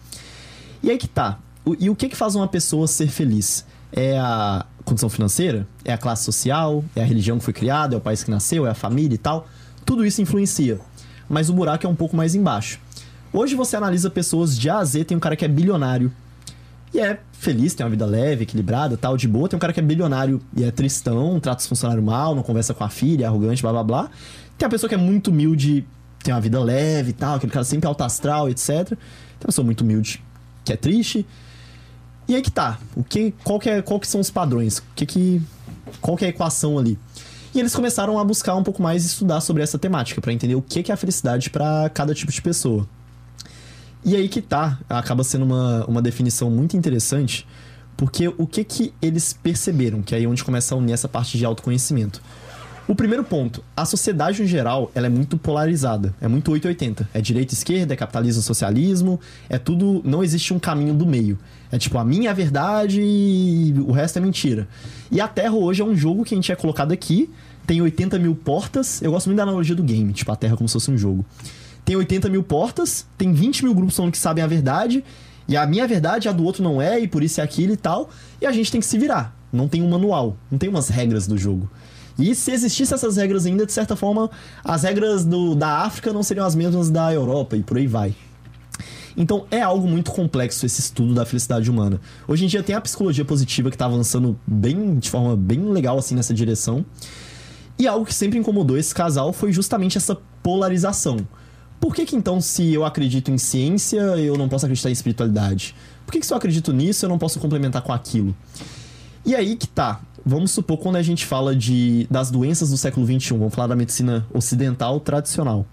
[0.84, 1.40] E aí que tá.
[1.80, 3.66] E o que que faz uma pessoa ser feliz?
[3.92, 5.68] É a condição financeira?
[5.84, 6.84] É a classe social?
[6.96, 7.96] É a religião que foi criada?
[7.96, 8.68] É o país que nasceu?
[8.68, 9.48] É a família e tal?
[9.84, 10.80] Tudo isso influencia.
[11.30, 12.80] Mas o buraco é um pouco mais embaixo.
[13.32, 16.12] Hoje você analisa pessoas de A a Z, tem um cara que é bilionário
[16.94, 19.48] e é feliz, tem uma vida leve, equilibrada, tal, de boa.
[19.48, 22.74] Tem um cara que é bilionário e é tristão, trata os funcionários mal, não conversa
[22.74, 24.10] com a filha, é arrogante, blá blá blá.
[24.58, 25.86] Tem a pessoa que é muito humilde,
[26.24, 28.68] tem uma vida leve e tal, aquele cara sempre alto astral, etc.
[28.68, 28.98] Tem
[29.42, 30.24] uma pessoa muito humilde
[30.66, 31.26] que é triste.
[32.28, 32.80] E aí que tá.
[32.96, 34.80] O que, qual, que é, qual que são os padrões?
[34.80, 35.42] O que que,
[36.02, 36.98] qual que é a equação ali?
[37.54, 40.56] E eles começaram a buscar um pouco mais e estudar sobre essa temática, pra entender
[40.56, 42.88] o que é a felicidade pra cada tipo de pessoa.
[44.06, 47.46] E aí que tá, acaba sendo uma, uma definição muito interessante,
[47.98, 51.38] porque o que que eles perceberam, que é aí onde começa a unir essa parte
[51.38, 52.22] de autoconhecimento.
[52.88, 57.10] O primeiro ponto, a sociedade em geral, ela é muito polarizada, é muito 880.
[57.14, 61.38] É direita esquerda, é capitalismo, socialismo, é tudo, não existe um caminho do meio.
[61.72, 64.68] É tipo, a minha é a verdade e o resto é mentira.
[65.12, 67.30] E a Terra hoje é um jogo que a gente é colocado aqui,
[67.68, 70.68] tem 80 mil portas, eu gosto muito da analogia do game, tipo, a Terra como
[70.68, 71.26] se fosse um jogo
[71.90, 75.04] tem 80 mil portas, tem 20 mil grupos que sabem a verdade,
[75.48, 77.78] e a minha verdade, a do outro não é, e por isso é aquilo e
[77.78, 79.36] tal, e a gente tem que se virar.
[79.52, 81.68] Não tem um manual, não tem umas regras do jogo.
[82.20, 84.30] E se existissem essas regras ainda, de certa forma,
[84.64, 88.14] as regras do, da África não seriam as mesmas da Europa, e por aí vai.
[89.20, 92.00] Então é algo muito complexo esse estudo da felicidade humana.
[92.26, 95.98] Hoje em dia tem a psicologia positiva que está avançando bem, de forma bem legal
[95.98, 96.86] assim nessa direção.
[97.78, 101.18] E algo que sempre incomodou esse casal foi justamente essa polarização.
[101.82, 105.76] Por que, que então, se eu acredito em ciência, eu não posso acreditar em espiritualidade?
[106.06, 108.36] Por que, que se eu acredito nisso, eu não posso complementar com aquilo?
[109.26, 110.02] E aí que tá.
[110.26, 113.76] Vamos supor quando a gente fala de, das doenças do século XXI, vamos falar da
[113.76, 115.66] medicina ocidental tradicional.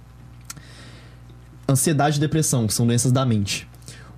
[1.69, 3.69] Ansiedade e depressão, que são doenças da mente.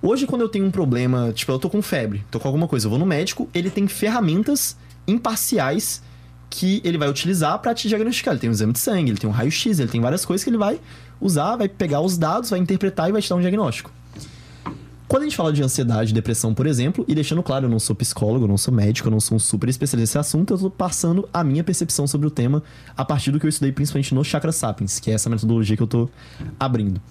[0.01, 2.85] Hoje, quando eu tenho um problema, tipo, eu tô com febre, tô com alguma coisa,
[2.85, 4.77] eu vou no médico, ele tem ferramentas
[5.07, 6.01] imparciais
[6.49, 8.33] que ele vai utilizar para te diagnosticar.
[8.33, 10.49] Ele tem um exame de sangue, ele tem um raio-x, ele tem várias coisas que
[10.49, 10.79] ele vai
[11.19, 13.91] usar, vai pegar os dados, vai interpretar e vai te dar um diagnóstico.
[15.07, 17.79] Quando a gente fala de ansiedade e depressão, por exemplo, e deixando claro, eu não
[17.79, 20.57] sou psicólogo, eu não sou médico, eu não sou um super especialista nesse assunto, eu
[20.59, 22.61] tô passando a minha percepção sobre o tema
[22.95, 25.81] a partir do que eu estudei principalmente no Chakra Sapiens, que é essa metodologia que
[25.81, 26.07] eu tô
[26.59, 27.01] abrindo.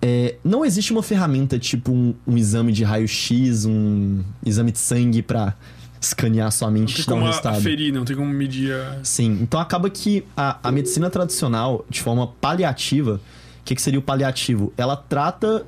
[0.00, 5.22] É, não existe uma ferramenta tipo um, um exame de raio-x, um exame de sangue
[5.22, 5.54] pra
[6.00, 7.56] escanear sua mente e dar um como resultado.
[7.56, 9.00] aferir, não tem como medir a...
[9.02, 13.20] Sim, então acaba que a, a medicina tradicional, de forma paliativa,
[13.60, 14.72] o que, que seria o paliativo?
[14.76, 15.64] Ela trata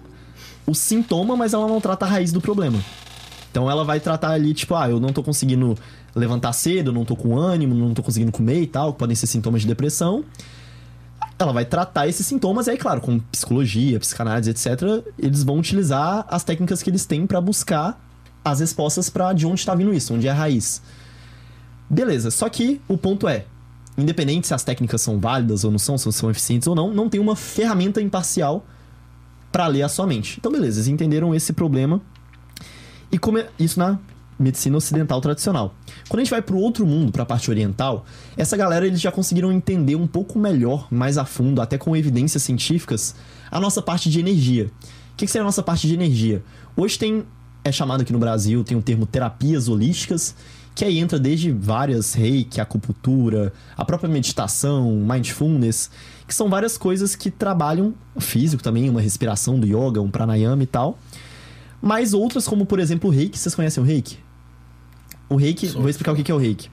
[0.66, 2.78] o sintoma, mas ela não trata a raiz do problema.
[3.50, 5.76] Então ela vai tratar ali, tipo, ah, eu não tô conseguindo
[6.14, 9.26] levantar cedo, não tô com ânimo, não tô conseguindo comer e tal, que podem ser
[9.26, 10.24] sintomas de depressão.
[11.38, 16.26] Ela vai tratar esses sintomas, e aí, claro, com psicologia, psicanálise, etc., eles vão utilizar
[16.28, 17.98] as técnicas que eles têm pra buscar
[18.44, 20.82] as respostas pra de onde tá vindo isso, onde é a raiz.
[21.88, 23.44] Beleza, só que o ponto é,
[23.96, 27.08] independente se as técnicas são válidas ou não são, se são eficientes ou não, não
[27.08, 28.66] tem uma ferramenta imparcial
[29.52, 30.38] para ler a sua mente.
[30.38, 32.00] Então, beleza, eles entenderam esse problema
[33.12, 33.98] e como é- isso na
[34.38, 35.74] medicina ocidental tradicional.
[36.08, 38.04] Quando a gente vai para o outro mundo, para a parte oriental,
[38.36, 42.42] essa galera eles já conseguiram entender um pouco melhor, mais a fundo, até com evidências
[42.42, 43.14] científicas,
[43.50, 44.70] a nossa parte de energia.
[45.12, 46.42] O que, que seria a nossa parte de energia?
[46.76, 47.24] Hoje tem,
[47.64, 50.34] é chamado aqui no Brasil, tem o termo terapias holísticas,
[50.78, 55.90] que aí entra desde várias reiki, acupuntura, a própria meditação, mindfulness,
[56.24, 60.62] que são várias coisas que trabalham o físico também, uma respiração do yoga, um pranayama
[60.62, 60.96] e tal.
[61.82, 64.18] Mas outras, como por exemplo o reiki, vocês conhecem o reiki?
[65.28, 65.80] O reiki, Sou.
[65.80, 66.70] vou explicar o que é o reiki.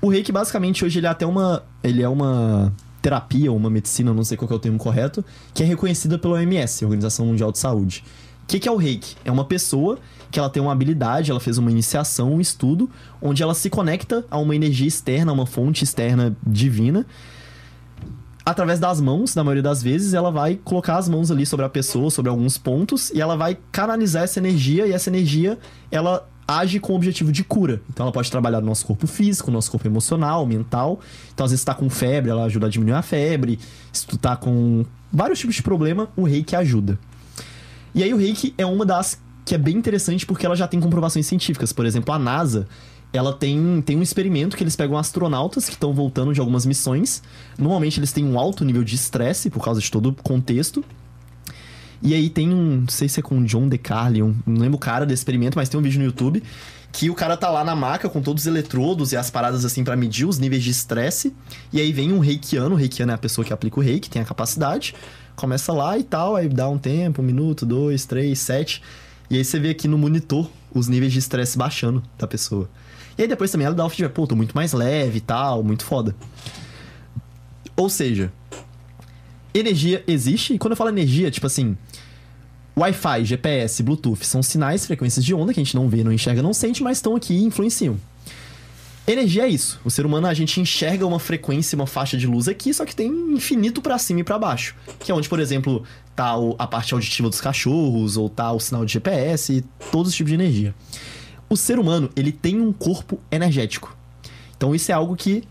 [0.00, 1.62] O reiki, basicamente, hoje ele é até uma.
[1.82, 2.72] Ele é uma
[3.02, 6.34] terapia, ou uma medicina, não sei qual é o termo correto, que é reconhecida pela
[6.34, 8.04] OMS, Organização Mundial de Saúde.
[8.42, 9.16] O que, que é o reiki?
[9.24, 9.98] É uma pessoa
[10.30, 12.90] que ela tem uma habilidade, ela fez uma iniciação, um estudo,
[13.20, 17.06] onde ela se conecta a uma energia externa, a uma fonte externa divina.
[18.44, 21.68] Através das mãos, na maioria das vezes, ela vai colocar as mãos ali sobre a
[21.68, 25.58] pessoa, sobre alguns pontos, e ela vai canalizar essa energia, e essa energia,
[25.90, 26.28] ela
[26.58, 27.80] age com o objetivo de cura.
[27.88, 31.00] Então ela pode trabalhar no nosso corpo físico, no nosso corpo emocional, mental.
[31.32, 33.58] Então às vezes tá com febre, ela ajuda a diminuir a febre.
[33.92, 36.98] Se tu tá com vários tipos de problema, o reiki ajuda.
[37.94, 40.78] E aí o reiki é uma das que é bem interessante porque ela já tem
[40.78, 41.72] comprovações científicas.
[41.72, 42.68] Por exemplo, a NASA,
[43.12, 47.22] ela tem, tem um experimento que eles pegam astronautas que estão voltando de algumas missões.
[47.58, 50.84] Normalmente eles têm um alto nível de estresse por causa de todo o contexto.
[52.02, 54.76] E aí tem um, não sei se é com o John DeCarli, um, não lembro
[54.76, 56.42] o cara desse experimento, mas tem um vídeo no YouTube
[56.92, 59.84] que o cara tá lá na maca com todos os eletrodos e as paradas assim
[59.84, 61.34] para medir os níveis de estresse.
[61.72, 64.20] E aí vem um reikiano, o reikiano é a pessoa que aplica o reiki, tem
[64.20, 64.94] a capacidade.
[65.36, 68.82] Começa lá e tal, aí dá um tempo, um minuto, dois, três, sete.
[69.30, 72.68] E aí você vê aqui no monitor os níveis de estresse baixando da pessoa.
[73.16, 75.62] E aí depois também ela dá o feedback, pô, tô muito mais leve e tal,
[75.62, 76.14] muito foda.
[77.76, 78.32] Ou seja,
[79.54, 81.76] energia existe, e quando eu falo energia, tipo assim,
[82.76, 86.42] Wi-Fi, GPS, Bluetooth são sinais, frequências de onda que a gente não vê, não enxerga,
[86.42, 87.98] não sente, mas estão aqui e influenciam.
[89.06, 89.80] Energia é isso.
[89.84, 92.94] O ser humano, a gente enxerga uma frequência, uma faixa de luz aqui, só que
[92.94, 94.76] tem infinito para cima e para baixo.
[95.00, 95.82] Que é onde, por exemplo,
[96.14, 99.60] tá a parte auditiva dos cachorros, ou tá o sinal de GPS, e
[99.90, 100.74] todos os tipos de energia.
[101.48, 103.96] O ser humano, ele tem um corpo energético.
[104.56, 105.42] Então isso é algo que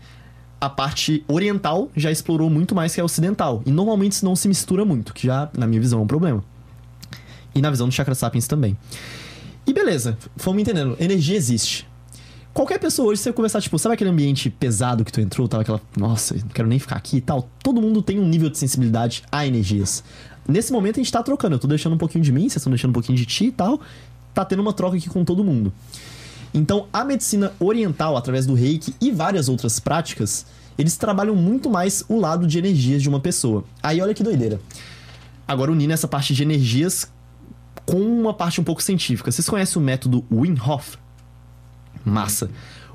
[0.60, 3.62] a parte oriental já explorou muito mais que a ocidental.
[3.66, 6.42] E normalmente isso não se mistura muito, que já, na minha visão, é um problema.
[7.54, 8.76] E na visão do Chakra Sapiens também.
[9.66, 10.96] E beleza, fomos entendendo.
[10.98, 11.88] Energia existe.
[12.52, 15.62] Qualquer pessoa hoje, se você conversar, tipo, sabe aquele ambiente pesado que tu entrou, tava
[15.62, 17.48] aquela, nossa, não quero nem ficar aqui e tal.
[17.62, 20.02] Todo mundo tem um nível de sensibilidade a energias.
[20.48, 22.70] Nesse momento a gente tá trocando, eu tô deixando um pouquinho de mim, vocês estão
[22.70, 23.80] deixando um pouquinho de ti e tal.
[24.34, 25.72] Tá tendo uma troca aqui com todo mundo.
[26.52, 30.44] Então, a medicina oriental, através do reiki e várias outras práticas,
[30.76, 33.64] eles trabalham muito mais o lado de energias de uma pessoa.
[33.80, 34.60] Aí, olha que doideira.
[35.46, 37.08] Agora, unindo essa parte de energias
[37.90, 39.30] com uma parte um pouco científica.
[39.32, 40.96] Vocês conhecem o método Wim Hof?
[42.04, 42.48] Massa.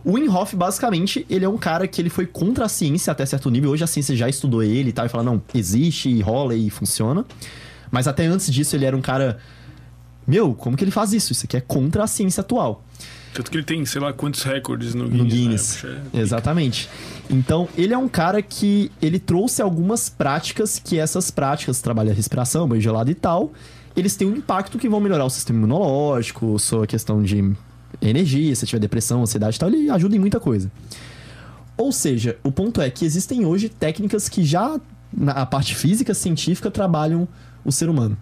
[0.03, 3.25] O Wim Hof, basicamente, ele é um cara que ele foi contra a ciência até
[3.25, 3.71] certo nível.
[3.71, 6.69] Hoje a ciência já estudou ele e tal, e fala, não, existe, e rola e
[6.69, 7.25] funciona.
[7.91, 9.37] Mas até antes disso, ele era um cara...
[10.27, 11.31] Meu, como que ele faz isso?
[11.33, 12.83] Isso aqui é contra a ciência atual.
[13.33, 15.81] Tanto que ele tem, sei lá, quantos recordes no No Guinness.
[15.81, 15.83] Guinness.
[15.83, 16.01] né?
[16.13, 16.89] É- Exatamente.
[17.29, 22.67] Então, ele é um cara que ele trouxe algumas práticas que essas práticas, trabalha respiração,
[22.67, 23.51] banho gelado e tal,
[23.95, 27.53] eles têm um impacto que vão melhorar o sistema imunológico, sua questão de
[28.01, 30.71] energia, se tiver depressão, ansiedade e tal, ele ajuda em muita coisa.
[31.77, 34.79] Ou seja, o ponto é que existem hoje técnicas que já
[35.15, 37.27] na parte física científica trabalham
[37.63, 38.17] o ser humano.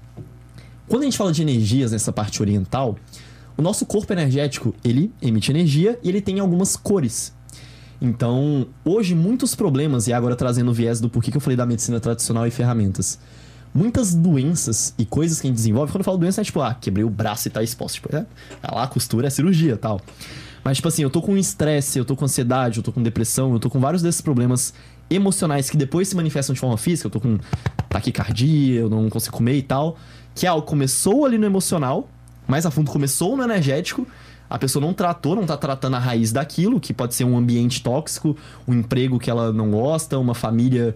[0.88, 2.98] Quando a gente fala de energias nessa parte oriental,
[3.58, 7.34] o nosso corpo energético, ele emite energia e ele tem algumas cores.
[8.02, 11.66] Então, hoje muitos problemas, e agora trazendo o viés do porquê que eu falei da
[11.66, 13.18] medicina tradicional e ferramentas.
[13.74, 16.74] Muitas doenças e coisas que a gente desenvolve, quando eu falo doença, é tipo, ah,
[16.74, 17.96] quebrei o braço e tá exposto.
[17.96, 18.26] Tipo, é,
[18.62, 20.00] ah lá, costura é cirurgia tal.
[20.64, 23.52] Mas, tipo assim, eu tô com estresse, eu tô com ansiedade, eu tô com depressão,
[23.52, 24.74] eu tô com vários desses problemas
[25.10, 27.08] emocionais que depois se manifestam de forma física.
[27.08, 27.38] Eu tô com
[27.90, 29.98] taquicardia, eu não consigo comer e tal.
[30.34, 32.08] Que é algo que começou ali no emocional,
[32.48, 34.08] mais a fundo começou no energético.
[34.50, 37.82] A pessoa não tratou, não tá tratando a raiz daquilo, que pode ser um ambiente
[37.82, 38.38] tóxico,
[38.68, 40.96] um emprego que ela não gosta, uma família,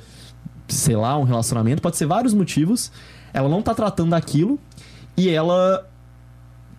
[0.67, 2.91] sei lá, um relacionamento, pode ser vários motivos.
[3.33, 4.59] Ela não tá tratando daquilo
[5.15, 5.87] e ela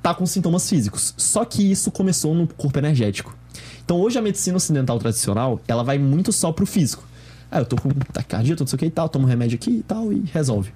[0.03, 1.15] tá com sintomas físicos.
[1.17, 3.37] Só que isso começou no corpo energético.
[3.85, 7.07] Então hoje a medicina ocidental tradicional, ela vai muito só pro físico.
[7.51, 9.57] Ah, eu tô com taquicardia, tô não sei o que e tal, tomo um remédio
[9.57, 10.73] aqui e tal e resolve.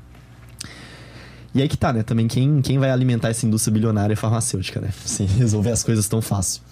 [1.55, 2.03] E aí que tá, né?
[2.03, 4.91] Também quem, quem vai alimentar essa indústria bilionária farmacêutica, né?
[5.05, 6.63] Sem resolver as coisas tão fácil.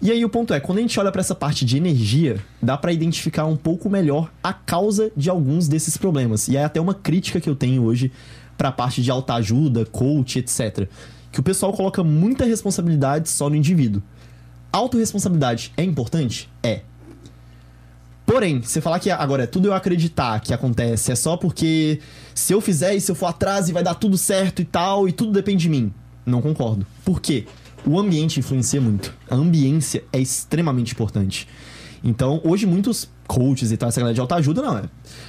[0.00, 2.76] E aí o ponto é, quando a gente olha para essa parte de energia, dá
[2.76, 6.48] para identificar um pouco melhor a causa de alguns desses problemas.
[6.48, 8.12] E é até uma crítica que eu tenho hoje
[8.58, 10.88] para a parte de autoajuda, coach, etc.
[11.32, 14.02] Que o pessoal coloca muita responsabilidade só no indivíduo.
[14.70, 16.50] Autoresponsabilidade é importante?
[16.62, 16.82] É.
[18.26, 22.00] Porém, você falar que agora é tudo eu acreditar que acontece, é só porque
[22.34, 25.08] se eu fizer e se eu for atrás e vai dar tudo certo e tal,
[25.08, 25.92] e tudo depende de mim.
[26.26, 26.84] Não concordo.
[27.04, 27.46] Por quê?
[27.86, 29.14] O ambiente influencia muito.
[29.30, 31.46] A ambiência é extremamente importante.
[32.04, 34.82] Então, hoje muitos coaches e tal, essa galera de autoajuda, não, é,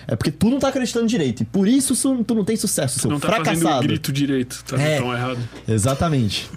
[0.08, 1.42] é porque tu não tá acreditando direito.
[1.42, 3.88] E por isso tu não tem sucesso, seu Não tá fazendo o fracassado.
[3.88, 4.98] grito direito, tá É.
[5.00, 5.40] tão errado.
[5.68, 6.50] Exatamente.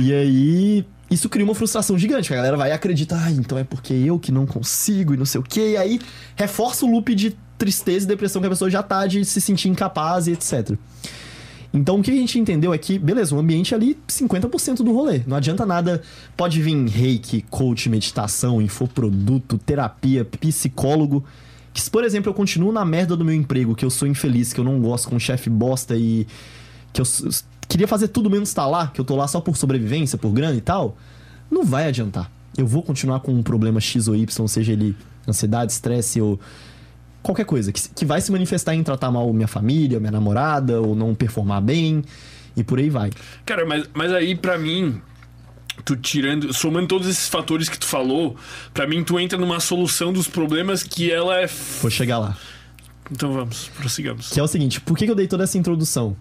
[0.00, 3.94] E aí, isso cria uma frustração gigante, a galera vai acreditar, ah, então é porque
[3.94, 6.00] eu que não consigo e não sei o quê, e aí
[6.34, 9.68] reforça o loop de tristeza e depressão que a pessoa já tá de se sentir
[9.70, 10.76] incapaz e etc.
[11.76, 14.92] Então o que a gente entendeu é que, beleza, o ambiente é ali 50% do
[14.92, 15.22] rolê.
[15.26, 16.02] Não adianta nada.
[16.36, 21.24] Pode vir reiki, coach, meditação, infoproduto, terapia, psicólogo.
[21.72, 24.52] Que se, por exemplo, eu continuo na merda do meu emprego, que eu sou infeliz,
[24.52, 26.26] que eu não gosto com chefe bosta e
[26.92, 27.04] que eu
[27.68, 30.56] queria fazer tudo menos estar lá, que eu tô lá só por sobrevivência, por grana
[30.56, 30.96] e tal,
[31.50, 32.30] não vai adiantar.
[32.56, 34.96] Eu vou continuar com um problema X ou Y, seja ele
[35.28, 36.40] ansiedade, estresse ou
[37.26, 40.94] qualquer coisa, que, que vai se manifestar em tratar mal minha família, minha namorada, ou
[40.94, 42.02] não performar bem,
[42.56, 43.10] e por aí vai.
[43.44, 45.00] Cara, mas, mas aí pra mim,
[45.84, 48.36] tu tirando, somando todos esses fatores que tu falou,
[48.72, 51.46] pra mim tu entra numa solução dos problemas que ela é.
[51.82, 52.36] Vou chegar lá.
[53.10, 54.30] Então vamos, prossigamos.
[54.30, 56.16] Que é o seguinte, por que eu dei toda essa introdução?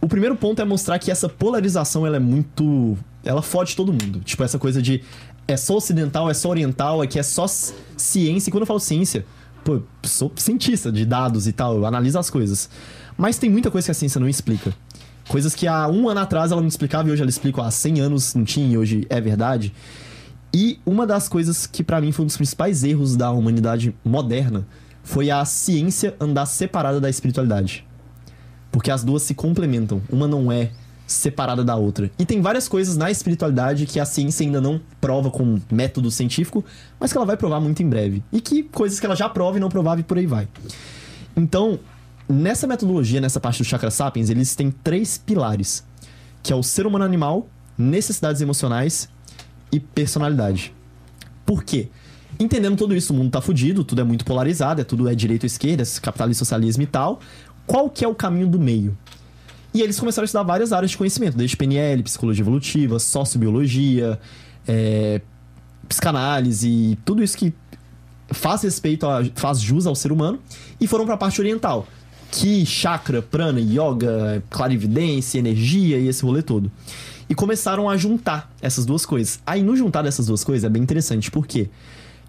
[0.00, 2.96] O primeiro ponto é mostrar que essa polarização ela é muito.
[3.24, 4.20] Ela fode todo mundo.
[4.24, 5.02] Tipo, essa coisa de
[5.48, 8.50] é só ocidental, é só oriental, é que é só ci- ciência.
[8.50, 9.24] E quando eu falo ciência,
[9.64, 12.68] pô, sou cientista de dados e tal, eu analiso as coisas.
[13.16, 14.74] Mas tem muita coisa que a ciência não explica.
[15.28, 18.00] Coisas que há um ano atrás ela não explicava e hoje ela explica há 100
[18.00, 19.72] anos não tinha e hoje é verdade.
[20.52, 24.66] E uma das coisas que pra mim foi um dos principais erros da humanidade moderna
[25.02, 27.86] foi a ciência andar separada da espiritualidade.
[28.70, 30.02] Porque as duas se complementam.
[30.10, 30.70] Uma não é
[31.06, 32.10] separada da outra.
[32.18, 36.64] E tem várias coisas na espiritualidade que a ciência ainda não prova com método científico,
[36.98, 38.22] mas que ela vai provar muito em breve.
[38.32, 40.48] E que coisas que ela já prova e não provava e por aí vai.
[41.36, 41.78] Então,
[42.28, 45.84] nessa metodologia, nessa parte do Chakra Sapiens, eles têm três pilares,
[46.42, 49.08] que é o ser humano animal, necessidades emocionais
[49.70, 50.72] e personalidade.
[51.44, 51.88] Por quê?
[52.38, 55.44] Entendendo tudo isso, o mundo tá fudido, tudo é muito polarizado, é tudo é direito
[55.44, 57.20] ou esquerda, capitalismo, socialismo e tal.
[57.66, 58.96] Qual que é o caminho do meio?
[59.74, 64.20] E eles começaram a estudar várias áreas de conhecimento, desde PNL, psicologia evolutiva, sociobiologia,
[64.68, 65.20] é,
[65.88, 67.52] psicanálise, tudo isso que
[68.28, 70.38] faz respeito, a, faz jus ao ser humano,
[70.80, 71.88] e foram para a parte oriental,
[72.30, 76.70] que chakra, prana, yoga, clarividência, energia e esse rolê todo.
[77.28, 79.40] E começaram a juntar essas duas coisas.
[79.44, 81.68] Aí no juntar dessas duas coisas é bem interessante, por quê?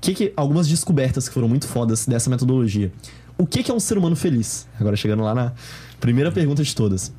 [0.02, 2.92] Que que, algumas descobertas que foram muito fodas dessa metodologia.
[3.38, 4.68] O que, que é um ser humano feliz?
[4.80, 5.52] Agora chegando lá na
[6.00, 7.14] primeira pergunta de todas.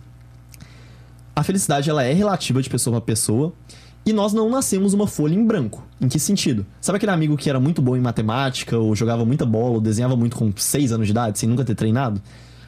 [1.36, 3.52] A felicidade ela é relativa de pessoa para pessoa
[4.06, 5.86] e nós não nascemos uma folha em branco.
[6.00, 6.64] Em que sentido?
[6.80, 10.16] Sabe aquele amigo que era muito bom em matemática, ou jogava muita bola, ou desenhava
[10.16, 12.22] muito com 6 anos de idade, sem nunca ter treinado?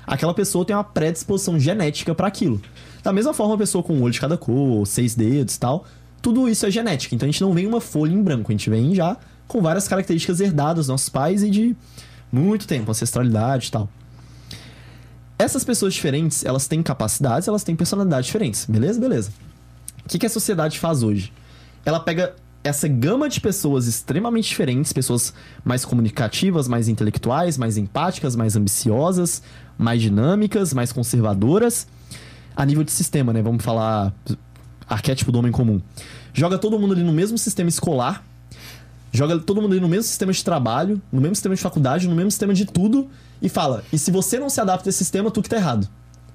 [0.07, 2.61] Aquela pessoa tem uma predisposição genética para aquilo.
[3.03, 5.87] Da mesma forma, a pessoa com um olho de cada cor, seis dedos e tal,
[6.21, 7.15] tudo isso é genética.
[7.15, 9.17] Então a gente não vem uma folha em branco, a gente vem já
[9.47, 11.75] com várias características herdadas dos nossos pais e de
[12.31, 13.89] muito tempo, ancestralidade e tal.
[15.39, 18.67] Essas pessoas diferentes, elas têm capacidades, elas têm personalidades diferentes.
[18.67, 18.99] Beleza?
[18.99, 19.31] Beleza.
[20.05, 21.33] O que, que a sociedade faz hoje?
[21.85, 22.35] Ela pega
[22.65, 25.33] essa gama de pessoas extremamente diferentes, pessoas
[25.65, 29.43] mais comunicativas, mais intelectuais, mais empáticas, mais ambiciosas,
[29.79, 31.87] mais dinâmicas, mais conservadoras,
[32.57, 33.41] a nível de sistema, né?
[33.41, 34.13] Vamos falar
[34.89, 35.81] arquétipo do homem comum.
[36.33, 38.25] Joga todo mundo ali no mesmo sistema escolar,
[39.13, 42.31] joga todo mundo no mesmo sistema de trabalho, no mesmo sistema de faculdade, no mesmo
[42.31, 43.09] sistema de tudo
[43.41, 45.89] e fala: "E se você não se adapta a esse sistema, tu que tá errado".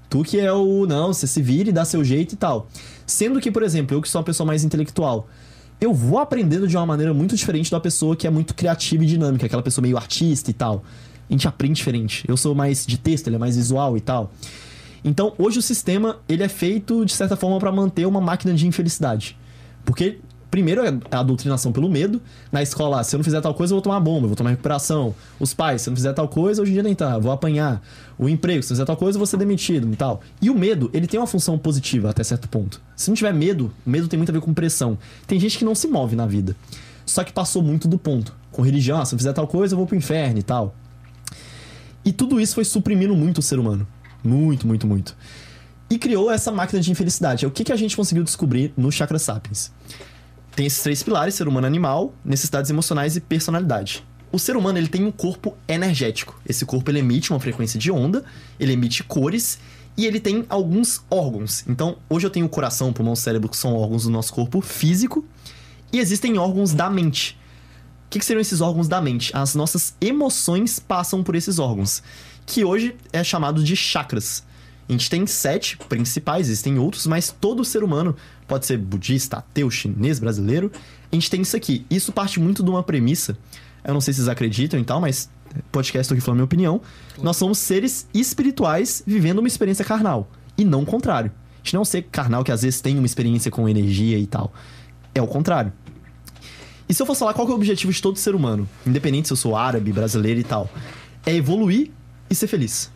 [0.10, 2.68] Tu que é o não, você se vira e dá seu jeito e tal.
[3.06, 5.27] Sendo que, por exemplo, eu que sou uma pessoa mais intelectual,
[5.82, 9.08] eu vou aprendendo de uma maneira muito diferente da pessoa que é muito criativa e
[9.08, 10.84] dinâmica, aquela pessoa meio artista e tal.
[11.30, 12.24] A gente aprende diferente.
[12.27, 14.32] Eu sou mais de texto, ele é mais visual e tal.
[15.03, 18.68] Então, hoje o sistema, ele é feito de certa forma para manter uma máquina de
[18.68, 19.38] infelicidade.
[19.84, 20.19] Porque
[20.53, 22.22] primeiro é a doutrinação pelo medo.
[22.51, 24.51] Na escola, se eu não fizer tal coisa, eu vou tomar bomba, eu vou tomar
[24.51, 25.15] recuperação.
[25.40, 27.82] Os pais, se eu não fizer tal coisa, hoje em dia nem tá, vou apanhar.
[28.19, 30.22] O emprego, se eu fizer tal coisa, eu vou ser demitido e tal.
[30.40, 32.80] E o medo, ele tem uma função positiva até certo ponto.
[32.95, 34.95] Se não tiver medo, o medo tem muito a ver com pressão.
[35.25, 36.56] Tem gente que não se move na vida.
[37.03, 38.32] Só que passou muito do ponto.
[38.51, 40.75] Com religião, ah, se eu fizer tal coisa, eu vou pro inferno e tal.
[42.06, 43.88] E tudo isso foi suprimindo muito o ser humano.
[44.23, 45.17] Muito, muito, muito.
[45.90, 47.43] E criou essa máquina de infelicidade.
[47.43, 49.72] É o que, que a gente conseguiu descobrir no Chakra Sapiens.
[50.56, 54.06] Tem esses três pilares: ser humano animal, necessidades emocionais e personalidade.
[54.32, 56.40] O ser humano ele tem um corpo energético.
[56.48, 58.23] Esse corpo ele emite uma frequência de onda,
[58.59, 59.59] ele emite cores
[59.95, 61.64] e ele tem alguns órgãos.
[61.67, 64.33] Então, hoje eu tenho o coração, o pulmão, o cérebro, que são órgãos do nosso
[64.33, 65.23] corpo físico,
[65.91, 67.38] e existem órgãos da mente.
[68.07, 69.32] O que, que seriam esses órgãos da mente?
[69.35, 72.01] As nossas emoções passam por esses órgãos,
[72.45, 74.43] que hoje é chamado de chakras.
[74.93, 78.15] A gente tem sete principais, existem outros, mas todo ser humano,
[78.47, 80.72] pode ser budista, ateu, chinês, brasileiro,
[81.11, 81.83] a gente tem isso aqui.
[81.89, 83.35] Isso parte muito de uma premissa,
[83.83, 85.31] eu não sei se vocês acreditam e tal, mas
[85.72, 86.80] podcast tô aqui falando minha opinião.
[87.23, 91.31] Nós somos seres espirituais vivendo uma experiência carnal, e não o contrário.
[91.31, 94.19] A gente não é um ser carnal que às vezes tem uma experiência com energia
[94.19, 94.53] e tal.
[95.15, 95.73] É o contrário.
[96.88, 99.33] E se eu fosse falar qual é o objetivo de todo ser humano, independente se
[99.33, 100.69] eu sou árabe, brasileiro e tal,
[101.25, 101.89] é evoluir
[102.30, 102.92] e ser feliz.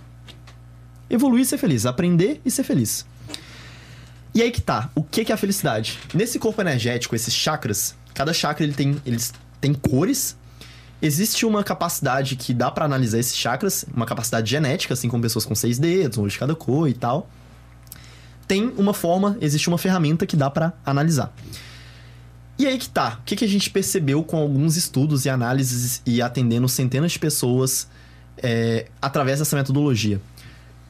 [1.09, 3.05] Evoluir e ser feliz, aprender e ser feliz.
[4.33, 5.97] E aí que tá, o que é a felicidade?
[6.13, 10.37] Nesse corpo energético, esses chakras, cada chakra ele tem, eles têm cores.
[11.01, 15.45] Existe uma capacidade que dá pra analisar esses chakras, uma capacidade genética, assim como pessoas
[15.45, 17.29] com seis dedos, um de cada cor e tal.
[18.47, 21.33] Tem uma forma, existe uma ferramenta que dá pra analisar.
[22.59, 26.01] E aí que tá, o que, que a gente percebeu com alguns estudos e análises
[26.05, 27.87] e atendendo centenas de pessoas
[28.37, 30.19] é, através dessa metodologia?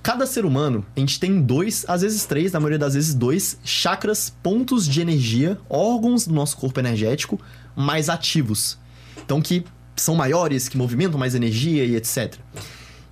[0.07, 3.59] Cada ser humano, a gente tem dois, às vezes três, na maioria das vezes dois,
[3.65, 7.37] chakras, pontos de energia, órgãos do nosso corpo energético
[7.75, 8.77] mais ativos.
[9.17, 9.65] Então, que
[9.97, 12.35] são maiores, que movimentam mais energia e etc.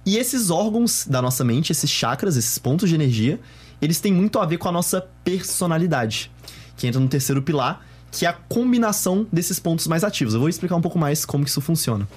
[0.06, 3.42] E esses órgãos da nossa mente, esses chakras, esses pontos de energia,
[3.82, 6.32] eles têm muito a ver com a nossa personalidade,
[6.78, 10.34] que entra no terceiro pilar, que é a combinação desses pontos mais ativos.
[10.34, 12.08] Eu vou explicar um pouco mais como isso funciona.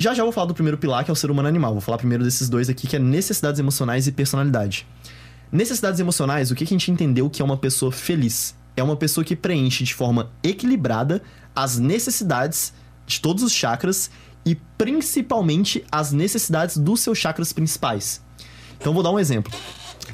[0.00, 1.72] Já já vou falar do primeiro pilar, que é o ser humano animal.
[1.72, 4.86] Vou falar primeiro desses dois aqui, que é necessidades emocionais e personalidade.
[5.52, 8.56] Necessidades emocionais, o que, a gente entendeu que é uma pessoa feliz?
[8.74, 11.20] É uma pessoa que preenche de forma equilibrada
[11.54, 12.72] as necessidades
[13.06, 14.10] de todos os chakras
[14.42, 18.22] e principalmente as necessidades dos seus chakras principais.
[18.80, 19.52] Então vou dar um exemplo.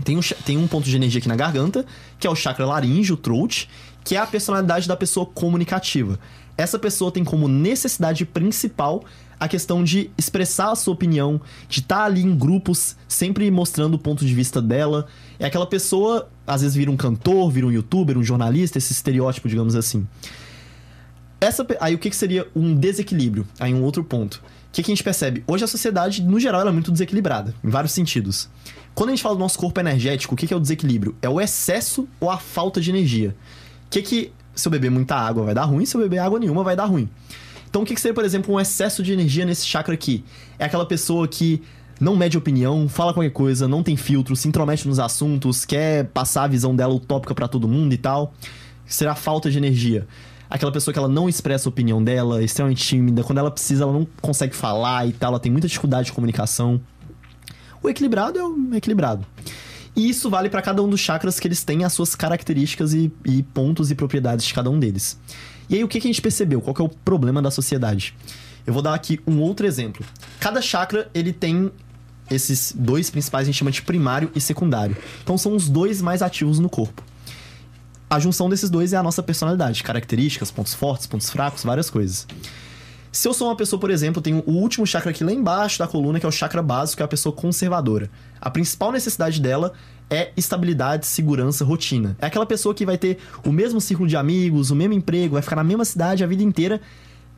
[0.03, 1.87] Tem um, tem um ponto de energia aqui na garganta,
[2.19, 3.71] que é o chakra laríngeo, o throat,
[4.03, 6.19] que é a personalidade da pessoa comunicativa.
[6.59, 9.05] Essa pessoa tem como necessidade principal
[9.39, 13.95] a questão de expressar a sua opinião, de estar tá ali em grupos, sempre mostrando
[13.95, 15.07] o ponto de vista dela.
[15.39, 19.49] É aquela pessoa, às vezes vira um cantor, vira um youtuber, um jornalista, esse estereótipo,
[19.49, 20.07] digamos assim.
[21.41, 23.47] Essa, aí o que, que seria um desequilíbrio?
[23.61, 24.43] Aí um outro ponto.
[24.69, 25.45] O que, que a gente percebe?
[25.47, 28.49] Hoje a sociedade, no geral, é muito desequilibrada, em vários sentidos.
[28.95, 31.15] Quando a gente fala do nosso corpo energético, o que, que é o desequilíbrio?
[31.21, 33.37] É o excesso ou a falta de energia.
[33.87, 36.39] O que, que se eu beber muita água vai dar ruim, se eu beber água
[36.39, 37.09] nenhuma vai dar ruim.
[37.77, 40.25] Então, o que, seria, por exemplo, um excesso de energia nesse chakra aqui?
[40.59, 41.61] É aquela pessoa que
[42.01, 46.45] não mede opinião, fala qualquer coisa, não tem filtro, se intromete nos assuntos, quer passar
[46.45, 48.33] a visão dela utópica para todo mundo e tal.
[48.87, 50.09] Será falta de energia.
[50.49, 53.85] Aquela pessoa que ela não expressa a opinião dela, é extremamente tímida, quando ela precisa,
[53.85, 56.81] ela não consegue falar e tal, ela tem muita dificuldade de comunicação.
[57.83, 59.27] O equilibrado é o equilibrado.
[59.95, 63.13] E isso vale para cada um dos chakras que eles têm as suas características e,
[63.27, 65.19] e pontos e propriedades de cada um deles.
[65.69, 66.61] E aí, o que, que a gente percebeu?
[66.61, 68.15] Qual é o problema da sociedade?
[68.67, 70.05] Eu vou dar aqui um outro exemplo.
[70.41, 71.71] Cada chakra, ele tem
[72.31, 74.97] esses dois principais, a gente chama de primário e secundário.
[75.23, 77.03] Então, são os dois mais ativos no corpo.
[78.09, 82.27] A junção desses dois é a nossa personalidade, características, pontos fortes, pontos fracos, várias coisas.
[83.11, 85.89] Se eu sou uma pessoa, por exemplo, tenho o último chakra aqui lá embaixo da
[85.89, 88.11] coluna, que é o chakra básico, que é a pessoa conservadora.
[88.41, 89.73] A principal necessidade dela
[90.11, 92.17] é estabilidade, segurança, rotina.
[92.21, 95.43] É aquela pessoa que vai ter o mesmo círculo de amigos, o mesmo emprego, vai
[95.43, 96.81] ficar na mesma cidade a vida inteira.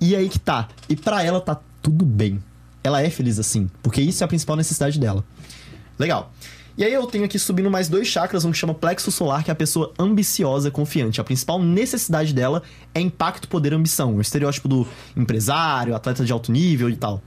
[0.01, 0.69] E aí que tá.
[0.89, 2.43] E para ela tá tudo bem.
[2.85, 5.25] Ela é feliz assim, porque isso é a principal necessidade dela.
[5.99, 6.33] Legal.
[6.77, 9.51] E aí eu tenho aqui subindo mais dois chakras, um que chama plexo solar, que
[9.51, 11.21] é a pessoa ambiciosa, confiante.
[11.21, 12.63] A principal necessidade dela
[12.95, 14.15] é impacto, poder, ambição.
[14.15, 17.21] O estereótipo do empresário, atleta de alto nível e tal.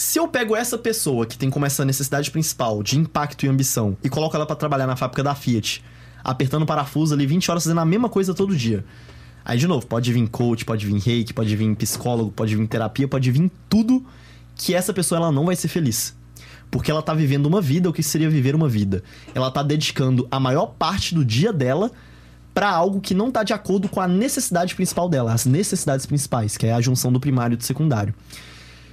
[0.00, 3.98] Se eu pego essa pessoa que tem como essa necessidade principal de impacto e ambição
[4.02, 5.84] e coloco ela para trabalhar na fábrica da Fiat,
[6.24, 8.82] apertando parafuso ali 20 horas fazendo a mesma coisa todo dia.
[9.44, 13.06] Aí, de novo, pode vir coach, pode vir reiki, pode vir psicólogo, pode vir terapia,
[13.06, 14.02] pode vir tudo
[14.56, 16.16] que essa pessoa ela não vai ser feliz.
[16.70, 19.02] Porque ela tá vivendo uma vida, o que seria viver uma vida?
[19.34, 21.92] Ela tá dedicando a maior parte do dia dela
[22.54, 26.56] para algo que não tá de acordo com a necessidade principal dela, as necessidades principais,
[26.56, 28.14] que é a junção do primário e do secundário.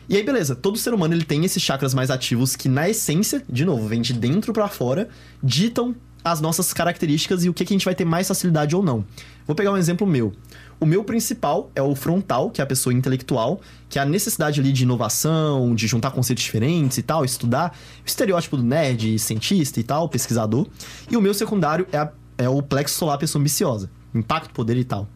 [0.09, 3.43] E aí, beleza, todo ser humano ele tem esses chakras mais ativos que, na essência,
[3.49, 5.09] de novo, vem de dentro para fora,
[5.43, 8.81] ditam as nossas características e o que, que a gente vai ter mais facilidade ou
[8.81, 9.03] não.
[9.45, 10.33] Vou pegar um exemplo meu.
[10.79, 14.59] O meu principal é o frontal, que é a pessoa intelectual, que é a necessidade
[14.59, 19.79] ali de inovação, de juntar conceitos diferentes e tal, estudar o estereótipo do nerd, cientista
[19.79, 20.67] e tal, pesquisador.
[21.09, 24.83] E o meu secundário é, a, é o plexo solar, pessoa ambiciosa, impacto, poder e
[24.83, 25.07] tal.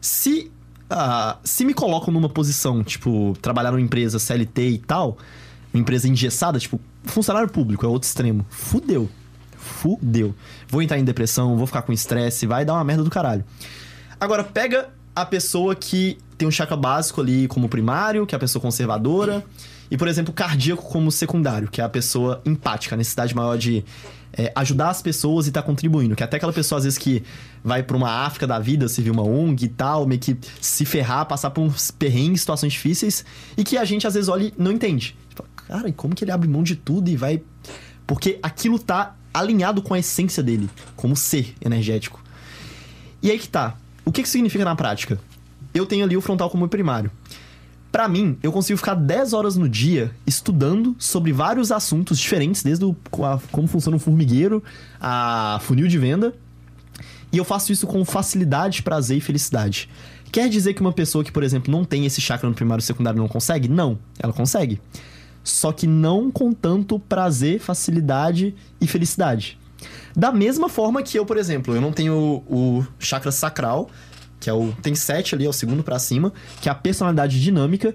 [0.00, 0.52] Se
[0.96, 5.18] ah, se me colocam numa posição, tipo, trabalhar numa empresa CLT e tal,
[5.72, 8.46] uma empresa engessada, tipo, funcionário público é outro extremo.
[8.48, 9.10] Fudeu.
[9.56, 10.32] Fudeu.
[10.68, 13.44] Vou entrar em depressão, vou ficar com estresse, vai dar uma merda do caralho.
[14.20, 18.40] Agora, pega a pessoa que tem um chakra básico ali como primário, que é a
[18.40, 19.44] pessoa conservadora,
[19.90, 23.84] e, por exemplo, cardíaco como secundário, que é a pessoa empática, a necessidade maior de
[24.36, 26.16] é, ajudar as pessoas e estar tá contribuindo.
[26.16, 27.22] Que até aquela pessoa, às vezes, que
[27.62, 30.84] vai para uma África da vida, se viu uma ONG e tal, meio que se
[30.84, 33.24] ferrar, passar por uns perrengues, situações difíceis,
[33.56, 35.16] e que a gente, às vezes, olha e não entende.
[35.28, 37.42] Tipo, cara, e como que ele abre mão de tudo e vai.
[38.06, 42.22] Porque aquilo tá alinhado com a essência dele, como ser energético.
[43.22, 43.76] E aí que tá.
[44.04, 45.18] O que, que significa na prática?
[45.72, 47.10] Eu tenho ali o frontal como primário.
[47.94, 52.84] Para mim, eu consigo ficar 10 horas no dia estudando sobre vários assuntos diferentes, desde
[52.84, 54.64] o, a, como funciona um formigueiro,
[55.00, 56.34] a funil de venda.
[57.30, 59.88] E eu faço isso com facilidade, prazer e felicidade.
[60.32, 62.84] Quer dizer que uma pessoa que, por exemplo, não tem esse chakra no primário e
[62.84, 63.68] secundário não consegue?
[63.68, 64.80] Não, ela consegue.
[65.44, 69.56] Só que não com tanto prazer, facilidade e felicidade.
[70.16, 73.88] Da mesma forma que eu, por exemplo, eu não tenho o, o chakra sacral,
[74.44, 74.72] que é o.
[74.82, 77.94] Tem 7 ali, é o segundo para cima, que é a personalidade dinâmica.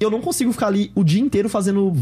[0.00, 1.94] Eu não consigo ficar ali o dia inteiro fazendo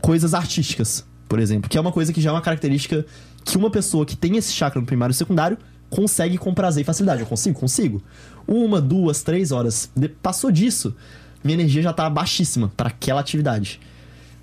[0.00, 3.04] coisas artísticas, por exemplo, que é uma coisa que já é uma característica
[3.44, 6.84] que uma pessoa que tem esse chakra no primário e secundário consegue com prazer e
[6.84, 7.22] facilidade.
[7.22, 7.58] Eu consigo?
[7.58, 8.00] Consigo.
[8.46, 9.90] Uma, duas, três horas.
[10.22, 10.94] Passou disso,
[11.42, 13.80] minha energia já tá baixíssima para aquela atividade.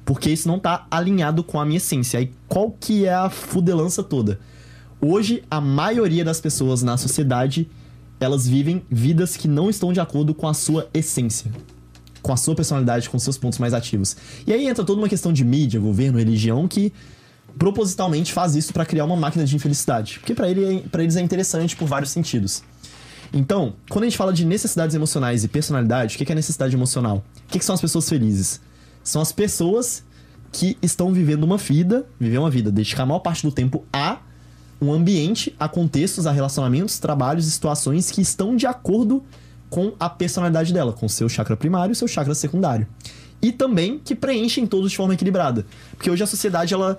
[0.03, 2.19] Porque isso não tá alinhado com a minha essência.
[2.19, 4.37] Aí qual que é a fudelança toda?
[4.99, 7.69] Hoje, a maioria das pessoas na sociedade,
[8.19, 11.51] elas vivem vidas que não estão de acordo com a sua essência.
[12.21, 14.17] Com a sua personalidade, com seus pontos mais ativos.
[14.45, 16.91] E aí entra toda uma questão de mídia, governo, religião, que
[17.57, 20.19] propositalmente faz isso para criar uma máquina de infelicidade.
[20.19, 22.63] Porque para ele, pra eles é interessante por vários sentidos.
[23.33, 27.23] Então, quando a gente fala de necessidades emocionais e personalidade, o que é necessidade emocional?
[27.47, 28.61] O que são as pessoas felizes?
[29.03, 30.03] São as pessoas
[30.51, 34.19] que estão vivendo uma vida, viver uma vida, dedicar a maior parte do tempo a
[34.81, 39.23] um ambiente, a contextos, a relacionamentos, trabalhos e situações que estão de acordo
[39.69, 42.87] com a personalidade dela, com seu chakra primário e seu chakra secundário.
[43.41, 45.65] E também que preenchem todos de forma equilibrada.
[45.91, 46.97] Porque hoje a sociedade, ela,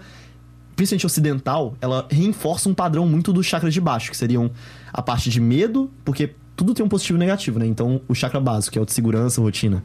[0.77, 4.51] principalmente ocidental, ela reforça um padrão muito do chakra de baixo, que seriam
[4.93, 7.67] a parte de medo, porque tudo tem um positivo e negativo, né?
[7.67, 9.83] Então, o chakra básico, que é o de segurança, rotina.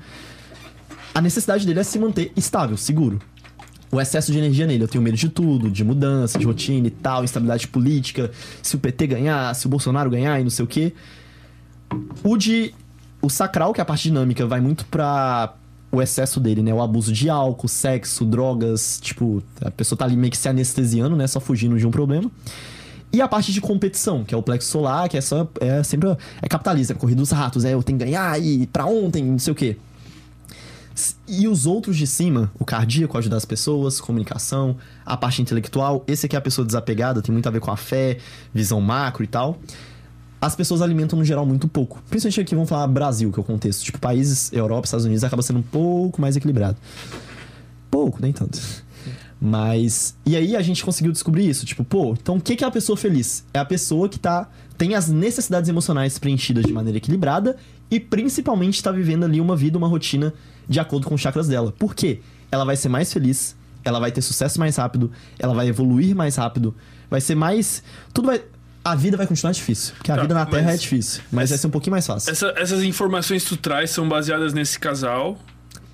[1.14, 3.22] A necessidade dele é se manter estável, seguro
[3.94, 4.84] o excesso de energia nele.
[4.84, 8.32] Eu tenho medo de tudo, de mudança, de rotina e tal, instabilidade política,
[8.62, 10.94] se o PT ganhar, se o Bolsonaro ganhar e não sei o quê.
[12.24, 12.74] O de.
[13.22, 15.54] O sacral, que é a parte dinâmica, vai muito pra
[15.92, 16.74] o excesso dele, né?
[16.74, 21.16] O abuso de álcool, sexo, drogas, tipo, a pessoa tá ali meio que se anestesiando,
[21.16, 21.28] né?
[21.28, 22.30] Só fugindo de um problema.
[23.14, 25.48] E a parte de competição, que é o plexo solar, que é só.
[25.62, 26.18] É sempre.
[26.42, 29.38] É capitalista, é corrida dos ratos, é eu tenho que ganhar e pra ontem, não
[29.38, 29.78] sei o quê.
[31.28, 36.26] E os outros de cima, o cardíaco, ajudar as pessoas, comunicação, a parte intelectual, esse
[36.26, 38.20] aqui é a pessoa desapegada, tem muito a ver com a fé,
[38.54, 39.60] visão macro e tal.
[40.40, 42.04] As pessoas alimentam no geral muito pouco.
[42.10, 43.84] Principalmente aqui, vamos falar Brasil, que é o contexto.
[43.84, 46.78] Tipo, países, Europa, Estados Unidos, acaba sendo um pouco mais equilibrado.
[47.90, 48.60] Pouco, nem tanto.
[49.40, 50.16] Mas.
[50.26, 51.66] E aí a gente conseguiu descobrir isso.
[51.66, 53.46] Tipo, pô, então o que é a pessoa feliz?
[53.54, 54.50] É a pessoa que tá.
[54.78, 57.56] tem as necessidades emocionais preenchidas de maneira equilibrada
[57.90, 60.34] e principalmente está vivendo ali uma vida, uma rotina
[60.68, 61.72] de acordo com os chakras dela.
[61.72, 62.20] Por quê?
[62.52, 66.36] Ela vai ser mais feliz, ela vai ter sucesso mais rápido, ela vai evoluir mais
[66.36, 66.76] rápido,
[67.10, 67.84] vai ser mais.
[68.14, 68.42] Tudo vai.
[68.86, 69.94] A vida vai continuar difícil.
[69.96, 71.22] Porque a Tá, vida na Terra é difícil.
[71.32, 72.30] Mas vai ser um pouquinho mais fácil.
[72.32, 75.40] Essa- essas informações que tu traz são baseadas nesse casal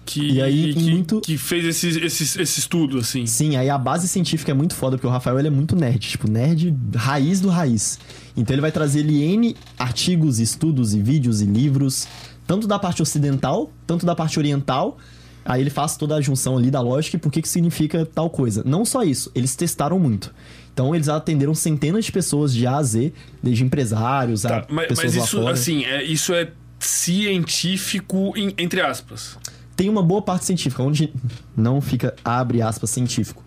[0.08, 3.28] que, E aí, que, muito- que fez esse, esse, esse estudo, assim.
[3.28, 6.00] Sim, aí a base científica é muito foda, porque o Rafael ele é muito nerd,
[6.00, 8.00] tipo, nerd raiz do raiz.
[8.36, 12.08] Então ele vai trazer ele N artigos, estudos e vídeos e livros,
[12.50, 14.98] tanto da parte ocidental, tanto da parte oriental.
[15.46, 18.28] Aí ele faz toda a junção ali da lógica e por que que significa tal
[18.28, 18.64] coisa.
[18.66, 20.34] Não só isso, eles testaram muito.
[20.74, 23.14] Então eles atenderam centenas de pessoas de A a Z,
[23.44, 25.54] desde empresários a Tá, mas, pessoas mas lá isso, fora.
[25.54, 29.38] assim, é, isso é científico, em- entre aspas.
[29.76, 31.14] tem uma boa parte científica, onde
[31.56, 33.44] não fica, abre aspas, científico.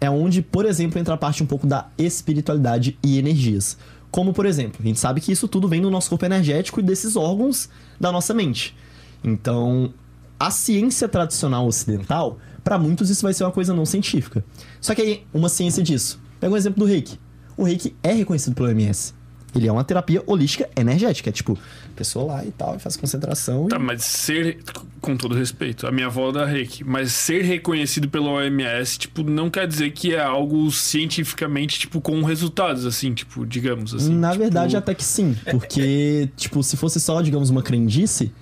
[0.00, 3.76] É onde, por exemplo, entra a parte um pouco da espiritualidade e energias.
[4.16, 6.82] Como, por exemplo, a gente sabe que isso tudo vem do nosso corpo energético e
[6.82, 7.68] desses órgãos
[8.00, 8.74] da nossa mente.
[9.22, 9.92] Então,
[10.40, 14.42] a ciência tradicional ocidental, para muitos isso vai ser uma coisa não científica.
[14.80, 16.18] Só que aí, uma ciência disso.
[16.40, 17.20] Pega um exemplo do reiki.
[17.58, 19.12] O reiki é reconhecido pelo OMS.
[19.54, 21.28] Ele é uma terapia holística energética.
[21.28, 21.58] É tipo,
[21.96, 23.78] pessoa lá e tal, e faz concentração Tá, e...
[23.78, 24.58] mas ser,
[25.00, 29.22] com todo respeito, a minha avó é da reiki, mas ser reconhecido pela OMS, tipo,
[29.22, 34.14] não quer dizer que é algo cientificamente, tipo, com resultados, assim, tipo, digamos assim.
[34.14, 35.36] Na tipo, verdade, até que sim.
[35.50, 38.32] Porque, tipo, se fosse só, digamos, uma crendice,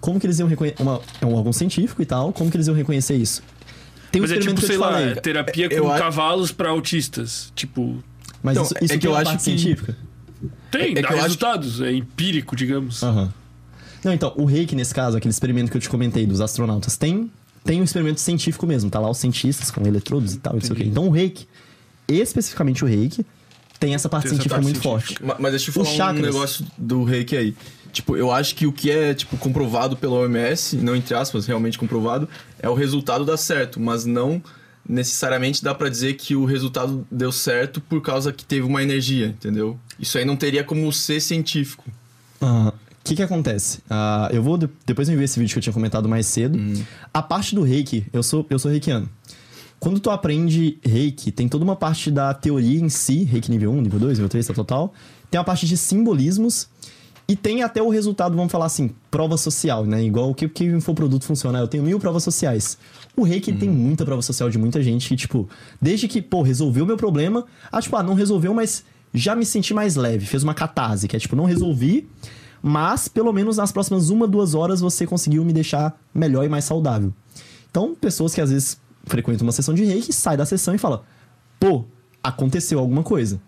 [0.00, 0.76] como que eles iam reconhecer.
[1.20, 3.42] É um órgão científico e tal, como que eles iam reconhecer isso?
[4.10, 5.08] Tem um Mas é tipo, que eu sei lá, falei.
[5.12, 7.52] é terapia Eu com acho- cavalos pra autistas.
[7.54, 8.02] Tipo,
[8.42, 9.96] Mas Então, isso, é isso que tem eu uma acho parte que- científica?
[10.70, 13.02] Tem, É- é dá eu acho resultados, é empírico, digamos.
[13.02, 13.32] Aham.
[14.04, 17.30] Não, então, o reiki, nesse caso, aquele experimento que eu te comentei dos astronautas, tem,
[17.64, 18.90] tem um experimento científico mesmo.
[18.90, 20.84] Tá lá os cientistas com eletrodos e tal, não sei o quê.
[20.84, 21.46] Então, o reiki,
[22.08, 23.24] especificamente o reiki,
[23.78, 25.18] tem essa parte Tem essa científica parte muito científica.
[25.20, 25.24] forte.
[25.24, 26.34] Ma- Mas deixa eu Os falar um chakras.
[26.34, 27.54] negócio do reiki aí.
[27.92, 31.78] Tipo, eu acho que o que é, tipo, comprovado pela OMS, não entre aspas, realmente
[31.78, 34.42] comprovado, é o resultado dar certo, mas não
[34.88, 39.26] necessariamente dá pra dizer que o resultado deu certo por causa que teve uma energia,
[39.28, 39.78] entendeu?
[39.98, 41.84] Isso aí não teria como ser científico.
[42.40, 42.72] O
[43.04, 43.78] que que acontece?
[43.90, 44.56] Ah, eu vou...
[44.56, 46.58] de- Depois eu envio esse vídeo que eu tinha comentado mais cedo.
[47.12, 49.08] A parte do reiki, eu sou, eu sou reikiano.
[49.80, 53.82] Quando tu aprende reiki, tem toda uma parte da teoria em si, reiki nível 1,
[53.82, 54.94] nível 2, nível 3, tal, tal, tal.
[55.30, 56.68] Tem a parte de simbolismos
[57.28, 60.02] e tem até o resultado, vamos falar assim, prova social, né?
[60.02, 61.58] Igual o que, que o infoproduto funciona.
[61.58, 62.76] Eu tenho mil provas sociais.
[63.16, 65.48] O reiki tem muita prova social de muita gente que, tipo,
[65.80, 68.84] desde que, pô, resolveu o meu problema, ah, tipo, ah, não resolveu, mas
[69.14, 70.26] já me senti mais leve.
[70.26, 72.08] Fez uma catarse, que é tipo, não resolvi,
[72.62, 76.64] mas pelo menos nas próximas uma, duas horas você conseguiu me deixar melhor e mais
[76.64, 77.12] saudável.
[77.70, 81.04] Então, pessoas que às vezes frequenta uma sessão de reiki, sai da sessão e fala:
[81.58, 81.84] pô,
[82.22, 83.40] aconteceu alguma coisa.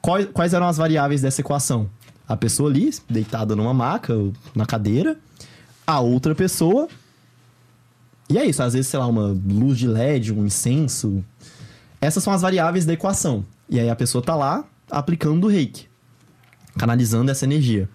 [0.00, 1.88] Quais, quais eram as variáveis dessa equação?
[2.30, 5.18] A pessoa ali, deitada numa maca, ou na cadeira,
[5.84, 6.86] a outra pessoa.
[8.28, 11.24] E é isso, às vezes, sei lá, uma luz de LED, um incenso.
[12.00, 13.44] Essas são as variáveis da equação.
[13.68, 15.88] E aí a pessoa tá lá aplicando o reiki,
[16.78, 17.88] canalizando essa energia.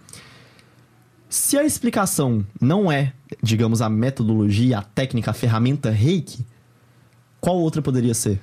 [1.30, 6.46] Se a explicação não é, digamos, a metodologia, a técnica, a ferramenta reiki,
[7.40, 8.38] qual outra poderia ser?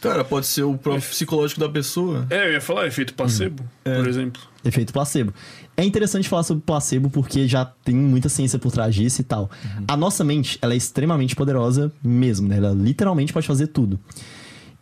[0.00, 2.26] Cara, pode ser o próprio psicológico da pessoa.
[2.30, 4.40] É, eu ia falar efeito placebo, por exemplo.
[4.66, 5.32] Efeito placebo.
[5.76, 9.50] É interessante falar sobre placebo porque já tem muita ciência por trás disso e tal.
[9.86, 12.56] A nossa mente, ela é extremamente poderosa mesmo, né?
[12.56, 13.98] Ela literalmente pode fazer tudo.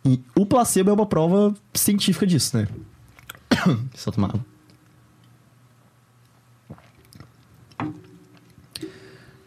[0.03, 2.67] E o placebo é uma prova científica disso, né?
[3.95, 4.45] Só tomar água.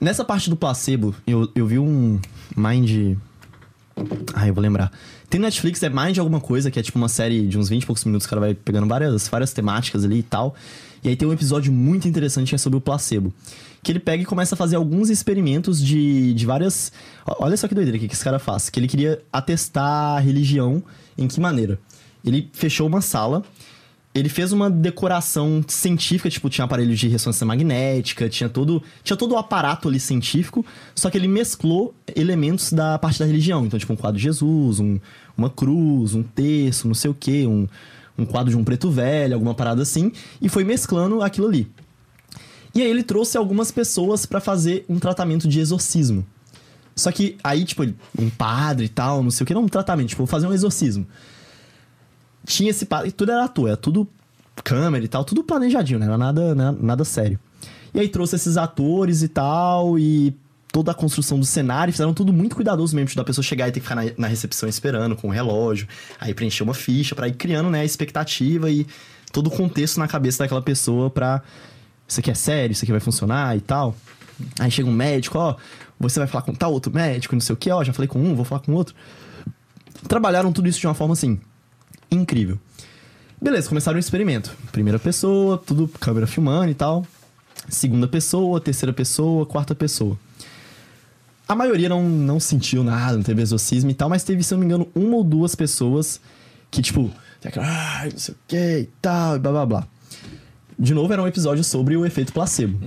[0.01, 2.21] Nessa parte do placebo, eu, eu vi um
[2.57, 3.17] Mind.
[4.35, 4.93] Ah, eu vou lembrar.
[5.31, 7.87] Tem Netflix, é Mind alguma coisa, que é tipo uma série de uns 20 e
[7.87, 10.55] poucos minutos, o cara vai pegando várias, várias temáticas ali e tal.
[11.05, 13.33] E aí tem um episódio muito interessante que é sobre o placebo.
[13.83, 16.91] Que ele pega e começa a fazer alguns experimentos de, de várias.
[17.39, 18.71] Olha só que doideira que esse cara faz.
[18.71, 20.83] Que ele queria atestar a religião
[21.17, 21.79] em que maneira?
[22.25, 23.45] Ele fechou uma sala
[24.15, 29.33] ele fez uma decoração científica, tipo, tinha aparelho de ressonância magnética, tinha todo, tinha todo
[29.33, 30.65] o aparato ali científico,
[30.95, 33.67] só que ele mesclou elementos da parte da religião.
[33.67, 34.99] Então, tipo, um quadro de Jesus, um,
[35.37, 37.69] uma cruz, um terço, não sei o quê, um,
[38.17, 41.71] um quadro de um preto velho, alguma parada assim, e foi mesclando aquilo ali.
[42.75, 46.27] E aí ele trouxe algumas pessoas pra fazer um tratamento de exorcismo.
[46.97, 47.85] Só que aí, tipo,
[48.19, 50.53] um padre e tal, não sei o que, não um tratamento, tipo, vou fazer um
[50.53, 51.07] exorcismo
[52.49, 54.09] tinha esse padre, tudo era ator, era tudo
[54.65, 56.07] câmera e tal, tudo planejadinho, né?
[56.07, 56.75] Não era nada, né?
[56.81, 57.39] nada sério.
[57.95, 60.35] E aí trouxe esses atores e tal, e
[60.73, 63.81] toda a construção do cenário, fizeram tudo muito cuidadoso mesmo, da pessoa chegar e ter
[63.81, 65.87] que ficar na, na recepção esperando com o relógio,
[66.19, 68.87] aí preencher uma ficha pra ir criando, né, a expectativa e
[69.33, 71.43] todo o contexto na cabeça daquela pessoa pra
[72.07, 73.95] isso aqui é sério, isso aqui vai funcionar e tal.
[74.59, 75.57] Aí chega um médico, ó,
[76.01, 78.19] você vai falar com tal outro médico, não sei o que, ó, já falei com
[78.19, 78.95] um, vou falar com outro.
[80.07, 81.39] Trabalharam tudo isso de uma forma assim,
[82.11, 82.59] incrível.
[83.41, 84.55] Beleza, começaram o experimento.
[84.73, 87.07] Primeira pessoa, tudo câmera filmando e tal.
[87.69, 90.19] Segunda pessoa, terceira pessoa, quarta pessoa.
[91.47, 94.59] A maioria não, não sentiu nada, não teve exorcismo e tal, mas teve, se eu
[94.59, 96.21] não me engano, uma ou duas pessoas
[96.71, 99.89] que, tipo, tem aquela, ah, não sei o que e tal, e blá blá blá.
[100.79, 102.79] De novo, era um episódio sobre o efeito placebo.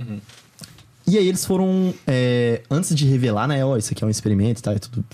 [1.06, 4.60] E aí eles foram, é, antes de revelar, né, ó, isso aqui é um experimento
[4.60, 5.04] e tal, é tudo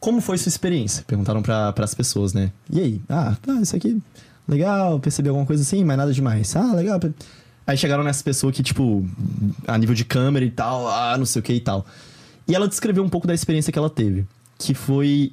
[0.00, 1.04] como foi sua experiência?
[1.06, 2.52] Perguntaram para as pessoas, né?
[2.70, 3.02] E aí?
[3.08, 4.00] Ah, tá, isso aqui,
[4.46, 6.54] legal, percebi alguma coisa assim, mas nada demais.
[6.54, 7.00] Ah, legal.
[7.66, 9.04] Aí chegaram nessa pessoa que, tipo,
[9.66, 11.84] a nível de câmera e tal, ah, não sei o que e tal.
[12.46, 14.24] E ela descreveu um pouco da experiência que ela teve.
[14.58, 15.32] Que foi,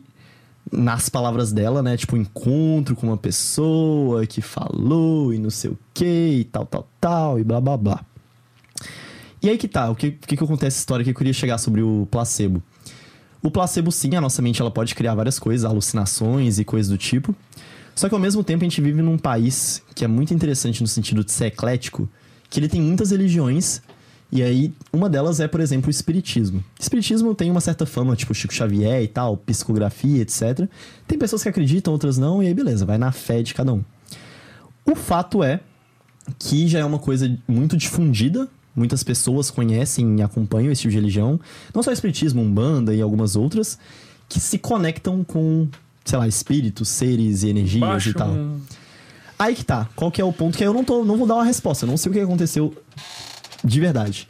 [0.71, 1.95] nas palavras dela, né?
[1.95, 6.87] Tipo, encontro com uma pessoa que falou e não sei o que e tal, tal,
[6.99, 8.05] tal, e blá, blá, blá.
[9.41, 11.57] E aí que tá, o que, que, que acontece essa história que eu queria chegar
[11.57, 12.63] sobre o placebo?
[13.43, 16.97] O placebo, sim, a nossa mente ela pode criar várias coisas, alucinações e coisas do
[16.97, 17.35] tipo.
[17.93, 20.87] Só que ao mesmo tempo a gente vive num país que é muito interessante no
[20.87, 22.07] sentido de ser eclético,
[22.49, 23.81] que ele tem muitas religiões,
[24.31, 26.63] e aí uma delas é, por exemplo, o espiritismo.
[26.79, 30.67] Espiritismo tem uma certa fama, tipo Chico Xavier e tal, psicografia, etc.
[31.05, 33.83] Tem pessoas que acreditam, outras não, e aí beleza, vai na fé de cada um.
[34.85, 35.59] O fato é
[36.39, 40.97] que já é uma coisa muito difundida Muitas pessoas conhecem e acompanham esse tipo de
[40.97, 41.39] religião,
[41.73, 43.77] não só o espiritismo, umbanda e algumas outras,
[44.27, 45.67] que se conectam com,
[46.03, 48.29] sei lá, espíritos, seres e energias Baixa e tal.
[48.29, 48.59] um-
[49.37, 49.89] Aí que tá.
[49.95, 51.85] Qual que é o ponto que eu não, tô, não vou dar uma resposta.
[51.85, 52.73] Eu não sei o que aconteceu
[53.63, 54.27] de verdade.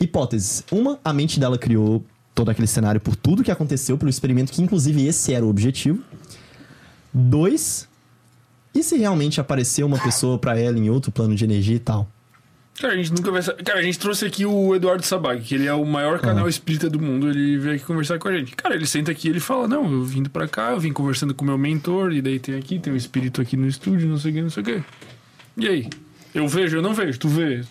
[0.00, 0.62] Hipóteses.
[0.70, 2.04] Uma, a mente dela criou
[2.34, 6.02] todo aquele cenário por tudo que aconteceu, pelo experimento, que inclusive esse era o objetivo.
[7.12, 7.88] Dois,
[8.74, 12.08] e se realmente apareceu uma pessoa pra ela em outro plano de energia e tal?
[12.80, 13.62] Cara, a gente nunca vai saber.
[13.62, 16.88] Cara, a gente trouxe aqui o Eduardo Sabag, que ele é o maior canal espírita
[16.88, 17.28] do mundo.
[17.28, 18.56] Ele veio aqui conversar com a gente.
[18.56, 21.34] Cara, ele senta aqui e ele fala: Não, eu vim pra cá, eu vim conversando
[21.34, 24.16] com o meu mentor, e daí tem aqui, tem um espírito aqui no estúdio, não
[24.16, 24.82] sei o que, não sei o que.
[25.58, 25.90] E aí?
[26.32, 27.62] Eu vejo, eu não vejo, tu vê.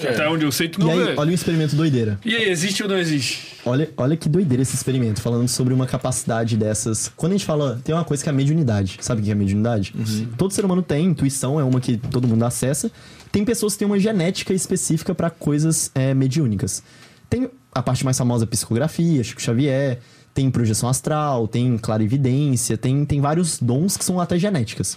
[0.00, 0.08] É.
[0.08, 1.14] Até onde eu sei, tu não e aí, vê.
[1.16, 2.18] olha o experimento doideira.
[2.24, 3.56] E aí, existe ou não existe?
[3.64, 7.10] Olha, olha que doideira esse experimento, falando sobre uma capacidade dessas.
[7.16, 8.98] Quando a gente fala, tem uma coisa que é a mediunidade.
[9.00, 9.92] Sabe o que é a mediunidade?
[10.38, 12.92] Todo ser humano tem, intuição é uma que todo mundo acessa.
[13.36, 16.82] Tem pessoas que têm uma genética específica para coisas é, mediúnicas.
[17.28, 19.98] Tem a parte mais famosa, psicografia, Chico Xavier,
[20.32, 24.96] tem projeção astral, tem clarividência, tem, tem vários dons que são até genéticas.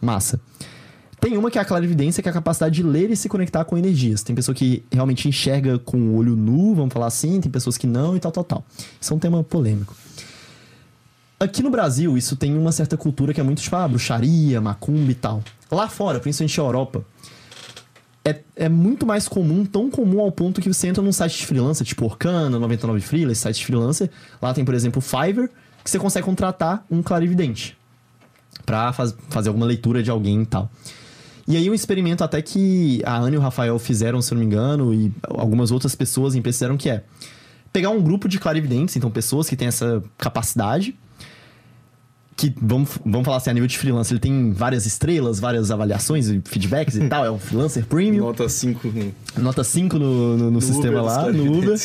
[0.00, 0.38] Massa.
[1.18, 3.64] Tem uma que é a clarividência, que é a capacidade de ler e se conectar
[3.64, 4.22] com energias.
[4.22, 7.88] Tem pessoa que realmente enxerga com o olho nu, vamos falar assim, tem pessoas que
[7.88, 8.64] não e tal, tal, tal.
[9.00, 9.96] Isso é um tema polêmico.
[11.40, 15.10] Aqui no Brasil, isso tem uma certa cultura que é muito tipo, ah, bruxaria, macumba
[15.10, 15.42] e tal.
[15.68, 17.04] Lá fora, principalmente na Europa,
[18.24, 21.46] é, é muito mais comum, tão comum ao ponto que você entra num site de
[21.46, 24.10] freelancer, tipo Orkana, 99 Freelance, site de freelancer.
[24.40, 25.50] Lá tem, por exemplo, Fiverr,
[25.84, 27.76] que você consegue contratar um clarividente
[28.64, 30.70] pra faz, fazer alguma leitura de alguém e tal.
[31.46, 34.40] E aí um experimento até que a Ana e o Rafael fizeram, se eu não
[34.40, 37.04] me engano, e algumas outras pessoas em fizeram que é
[37.70, 40.96] pegar um grupo de clarividentes, então pessoas que têm essa capacidade,
[42.36, 46.28] que, vamos, vamos falar assim, a nível de freelancer, ele tem várias estrelas, várias avaliações
[46.28, 48.24] e feedbacks e tal, é um freelancer premium.
[48.24, 49.42] Nota 5 no...
[49.42, 51.78] Nota 5 no, no, no sistema Uber lá, no Uber.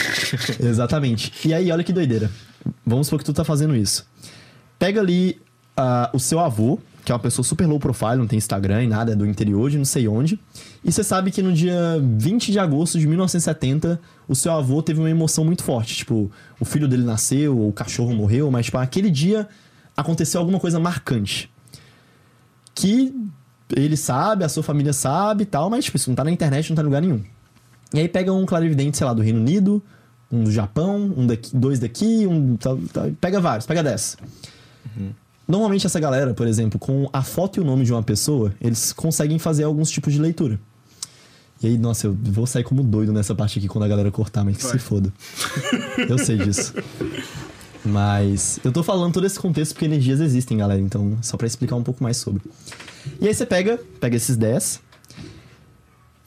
[0.60, 1.32] Exatamente.
[1.44, 2.30] E aí, olha que doideira.
[2.84, 4.06] Vamos supor que tu tá fazendo isso.
[4.78, 5.40] Pega ali
[5.76, 8.86] ah, o seu avô, que é uma pessoa super low profile, não tem Instagram e
[8.86, 10.40] nada, é do interior de não sei onde.
[10.82, 15.00] E você sabe que no dia 20 de agosto de 1970, o seu avô teve
[15.00, 15.94] uma emoção muito forte.
[15.96, 19.46] Tipo, o filho dele nasceu, ou o cachorro morreu, mas, tipo, aquele dia
[19.96, 21.50] aconteceu alguma coisa marcante.
[22.74, 23.14] Que
[23.74, 26.68] ele sabe, a sua família sabe e tal, mas, tipo, isso não tá na internet,
[26.70, 27.22] não tá em lugar nenhum.
[27.92, 29.82] E aí pega um clarividente, sei lá, do Reino Unido,
[30.30, 32.56] um do Japão, um daqui, dois daqui, um.
[32.56, 34.16] tá- tá- pega vários, pega dez.
[35.46, 38.92] Normalmente essa galera, por exemplo, com a foto e o nome de uma pessoa, eles
[38.92, 40.58] conseguem fazer alguns tipos de leitura.
[41.62, 44.44] E aí, nossa, eu vou sair como doido nessa parte aqui quando a galera cortar,
[44.44, 44.72] mas que Vai.
[44.72, 45.12] se foda.
[46.08, 46.74] eu sei disso.
[47.84, 50.80] Mas eu tô falando todo esse contexto porque energias existem, galera.
[50.80, 52.42] Então, só pra explicar um pouco mais sobre.
[53.20, 54.80] E aí você pega, pega esses 10,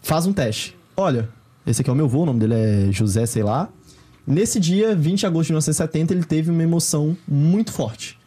[0.03, 0.77] faz um teste.
[0.95, 1.27] Olha,
[1.65, 3.69] esse aqui é o meu vô, o nome dele é José, sei lá.
[4.25, 8.19] Nesse dia, 20 de agosto de 1970, ele teve uma emoção muito forte.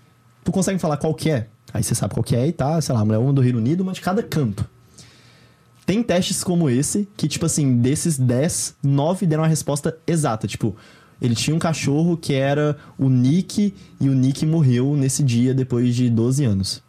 [0.42, 1.46] Tu consegue falar qual que é?
[1.72, 3.82] Aí você sabe qual que é e tá, sei lá, é uma do Reino Unido,
[3.82, 4.66] uma de cada canto.
[5.86, 10.46] Tem testes como esse, que, tipo assim, desses 10, 9 deram a resposta exata.
[10.46, 10.76] Tipo,
[11.20, 15.94] ele tinha um cachorro que era o Nick, e o Nick morreu nesse dia depois
[15.94, 16.82] de 12 anos.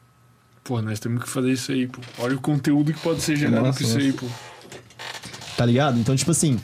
[0.64, 2.00] Pô, nós temos que fazer isso aí, pô.
[2.20, 4.28] Olha o conteúdo que pode ser gerado Nossa, com isso aí, pô.
[5.58, 6.00] Tá ligado?
[6.00, 6.60] Então, tipo assim.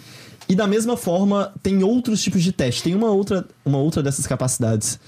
[0.49, 2.83] E da mesma forma, tem outros tipos de teste.
[2.83, 4.99] Tem uma outra, uma outra dessas capacidades.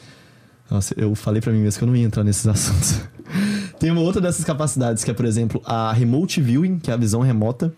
[0.70, 3.02] Nossa, eu falei pra mim mesmo que eu não ia entrar nesses assuntos.
[3.80, 6.98] tem uma outra dessas capacidades, que é, por exemplo, a Remote Viewing, que é a
[6.98, 7.74] visão remota,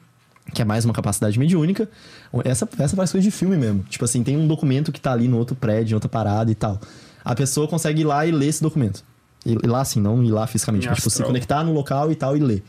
[0.54, 1.90] que é mais uma capacidade mediúnica.
[2.44, 3.84] Essa, essa faz coisa de filme mesmo.
[3.84, 6.56] Tipo assim, tem um documento que tá ali no outro prédio, em outra parada e
[6.56, 6.80] tal.
[7.24, 9.04] A pessoa consegue ir lá e ler esse documento.
[9.46, 12.36] Ir lá assim, não ir lá fisicamente, mas tipo, se conectar no local e tal
[12.36, 12.64] e ler.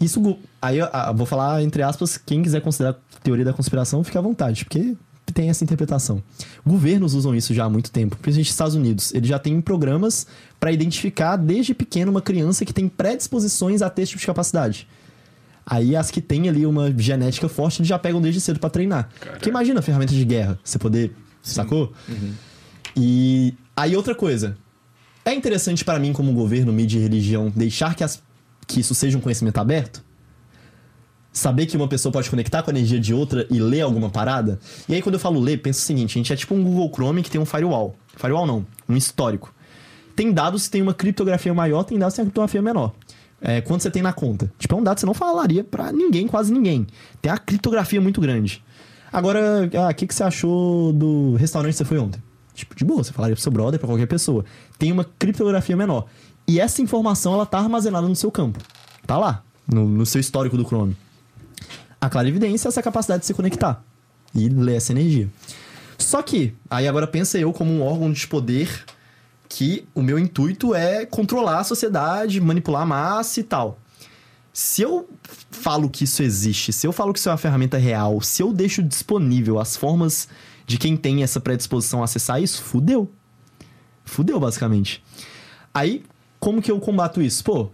[0.00, 4.18] Isso, aí eu ah, vou falar entre aspas, quem quiser considerar teoria da conspiração, fica
[4.18, 4.96] à vontade, porque
[5.32, 6.22] tem essa interpretação.
[6.66, 9.14] Governos usam isso já há muito tempo, principalmente nos Estados Unidos.
[9.14, 10.26] Eles já têm programas
[10.58, 14.88] para identificar desde pequeno uma criança que tem predisposições a ter esse tipo de capacidade.
[15.64, 19.08] Aí as que têm ali uma genética forte, eles já pegam desde cedo para treinar.
[19.20, 21.92] Porque imagina ferramenta de guerra, você poder, sacou?
[22.96, 24.56] E aí outra coisa.
[25.24, 28.22] É interessante para mim como governo, mídia e religião deixar que, as,
[28.66, 30.02] que isso seja um conhecimento aberto?
[31.32, 34.58] Saber que uma pessoa pode conectar com a energia de outra e ler alguma parada?
[34.88, 36.90] E aí quando eu falo ler, pensa o seguinte, a gente é tipo um Google
[36.92, 37.94] Chrome que tem um firewall.
[38.16, 39.54] Firewall não, um histórico.
[40.16, 42.92] Tem dados que tem uma criptografia maior, tem dados que tem uma criptografia menor.
[43.42, 44.52] É, quanto você tem na conta?
[44.58, 46.86] Tipo, é um dado que você não falaria pra ninguém, quase ninguém.
[47.22, 48.62] Tem a criptografia muito grande.
[49.12, 52.22] Agora, ah, o que, que você achou do restaurante que você foi ontem?
[52.54, 54.44] Tipo, de boa, você falaria pro seu brother, pra qualquer pessoa.
[54.78, 56.06] Tem uma criptografia menor.
[56.46, 58.58] E essa informação, ela tá armazenada no seu campo.
[59.06, 60.96] Tá lá, no, no seu histórico do Chrome.
[62.00, 63.82] A clarividência é essa capacidade de se conectar
[64.34, 65.28] e ler essa energia.
[65.98, 68.84] Só que, aí agora pensa eu como um órgão de poder
[69.50, 73.80] que o meu intuito é controlar a sociedade, manipular a massa e tal.
[74.52, 75.08] Se eu
[75.50, 78.52] falo que isso existe, se eu falo que isso é uma ferramenta real, se eu
[78.52, 80.28] deixo disponível as formas
[80.66, 83.10] de quem tem essa predisposição a acessar isso, fudeu.
[84.04, 85.02] Fudeu, basicamente.
[85.74, 86.04] Aí,
[86.38, 87.42] como que eu combato isso?
[87.42, 87.70] Pô,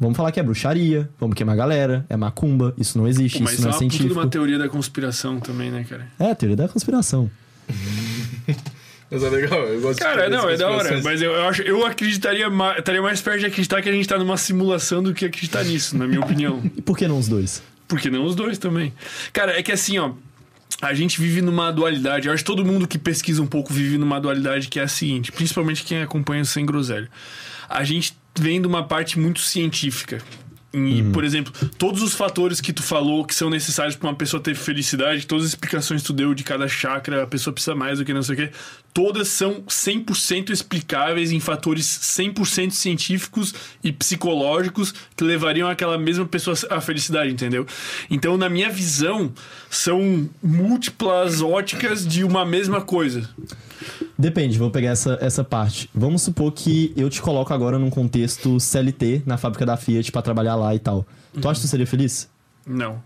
[0.00, 3.44] vamos falar que é bruxaria, vamos queimar a galera, é macumba, isso não existe, Pô,
[3.44, 4.14] mas isso não é é uma científico.
[4.14, 6.10] uma teoria da conspiração também, né, cara?
[6.18, 7.30] É, teoria da conspiração.
[9.10, 11.00] Mas é legal, eu gosto Cara, de não, é da hora.
[11.02, 14.06] Mas eu, eu acho, eu acreditaria mais, estaria mais perto de acreditar que a gente
[14.06, 16.62] tá numa simulação do que acreditar nisso, na minha opinião.
[16.76, 17.62] E por que não os dois?
[17.86, 18.92] Porque não os dois também.
[19.32, 20.12] Cara, é que assim, ó.
[20.82, 22.28] A gente vive numa dualidade.
[22.28, 24.88] Eu acho que todo mundo que pesquisa um pouco vive numa dualidade que é a
[24.88, 27.08] seguinte, principalmente quem acompanha o Sem Groselha.
[27.68, 30.22] A gente vem de uma parte muito científica.
[30.70, 34.42] E, por exemplo, todos os fatores que tu falou que são necessários para uma pessoa
[34.42, 37.98] ter felicidade, todas as explicações que tu deu de cada chakra, a pessoa precisa mais
[37.98, 38.50] do que não sei o quê,
[38.92, 46.54] todas são 100% explicáveis em fatores 100% científicos e psicológicos que levariam aquela mesma pessoa
[46.68, 47.66] à felicidade, entendeu?
[48.10, 49.32] Então, na minha visão,
[49.70, 53.26] são múltiplas óticas de uma mesma coisa.
[54.18, 55.88] Depende, vou pegar essa, essa parte.
[55.94, 60.20] Vamos supor que eu te coloco agora num contexto CLT na fábrica da Fiat pra
[60.22, 61.06] trabalhar lá e tal.
[61.40, 62.28] Tu acha que tu seria feliz?
[62.66, 63.00] Não.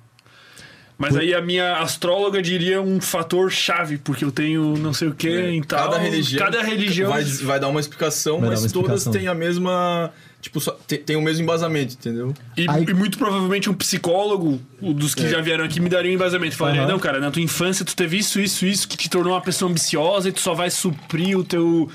[0.96, 5.14] Mas aí a minha astróloga diria um fator chave, porque eu tenho não sei o
[5.14, 5.90] que É, e tal.
[5.90, 7.10] Cada religião, Cada religião.
[7.10, 9.12] vai, vai dar uma explicação, Vai dar mas uma todas explicação.
[9.12, 10.10] têm a mesma.
[10.42, 12.34] Tipo, só, tem, tem o mesmo embasamento, entendeu?
[12.56, 16.14] E, Aí- e muito provavelmente um psicólogo, dos que já vieram aqui, me daria um
[16.14, 16.56] embasamento.
[16.56, 16.90] Falaria, Aham.
[16.90, 19.70] não, cara, na tua infância tu teve isso, isso, isso, que te tornou uma pessoa
[19.70, 21.88] ambiciosa e tu só vai suprir o teu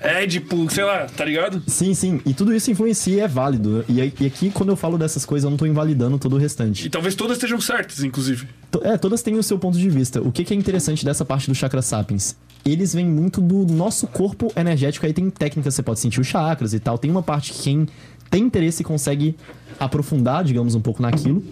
[0.00, 1.62] Édipo, sei lá, tá ligado?
[1.68, 2.20] Sim, sim.
[2.26, 3.84] E tudo isso influencia e é válido.
[3.88, 6.86] E, e aqui, quando eu falo dessas coisas, eu não tô invalidando todo o restante.
[6.86, 8.46] E talvez todas estejam certas, inclusive.
[8.82, 10.20] É, todas têm o seu ponto de vista.
[10.20, 12.36] O que, que é interessante dessa parte do chakra sapiens?
[12.64, 15.04] Eles vêm muito do nosso corpo energético.
[15.04, 16.96] Aí tem técnicas, você pode sentir os chakras e tal.
[16.96, 17.88] Tem uma parte que quem
[18.30, 19.36] tem interesse consegue
[19.78, 21.44] aprofundar, digamos, um pouco naquilo.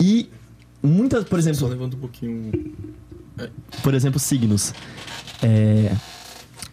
[0.00, 0.28] E
[0.82, 2.50] muitas, por Só exemplo, levanta um pouquinho.
[3.82, 4.72] por exemplo, signos.
[5.42, 5.94] É,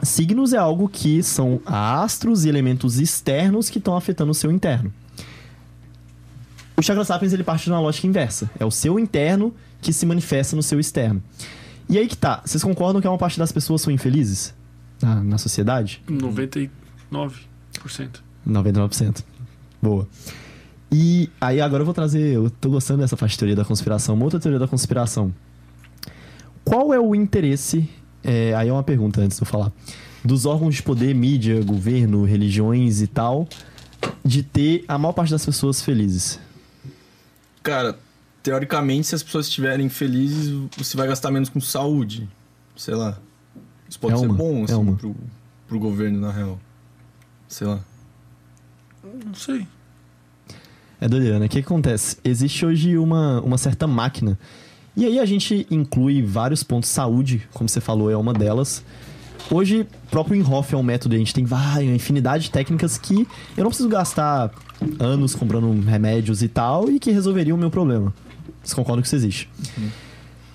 [0.05, 4.93] Signos é algo que são astros e elementos externos que estão afetando o seu interno.
[6.75, 8.49] O Chakra Sapiens ele parte de uma lógica inversa.
[8.59, 11.21] É o seu interno que se manifesta no seu externo.
[11.89, 12.41] E aí que tá.
[12.45, 14.53] Vocês concordam que uma parte das pessoas são infelizes
[15.01, 16.01] na, na sociedade?
[16.07, 16.69] 99%.
[18.47, 19.23] 99%.
[19.81, 20.07] Boa.
[20.91, 24.13] E aí agora eu vou trazer, eu tô gostando dessa parte de teoria da conspiração,
[24.13, 25.33] uma outra teoria da conspiração.
[26.63, 27.89] Qual é o interesse,
[28.23, 29.71] é, aí é uma pergunta antes de eu falar,
[30.23, 33.47] dos órgãos de poder, mídia, governo, religiões e tal,
[34.23, 36.39] de ter a maior parte das pessoas felizes?
[37.63, 37.97] Cara,
[38.43, 42.29] teoricamente, se as pessoas estiverem felizes, você vai gastar menos com saúde.
[42.75, 43.17] Sei lá.
[43.89, 44.95] Isso pode É ser uma, bom, é assim, uma.
[44.95, 45.15] pro,
[45.67, 46.59] pro governo, na real.
[47.47, 47.79] Sei lá.
[49.03, 49.65] Não sei.
[50.99, 51.45] É doideira, né?
[51.45, 52.17] O que, que acontece?
[52.23, 54.37] Existe hoje uma, uma certa máquina.
[54.95, 56.89] E aí a gente inclui vários pontos.
[56.89, 58.83] Saúde, como você falou, é uma delas.
[59.51, 61.15] Hoje, o próprio Inhofe é um método.
[61.15, 64.51] A gente tem várias, uma infinidade de técnicas que eu não preciso gastar
[64.99, 68.13] anos comprando remédios e tal e que resolveriam o meu problema.
[68.63, 69.49] Vocês concordam que isso existe?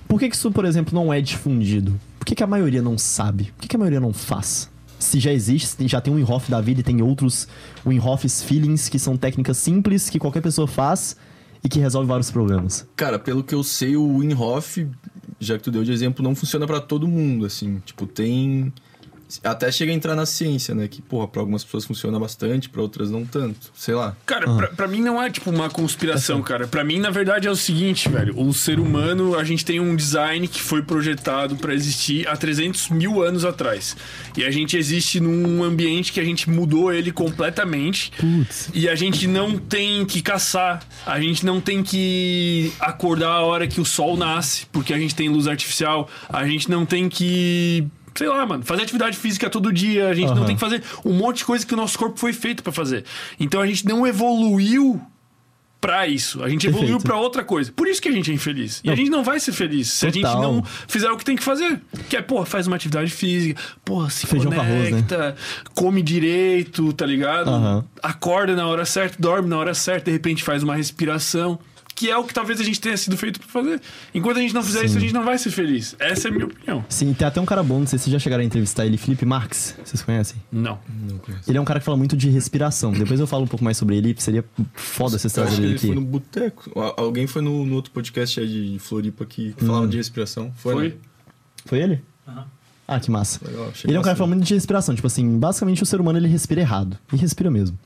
[0.09, 2.01] Por que, que isso, por exemplo, não é difundido?
[2.19, 3.53] Por que, que a maioria não sabe?
[3.57, 4.71] Por que, que a maioria não faz?
[4.99, 7.47] Se já existe, se já tem um Inhofe da vida e tem outros
[7.87, 11.17] Winhofes Feelings, que são técnicas simples que qualquer pessoa faz
[11.63, 12.87] e que resolve vários problemas.
[12.97, 14.89] Cara, pelo que eu sei, o Winhoff,
[15.39, 17.81] já que tu deu de exemplo, não funciona pra todo mundo, assim.
[17.85, 18.73] Tipo, tem.
[19.45, 20.89] Até chega a entrar na ciência, né?
[20.89, 23.71] Que, porra, pra algumas pessoas funciona bastante, pra outras não tanto.
[23.75, 24.17] Sei lá.
[24.25, 26.67] Cara, pra, pra mim não é tipo uma conspiração, cara.
[26.67, 28.39] Pra mim, na verdade, é o seguinte, velho.
[28.39, 32.91] O ser humano, a gente tem um design que foi projetado pra existir há 300
[32.91, 33.97] mil anos atrás.
[34.37, 38.13] E a gente existe num ambiente que a gente mudou ele completamente.
[38.19, 38.71] Putz.
[38.73, 43.67] E a gente não tem que caçar, a gente não tem que acordar a hora
[43.67, 47.87] que o sol nasce, porque a gente tem luz artificial, a gente não tem que.
[48.19, 50.47] Sei lá, mano, fazer atividade física todo dia, a gente não Aham.
[50.47, 53.05] tem que fazer um monte de coisa que o nosso corpo foi feito pra fazer.
[53.39, 55.01] Então a gente não evoluiu
[55.81, 57.07] pra isso, a gente evoluiu Perfeito.
[57.07, 57.71] pra outra coisa.
[57.71, 58.81] Por isso que a gente é infeliz.
[58.83, 58.97] E a Não.
[58.97, 60.43] gente não vai ser feliz se a gente Total.
[60.43, 61.81] não fizer o que tem que fazer.
[62.09, 64.91] Que é, porra, faz uma atividade física, porra, se Feijão com arroz, né?
[64.91, 65.37] conecta,
[65.77, 67.51] come direito, tá ligado?
[67.51, 67.85] Aham.
[68.03, 71.57] acorda na hora certa, dorme na hora certa, de repente faz uma respiração.
[71.99, 73.81] Que é o que talvez a gente tenha sido feito pra fazer.
[74.15, 75.97] Enquanto a gente não fizer isso, a gente não vai ser feliz.
[75.99, 76.85] Essa é a minha opinião.
[76.89, 78.97] Sim, tem até um cara bom, não sei se vocês já chegaram a entrevistar ele,
[78.97, 79.75] Felipe Marx.
[79.85, 80.37] Vocês conhecem?
[80.53, 80.79] Não.
[81.11, 81.51] Não conheço.
[81.51, 82.93] Ele é um cara que fala muito de respiração.
[82.93, 84.45] Depois eu falo um pouco mais sobre ele, seria
[84.75, 86.01] foda vocês Eu acho trazerem que ele ele foi aqui.
[86.01, 86.73] no boteco.
[86.81, 89.89] Al- Alguém foi no, no outro podcast aí de Floripa que falava Hum.
[89.89, 90.53] de respiração.
[90.57, 90.73] Foi?
[90.75, 90.89] Foi?
[90.91, 90.95] né?
[91.67, 92.03] Foi ele?
[92.91, 93.39] Ah, que massa.
[93.47, 94.95] Legal, Ele é um cara que fala muito de respiração.
[94.95, 96.97] Tipo assim, basicamente o ser humano ele respira errado.
[97.13, 97.79] E respira mesmo.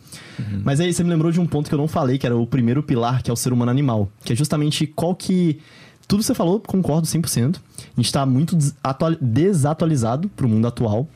[0.65, 2.47] Mas aí você me lembrou de um ponto que eu não falei, que era o
[2.47, 4.09] primeiro pilar, que é o ser humano animal.
[4.25, 5.59] Que é justamente qual que.
[6.07, 7.57] Tudo que você falou, concordo 100%.
[7.57, 11.09] A gente tá muito desatual- desatualizado pro mundo atual.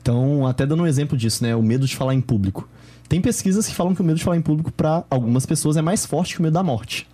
[0.00, 1.54] Então, até dando um exemplo disso, né?
[1.56, 2.68] O medo de falar em público.
[3.08, 5.82] Tem pesquisas que falam que o medo de falar em público para algumas pessoas é
[5.82, 7.06] mais forte que o medo da morte.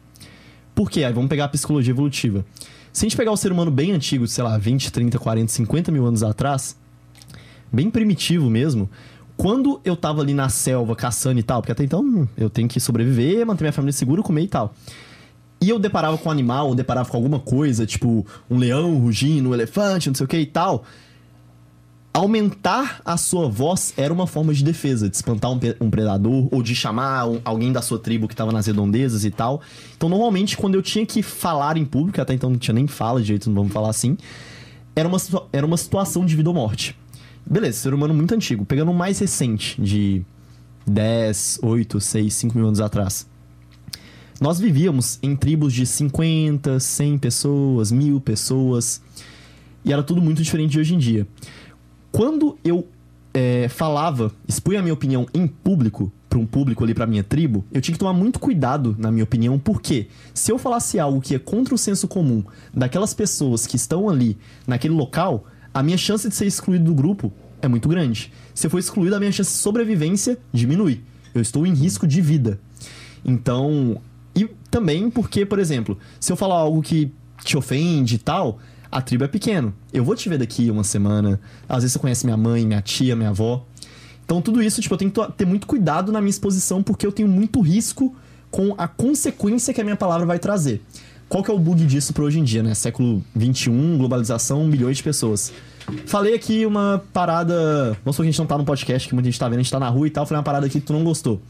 [0.74, 1.04] Por quê?
[1.04, 2.44] Aí vamos pegar a psicologia evolutiva.
[2.98, 5.92] Se a gente pegar o ser humano bem antigo, sei lá, 20, 30, 40, 50
[5.92, 6.76] mil anos atrás,
[7.72, 8.90] bem primitivo mesmo,
[9.36, 12.80] quando eu tava ali na selva caçando e tal, porque até então eu tenho que
[12.80, 14.74] sobreviver, manter minha família segura, comer e tal.
[15.60, 19.50] E eu deparava com um animal, ou deparava com alguma coisa, tipo um leão rugindo,
[19.50, 20.84] um elefante, não sei o que e tal.
[22.12, 26.62] Aumentar a sua voz era uma forma de defesa, de espantar um, um predador ou
[26.62, 29.60] de chamar um- alguém da sua tribo que tava nas redondezas e tal.
[29.96, 33.22] Então, normalmente, quando eu tinha que falar em público, até então não tinha nem fala
[33.22, 34.16] direito, não vamos falar assim,
[34.96, 35.18] era uma,
[35.52, 36.96] era uma situação de vida ou morte.
[37.46, 38.64] Beleza, ser humano muito antigo.
[38.64, 40.22] Pegando o mais recente, de
[40.86, 43.28] 10, 8, 6, 5 mil anos atrás.
[44.40, 49.00] Nós vivíamos em tribos de 50, 100 pessoas, mil pessoas.
[49.84, 51.26] E era tudo muito diferente de hoje em dia.
[52.18, 52.84] Quando eu
[53.32, 57.64] é, falava, expunha a minha opinião em público, para um público ali, para minha tribo,
[57.70, 61.36] eu tinha que tomar muito cuidado, na minha opinião, porque se eu falasse algo que
[61.36, 62.42] é contra o senso comum
[62.74, 67.32] daquelas pessoas que estão ali, naquele local, a minha chance de ser excluído do grupo
[67.62, 68.32] é muito grande.
[68.52, 71.00] Se eu for excluído, a minha chance de sobrevivência diminui.
[71.32, 72.58] Eu estou em risco de vida.
[73.24, 74.02] Então,
[74.34, 77.12] e também porque, por exemplo, se eu falar algo que
[77.44, 78.58] te ofende e tal,
[78.90, 79.74] a tribo é pequeno.
[79.92, 81.40] Eu vou te ver daqui uma semana.
[81.68, 83.66] Às vezes você conhece minha mãe, minha tia, minha avó.
[84.24, 87.12] Então, tudo isso, tipo, eu tenho que ter muito cuidado na minha exposição porque eu
[87.12, 88.14] tenho muito risco
[88.50, 90.82] com a consequência que a minha palavra vai trazer.
[91.28, 92.74] Qual que é o bug disso para hoje em dia, né?
[92.74, 95.52] Século 21, globalização, milhões de pessoas.
[96.06, 97.96] Falei aqui uma parada.
[97.98, 99.70] Supor que a gente não tá no podcast, que muita gente tá vendo, a gente
[99.70, 100.24] tá na rua e tal.
[100.26, 101.40] Falei uma parada aqui que tu não gostou.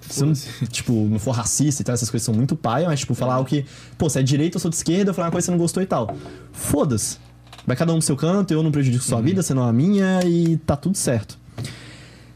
[0.00, 0.32] Se não,
[0.68, 3.44] tipo, não for racista e tal, essas coisas são muito paia, mas, tipo, falar o
[3.44, 3.64] que,
[3.96, 5.50] pô, você é de direita, eu sou de esquerda, eu falar uma coisa que você
[5.52, 6.16] não gostou e tal.
[6.52, 7.18] Foda-se.
[7.66, 10.20] Vai cada um pro seu canto, eu não prejudico sua vida, você não a minha,
[10.24, 11.38] e tá tudo certo.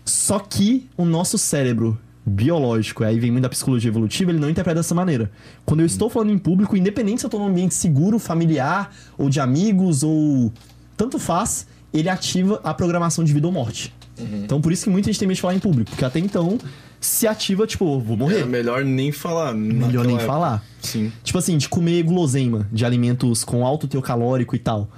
[0.05, 4.81] Só que o nosso cérebro biológico, aí vem muito da psicologia evolutiva, ele não interpreta
[4.81, 5.31] dessa maneira.
[5.65, 9.29] Quando eu estou falando em público, independente se eu tô num ambiente seguro, familiar, ou
[9.29, 10.53] de amigos, ou
[10.97, 13.95] tanto faz, ele ativa a programação de vida ou morte.
[14.19, 16.59] Então por isso que muita gente tem medo de falar em público, porque até então
[17.01, 18.41] se ativa, tipo, vou morrer.
[18.41, 19.55] É melhor nem falar.
[19.55, 20.27] Melhor nem época.
[20.27, 20.65] falar.
[20.81, 21.13] Sim.
[21.23, 24.89] Tipo assim, de comer guloseima, de alimentos com alto teor calórico e tal.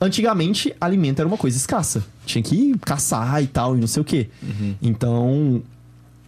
[0.00, 2.04] Antigamente, alimento era uma coisa escassa.
[2.26, 4.28] Tinha que caçar e tal, e não sei o quê.
[4.82, 5.62] Então,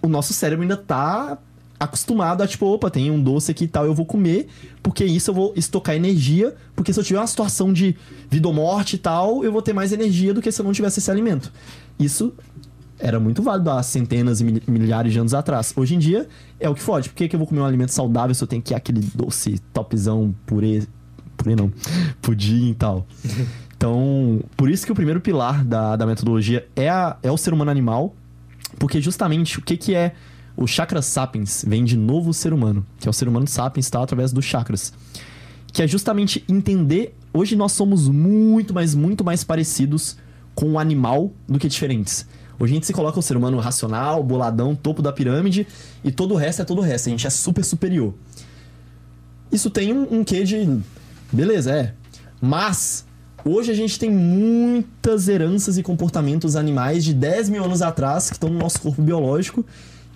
[0.00, 1.36] o nosso cérebro ainda tá
[1.78, 4.49] acostumado a, tipo, opa, tem um doce aqui e tal, eu vou comer,
[4.83, 7.94] porque isso eu vou estocar energia, porque se eu tiver uma situação de
[8.28, 10.73] vida ou morte e tal, eu vou ter mais energia do que se eu não
[10.73, 11.52] tivesse esse alimento.
[11.99, 12.33] Isso
[12.99, 15.73] era muito válido há centenas e mil- milhares de anos atrás.
[15.77, 16.28] Hoje em dia,
[16.59, 17.09] é o que fode.
[17.09, 19.01] Por que, que eu vou comer um alimento saudável se eu tenho que ir aquele
[19.15, 20.83] doce topzão, purê...
[21.36, 21.73] Purê não.
[22.20, 23.07] Pudim e tal.
[23.78, 27.55] Então, por isso que o primeiro pilar da, da metodologia é, a- é o ser
[27.55, 28.12] humano animal,
[28.77, 30.15] porque justamente o que, que é
[30.57, 31.65] o chakra sapiens?
[31.65, 34.02] Vem de novo ser humano, que é o ser humano sapiens, tá?
[34.02, 34.93] Através dos chakras.
[35.73, 37.15] Que é justamente entender.
[37.33, 40.17] Hoje nós somos muito, mas muito mais parecidos
[40.58, 42.26] com o animal do que diferentes.
[42.58, 45.64] Hoje a gente se coloca o ser humano racional, boladão, topo da pirâmide,
[46.02, 47.06] e todo o resto é todo o resto.
[47.06, 48.12] A gente é super superior.
[49.52, 50.80] Isso tem um, um quê de.
[51.30, 51.94] Beleza, é.
[52.40, 53.06] Mas
[53.44, 58.34] hoje a gente tem muitas heranças e comportamentos animais de 10 mil anos atrás que
[58.34, 59.64] estão no nosso corpo biológico,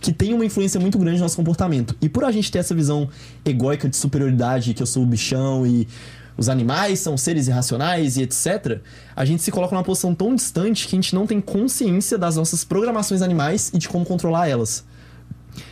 [0.01, 1.95] que tem uma influência muito grande no nosso comportamento.
[2.03, 3.09] E por a gente ter essa visão
[3.45, 5.87] egóica de superioridade, que eu sou o bichão e
[6.37, 8.81] os animais são seres irracionais e etc.,
[9.15, 12.37] a gente se coloca numa posição tão distante que a gente não tem consciência das
[12.37, 14.85] nossas programações animais e de como controlar elas.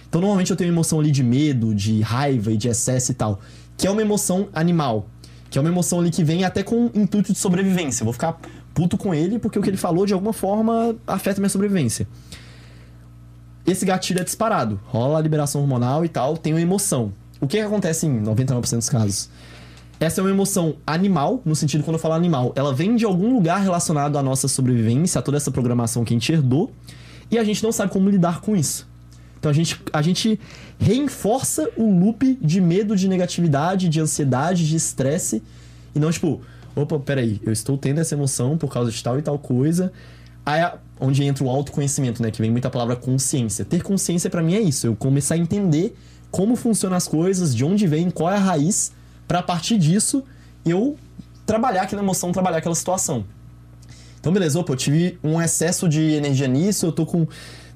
[0.09, 3.15] Então, normalmente eu tenho uma emoção ali de medo, de raiva e de excesso e
[3.15, 3.41] tal,
[3.77, 5.09] que é uma emoção animal,
[5.49, 8.03] que é uma emoção ali que vem até com intuito de sobrevivência.
[8.03, 8.39] Eu vou ficar
[8.75, 12.07] puto com ele porque o que ele falou de alguma forma afeta minha sobrevivência.
[13.67, 17.13] Esse gatilho é disparado, rola a liberação hormonal e tal, tem uma emoção.
[17.41, 19.31] O que, que acontece em 99% dos casos?
[20.01, 23.35] Essa é uma emoção animal, no sentido quando eu falo animal, ela vem de algum
[23.35, 26.73] lugar relacionado à nossa sobrevivência, a toda essa programação que a gente herdou,
[27.31, 28.89] e a gente não sabe como lidar com isso.
[29.39, 30.41] Então a gente, a gente
[30.79, 35.43] reforça o loop de medo, de negatividade, de ansiedade, de estresse.
[35.95, 36.41] E não, tipo,
[36.75, 39.93] opa, peraí, eu estou tendo essa emoção por causa de tal e tal coisa.
[40.45, 42.31] Aí, a- onde entra o autoconhecimento, né?
[42.31, 43.65] Que vem muita palavra consciência.
[43.65, 44.87] Ter consciência pra mim é isso.
[44.87, 45.97] Eu começar a entender
[46.31, 48.93] como funcionam as coisas, de onde vem, qual é a raiz,
[49.31, 50.25] pra a partir disso
[50.67, 50.99] eu
[51.47, 53.25] trabalhar aquela emoção, trabalhar aquela situação.
[54.19, 57.29] Então, beleza, opa, eu tive um excesso de energia nisso, eu tô com.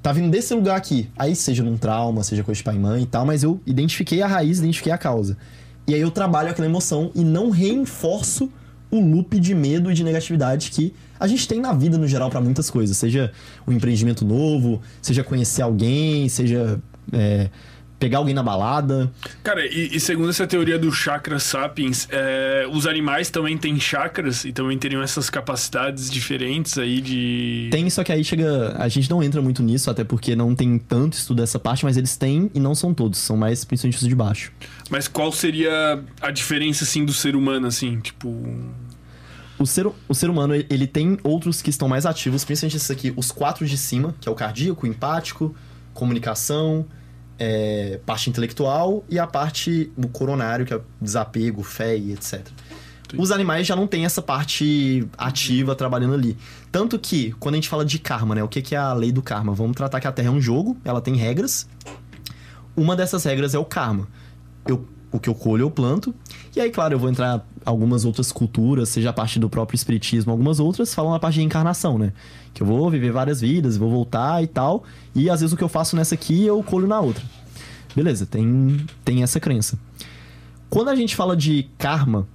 [0.02, 1.08] Tá vindo desse lugar aqui.
[1.16, 4.20] Aí, seja num trauma, seja coisa de pai e mãe e tal, mas eu identifiquei
[4.20, 5.38] a raiz, identifiquei a causa.
[5.86, 8.50] E aí eu trabalho aquela emoção e não reforço
[8.90, 12.30] o loop de medo e de negatividade que a gente tem na vida no geral
[12.30, 12.96] pra muitas coisas.
[12.96, 13.30] Seja
[13.64, 16.80] um empreendimento novo, seja conhecer alguém, seja
[17.12, 17.48] é,
[18.04, 19.10] pegar alguém na balada.
[19.42, 24.44] Cara, e, e segundo essa teoria do chakra sapiens, é, os animais também têm chakras
[24.44, 27.68] e também teriam essas capacidades diferentes aí de.
[27.70, 28.76] Tem, só que aí chega.
[28.78, 31.96] A gente não entra muito nisso, até porque não tem tanto estudo dessa parte, mas
[31.96, 34.52] eles têm e não são todos, são mais principalmente os de baixo.
[34.90, 38.00] Mas qual seria a diferença, assim, do ser humano, assim?
[38.00, 38.28] Tipo.
[39.58, 43.14] O ser, o ser humano, ele- tem outros que estão mais ativos, principalmente esses aqui,
[43.16, 45.54] os quatro de cima, que é o cardíaco, o empático,
[45.94, 46.84] comunicação,
[47.38, 52.46] é, parte intelectual e a parte do coronário, que é desapego, fé e etc.
[53.16, 56.36] Os animais já não tem essa parte ativa trabalhando ali.
[56.72, 58.42] Tanto que, quando a gente fala de karma, né?
[58.42, 59.52] O que que é a lei do karma?
[59.52, 61.68] Vamos tratar que a Terra é um jogo, ela tem regras.
[62.76, 64.08] Uma dessas regras é o karma.
[64.66, 66.14] Eu, o que eu colho, eu planto.
[66.56, 70.30] E aí, claro, eu vou entrar algumas outras culturas, seja a parte do próprio espiritismo,
[70.30, 72.12] algumas outras falam a parte de encarnação, né?
[72.52, 74.84] Que eu vou viver várias vidas, vou voltar e tal.
[75.14, 77.24] E às vezes o que eu faço nessa aqui, eu colho na outra.
[77.94, 79.78] Beleza, tem, tem essa crença.
[80.70, 82.26] Quando a gente fala de karma,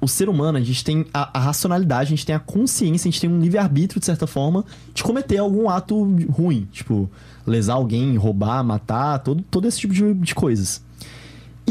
[0.00, 3.10] o ser humano, a gente tem a, a racionalidade, a gente tem a consciência, a
[3.10, 6.68] gente tem um livre-arbítrio, de certa forma, de cometer algum ato ruim.
[6.72, 7.08] Tipo,
[7.46, 10.82] lesar alguém, roubar, matar, todo, todo esse tipo de, de coisas.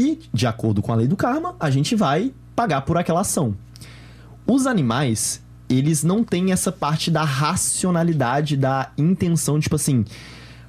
[0.02, 3.54] E, de acordo com a lei do karma, a gente vai pagar por aquela ação.
[4.44, 10.04] Os animais, eles não têm essa parte da racionalidade, da intenção, tipo assim.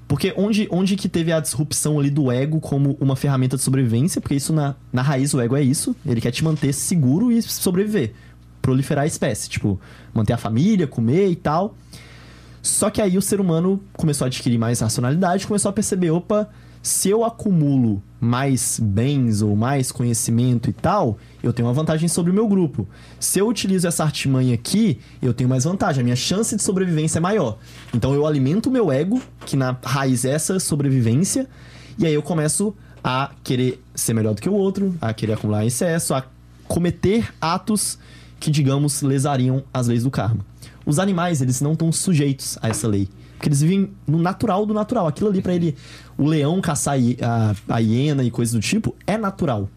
[0.07, 4.21] Porque onde, onde que teve a disrupção ali do ego como uma ferramenta de sobrevivência?
[4.21, 5.95] Porque isso, na, na raiz, o ego é isso.
[6.05, 8.13] Ele quer te manter seguro e sobreviver.
[8.61, 9.49] Proliferar a espécie.
[9.49, 9.81] Tipo,
[10.13, 11.75] manter a família, comer e tal.
[12.61, 16.47] Só que aí o ser humano começou a adquirir mais racionalidade, começou a perceber, opa,
[16.83, 22.29] se eu acumulo mais bens ou mais conhecimento e tal, eu tenho uma vantagem sobre
[22.29, 22.85] o meu grupo.
[23.21, 27.19] Se eu utilizo essa artimanha aqui, eu tenho mais vantagem, a minha chance de sobrevivência
[27.19, 27.57] é maior.
[27.93, 31.47] Então eu alimento o meu ego, que na raiz é essa sobrevivência,
[31.97, 35.65] e aí eu começo a querer ser melhor do que o outro, a querer acumular
[35.65, 36.25] excesso, a
[36.67, 37.97] cometer atos
[38.41, 40.45] que, digamos, lesariam as leis do karma.
[40.85, 43.07] Os animais, eles não estão sujeitos a essa lei.
[43.43, 45.05] Porque eles vivem no natural do natural.
[45.05, 45.75] Aquilo ali pra ele,
[46.17, 49.67] o leão caçar a a, hiena e coisas do tipo, é natural.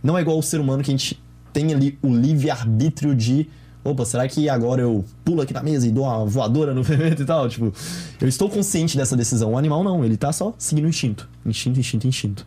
[0.00, 1.20] Não é igual o ser humano que a gente
[1.52, 3.48] tem ali o livre-arbítrio de.
[3.82, 7.22] Opa, será que agora eu pulo aqui na mesa e dou uma voadora no fermento
[7.22, 7.48] e tal?
[7.48, 7.72] Tipo,
[8.20, 9.54] eu estou consciente dessa decisão.
[9.54, 11.28] O animal não, ele tá só seguindo o instinto.
[11.44, 12.46] Instinto, instinto, instinto.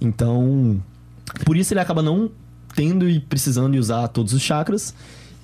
[0.00, 0.80] Então,
[1.44, 2.30] por isso ele acaba não
[2.76, 4.94] tendo e precisando usar todos os chakras.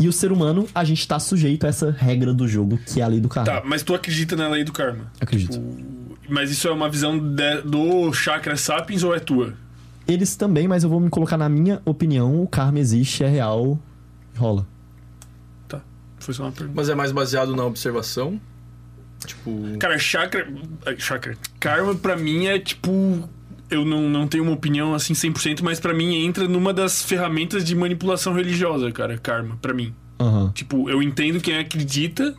[0.02, 3.04] E o ser humano, a gente tá sujeito a essa regra do jogo, que é
[3.04, 3.60] a lei do karma.
[3.60, 5.12] Tá, mas tu acredita na lei do karma?
[5.20, 5.52] Acredito.
[5.52, 9.54] Tipo, mas isso é uma visão de- do chakra sapiens ou é tua?
[10.08, 13.78] Eles também, mas eu vou me colocar na minha opinião, o karma existe, é real,
[14.36, 14.66] rola.
[15.68, 15.80] Tá.
[16.18, 16.74] Foi só uma pergunta.
[16.76, 18.40] Mas é mais baseado na observação?
[19.24, 19.78] Tipo.
[19.78, 20.48] Cara, chakra.
[20.98, 21.36] Chakra.
[21.60, 22.90] Karma pra mim é tipo.
[23.72, 27.64] Eu não, não tenho uma opinião assim 100%, mas pra mim entra numa das ferramentas
[27.64, 29.16] de manipulação religiosa, cara.
[29.16, 29.94] Karma, pra mim.
[30.20, 30.52] Aham.
[30.54, 32.34] Tipo, eu entendo quem acredita,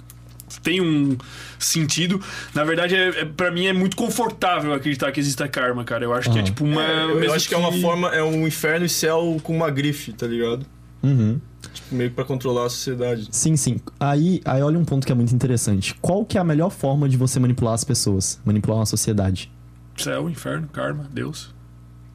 [0.61, 1.17] tem um
[1.57, 2.21] sentido.
[2.53, 6.03] Na verdade, é, é, pra mim é muito confortável acreditar que exista karma, cara.
[6.05, 6.83] Eu acho que é tipo uma.
[6.83, 9.55] É, eu, eu mesmo acho que é uma forma, é um inferno e céu com
[9.55, 10.65] uma grife, tá ligado?
[11.01, 11.39] Uhum.
[11.73, 13.27] Tipo, meio que pra controlar a sociedade.
[13.31, 13.79] Sim, sim.
[13.99, 15.95] Aí, aí olha um ponto que é muito interessante.
[16.01, 18.39] Qual que é a melhor forma de você manipular as pessoas?
[18.45, 19.51] Manipular uma sociedade?
[19.95, 21.53] Céu, inferno, karma, Deus.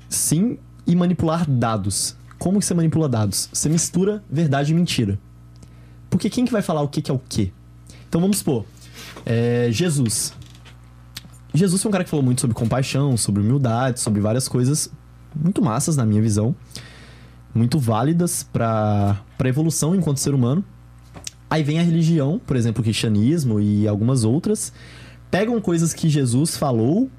[0.08, 2.16] Sim, e manipular dados.
[2.38, 3.48] Como que você manipula dados?
[3.52, 5.18] Você mistura verdade e mentira.
[6.08, 7.52] Porque quem que vai falar o que, que é o quê?
[8.08, 8.64] Então vamos supor,
[9.26, 10.32] é, Jesus.
[11.52, 14.90] Jesus foi um cara que falou muito sobre compaixão, sobre humildade, sobre várias coisas
[15.34, 16.54] muito massas na minha visão,
[17.54, 20.64] muito válidas para para evolução enquanto ser humano.
[21.50, 24.72] Aí vem a religião, por exemplo, o cristianismo e algumas outras,
[25.30, 27.10] pegam coisas que Jesus falou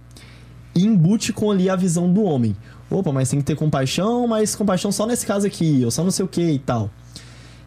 [0.86, 2.56] embute com ali a visão do homem.
[2.90, 6.12] Opa, mas tem que ter compaixão, mas compaixão só nesse caso aqui, ou só não
[6.12, 6.90] sei o que e tal.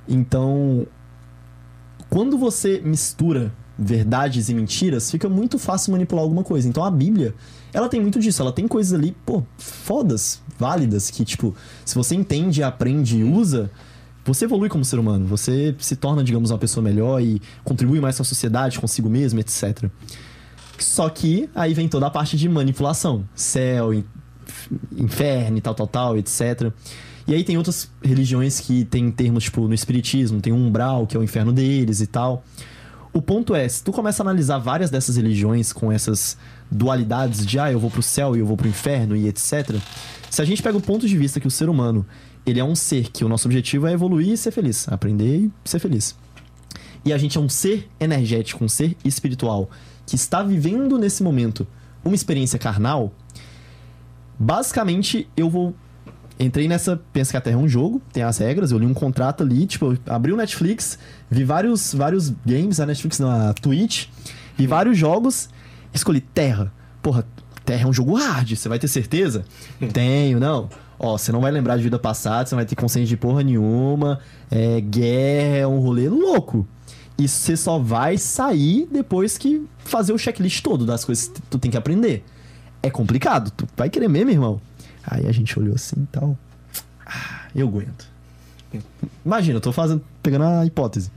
[0.09, 0.87] Então,
[2.11, 6.69] quando você mistura verdades e mentiras, fica muito fácil manipular alguma coisa.
[6.69, 7.35] Então a Bíblia,
[7.73, 8.43] ela tem muito disso.
[8.43, 13.71] Ela tem coisas ali, pô, fodas, válidas, que, tipo, se você entende, aprende e usa,
[14.25, 15.27] você evolui como ser humano.
[15.27, 19.41] Você se torna, digamos, uma pessoa melhor e contribui mais com a sociedade, consigo mesmo,
[19.41, 19.91] etc.
[20.83, 23.25] Só que aí vem toda a parte de manipulação.
[23.35, 24.05] Céu, in-
[24.97, 26.71] inferno e tal, tal, tal, etc.
[27.27, 31.17] E aí tem outras religiões que tem termos, tipo, no espiritismo, tem um umbral, que
[31.17, 32.45] é o inferno deles e tal.
[33.13, 36.37] O ponto é, se tu começa a analisar várias dessas religiões com essas
[36.71, 39.77] dualidades de, ah, eu vou pro céu e eu vou pro inferno e etc.
[40.31, 42.07] Se a gente pega o ponto de vista que o ser humano,
[42.47, 45.53] ele é um ser que o nosso objetivo é evoluir e ser feliz, aprender e
[45.65, 46.17] ser feliz.
[47.05, 49.71] E a gente é um ser energético, um ser espiritual,
[50.07, 51.67] que está vivendo nesse momento
[52.05, 53.13] uma experiência carnal,
[54.39, 55.75] basicamente eu vou.
[56.39, 57.01] Entrei nessa.
[57.13, 59.67] Pensa que a Terra é um jogo, tem as regras, eu li um contrato ali,
[59.67, 60.99] tipo, abri o Netflix,
[61.31, 64.07] vi vários, vários games, a Netflix não, a Twitch,
[64.57, 65.49] vi vários jogos,
[65.95, 66.73] escolhi Terra.
[67.01, 67.25] Porra,
[67.65, 69.45] Terra é um jogo hard, você vai ter certeza?
[69.93, 70.69] Tenho, não.
[70.99, 73.43] Ó, você não vai lembrar de vida passada, você não vai ter consciência de porra
[73.43, 76.67] nenhuma, é guerra, é um rolê louco.
[77.19, 81.59] E você só vai sair depois que fazer o checklist todo das coisas que tu
[81.59, 82.25] tem que aprender.
[82.83, 84.61] É complicado, tu vai querer mesmo, irmão?
[85.05, 86.37] Aí a gente olhou assim e tal.
[87.07, 88.07] Ah, eu aguento.
[89.25, 91.11] Imagina, eu tô fazendo, pegando a hipótese.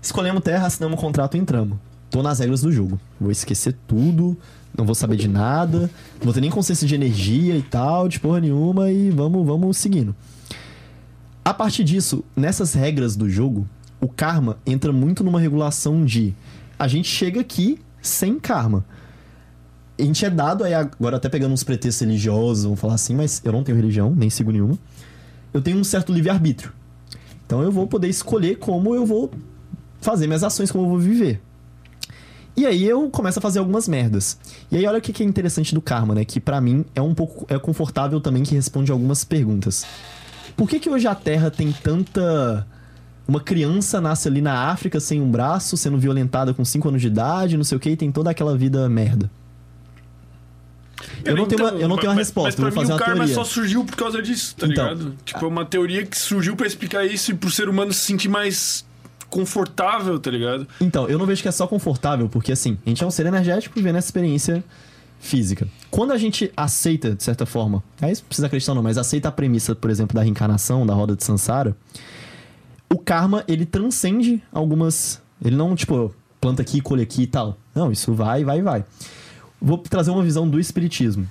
[0.00, 1.78] Escolhemos terra, assinamos um contrato e entramos.
[2.10, 2.98] Tô nas regras do jogo.
[3.20, 4.36] Vou esquecer tudo,
[4.76, 8.18] não vou saber de nada, não vou ter nem consciência de energia e tal, de
[8.18, 10.14] porra nenhuma, e vamos, vamos seguindo.
[11.44, 13.66] A partir disso, nessas regras do jogo,
[14.02, 16.34] o karma entra muito numa regulação de
[16.76, 18.84] a gente chega aqui sem karma.
[19.96, 23.40] A gente é dado aí, agora até pegando uns pretextos religiosos, vamos falar assim, mas
[23.44, 24.76] eu não tenho religião, nem sigo nenhuma.
[25.54, 26.72] Eu tenho um certo livre-arbítrio.
[27.46, 29.30] Então eu vou poder escolher como eu vou
[30.00, 31.40] fazer minhas ações, como eu vou viver.
[32.56, 34.36] E aí eu começo a fazer algumas merdas.
[34.68, 36.24] E aí olha o que é interessante do karma, né?
[36.24, 39.86] Que pra mim é um pouco é confortável também que responde algumas perguntas.
[40.56, 42.66] Por que que hoje a Terra tem tanta
[43.26, 47.06] uma criança nasce ali na África sem um braço, sendo violentada com 5 anos de
[47.06, 49.30] idade, não sei o que, e tem toda aquela vida merda.
[51.24, 52.92] Eu não tenho uma, eu não tenho uma mas- resposta, Mas eu vou fazer mim
[52.92, 53.34] o uma karma teoria.
[53.34, 55.14] só surgiu por causa disso, tá Então, ligado?
[55.24, 58.28] Tipo, é uma teoria que surgiu pra explicar isso e pro ser humano se sentir
[58.28, 58.84] mais
[59.30, 60.66] confortável, tá ligado?
[60.80, 63.26] Então, eu não vejo que é só confortável, porque assim, a gente é um ser
[63.26, 64.62] energético vivendo essa experiência
[65.18, 65.66] física.
[65.90, 69.28] Quando a gente aceita, de certa forma, aí você precisa acreditar ou não, mas aceita
[69.28, 71.74] a premissa, por exemplo, da reencarnação, da roda de Sansara,
[72.92, 75.20] o karma, ele transcende algumas.
[75.44, 77.56] Ele não, tipo, planta aqui, colhe aqui e tal.
[77.74, 78.84] Não, isso vai, vai, vai.
[79.60, 81.28] Vou trazer uma visão do espiritismo.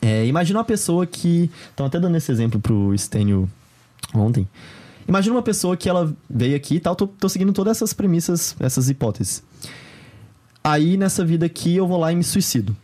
[0.00, 1.50] É, imagina uma pessoa que.
[1.70, 3.50] Estão até dando esse exemplo pro Stênio
[4.14, 4.48] ontem.
[5.08, 8.54] Imagina uma pessoa que ela veio aqui e tal, tô, tô seguindo todas essas premissas,
[8.60, 9.42] essas hipóteses.
[10.62, 12.76] Aí, nessa vida aqui, eu vou lá e me suicido.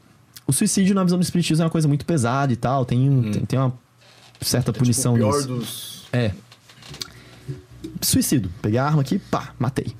[0.46, 3.30] O suicídio, na visão do espiritismo, é uma coisa muito pesada e tal, tem, um-
[3.30, 3.72] tem, tem uma
[4.40, 5.48] certa punição tipo, o pior nisso.
[5.48, 6.02] dos.
[6.12, 6.32] É.
[8.00, 8.50] Suicídio.
[8.62, 9.94] Peguei a arma aqui, pá, matei.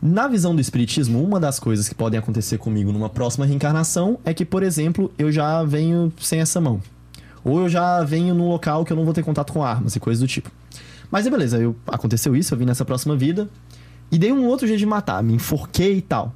[0.00, 4.34] Na visão do espiritismo, uma das coisas que podem acontecer comigo numa próxima reencarnação é
[4.34, 6.82] que, por exemplo, eu já venho sem essa mão.
[7.42, 10.00] Ou eu já venho num local que eu não vou ter contato com armas e
[10.00, 10.50] coisas do tipo.
[11.10, 13.48] Mas é beleza, eu, aconteceu isso, eu vim nessa próxima vida
[14.10, 16.34] e dei um outro jeito de matar, me enforquei e tal.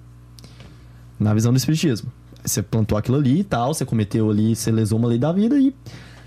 [1.20, 2.10] Na visão do espiritismo.
[2.44, 5.58] Você plantou aquilo ali e tal, você cometeu ali, você lesou uma lei da vida
[5.58, 5.74] e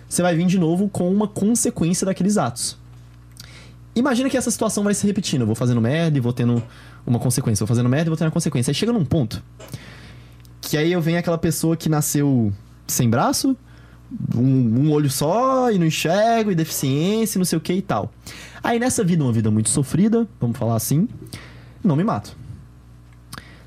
[0.07, 2.77] você vai vir de novo com uma consequência daqueles atos.
[3.95, 5.41] Imagina que essa situação vai se repetindo.
[5.41, 6.63] Eu vou fazendo merda e vou tendo
[7.05, 7.63] uma consequência.
[7.65, 8.71] Vou fazendo merda e vou tendo uma consequência.
[8.71, 9.43] Aí chega num ponto
[10.61, 12.53] que aí eu venho aquela pessoa que nasceu
[12.87, 13.57] sem braço,
[14.35, 17.81] um, um olho só e não enxergo, e deficiência, e não sei o que e
[17.81, 18.13] tal.
[18.63, 21.09] Aí nessa vida, uma vida muito sofrida, vamos falar assim,
[21.83, 22.37] não me mato.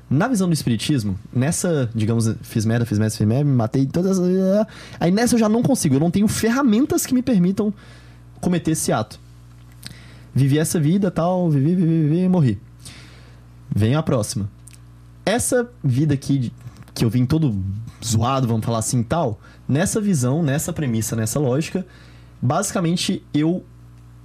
[0.09, 4.19] Na visão do espiritismo, nessa, digamos, fiz merda, fiz merda, fiz merda, me matei todas.
[4.99, 7.73] Aí nessa eu já não consigo, eu não tenho ferramentas que me permitam
[8.39, 9.19] cometer esse ato.
[10.35, 12.59] Vivi essa vida, tal, vivi, vivi, vivi e morri.
[13.73, 14.49] Vem a próxima.
[15.25, 16.51] Essa vida aqui,
[16.93, 17.55] que eu vim todo
[18.03, 21.85] zoado, vamos falar assim, tal, nessa visão, nessa premissa, nessa lógica,
[22.41, 23.65] basicamente eu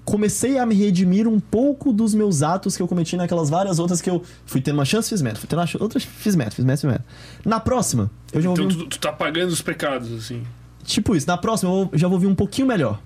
[0.04, 4.00] comecei a me redimir um pouco dos meus atos que eu cometi naquelas várias outras
[4.02, 6.50] que eu fui tendo uma chance, fiz merda, fui tendo uma ch- outras, fiz merda,
[6.50, 7.04] fiz merda, fiz merda.
[7.44, 10.42] Na próxima, eu já vou Então vir tu, tu tá pagando os pecados, assim.
[10.82, 13.00] Tipo isso, na próxima eu já vou vir um pouquinho melhor.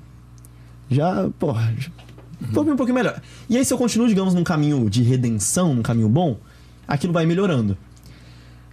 [0.90, 1.74] Já, porra,
[2.40, 3.20] vou um pouquinho melhor.
[3.48, 6.38] E aí, se eu continuo, digamos, num caminho de redenção, num caminho bom,
[6.86, 7.76] aquilo vai melhorando.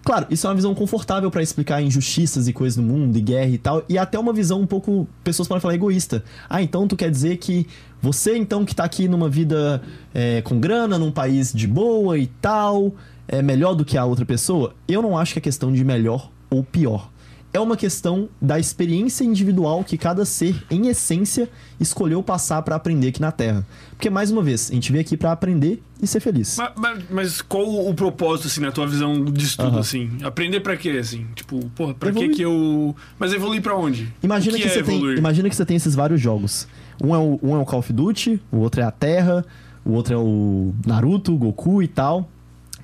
[0.03, 3.49] Claro, isso é uma visão confortável pra explicar injustiças e coisas no mundo, e guerra
[3.49, 6.23] e tal, e até uma visão um pouco, pessoas podem falar egoísta.
[6.49, 7.67] Ah, então tu quer dizer que
[8.01, 9.81] você, então, que tá aqui numa vida
[10.11, 12.95] é, com grana, num país de boa e tal,
[13.27, 14.73] é melhor do que a outra pessoa?
[14.87, 17.11] Eu não acho que é questão de melhor ou pior.
[17.53, 21.49] É uma questão da experiência individual que cada ser, em essência,
[21.81, 23.67] escolheu passar pra aprender aqui na Terra.
[23.89, 26.55] Porque, mais uma vez, a gente veio aqui pra aprender e ser feliz.
[26.57, 29.79] Mas, mas- mas qual o propósito, assim, na tua visão disso tudo, Aham.
[29.79, 30.09] assim?
[30.23, 31.27] Aprender pra quê, assim?
[31.35, 32.33] Tipo, porra, pra Evoluir.
[32.37, 32.95] que eu...
[33.19, 34.07] Mas evoluir pra onde?
[34.23, 36.67] Imagina o que, que, é você tem, imagina que você tem esses vários jogos.
[37.03, 39.45] Um é, o, um é o Call of Duty, o outro é a Terra,
[39.83, 42.29] o outro é o Naruto, Goku e tal.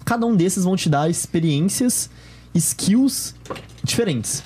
[0.04, 2.10] Cada um desses vão te dar experiências,
[2.58, 3.36] skills
[3.84, 4.44] diferentes.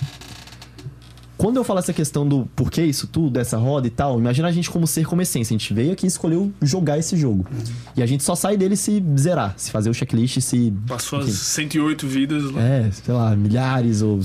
[1.41, 4.51] Quando eu falo essa questão do porquê isso tudo, essa roda e tal, imagina a
[4.51, 5.56] gente como ser como essência.
[5.56, 7.48] A gente veio aqui e escolheu jogar esse jogo.
[7.95, 10.72] E a gente só sai dele se zerar, se fazer o checklist, se.
[10.88, 11.38] Passou as enfim.
[11.38, 12.61] 108 vidas lá.
[12.61, 14.19] É, sei lá, milhares ou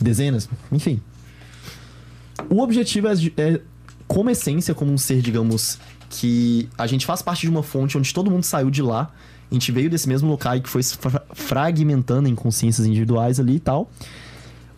[0.00, 1.02] dezenas, enfim.
[2.48, 3.60] O objetivo é, é,
[4.08, 8.14] como essência, como um ser, digamos, que a gente faz parte de uma fonte onde
[8.14, 9.10] todo mundo saiu de lá,
[9.54, 10.82] a gente veio desse mesmo local que foi
[11.32, 13.90] fragmentando em consciências individuais ali e tal.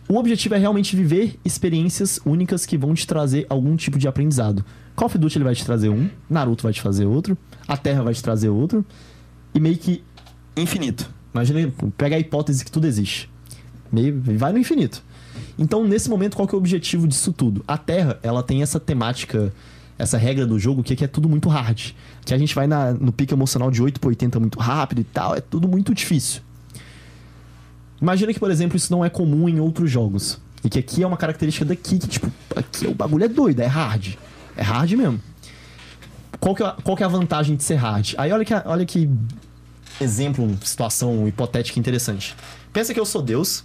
[0.07, 4.63] O objetivo é realmente viver experiências únicas que vão te trazer algum tipo de aprendizado.
[4.95, 8.03] Call of Duty ele vai te trazer um, Naruto vai te trazer outro, a Terra
[8.03, 8.85] vai te trazer outro,
[9.53, 10.03] e meio que
[10.55, 11.09] infinito.
[11.33, 13.29] Imagina, pega a hipótese que tudo existe.
[13.91, 15.03] Meio, vai no infinito.
[15.57, 17.63] Então, nesse momento, qual que é o objetivo disso tudo?
[17.67, 19.51] A Terra, ela tem essa temática
[19.97, 21.91] essa regra do jogo, que aqui é tudo muito hard.
[22.27, 25.03] Que a gente vai na- no pico emocional de 8 para 80 muito rápido e
[25.05, 26.41] tal, é tudo muito difícil.
[28.01, 30.37] Imagina que, por exemplo, isso não é comum em outros jogos.
[30.61, 33.65] E que aqui é uma característica daqui, que, tipo, aqui o bagulho é doido, é
[33.65, 34.15] hard.
[34.57, 35.21] É hard mesmo.
[36.37, 38.13] Qual que é, qual que é a vantagem de ser hard?
[38.17, 39.09] Aí olha que, olha que
[40.01, 42.35] exemplo, situação hipotética interessante.
[42.73, 43.63] Pensa que eu sou Deus.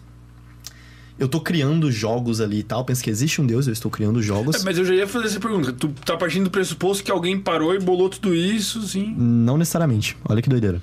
[1.19, 2.85] Eu tô criando jogos ali e tal.
[2.85, 4.57] Pensa que existe um Deus, eu estou criando jogos.
[4.57, 5.73] É, mas eu já ia fazer essa pergunta.
[5.73, 9.15] Tu tá partindo do pressuposto que alguém parou e bolou tudo isso, sim.
[9.17, 10.17] Não necessariamente.
[10.29, 10.81] Olha que doideira.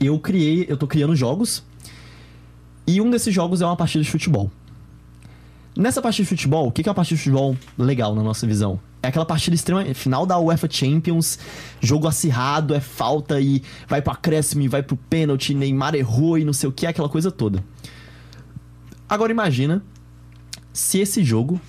[0.00, 1.64] Eu criei, eu tô criando jogos.
[2.86, 4.50] E um desses jogos é uma partida de futebol.
[5.76, 8.80] Nessa partida de futebol, o que é uma partida de futebol legal na nossa visão?
[9.02, 11.38] É aquela partida extrema, final da UEFA Champions,
[11.80, 16.44] jogo acirrado, é falta e vai pro acréscimo e vai pro pênalti, Neymar errou e
[16.44, 17.62] não sei o que, aquela coisa toda.
[19.08, 19.82] Agora imagina
[20.72, 21.60] se esse jogo,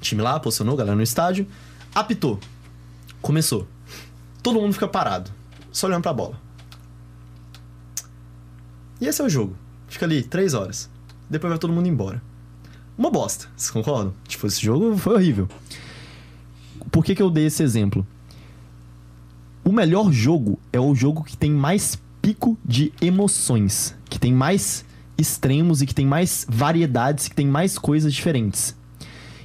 [0.00, 1.46] time lá, posicionou, galera no estádio,
[1.94, 2.38] apitou,
[3.20, 3.66] começou.
[4.42, 5.30] Todo mundo fica parado,
[5.72, 6.40] só olhando pra bola.
[9.00, 9.56] E esse é o jogo.
[9.88, 10.90] Fica ali três horas.
[11.28, 12.22] Depois vai todo mundo embora.
[12.96, 14.14] Uma bosta, vocês concordam?
[14.26, 15.48] Tipo, esse jogo foi horrível.
[16.90, 18.06] Por que, que eu dei esse exemplo?
[19.64, 24.84] O melhor jogo é o jogo que tem mais pico de emoções, que tem mais
[25.18, 28.74] extremos e que tem mais variedades, que tem mais coisas diferentes.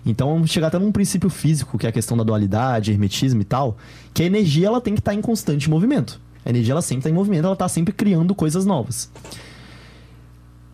[0.06, 3.45] Então vamos chegar até num princípio físico, que é a questão da dualidade, hermetismo e
[3.45, 3.77] tal,
[4.14, 6.22] que a energia ela tem que estar em constante movimento.
[6.45, 9.10] A energia ela sempre está em movimento, ela está sempre criando coisas novas.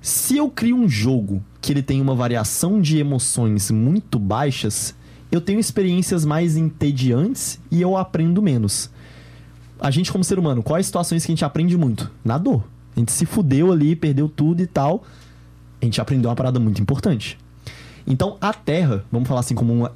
[0.02, 4.96] Se eu crio um jogo que ele tem uma variação de emoções muito baixas,
[5.32, 8.90] eu tenho experiências mais entediantes e eu aprendo menos.
[9.80, 12.12] A gente, como ser humano, quais situações que a gente aprende muito?
[12.24, 12.64] Na dor.
[12.96, 15.04] A gente se fudeu ali, perdeu tudo e tal.
[15.82, 17.38] A gente aprendeu uma parada muito importante.
[18.06, 19.94] Então, a Terra, vamos falar assim como uma-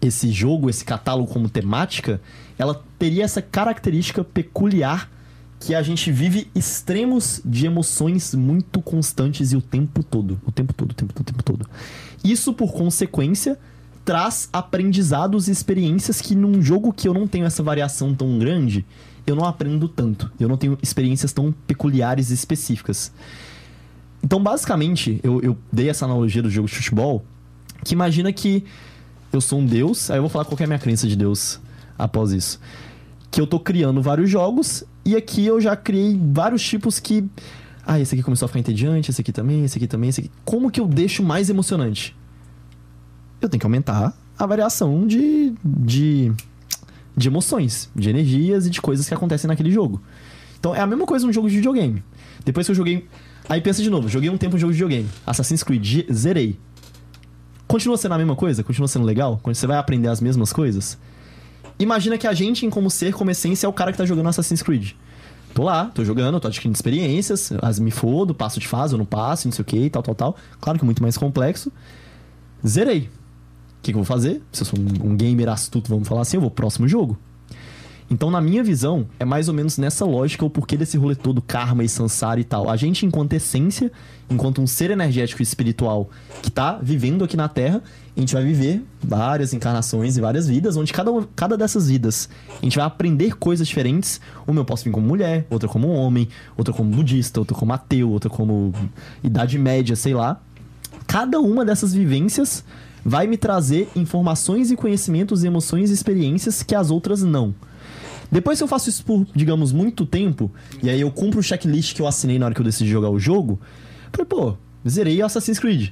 [0.00, 2.20] esse jogo, esse catálogo como temática,
[2.58, 5.10] ela teria essa característica peculiar
[5.58, 10.72] que a gente vive extremos de emoções muito constantes e o tempo todo, o tempo
[10.72, 11.68] todo, o tempo todo, o tempo todo.
[12.22, 13.58] Isso, por consequência,
[14.04, 18.84] traz aprendizados e experiências que num jogo que eu não tenho essa variação tão grande,
[19.26, 20.30] eu não aprendo tanto.
[20.38, 23.12] Eu não tenho experiências tão peculiares e específicas.
[24.22, 27.24] Então, basicamente, eu, eu dei essa analogia do jogo de futebol,
[27.84, 28.64] que imagina que
[29.32, 31.60] eu sou um deus, aí eu vou falar qual é a minha crença de deus
[31.98, 32.60] após isso.
[33.30, 37.24] Que eu tô criando vários jogos, e aqui eu já criei vários tipos que.
[37.86, 40.30] Ah, esse aqui começou a ficar entediante, esse aqui também, esse aqui também, esse aqui.
[40.44, 42.16] Como que eu deixo mais emocionante?
[43.40, 46.32] Eu tenho que aumentar a variação de, de,
[47.16, 50.02] de emoções, de energias e de coisas que acontecem naquele jogo.
[50.58, 52.02] Então é a mesma coisa num jogo de videogame.
[52.44, 53.06] Depois que eu joguei.
[53.48, 55.08] Aí pensa de novo, joguei um tempo um jogo de videogame.
[55.26, 56.58] Assassin's Creed, zerei.
[57.66, 58.62] Continua sendo a mesma coisa?
[58.62, 59.40] Continua sendo legal?
[59.42, 60.98] Quando você vai aprender as mesmas coisas?
[61.78, 64.28] Imagina que a gente, em como ser, como essência, é o cara que tá jogando
[64.28, 64.92] Assassin's Creed.
[65.52, 69.06] Tô lá, tô jogando, tô adquirindo experiências, as me fodo, passo de fase, eu não
[69.06, 70.36] passo, não sei o que, tal, tal, tal.
[70.60, 71.72] Claro que é muito mais complexo.
[72.66, 73.08] Zerei.
[73.86, 74.42] Que, que eu vou fazer?
[74.50, 77.16] Se eu sou um, um gamer astuto, vamos falar assim, eu vou pro próximo jogo.
[78.10, 81.40] Então, na minha visão, é mais ou menos nessa lógica o porquê desse rolê todo,
[81.40, 82.68] karma e samsara e tal.
[82.68, 83.92] A gente, enquanto essência,
[84.28, 86.10] enquanto um ser energético e espiritual
[86.42, 87.80] que tá vivendo aqui na Terra,
[88.16, 92.28] a gente vai viver várias encarnações e várias vidas, onde cada, cada dessas vidas
[92.60, 94.20] a gente vai aprender coisas diferentes.
[94.48, 98.10] Uma eu posso vir como mulher, outra como homem, outra como budista, outra como ateu,
[98.10, 98.74] outra como
[99.22, 100.40] idade média, sei lá.
[101.06, 102.64] Cada uma dessas vivências
[103.06, 107.54] vai me trazer informações e conhecimentos, emoções e experiências que as outras não.
[108.32, 110.50] Depois que eu faço isso por, digamos, muito tempo,
[110.82, 113.08] e aí eu cumpro o checklist que eu assinei na hora que eu decidi jogar
[113.08, 113.60] o jogo,
[114.10, 115.90] falei, pô, zerei Assassin's Creed.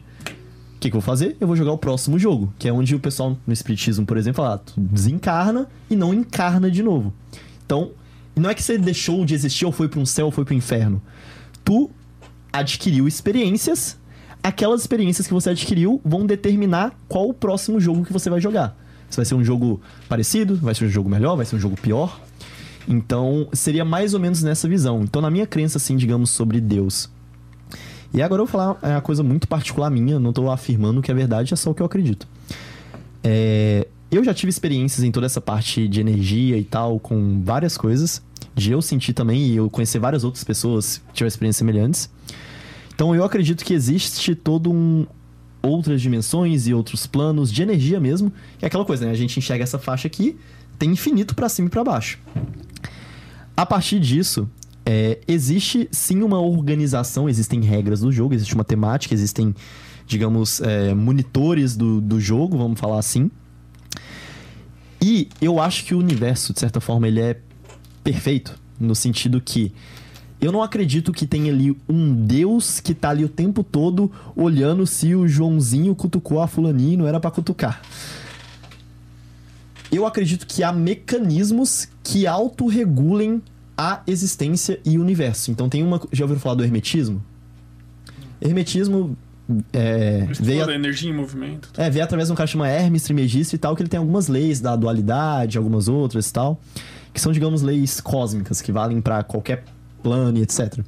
[0.76, 1.36] O que, que eu vou fazer?
[1.41, 4.43] Eu vou jogar o próximo jogo, que é onde o pessoal no Espiritismo, por exemplo,
[4.43, 7.15] fala, ah, tu desencarna e não encarna de novo.
[7.65, 7.93] Então,
[8.34, 10.52] não é que você deixou de existir ou foi para um céu ou foi para
[10.52, 11.01] o inferno.
[11.65, 11.89] Tu
[12.52, 13.97] adquiriu experiências,
[14.44, 18.76] aquelas experiências que você adquiriu vão determinar qual o próximo jogo que você vai jogar.
[19.08, 21.76] Se vai ser um jogo parecido, vai ser um jogo melhor, vai ser um jogo
[21.81, 22.20] pior.
[22.86, 25.02] Então, seria mais ou menos nessa visão.
[25.02, 27.08] Então, na minha crença, assim, digamos, sobre Deus.
[28.12, 31.14] E agora eu vou falar uma coisa muito particular minha, não tô afirmando que é
[31.14, 32.28] verdade, é só o que eu acredito.
[33.23, 37.78] É, eu já tive experiências em toda essa parte de energia e tal, com várias
[37.78, 38.23] coisas.
[38.55, 42.10] De eu sentir também e eu conhecer várias outras pessoas que tiveram experiências semelhantes.
[42.94, 45.06] Então eu acredito que existe todo um
[45.62, 48.32] outras dimensões e outros planos de energia mesmo.
[48.60, 49.12] É aquela coisa, né?
[49.12, 50.36] A gente enxerga essa faixa aqui,
[50.78, 52.18] tem infinito pra cima e pra baixo.
[53.56, 54.48] A partir disso,
[54.84, 59.55] é, existe sim uma organização, existem regras do jogo, existe uma temática, existem,
[60.06, 63.31] digamos, é, monitores do, do jogo, vamos falar assim.
[65.00, 67.39] E eu acho que o universo, de certa forma, ele é
[68.02, 68.58] perfeito.
[68.78, 69.73] No sentido que
[70.44, 74.86] eu não acredito que tenha ali um Deus que tá ali o tempo todo olhando
[74.86, 77.81] se o Joãozinho cutucou a fulaninha e não era pra cutucar.
[79.92, 83.40] Eu acredito que há mecanismos que autorregulem
[83.76, 85.50] a existência e o universo.
[85.50, 86.00] Então tem uma.
[86.12, 87.23] Já ouviram falar do hermetismo?
[88.40, 89.16] Hermetismo
[89.73, 91.70] é, veio, a- energia em movimento.
[91.76, 94.26] é, veio através de um cara chamado Hermes Trismegisto e tal, que ele tem algumas
[94.28, 96.60] leis da dualidade, algumas outras e tal,
[97.12, 99.64] que são, digamos, leis cósmicas, que valem pra qualquer
[100.05, 100.84] plano e etc.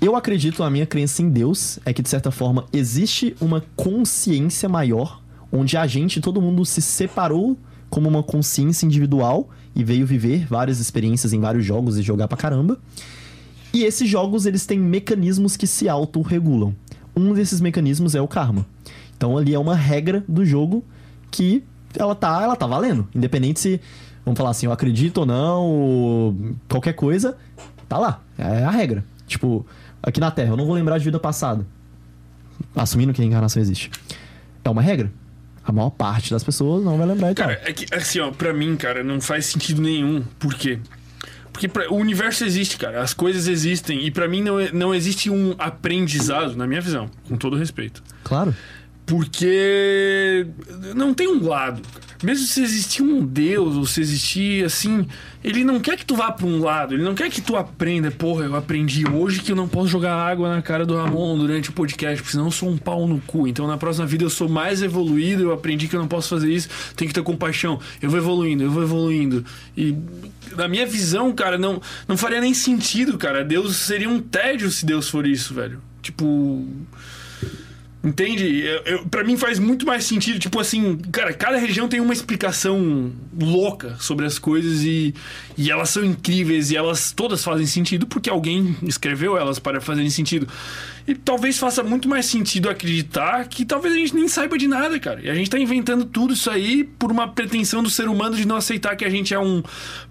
[0.00, 4.68] Eu acredito, a minha crença em Deus é que, de certa forma, existe uma consciência
[4.68, 5.20] maior,
[5.50, 7.56] onde a gente, todo mundo se separou
[7.88, 12.36] como uma consciência individual e veio viver várias experiências em vários jogos e jogar pra
[12.36, 12.78] caramba.
[13.72, 16.74] E esses jogos, eles têm mecanismos que se autorregulam.
[17.16, 18.66] Um desses mecanismos é o karma.
[19.16, 20.82] Então ali é uma regra do jogo
[21.30, 21.62] que
[21.94, 23.06] ela tá, ela tá valendo.
[23.14, 23.80] Independente se,
[24.24, 26.36] vamos falar assim, eu acredito ou não, ou
[26.68, 27.36] qualquer coisa,
[27.88, 28.20] tá lá.
[28.38, 29.04] É a regra.
[29.26, 29.66] Tipo,
[30.02, 31.66] aqui na Terra, eu não vou lembrar de vida passada.
[32.74, 33.90] Assumindo que a reencarnação existe.
[34.64, 35.10] É uma regra.
[35.64, 37.46] A maior parte das pessoas não vai lembrar e tal.
[37.48, 40.22] Cara, é que, assim, ó, pra mim, cara, não faz sentido nenhum.
[40.38, 40.78] Por quê?
[41.52, 43.02] Porque pra- o universo existe, cara.
[43.02, 44.04] As coisas existem.
[44.06, 48.02] E pra mim não, não existe um aprendizado, na minha visão, com todo respeito.
[48.24, 48.54] Claro.
[49.10, 50.46] Porque
[50.94, 51.82] não tem um lado.
[52.22, 55.04] Mesmo se existir um Deus, ou se existir assim,
[55.42, 58.08] ele não quer que tu vá pra um lado, ele não quer que tu aprenda.
[58.12, 61.70] Porra, eu aprendi hoje que eu não posso jogar água na cara do Ramon durante
[61.70, 63.48] o podcast, porque senão eu sou um pau no cu.
[63.48, 66.52] Então na próxima vida eu sou mais evoluído, eu aprendi que eu não posso fazer
[66.52, 67.80] isso, tenho que ter compaixão.
[68.00, 69.44] Eu vou evoluindo, eu vou evoluindo.
[69.76, 69.96] E
[70.56, 73.44] na minha visão, cara, não, não faria nem sentido, cara.
[73.44, 75.82] Deus seria um tédio se Deus for isso, velho.
[76.00, 76.64] Tipo.
[78.02, 78.64] Entende?
[78.64, 80.38] Eu, eu, pra mim faz muito mais sentido.
[80.38, 85.14] Tipo assim, cara, cada religião tem uma explicação louca sobre as coisas e,
[85.60, 90.08] e elas são incríveis e elas todas fazem sentido porque alguém escreveu elas para fazerem
[90.08, 90.48] sentido.
[91.06, 94.98] E talvez faça muito mais sentido acreditar que talvez a gente nem saiba de nada,
[94.98, 95.20] cara.
[95.22, 98.46] E a gente tá inventando tudo isso aí por uma pretensão do ser humano de
[98.46, 99.62] não aceitar que a gente é um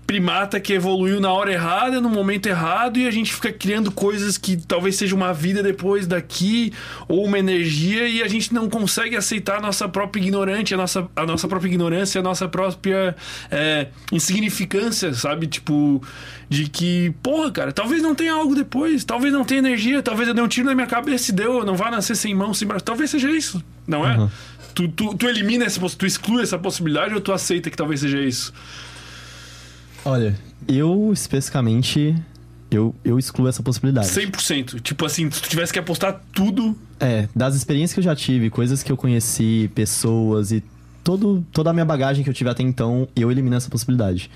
[0.09, 4.39] primata que evoluiu na hora errada, no momento errado, e a gente fica criando coisas
[4.39, 6.73] que talvez seja uma vida depois daqui,
[7.07, 11.07] ou uma energia, e a gente não consegue aceitar a nossa própria ignorante, a nossa,
[11.15, 13.15] a nossa própria ignorância, a nossa própria
[13.51, 15.38] é, insignificância, sabe?
[15.47, 16.01] Tipo,
[16.47, 20.33] de que, porra, cara, talvez não tenha algo depois, talvez não tenha energia, talvez eu
[20.33, 22.67] dê um tiro na minha cabeça e deu, eu não vá nascer sem mão, sem
[22.67, 22.85] braço.
[22.85, 24.17] Talvez seja isso, não é?
[24.17, 24.29] Uhum.
[24.73, 28.19] Tu, tu, tu elimina essa tu exclui essa possibilidade ou tu aceita que talvez seja
[28.19, 28.53] isso?
[30.05, 32.15] Olha, eu especificamente,
[32.71, 34.07] eu, eu excluo essa possibilidade.
[34.07, 34.81] 100%.
[34.81, 36.77] Tipo assim, se tu tivesse que apostar tudo.
[36.99, 40.63] É, das experiências que eu já tive, coisas que eu conheci, pessoas e
[41.03, 44.29] todo, toda a minha bagagem que eu tive até então, eu elimino essa possibilidade.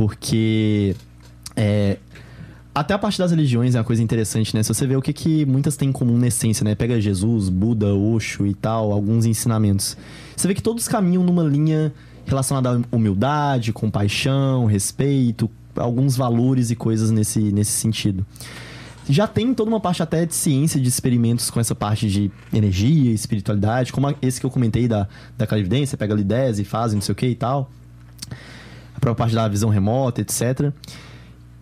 [0.00, 0.96] Porque
[1.54, 1.98] é,
[2.74, 4.62] até a parte das religiões é uma coisa interessante, né?
[4.62, 6.74] Se você vê o que, que muitas têm em comum na essência, né?
[6.74, 9.98] Pega Jesus, Buda, Osho e tal, alguns ensinamentos.
[10.34, 11.92] Você vê que todos caminham numa linha
[12.24, 18.24] relacionada à humildade, compaixão, respeito, alguns valores e coisas nesse, nesse sentido
[19.08, 23.10] já tem toda uma parte até de ciência, de experimentos com essa parte de energia,
[23.10, 27.00] espiritualidade, como esse que eu comentei da, da clarividência, pega ali 10 e faz não
[27.00, 27.68] sei o que e tal.
[29.00, 30.72] A própria parte da visão remota, etc.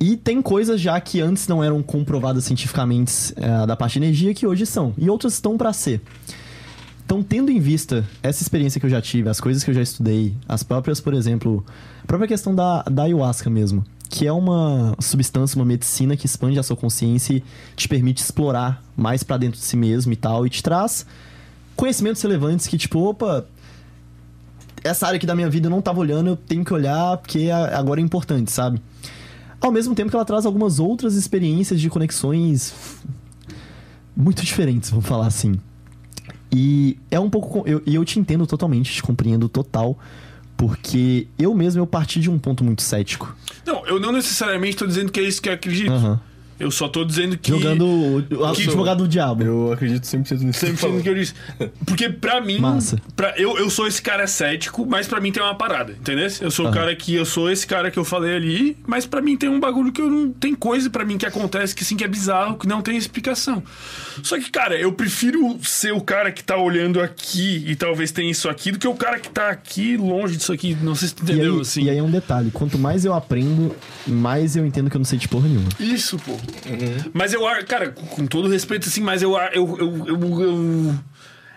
[0.00, 4.34] E tem coisas já que antes não eram comprovadas cientificamente eh, da parte de energia
[4.34, 4.92] que hoje são.
[4.98, 6.00] E outras estão para ser.
[7.04, 9.80] Então, tendo em vista essa experiência que eu já tive, as coisas que eu já
[9.80, 11.64] estudei, as próprias, por exemplo,
[12.02, 16.58] a própria questão da, da ayahuasca mesmo, que é uma substância, uma medicina que expande
[16.58, 17.44] a sua consciência e
[17.74, 21.06] te permite explorar mais pra dentro de si mesmo e tal, e te traz
[21.74, 23.46] conhecimentos relevantes que, tipo, opa,
[24.84, 27.48] essa área aqui da minha vida eu não tava olhando, eu tenho que olhar porque
[27.50, 28.80] agora é importante, sabe?
[29.60, 32.72] Ao mesmo tempo que ela traz algumas outras experiências de conexões
[34.16, 35.54] muito diferentes, vamos falar assim.
[36.52, 37.62] E é um pouco.
[37.66, 39.98] eu- E eu, te entendo totalmente, te compreendo total.
[40.56, 43.32] Porque eu mesmo eu parti de um ponto muito cético.
[43.64, 45.92] Não, eu não necessariamente tô dizendo que é isso que eu acredito.
[45.92, 46.20] Aham.
[46.58, 47.50] Eu só tô dizendo que.
[47.50, 49.42] Jogando o, advogado do diabo.
[49.44, 50.58] Eu acredito 100% nisso.
[50.58, 51.34] Sempre sendo que eu disse.
[51.86, 52.58] Porque pra mim.
[52.58, 53.00] Massa.
[53.14, 56.28] Pra, eu, eu sou esse cara cético, mas pra mim tem uma parada, entendeu?
[56.40, 57.14] Eu sou o cara que.
[57.14, 60.00] Eu sou esse cara que eu falei ali, mas pra mim tem um bagulho que
[60.00, 60.30] eu não.
[60.32, 63.62] Tem coisa pra mim que acontece que sim que é bizarro, que não tem explicação.
[64.22, 68.30] Só que, cara, eu prefiro ser o cara que tá olhando aqui e talvez tenha
[68.30, 70.76] isso aqui do que o cara que tá aqui longe disso aqui.
[70.82, 71.82] Não sei se tu E entendeu, aí, assim.
[71.84, 73.74] e aí é um detalhe: quanto mais eu aprendo,
[74.06, 75.68] mais eu entendo que eu não sei de porra nenhuma.
[75.78, 76.36] Isso, pô.
[77.12, 80.94] Mas eu acho, cara, com todo respeito, assim, mas eu, eu, eu, eu, eu-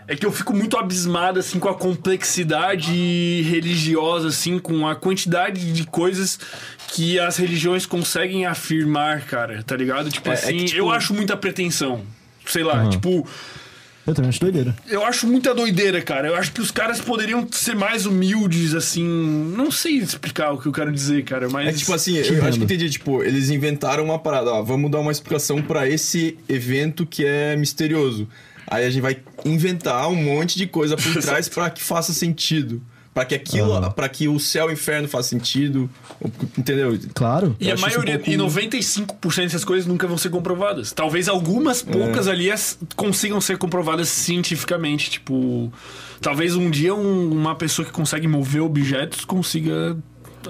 [0.08, 5.72] É que eu fico muito abismado, assim, com a complexidade religiosa, assim, com a quantidade
[5.72, 6.40] de coisas
[6.90, 10.10] que as religiões conseguem afirmar, cara, tá ligado?
[10.10, 12.02] Tipo É, é assim, que, tipo- eu acho muita pretensão.
[12.46, 13.26] Sei lá, tipo,
[14.06, 14.76] Eu também acho doideira.
[14.90, 16.28] eu acho muita doideira, cara.
[16.28, 19.04] Eu acho que os caras poderiam ser mais humildes, assim.
[19.56, 21.68] Não sei explicar o que eu quero dizer, cara, mas.
[21.68, 25.00] É tipo assim, eu acho que entendi, tipo, eles inventaram uma parada, ó, vamos dar
[25.00, 28.28] uma explicação pra esse evento que é misterioso.
[28.68, 32.82] Aí a gente vai inventar um monte de coisa por trás pra que faça sentido.
[33.14, 33.92] Pra que aquilo, Aham.
[33.92, 35.90] para que o céu e o inferno faça sentido,
[36.58, 36.98] entendeu?
[37.14, 37.56] Claro.
[37.60, 40.94] E Eu a isso um maioria, pouco- e 95% dessas coisas nunca vão ser comprovadas.
[40.94, 45.10] Talvez algumas poucas ali as- consigam ser comprovadas cientificamente.
[45.10, 45.72] Tipo,
[46.22, 49.98] talvez um dia um- uma pessoa que consegue mover objetos consiga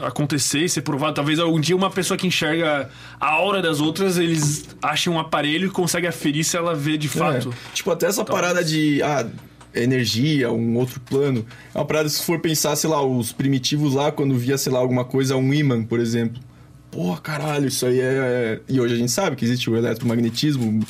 [0.03, 1.15] acontecer e ser provado.
[1.15, 5.67] Talvez um dia uma pessoa que enxerga a aura das outras, eles achem um aparelho
[5.67, 7.49] e conseguem aferir se ela vê de fato.
[7.49, 7.73] É.
[7.73, 9.25] Tipo, até essa parada de ah,
[9.73, 11.45] energia, um outro plano.
[11.73, 14.79] É uma parada, se for pensar, sei lá, os primitivos lá, quando via, sei lá,
[14.79, 16.41] alguma coisa, um ímã, por exemplo.
[16.89, 18.59] Pô, caralho, isso aí é.
[18.67, 20.81] E hoje a gente sabe que existe o eletromagnetismo,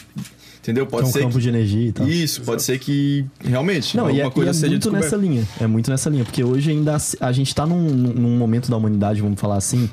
[0.60, 0.88] entendeu?
[0.88, 1.20] Pode é um ser.
[1.20, 2.08] campo que- de energia e tal.
[2.08, 5.06] Isso, pode ser que realmente Não, e é, alguma coisa e é seja muito descoberta.
[5.06, 5.48] nessa linha.
[5.60, 6.24] É muito nessa linha.
[6.26, 9.88] Porque hoje ainda a gente tá num, num momento da humanidade, vamos falar assim,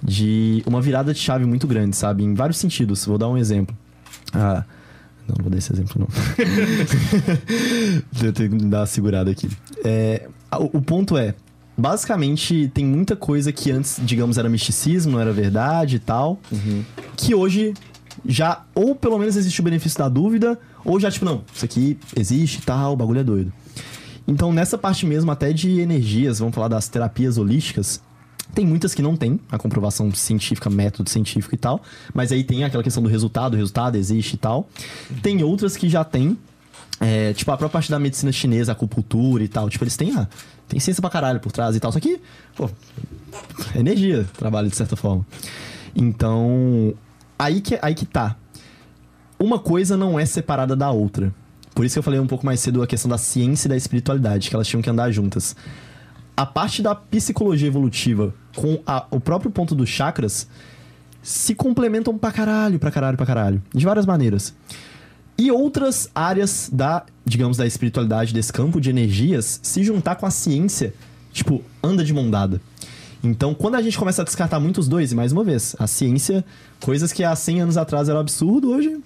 [0.00, 2.22] de uma virada de chave muito grande, sabe?
[2.22, 3.04] Em vários sentidos.
[3.04, 3.76] Vou dar um exemplo.
[4.32, 4.64] Ah.
[5.28, 6.08] Não, não vou dar esse exemplo, não.
[8.26, 9.48] Eu tenho que dar uma segurada aqui.
[9.84, 11.34] É, o, o ponto é,
[11.76, 16.40] basicamente, tem muita coisa que antes, digamos, era misticismo, não era verdade e tal,
[17.16, 17.74] que hoje
[18.26, 21.98] já, ou pelo menos existe o benefício da dúvida, ou já, tipo, não, isso aqui
[22.16, 23.52] existe e tal, o bagulho é doido.
[24.26, 28.02] Então, nessa parte mesmo, até de energias, vamos falar das terapias holísticas,
[28.54, 31.80] tem muitas que não tem a comprovação científica, método científico e tal,
[32.12, 34.68] mas aí tem aquela questão do resultado, o resultado existe e tal.
[35.22, 36.36] Tem outras que já tem,
[37.00, 40.12] é, tipo a própria parte da medicina chinesa, acupuntura e tal, tipo, eles têm,
[40.68, 42.20] tem ciência pra caralho por trás e tal, só que,
[42.56, 42.68] pô,
[43.76, 45.24] energia trabalha de certa forma.
[45.94, 46.94] Então,
[47.38, 48.36] aí que, aí que tá.
[49.38, 51.32] Uma coisa não é separada da outra.
[51.74, 53.76] Por isso que eu falei um pouco mais cedo a questão da ciência e da
[53.76, 55.54] espiritualidade, que elas tinham que andar juntas.
[56.38, 60.46] A parte da psicologia evolutiva com a- o próprio ponto dos chakras
[61.20, 63.60] se complementam pra caralho, pra caralho, pra caralho.
[63.74, 64.54] De várias maneiras.
[65.36, 70.30] E outras áreas da, digamos, da espiritualidade, desse campo de energias, se juntar com a
[70.30, 70.94] ciência,
[71.32, 72.60] tipo, anda de mão dada.
[73.20, 75.88] Então, quando a gente começa a descartar muito os dois, e mais uma vez, a
[75.88, 76.44] ciência,
[76.80, 78.96] coisas que há 100 anos atrás era absurdo, hoje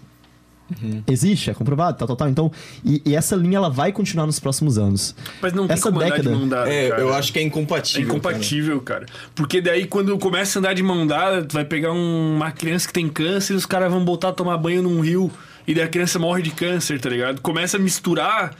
[1.09, 2.29] existe, é comprovado, tal, tal, tal.
[2.29, 2.53] Então,
[2.85, 5.15] e, e essa linha ela vai continuar nos próximos anos.
[5.41, 7.01] Mas não tem Essa como andar de década- mão dada, É, cara.
[7.01, 8.03] eu acho que é É incompatível.
[8.09, 9.07] incompatível, cara.
[9.35, 12.87] Porque daí, quando começa a andar de mão dada, tu vai pegar um- uma criança
[12.87, 15.31] que tem câncer e os caras vão botar a tomar banho num rio
[15.67, 17.41] e daí a criança morre de câncer, tá ligado?
[17.41, 18.55] Começa a misturar,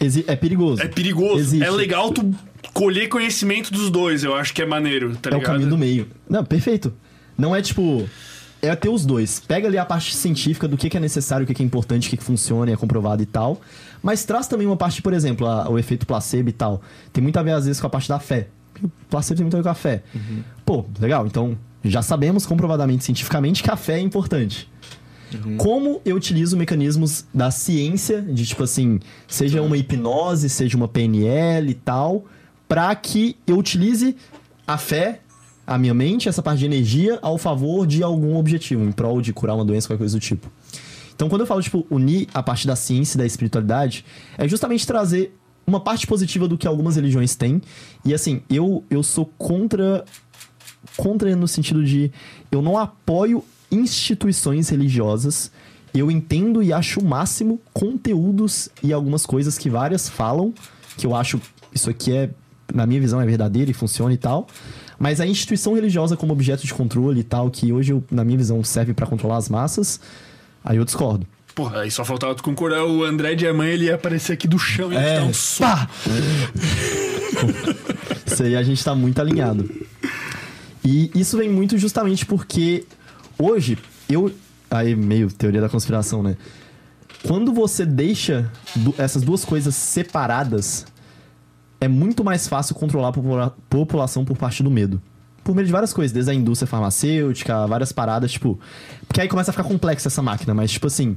[0.00, 0.82] Exi- é perigoso.
[0.82, 1.38] é perigoso.
[1.38, 1.64] Existe.
[1.64, 2.34] É legal tu
[2.72, 5.52] colher conhecimento dos dois, eu acho que é maneiro, tá É o ligado?
[5.52, 6.06] caminho do meio.
[6.28, 6.92] Não, perfeito.
[7.38, 8.08] Não é tipo.
[8.66, 9.40] É ter os dois.
[9.40, 12.06] Pega ali a parte científica do que que é necessário, o que que é importante,
[12.08, 13.60] o que, que funciona e é comprovado e tal.
[14.02, 16.80] Mas traz também uma parte, por exemplo, a- o efeito placebo e tal.
[17.12, 18.48] Tem muito a ver, às vezes, com a parte da fé.
[18.82, 20.02] O placebo tem muito a ver com a fé.
[20.64, 21.26] Pô, legal.
[21.26, 24.68] Então, já sabemos comprovadamente, cientificamente, que a fé é importante.
[25.58, 31.68] Como eu utilizo mecanismos da ciência, de tipo assim, seja uma hipnose, seja uma PNL
[31.70, 32.24] e tal,
[32.68, 34.16] pra que eu utilize
[34.66, 35.20] a fé,
[35.66, 39.32] a minha mente, essa parte de energia, ao favor de algum objetivo, em prol de
[39.32, 40.50] curar uma doença, qualquer coisa do tipo.
[41.14, 44.04] Então, quando eu falo, tipo, unir a parte da ciência e da espiritualidade,
[44.36, 45.34] é justamente trazer
[45.66, 47.60] uma parte positiva do que algumas religiões têm.
[48.04, 50.04] E assim, eu, eu sou contra
[50.96, 52.12] contra no sentido de
[52.50, 55.50] eu não apoio instituições religiosas.
[55.92, 60.52] Eu entendo e acho o máximo conteúdos e algumas coisas que várias falam,
[60.96, 61.40] que eu acho
[61.74, 62.30] isso aqui é,
[62.72, 64.46] na minha visão, é verdadeiro e funciona e tal.
[64.98, 68.38] Mas a instituição religiosa como objeto de controle e tal, que hoje, eu, na minha
[68.38, 70.00] visão, serve pra controlar as massas,
[70.64, 71.26] aí eu discordo.
[71.54, 72.84] Porra, aí só faltava tu concordar.
[72.84, 75.32] O André de Amanhã ele ia aparecer aqui do chão e dar um.
[75.58, 75.88] Pá!
[78.26, 79.68] Isso aí a gente tá muito alinhado.
[80.84, 82.84] E isso vem muito justamente porque
[83.38, 84.30] hoje, eu.
[84.70, 86.36] Aí, meio teoria da conspiração, né?
[87.26, 88.50] Quando você deixa
[88.98, 90.86] essas duas coisas separadas,
[91.80, 95.00] é muito mais fácil controlar a popula- população por parte do medo.
[95.44, 98.58] Por meio de várias coisas, desde a indústria farmacêutica, várias paradas, tipo.
[99.06, 101.16] Porque aí começa a ficar complexa essa máquina, mas, tipo assim.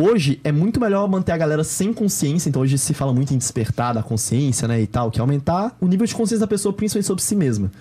[0.00, 3.36] Hoje é muito melhor manter a galera sem consciência, então hoje se fala muito em
[3.36, 6.72] despertar da consciência, né, e tal, que é aumentar o nível de consciência da pessoa,
[6.72, 7.72] principalmente sobre si mesma.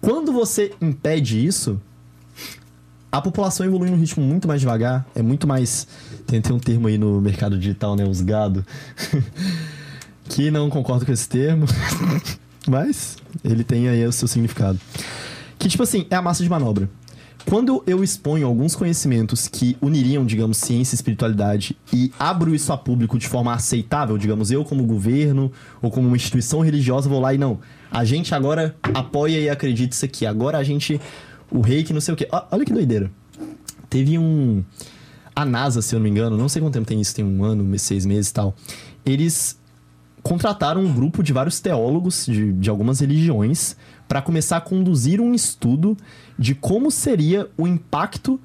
[0.00, 1.78] Quando você impede isso,
[3.12, 5.86] a população evolui num ritmo muito mais devagar, é muito mais.
[6.26, 8.04] Tem, tem um termo aí no mercado digital, né?
[8.04, 8.64] Os gado.
[10.28, 11.66] que não concordo com esse termo,
[12.68, 14.78] mas ele tem aí o seu significado.
[15.58, 16.88] Que, tipo assim, é a massa de manobra.
[17.48, 22.76] Quando eu exponho alguns conhecimentos que uniriam, digamos, ciência e espiritualidade e abro isso a
[22.76, 27.32] público de forma aceitável, digamos, eu como governo ou como uma instituição religiosa vou lá
[27.32, 31.00] e não, a gente agora apoia e acredita isso aqui, agora a gente,
[31.48, 32.26] o rei que não sei o quê.
[32.50, 33.12] Olha que doideira.
[33.88, 34.64] Teve um...
[35.34, 37.44] A NASA, se eu não me engano, não sei quanto tempo tem isso, tem um
[37.44, 38.56] ano, seis meses e tal.
[39.04, 39.56] Eles
[40.26, 43.76] contrataram um grupo de vários teólogos de, de algumas religiões
[44.08, 45.96] para começar a conduzir um estudo
[46.36, 48.40] de como seria o impacto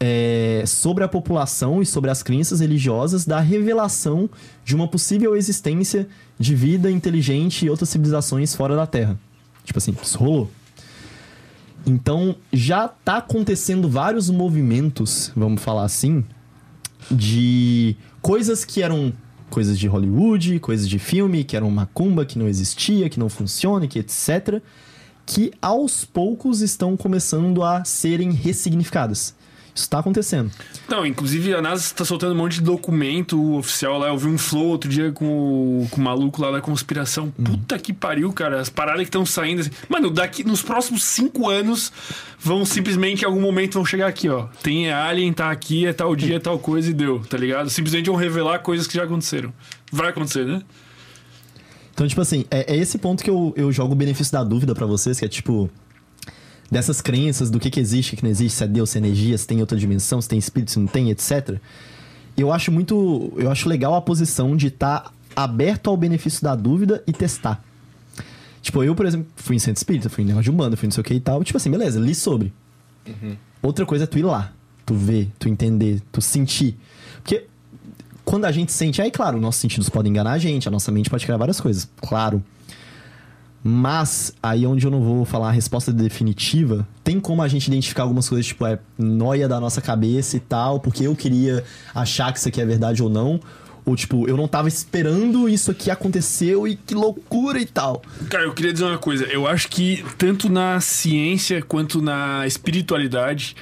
[0.00, 4.30] é, sobre a população e sobre as crenças religiosas da revelação
[4.64, 6.08] de uma possível existência
[6.38, 9.18] de vida inteligente e outras civilizações fora da Terra.
[9.64, 10.50] Tipo assim, isso rolou.
[11.86, 16.24] Então, já tá acontecendo vários movimentos, vamos falar assim,
[17.10, 19.12] de coisas que eram
[19.50, 23.86] coisas de Hollywood, coisas de filme, que eram macumba, que não existia, que não funciona,
[23.86, 24.62] que etc
[25.28, 29.34] que aos poucos estão começando a serem ressignificadas.
[29.78, 30.50] Isso está acontecendo.
[30.88, 34.08] Não, inclusive a NASA está soltando um monte de documento oficial lá.
[34.08, 37.30] Eu vi um flow outro dia com o, com o maluco lá da conspiração.
[37.30, 38.60] Puta que pariu, cara.
[38.60, 39.70] As paradas que estão saindo assim.
[39.88, 41.92] Mano, daqui nos próximos cinco anos
[42.40, 44.48] vão simplesmente em algum momento vão chegar aqui, ó.
[44.64, 47.70] Tem alien, tá aqui, é tal dia, é tal coisa e deu, tá ligado?
[47.70, 49.52] Simplesmente vão revelar coisas que já aconteceram.
[49.92, 50.60] Vai acontecer, né?
[51.94, 54.74] Então, tipo assim, é, é esse ponto que eu, eu jogo o benefício da dúvida
[54.74, 55.70] para vocês, que é tipo.
[56.70, 59.38] Dessas crenças do que, que existe, que não existe, se é Deus, se é energia,
[59.38, 61.58] se tem outra dimensão, se tem espírito, se não tem, etc.
[62.36, 63.32] Eu acho muito.
[63.36, 67.64] Eu acho legal a posição de estar tá aberto ao benefício da dúvida e testar.
[68.60, 70.92] Tipo, eu, por exemplo, fui em centro espírita, fui em negócio de Umbanda, fui não
[70.92, 71.42] sei o que e tal.
[71.42, 72.52] Tipo assim, beleza, li sobre.
[73.06, 73.36] Uhum.
[73.62, 74.52] Outra coisa é tu ir lá,
[74.84, 76.76] tu ver, tu entender, tu sentir.
[77.22, 77.46] Porque
[78.24, 81.08] quando a gente sente, aí claro, nossos sentidos podem enganar a gente, a nossa mente
[81.08, 82.42] pode criar várias coisas, claro.
[83.62, 88.04] Mas aí onde eu não vou falar a resposta definitiva, tem como a gente identificar
[88.04, 91.64] algumas coisas, tipo, é noia da nossa cabeça e tal, porque eu queria
[91.94, 93.40] achar que isso aqui é verdade ou não.
[93.84, 98.02] Ou, tipo, eu não tava esperando isso aqui aconteceu e que loucura e tal.
[98.28, 99.24] Cara, eu queria dizer uma coisa.
[99.24, 103.56] Eu acho que tanto na ciência quanto na espiritualidade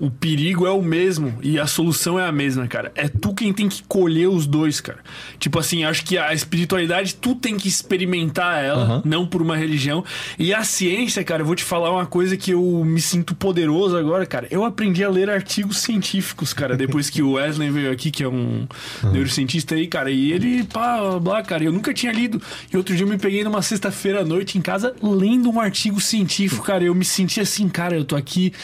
[0.00, 2.90] o perigo é o mesmo e a solução é a mesma, cara.
[2.94, 4.98] É tu quem tem que colher os dois, cara.
[5.38, 9.02] Tipo assim, acho que a espiritualidade tu tem que experimentar ela, uhum.
[9.04, 10.02] não por uma religião.
[10.38, 13.94] E a ciência, cara, eu vou te falar uma coisa que eu me sinto poderoso
[13.94, 14.48] agora, cara.
[14.50, 18.28] Eu aprendi a ler artigos científicos, cara, depois que o Wesley veio aqui, que é
[18.28, 18.66] um
[19.04, 19.12] uhum.
[19.12, 20.10] neurocientista aí, cara.
[20.10, 22.40] E ele, pá, blá, cara, eu nunca tinha lido.
[22.72, 26.00] E outro dia eu me peguei numa sexta-feira à noite em casa lendo um artigo
[26.00, 26.82] científico, cara.
[26.82, 28.54] Eu me senti assim, cara, eu tô aqui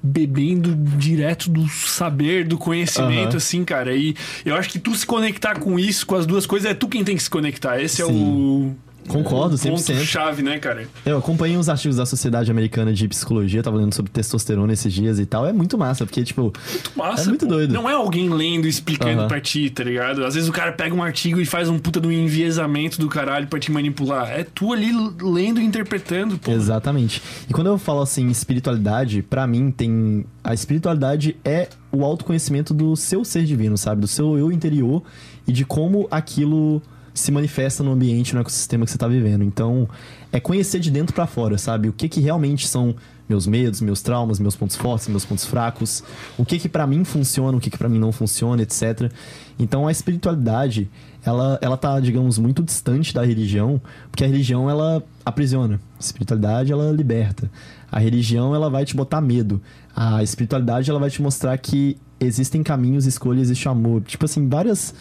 [0.00, 3.36] bebendo direto do saber, do conhecimento, uhum.
[3.38, 3.94] assim, cara.
[3.94, 4.14] E
[4.44, 7.02] eu acho que tu se conectar com isso, com as duas coisas, é tu quem
[7.02, 7.80] tem que se conectar.
[7.80, 8.02] Esse Sim.
[8.02, 8.74] é o
[9.08, 9.70] Concordo, 100%.
[9.70, 10.88] Ponto chave, né, cara?
[11.04, 15.18] Eu acompanhei uns artigos da Sociedade Americana de Psicologia, tava lendo sobre testosterona esses dias
[15.18, 15.46] e tal.
[15.46, 16.52] É muito massa, porque, tipo.
[16.70, 17.22] Muito massa.
[17.22, 17.52] É muito pô.
[17.52, 17.74] doido.
[17.74, 19.28] Não é alguém lendo e explicando uhum.
[19.28, 20.24] pra ti, tá ligado?
[20.24, 23.46] Às vezes o cara pega um artigo e faz um puta do enviesamento do caralho
[23.46, 24.30] pra te manipular.
[24.30, 26.50] É tu ali lendo e interpretando, pô.
[26.50, 27.22] Exatamente.
[27.48, 30.24] E quando eu falo assim, espiritualidade, para mim tem.
[30.42, 34.00] A espiritualidade é o autoconhecimento do seu ser divino, sabe?
[34.00, 35.02] Do seu eu interior
[35.46, 36.82] e de como aquilo
[37.14, 39.44] se manifesta no ambiente, no ecossistema que você está vivendo.
[39.44, 39.88] Então,
[40.32, 41.88] é conhecer de dentro para fora, sabe?
[41.88, 42.94] O que que realmente são
[43.28, 46.02] meus medos, meus traumas, meus pontos fortes, meus pontos fracos,
[46.36, 49.10] o que que para mim funciona, o que que para mim não funciona, etc.
[49.58, 50.90] Então, a espiritualidade,
[51.24, 56.72] ela ela tá, digamos, muito distante da religião, porque a religião ela aprisiona, a espiritualidade
[56.72, 57.50] ela liberta.
[57.90, 59.62] A religião ela vai te botar medo.
[59.94, 64.02] A espiritualidade ela vai te mostrar que existem caminhos, escolhas, existe amor.
[64.02, 64.92] Tipo assim, várias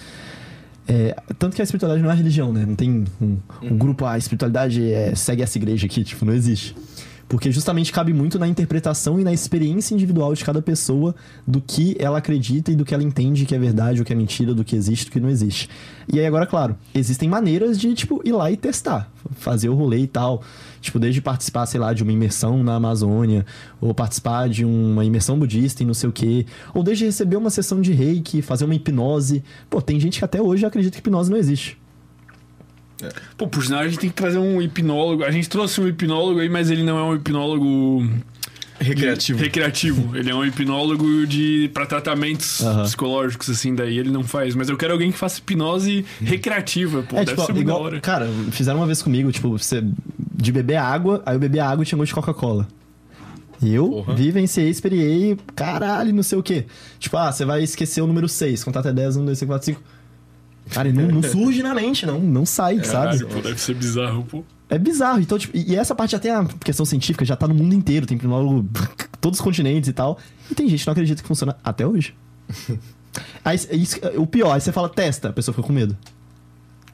[0.88, 2.66] é, tanto que a espiritualidade não é religião, né?
[2.66, 3.78] Não tem um, um uhum.
[3.78, 6.76] grupo, a espiritualidade é, segue essa igreja aqui, tipo, não existe.
[7.28, 11.16] Porque justamente cabe muito na interpretação e na experiência individual de cada pessoa
[11.48, 14.16] do que ela acredita e do que ela entende que é verdade, o que é
[14.16, 15.70] mentira, do que existe, do que não existe.
[16.12, 20.00] E aí agora, claro, existem maneiras de, tipo, ir lá e testar, fazer o rolê
[20.00, 20.44] e tal.
[20.84, 23.46] Tipo, desde participar, sei lá, de uma imersão na Amazônia,
[23.80, 27.50] ou participar de uma imersão budista e não sei o quê, ou desde receber uma
[27.50, 29.42] sessão de reiki, fazer uma hipnose.
[29.70, 31.78] Pô, tem gente que até hoje acredita que hipnose não existe.
[33.02, 33.10] É.
[33.38, 35.24] Pô, por sinal, a gente tem que trazer um hipnólogo.
[35.24, 38.10] A gente trouxe um hipnólogo aí, mas ele não é um hipnólogo.
[38.80, 39.38] Recreativo.
[39.38, 40.18] De, recreativo.
[40.18, 44.56] ele é um hipnólogo de para tratamentos psicológicos, assim, daí ele não faz.
[44.56, 47.16] Mas eu quero alguém que faça hipnose recreativa, pô.
[47.16, 48.02] É, deve tipo, ser igual, hora.
[48.02, 49.82] Cara, fizeram uma vez comigo, tipo, você
[50.44, 52.68] de beber água, aí eu bebi água e tinha gosto de Coca-Cola.
[53.62, 54.14] Eu Porra.
[54.16, 56.66] vivenciei, experiei, caralho, não sei o quê.
[57.00, 59.66] Tipo, ah, você vai esquecer o número 6, contar até 10, 1, 2, 3, 4,
[59.66, 59.82] 5.
[60.72, 63.20] Cara, e não, não surge na mente, não, não sai, sabe?
[63.20, 64.44] Caralho, pô, deve ser bizarro, pô.
[64.70, 65.20] É bizarro.
[65.22, 68.06] Então, tipo, e e essa parte até a questão científica já tá no mundo inteiro,
[68.06, 68.68] tem pneumólogo
[69.22, 70.18] todos os continentes e tal.
[70.52, 72.14] E tem gente que não acredita que funciona até hoje.
[73.46, 75.98] aí, isso- o pior, aí você fala, testa, a pessoa fica com medo.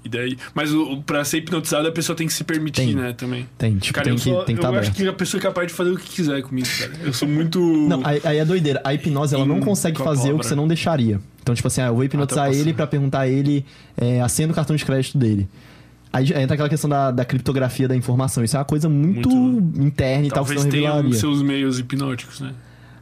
[0.03, 0.38] E daí.
[0.53, 2.95] Mas o, o- pra ser hipnotizado, a pessoa tem que se permitir, Tem.
[2.95, 3.11] né?
[3.14, 3.48] Também.
[3.58, 5.44] Tem, tipo, Cara, tem eu, que, sou, tem que eu acho que a pessoa é
[5.44, 6.92] capaz de fazer o que quiser comigo, cara.
[7.03, 7.60] Eu sou muito.
[7.60, 8.82] Não, aí, aí é doideira.
[8.86, 10.40] A hipnose, ela não consegue a fazer o palavra?
[10.42, 11.19] que você não deixaria.
[11.42, 13.66] Então, tipo assim, ah, eu vou hipnotizar Ah, tá ele pra perguntar a ele
[13.98, 15.48] é, do cartão de crédito dele.
[16.14, 18.44] Aí já entra aquela questão da, da criptografia da informação.
[18.44, 21.10] Isso é uma coisa muito, Muito- interna e tal que Talvez você não tenha revelaria.
[21.11, 22.53] os seus meios hipnóticos, né?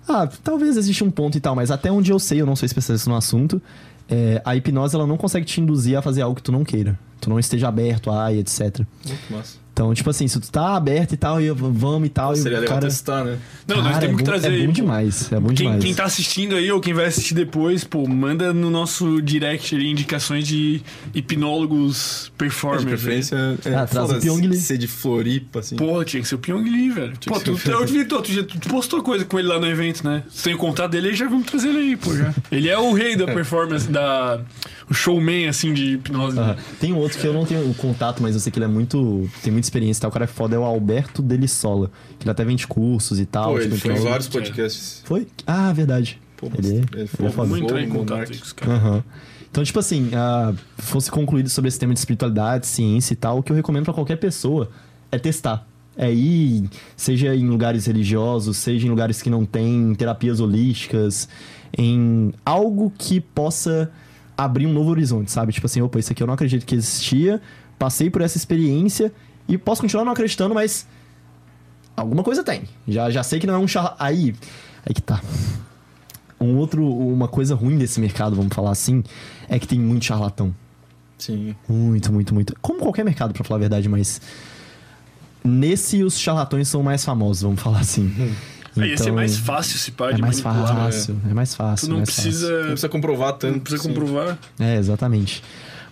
[0.10, 2.66] Ah, talvez exista um ponto e tal, mas até onde eu sei, eu não sou
[2.66, 3.62] especialista no assunto,
[4.10, 6.98] é, a hipnose ela não consegue te induzir a fazer algo que tu não queira.
[7.20, 8.80] Tu não esteja aberto a etc.
[9.06, 9.58] Muito massa.
[9.78, 12.58] Então, tipo assim, se tu tá aberto e tal, e vamos e tal, e Seria
[12.58, 12.88] o legal cara...
[12.88, 13.38] testar, né?
[13.68, 14.62] Não, nós Cara, temos é que bom- trazer É aí.
[14.62, 14.72] bom pô.
[14.74, 15.84] demais, é bom Quem, demais.
[15.84, 19.92] quem tá assistindo aí ou quem vai assistir depois, pô, manda no nosso direct ali
[19.92, 20.82] indicações de
[21.14, 22.86] hipnólogos De performers.
[22.86, 22.90] aí.
[22.90, 24.58] preferência, é, Ah, traz o Pyong Lee.
[24.60, 25.76] ser de Floripa, assim.
[25.76, 27.14] Porra, tinha que ser o Pyong Lee, velho.
[27.20, 27.86] Tinha Pô, tu, o Lee.
[27.86, 30.24] vi, tu, tu, tu postou coisa com ele lá no evento, né?
[30.30, 32.34] Você tem o contato dele, já vamos trazer ele aí, pô, já.
[32.52, 34.40] Ele é o rei da performance, da...
[34.90, 36.40] O showman, assim, de hipnose.
[36.40, 36.56] Aham.
[36.80, 38.70] Tem um outro que eu não tenho o contato, mas eu sei que ele é
[38.70, 39.30] muito.
[39.44, 40.10] tem muita experiência e tal.
[40.10, 41.92] O cara é foda, é o Alberto Delissola.
[42.18, 43.54] Que ele até vende cursos e tal.
[43.54, 45.02] Pô, tipo, ele foi em vários podcasts.
[45.04, 45.28] Foi?
[45.46, 46.20] Ah, verdade.
[46.38, 48.76] Pô, Ele- ele, ele foi é entrar em contato com os caras.
[48.76, 49.04] Aham.
[49.50, 53.44] Então, tipo assim, ah, fosse concluído sobre esse tema de espiritualidade, ciência e tal, o
[53.44, 54.70] que eu recomendo pra qualquer pessoa
[55.12, 55.66] é testar.
[55.98, 61.28] É ir, seja em lugares religiosos, seja em lugares que não tem terapias holísticas,
[61.76, 63.90] em algo que possa
[64.38, 65.52] abrir um novo horizonte, sabe?
[65.52, 67.42] Tipo assim, opa, isso aqui eu não acredito que existia,
[67.80, 69.12] passei por essa experiência
[69.48, 70.88] e posso continuar não acreditando, mas
[71.96, 72.64] alguma coisa tem.
[72.88, 73.96] Já, já sei que não é um charla...
[73.98, 74.36] Aí,
[74.86, 75.22] aí que tá.
[76.40, 79.04] Um outro, uma coisa ruim desse mercado, vamos falar assim,
[79.50, 80.54] é que tem muito charlatão.
[81.18, 81.56] Sim.
[81.68, 82.56] Muito, muito, muito.
[82.62, 84.22] Como qualquer mercado, pra falar a verdade, mas.
[85.44, 88.36] Nesse, os charlatões são mais famosos, vamos falar assim.
[88.84, 90.76] Aí ia ser mais fácil se pá É de mais manipular.
[90.76, 90.82] né?
[90.84, 91.88] fácil, é mais fácil.
[91.88, 93.54] Tu não mais precisa, Não precisa comprovar tanto.
[93.54, 93.94] não precisa assim.
[93.94, 94.38] comprovar.
[94.60, 95.44] É, exatamente.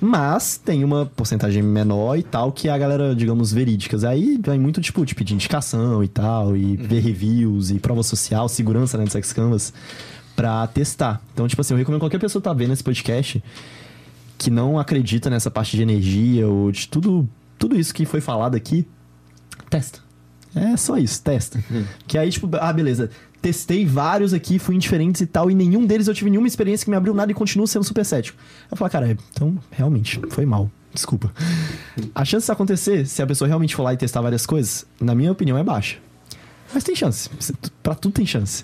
[0.01, 4.03] Mas tem uma porcentagem menor e tal, que é a galera, digamos, verídicas.
[4.03, 8.47] Aí vai muito, tipo, de pedir indicação e tal, e ver reviews, e prova social,
[8.49, 9.73] segurança, né, do Sex Canvas,
[10.35, 11.21] pra testar.
[11.33, 13.41] Então, tipo assim, eu recomendo qualquer pessoa que tá vendo esse podcast
[14.37, 18.53] que não acredita nessa parte de energia ou de tudo, tudo isso que foi falado
[18.53, 18.85] aqui,
[19.69, 19.99] testa.
[20.55, 21.61] É só isso, testa.
[22.07, 23.09] Que aí, tipo, ah, beleza.
[23.41, 26.89] Testei vários aqui, fui indiferentes e tal, e nenhum deles eu tive nenhuma experiência que
[26.89, 28.37] me abriu nada e continuo sendo super cético.
[28.71, 30.71] Eu falo, cara, então, realmente, foi mal.
[30.93, 31.31] Desculpa.
[32.15, 35.13] A chance disso acontecer, se a pessoa realmente for lá e testar várias coisas, na
[35.13, 35.97] minha opinião, é baixa.
[36.73, 37.29] Mas tem chance.
[37.83, 38.63] Pra tudo tem chance.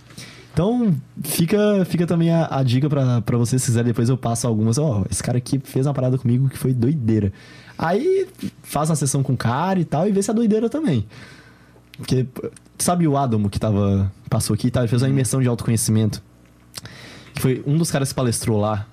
[0.53, 4.77] Então, fica, fica também a, a dica pra vocês, se quiserem, depois eu passo algumas.
[4.77, 7.31] Ó, esse cara aqui fez uma parada comigo que foi doideira.
[7.77, 8.27] Aí,
[8.63, 11.05] faz uma sessão com o cara e tal, e vê se é doideira também.
[12.01, 12.27] Porque,
[12.77, 14.81] sabe o Adamo que tava, passou aqui, tá?
[14.81, 16.21] ele fez uma imersão de autoconhecimento.
[17.33, 18.87] Que foi um dos caras que palestrou lá.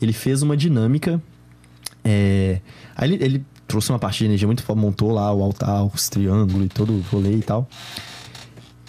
[0.00, 1.22] Ele fez uma dinâmica.
[2.02, 2.60] é,
[2.96, 6.08] Aí ele, ele trouxe uma parte de energia muito forte, montou lá o altar, os
[6.08, 7.68] triângulos e todo o rolê e tal.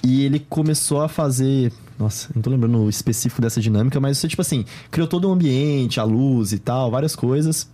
[0.04, 1.72] E ele começou a fazer.
[1.98, 5.32] Nossa, não tô lembrando o específico dessa dinâmica, mas você, tipo assim, criou todo o
[5.32, 7.70] ambiente, a luz e tal, várias coisas.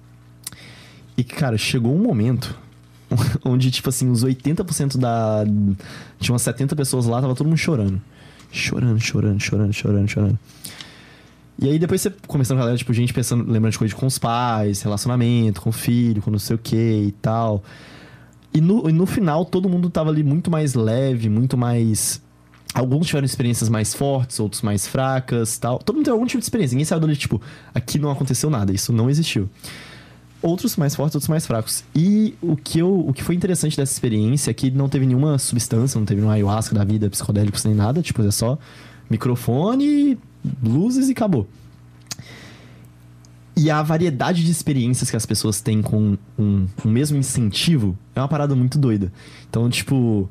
[1.17, 2.57] E, cara, chegou um momento
[3.43, 5.43] onde, tipo assim, os 80% da.
[6.19, 8.01] Tinha umas 70 pessoas lá, tava todo mundo chorando.
[8.51, 10.39] Chorando, chorando, chorando, chorando, chorando.
[11.59, 14.07] E aí depois você começando com a galera, tipo, gente pensando, lembrando de coisas com
[14.07, 17.63] os pais, relacionamento, com o filho, com não sei o que e tal.
[18.53, 22.21] E no, e no final, todo mundo tava ali muito mais leve, muito mais.
[22.73, 25.77] Alguns tiveram experiências mais fortes, outros mais fracas tal.
[25.79, 26.73] Todo mundo teve algum tipo de experiência.
[26.73, 27.41] Ninguém saiu dali, tipo,
[27.73, 29.49] aqui não aconteceu nada, isso não existiu.
[30.41, 31.83] Outros mais fortes, outros mais fracos.
[31.95, 35.37] E o que, eu, o que foi interessante dessa experiência é que não teve nenhuma
[35.37, 38.01] substância, não teve nenhuma ayahuasca da vida, psicodélicos nem nada.
[38.01, 38.57] Tipo, é só
[39.09, 40.17] microfone,
[40.63, 41.47] luzes e acabou.
[43.55, 48.19] E a variedade de experiências que as pessoas têm com um, um mesmo incentivo é
[48.19, 49.11] uma parada muito doida.
[49.49, 50.27] Então, tipo,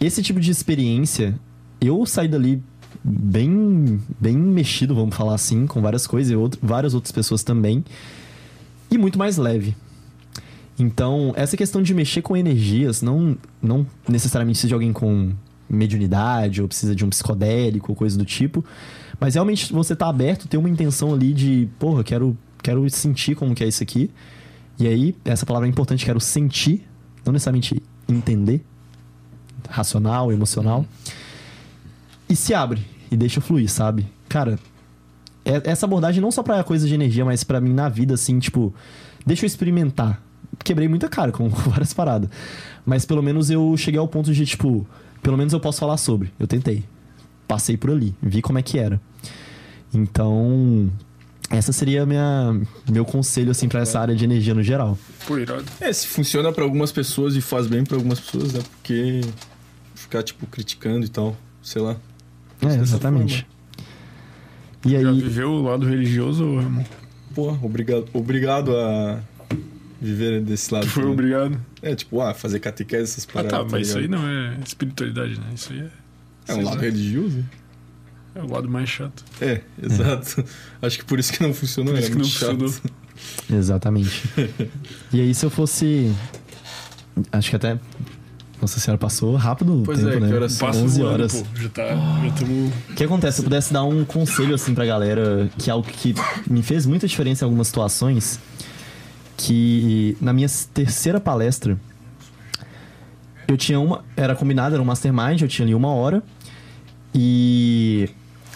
[0.00, 1.38] esse tipo de experiência,
[1.80, 2.62] eu saí dali
[3.02, 7.84] bem, bem mexido, vamos falar assim, com várias coisas, e outro, várias outras pessoas também,
[8.92, 9.74] e muito mais leve.
[10.78, 15.32] Então, essa questão de mexer com energias, não, não necessariamente precisa de alguém com
[15.68, 18.64] mediunidade, ou precisa de um psicodélico, ou coisa do tipo,
[19.18, 23.54] mas realmente você tá aberto, ter uma intenção ali de, porra, quero, quero sentir como
[23.54, 24.10] que é isso aqui.
[24.78, 26.86] E aí, essa palavra é importante, quero sentir,
[27.24, 28.62] não necessariamente entender,
[29.68, 30.84] racional, emocional.
[32.28, 34.06] e se abre e deixa fluir, sabe?
[34.28, 34.58] Cara,
[35.44, 38.38] é- essa abordagem não só pra coisa de energia, mas pra mim na vida, assim,
[38.38, 38.74] tipo,
[39.26, 40.22] deixa eu experimentar.
[40.64, 42.28] Quebrei muita cara com várias paradas.
[42.84, 44.86] Mas pelo menos eu cheguei ao ponto de, tipo,
[45.22, 46.32] pelo menos eu posso falar sobre.
[46.38, 46.84] Eu tentei.
[47.48, 49.00] Passei por ali, vi como é que era.
[49.94, 50.90] Então,
[51.50, 52.58] essa seria minha
[52.90, 54.96] meu conselho assim para essa área de energia no geral.
[55.26, 55.64] Pô, irado.
[55.80, 59.20] É, se funciona pra algumas pessoas e faz bem pra algumas pessoas, é porque
[59.94, 61.96] ficar, tipo, criticando e tal, sei lá.
[62.62, 63.46] É, exatamente.
[64.84, 66.84] E Já aí, viveu o lado religioso, irmão?
[67.34, 69.20] Pô, obrigado, obrigado a
[70.00, 70.84] viver desse lado.
[70.86, 71.10] Tu foi né?
[71.10, 71.60] obrigado.
[71.80, 73.52] É, tipo, ah, fazer catequese, essas Ah, paradas.
[73.58, 75.46] tá, mas isso aí não é espiritualidade, né?
[75.54, 75.82] Isso aí é.
[76.48, 77.44] É um sei lado lá, religioso?
[78.34, 79.24] É o lado mais chato.
[79.40, 80.44] É, exato.
[80.82, 82.58] Acho que por isso que não funcionou, Por é isso que não chato.
[82.58, 82.90] funcionou.
[83.52, 84.22] exatamente.
[85.12, 86.12] e aí se eu fosse
[87.30, 87.78] acho que até
[88.62, 90.28] Nossa senhora passou rápido o Pois tempo, é, né?
[90.28, 90.56] que horas?
[90.56, 91.32] Passa 11 voando, horas.
[91.42, 91.60] pô.
[91.60, 91.82] Já tá.
[91.88, 92.72] Já estamos.
[92.90, 93.34] O que acontece?
[93.36, 96.14] Se eu pudesse dar um conselho assim pra galera, que é algo que
[96.48, 98.38] me fez muita diferença em algumas situações,
[99.36, 101.76] que na minha terceira palestra,
[103.48, 104.04] eu tinha uma.
[104.16, 106.22] Era combinado, era um mastermind, eu tinha ali uma hora.
[107.12, 108.08] E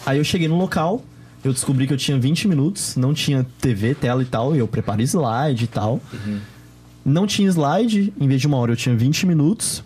[0.05, 1.03] aí eu cheguei no local,
[1.43, 4.67] eu descobri que eu tinha 20 minutos, não tinha TV, tela e tal, e eu
[4.69, 5.99] preparei slide e tal.
[7.03, 9.83] Não tinha slide, em vez de uma hora eu tinha 20 minutos.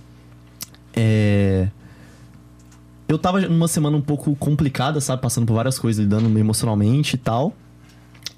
[0.95, 1.68] É
[3.11, 5.22] eu tava numa semana um pouco complicada, sabe?
[5.22, 7.53] Passando por várias coisas, lidando emocionalmente e tal.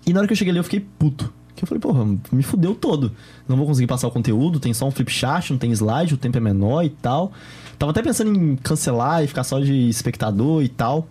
[0.06, 1.32] E na hora que eu cheguei ali, eu fiquei puto.
[1.56, 3.11] Que eu falei, porra, me fudeu todo.
[3.48, 6.17] Não vou conseguir passar o conteúdo, tem só um flip chart, não tem slide, o
[6.17, 7.32] tempo é menor e tal.
[7.77, 11.07] Tava até pensando em cancelar e ficar só de espectador e tal.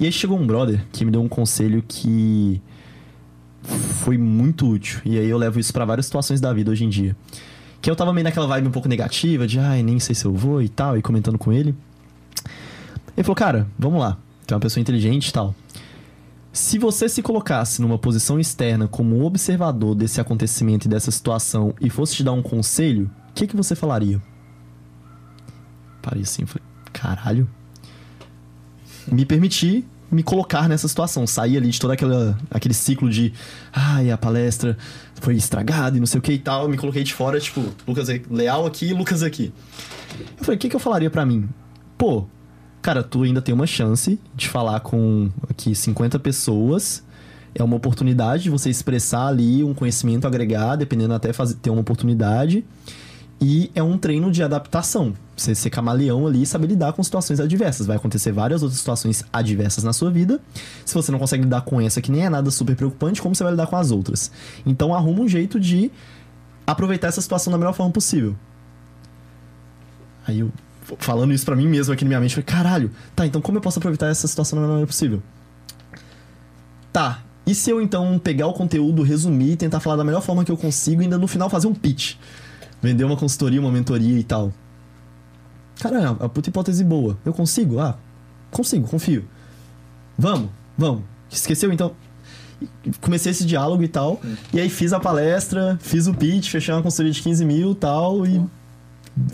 [0.00, 2.60] E aí chegou um brother que me deu um conselho que
[3.62, 5.00] foi muito útil.
[5.04, 7.16] E aí eu levo isso pra várias situações da vida hoje em dia.
[7.80, 10.34] Que eu tava meio naquela vibe um pouco negativa, de ai, nem sei se eu
[10.34, 11.74] vou e tal, e comentando com ele.
[13.16, 14.18] Ele falou, cara, vamos lá.
[14.46, 15.54] Tu é uma pessoa inteligente e tal.
[16.52, 21.90] Se você se colocasse numa posição externa como observador desse acontecimento e dessa situação e
[21.90, 24.20] fosse te dar um conselho, o que, que você falaria?
[26.00, 27.48] Parei assim, falei, caralho.
[29.06, 33.32] Me permitir me colocar nessa situação, sair ali de todo aquela, aquele ciclo de
[33.72, 34.76] ai, a palestra
[35.20, 38.08] foi estragada e não sei o que e tal, me coloquei de fora, tipo, Lucas
[38.30, 39.52] Leal aqui e Lucas aqui.
[40.38, 41.48] Eu falei, o que, que eu falaria pra mim?
[41.98, 42.26] Pô,
[42.82, 47.04] cara, tu ainda tem uma chance de falar com aqui 50 pessoas.
[47.54, 51.80] É uma oportunidade de você expressar ali um conhecimento agregado, dependendo até fazer, ter uma
[51.80, 52.64] oportunidade.
[53.40, 55.12] E é um treino de adaptação.
[55.36, 57.86] Você ser camaleão ali e saber lidar com situações adversas.
[57.86, 60.40] Vai acontecer várias outras situações adversas na sua vida.
[60.84, 63.44] Se você não consegue lidar com essa, que nem é nada super preocupante, como você
[63.44, 64.30] vai lidar com as outras?
[64.64, 65.90] Então arruma um jeito de
[66.66, 68.34] aproveitar essa situação da melhor forma possível.
[70.26, 70.50] Aí eu,
[70.98, 73.62] falando isso pra mim mesmo aqui na minha mente, falei, caralho, tá, então como eu
[73.62, 75.22] posso aproveitar essa situação da melhor maneira possível?
[76.92, 80.50] Tá, e se eu então pegar o conteúdo, resumir, tentar falar da melhor forma que
[80.50, 82.16] eu consigo e ainda no final fazer um pitch?
[82.82, 84.52] Vender uma consultoria, uma mentoria e tal.
[85.80, 87.16] Cara, é uma puta hipótese boa.
[87.24, 87.78] Eu consigo?
[87.80, 87.96] Ah,
[88.50, 89.24] consigo, confio.
[90.18, 91.02] Vamos, vamos.
[91.30, 91.92] Esqueceu então?
[93.02, 94.20] Comecei esse diálogo e tal.
[94.52, 97.74] E aí fiz a palestra, fiz o pitch, fechei uma consultoria de 15 mil e
[97.74, 98.26] tal.
[98.26, 98.40] E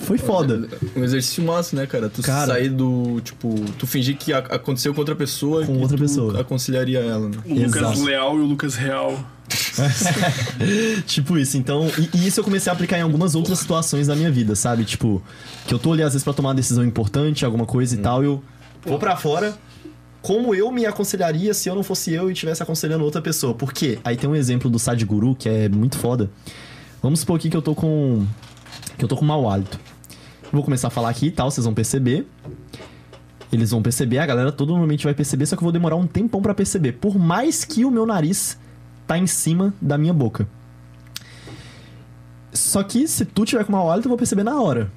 [0.00, 0.68] foi foda.
[0.96, 2.08] Um exercício massa, né, cara?
[2.08, 2.46] Tu Cara.
[2.54, 6.40] sair do, tipo, tu fingir que aconteceu com outra pessoa Com e outra tu pessoa.
[6.40, 7.36] aconselharia ela, né?
[7.44, 8.04] O Lucas Exato.
[8.04, 9.24] Leal e o Lucas Real.
[11.06, 11.86] tipo isso, então.
[11.98, 14.84] E, e isso eu comecei a aplicar em algumas outras situações da minha vida, sabe?
[14.84, 15.22] Tipo,
[15.66, 18.22] que eu tô ali às vezes pra tomar uma decisão importante, alguma coisa e tal,
[18.22, 18.42] eu
[18.84, 19.54] vou pra fora.
[20.20, 23.54] Como eu me aconselharia se eu não fosse eu e estivesse aconselhando outra pessoa?
[23.54, 23.98] Por quê?
[24.04, 26.30] Aí tem um exemplo do Sadhguru que é muito foda.
[27.02, 28.24] Vamos supor aqui que eu tô com.
[28.96, 29.78] que eu tô com mau hálito.
[30.52, 32.26] Vou começar a falar aqui e tal, vocês vão perceber.
[33.52, 36.06] Eles vão perceber, a galera todo normalmente vai perceber, só que eu vou demorar um
[36.06, 36.92] tempão pra perceber.
[36.92, 38.56] Por mais que o meu nariz
[39.12, 40.48] tá em cima da minha boca.
[42.52, 44.90] Só que se tu tiver com mau hálito, eu vou perceber na hora.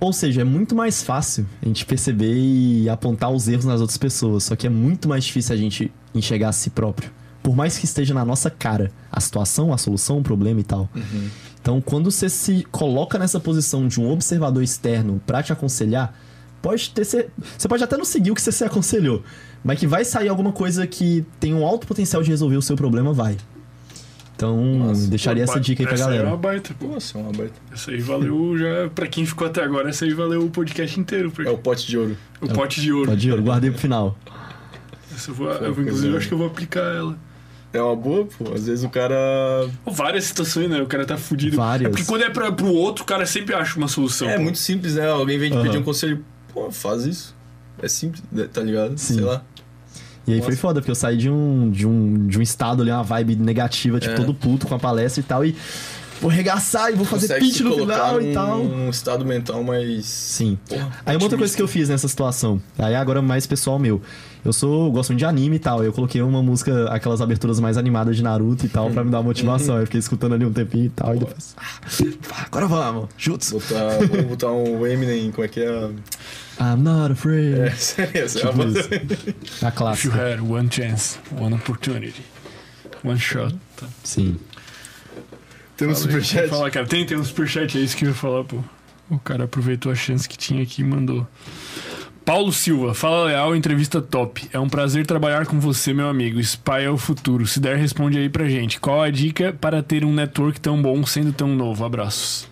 [0.00, 3.98] Ou seja, é muito mais fácil a gente perceber e apontar os erros nas outras
[3.98, 4.44] pessoas.
[4.44, 7.10] Só que é muito mais difícil a gente enxergar a si próprio.
[7.42, 10.88] Por mais que esteja na nossa cara a situação, a solução, o problema e tal.
[11.60, 16.14] Então, quando você se coloca nessa posição de um observador externo pra te aconselhar,
[16.62, 19.22] pode ter você pode até não seguir o que você se aconselhou,
[19.64, 22.76] mas que vai sair alguma coisa que tem um alto potencial de resolver o seu
[22.76, 23.36] problema, vai.
[24.36, 25.08] Então, Nossa.
[25.08, 26.28] deixaria Pô, essa dica aí pra essa é galera.
[26.28, 26.86] uma baita, pô.
[26.86, 27.54] Nossa, é uma baita.
[27.72, 28.88] Essa aí valeu já.
[28.94, 31.32] Pra quem ficou até agora, essa aí valeu o podcast inteiro.
[31.32, 31.48] Porque...
[31.48, 32.16] É o pote de ouro.
[32.40, 33.10] O pote de ouro.
[33.10, 34.16] Pode ir, eu guardei pro final.
[35.12, 36.18] Essa eu vou, eu inclusive, boa.
[36.18, 37.18] acho que eu vou aplicar ela.
[37.72, 38.52] É uma boa, pô.
[38.54, 39.16] Às vezes o cara.
[39.84, 40.80] Pô, Várias situações, né?
[40.80, 41.56] O cara tá fudido.
[41.56, 41.88] Várias.
[41.88, 44.28] É porque quando é pra, pro outro, o cara sempre acha uma solução.
[44.28, 44.42] É pô.
[44.42, 45.10] muito simples, né?
[45.10, 45.64] Alguém vem te Aham.
[45.64, 46.24] pedir um conselho.
[46.54, 47.36] Pô, faz isso.
[47.82, 48.96] É simples, né, tá ligado?
[48.98, 49.14] Sim.
[49.14, 49.42] Sei lá.
[50.26, 50.60] E aí foi Nossa.
[50.60, 53.98] foda, porque eu saí de um, de um, de um estado ali, uma vibe negativa,
[53.98, 54.16] tipo, É.
[54.16, 55.56] todo puto com a palestra e tal, e
[56.20, 58.60] vou regaçar e vou fazer Consegue pitch no final e tal.
[58.60, 60.06] um estado mental mais.
[60.06, 60.58] Sim.
[60.68, 64.00] Porra, Aí uma outra coisa que eu fiz nessa situação, aí agora mais pessoal meu.
[64.44, 65.82] Eu sou, gosto muito de anime e tal.
[65.82, 69.20] Eu coloquei uma música, aquelas aberturas mais animadas de Naruto e tal, pra me dar
[69.20, 69.76] motivação.
[69.78, 71.54] Eu fiquei escutando ali um tempinho e tal, e depois.
[71.58, 73.54] Ah, agora vamos, jutsu.
[73.58, 75.90] Botar, vamos botar um Eminem, como é que é?
[76.60, 77.58] I'm not afraid.
[77.60, 78.62] É, sério, essa é a Tipo.
[78.62, 80.16] A If you clássica.
[80.16, 82.22] had one chance, one opportunity,
[83.04, 83.54] one shot.
[84.02, 84.36] Sim.
[85.78, 86.48] Tem um superchat.
[86.48, 86.86] Fala, cara.
[86.86, 88.58] Tem, tem um superchat, é isso que eu ia falar, pô.
[89.08, 91.24] O cara aproveitou a chance que tinha aqui e mandou.
[92.24, 94.50] Paulo Silva, fala leal, entrevista top.
[94.52, 96.40] É um prazer trabalhar com você, meu amigo.
[96.40, 97.46] Spy é o futuro.
[97.46, 98.80] Se der, responde aí pra gente.
[98.80, 101.84] Qual a dica para ter um network tão bom sendo tão novo?
[101.84, 102.48] Abraços.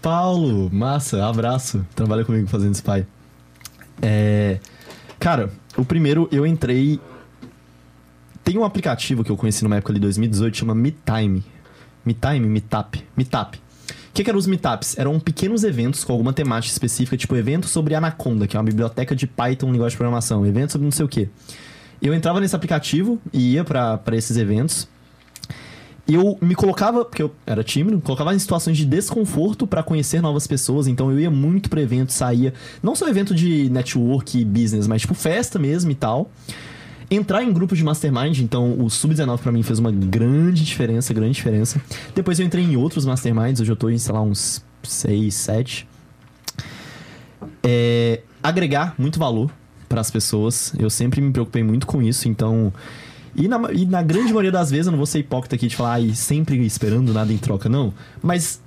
[0.00, 1.86] Paulo, massa, abraço.
[1.94, 3.06] Trabalha comigo fazendo spy.
[4.00, 4.58] É.
[5.20, 6.98] Cara, o primeiro eu entrei.
[8.42, 11.44] Tem um aplicativo que eu conheci numa época ali, 2018, chama MeTime.
[12.06, 13.04] MeTime, Meetup.
[13.16, 13.58] Meetup.
[13.58, 13.62] O
[14.16, 14.96] que, que eram os meetups?
[14.96, 19.14] Eram pequenos eventos com alguma temática específica, tipo evento sobre Anaconda, que é uma biblioteca
[19.14, 21.28] de Python, linguagem de programação, evento sobre não sei o quê.
[22.00, 24.88] Eu entrava nesse aplicativo e ia pra esses eventos.
[26.08, 30.46] Eu me colocava, porque eu era tímido, colocava em situações de desconforto pra conhecer novas
[30.46, 34.86] pessoas, então eu ia muito pra evento, saía, não só evento de network e business,
[34.86, 36.30] mas tipo festa mesmo e tal.
[37.10, 41.34] Entrar em grupos de mastermind, então o Sub-19 pra mim fez uma grande diferença, grande
[41.34, 41.80] diferença.
[42.14, 45.88] Depois eu entrei em outros masterminds, hoje eu tô em, sei lá, uns 6, 7.
[47.62, 49.50] É, agregar muito valor
[49.88, 50.72] para as pessoas.
[50.78, 52.72] Eu sempre me preocupei muito com isso, então.
[53.34, 55.76] E na, e na grande maioria das vezes, eu não vou ser hipócrita aqui de
[55.76, 57.92] falar, ai, sempre esperando nada em troca, não.
[58.22, 58.60] Mas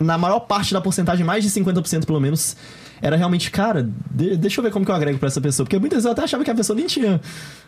[0.00, 2.56] na maior parte da porcentagem, mais de 50% pelo menos,
[3.02, 5.64] era realmente, cara, de- deixa eu ver como que eu agrego pra essa pessoa.
[5.64, 7.20] Porque muitas vezes eu até achava que a pessoa nem tinha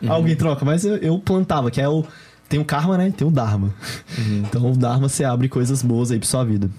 [0.07, 2.05] algo em troca, mas eu, eu plantava, que é o.
[2.49, 3.13] Tem o karma, né?
[3.15, 3.73] Tem o Dharma.
[4.43, 6.69] Então o Dharma você abre coisas boas aí pra sua vida.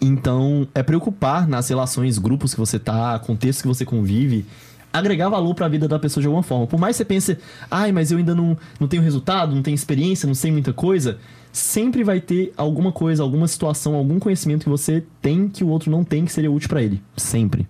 [0.00, 4.44] Então, é preocupar nas relações, grupos que você tá, contextos que você convive,
[4.92, 6.66] agregar valor pra vida da pessoa de alguma forma.
[6.66, 7.38] Por mais que você pense,
[7.70, 11.18] ai, mas eu ainda não, não tenho resultado, não tenho experiência, não sei muita coisa,
[11.56, 15.90] sempre vai ter alguma coisa, alguma situação, algum conhecimento que você tem que o outro
[15.90, 17.02] não tem que seria útil pra ele.
[17.16, 17.66] Sempre.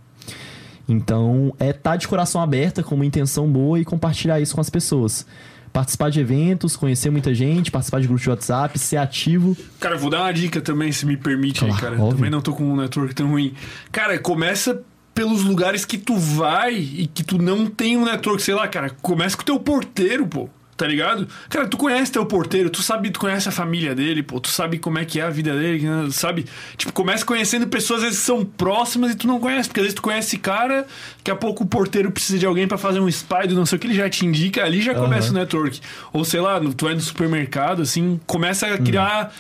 [0.89, 4.61] Então, é estar tá de coração aberta, com uma intenção boa e compartilhar isso com
[4.61, 5.27] as pessoas.
[5.73, 9.57] Participar de eventos, conhecer muita gente, participar de grupos de WhatsApp, ser ativo.
[9.79, 11.95] Cara, eu vou dar uma dica também, se me permite aí, Claro, cara.
[11.97, 12.17] óbvio.
[12.17, 13.55] Também não tô com um network tão ruim.
[13.93, 14.83] Cara, começa
[15.15, 18.91] pelos lugares que tu vai e que tu não tem um network, sei lá, cara.
[19.03, 20.49] Começa com o teu porteiro, pô.
[20.77, 21.27] Tá ligado?
[21.49, 24.79] Cara, tu conhece teu porteiro, tu sabe, tu conhece a família dele, pô, tu sabe
[24.79, 26.09] como é que é a vida dele, né?
[26.11, 26.45] sabe?
[26.77, 29.95] Tipo, começa conhecendo pessoas às vezes são próximas e tu não conhece, porque às vezes
[29.95, 33.09] tu conhece esse cara, daqui a pouco o porteiro precisa de alguém pra fazer um
[33.09, 35.81] spy do não sei o que, ele já te indica, ali já começa o network.
[36.13, 39.33] Ou sei lá, tu vai no supermercado, assim, começa a criar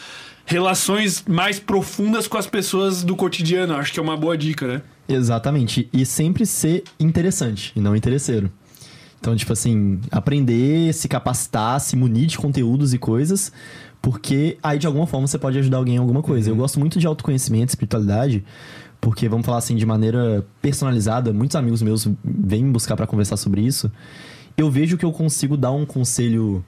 [0.46, 3.74] relações mais profundas com as pessoas do cotidiano.
[3.74, 4.82] Acho que é uma boa dica, né?
[5.08, 5.88] Exatamente.
[5.92, 8.50] E sempre ser interessante e não interesseiro.
[9.26, 13.50] Então, tipo assim, aprender, se capacitar, se munir de conteúdos e coisas,
[14.00, 16.48] porque aí de alguma forma você pode ajudar alguém em alguma coisa.
[16.48, 18.44] Eu gosto muito de autoconhecimento, espiritualidade,
[19.00, 23.36] porque vamos falar assim de maneira personalizada, muitos amigos meus vêm me buscar pra conversar
[23.36, 23.90] sobre isso.
[24.56, 26.64] Eu vejo que eu consigo dar um conselho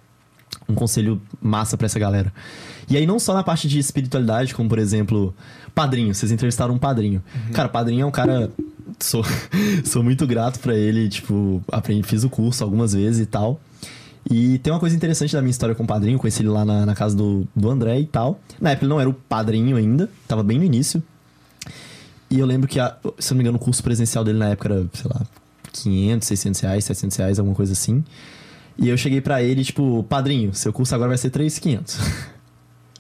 [0.69, 2.33] um conselho massa pra essa galera.
[2.91, 5.35] E aí, não só na parte de espiritualidade, como por exemplo,
[5.75, 6.15] padrinho.
[6.15, 7.23] Vocês entrevistaram um padrinho.
[7.53, 8.51] Cara, padrinho é um cara.
[9.01, 9.25] Sou,
[9.85, 11.09] sou muito grato pra ele.
[11.09, 13.61] Tipo, aprendi, fiz o curso algumas vezes e tal.
[14.31, 16.19] E tem uma coisa interessante da minha história com o padrinho.
[16.19, 18.41] Conheci ele lá na, na casa do, do André e tal.
[18.61, 21.03] Na época ele não era o padrinho ainda, tava bem no início.
[22.31, 24.49] E eu lembro que, a- se eu não me engano, o curso presencial dele na
[24.51, 25.23] época era, sei lá,
[25.73, 28.05] 500, 600 reais, 700 reais, alguma coisa assim.
[28.77, 31.99] E eu cheguei pra ele, tipo, padrinho, seu curso agora vai ser 3,500.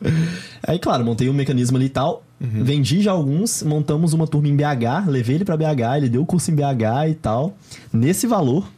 [0.66, 2.24] Aí, claro, montei um mecanismo ali e tal.
[2.40, 6.26] Vendi já alguns, montamos uma turma em BH, levei ele pra BH, ele deu o
[6.26, 7.56] curso em BH e tal.
[7.92, 8.68] Nesse valor,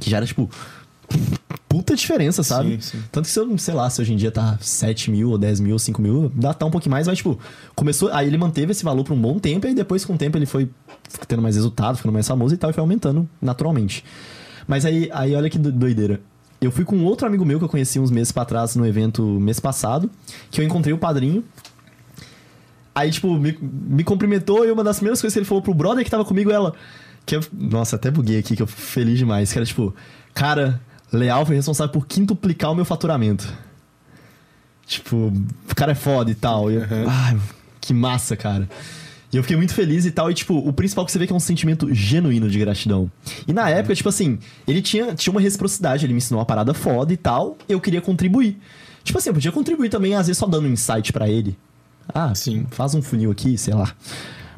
[0.00, 0.48] que já era, tipo,
[1.68, 2.72] puta diferença, sabe?
[2.74, 2.98] Sim, sim.
[3.12, 5.60] Tanto que se eu, sei lá, se hoje em dia tá 7 mil, ou 10
[5.60, 7.38] mil, ou 5 mil, dá tá um pouquinho mais, mas, tipo,
[7.74, 8.10] começou.
[8.12, 10.46] Aí ele manteve esse valor por um bom tempo, e depois, com o tempo, ele
[10.46, 10.68] foi
[11.26, 14.04] tendo mais resultado, ficando mais famoso e tal, e foi aumentando naturalmente.
[14.66, 16.20] Mas aí, aí olha que do- doideira.
[16.60, 19.22] Eu fui com outro amigo meu que eu conheci uns meses pra trás no evento
[19.22, 20.10] mês passado,
[20.50, 21.44] que eu encontrei o padrinho.
[22.98, 26.02] Aí, tipo, me, me cumprimentou e uma das primeiras coisas que ele falou pro brother
[26.04, 26.74] que tava comigo, ela.
[27.24, 29.52] Que eu, nossa, até buguei aqui, que eu fico feliz demais.
[29.52, 29.94] Que era tipo,
[30.34, 30.80] cara,
[31.12, 33.46] Leal foi responsável por quintuplicar o meu faturamento.
[34.84, 35.32] Tipo,
[35.70, 36.72] o cara é foda e tal.
[36.72, 37.38] E eu, ai,
[37.80, 38.68] que massa, cara.
[39.32, 40.28] E eu fiquei muito feliz e tal.
[40.28, 43.08] E, tipo, o principal que você vê que é um sentimento genuíno de gratidão.
[43.46, 46.74] E na época, tipo assim, ele tinha, tinha uma reciprocidade, ele me ensinou uma parada
[46.74, 47.56] foda e tal.
[47.68, 48.58] Eu queria contribuir.
[49.04, 51.56] Tipo assim, eu podia contribuir também, às vezes, só dando um insight pra ele.
[52.12, 52.66] Ah, Sim.
[52.70, 53.92] faz um funil aqui, sei lá.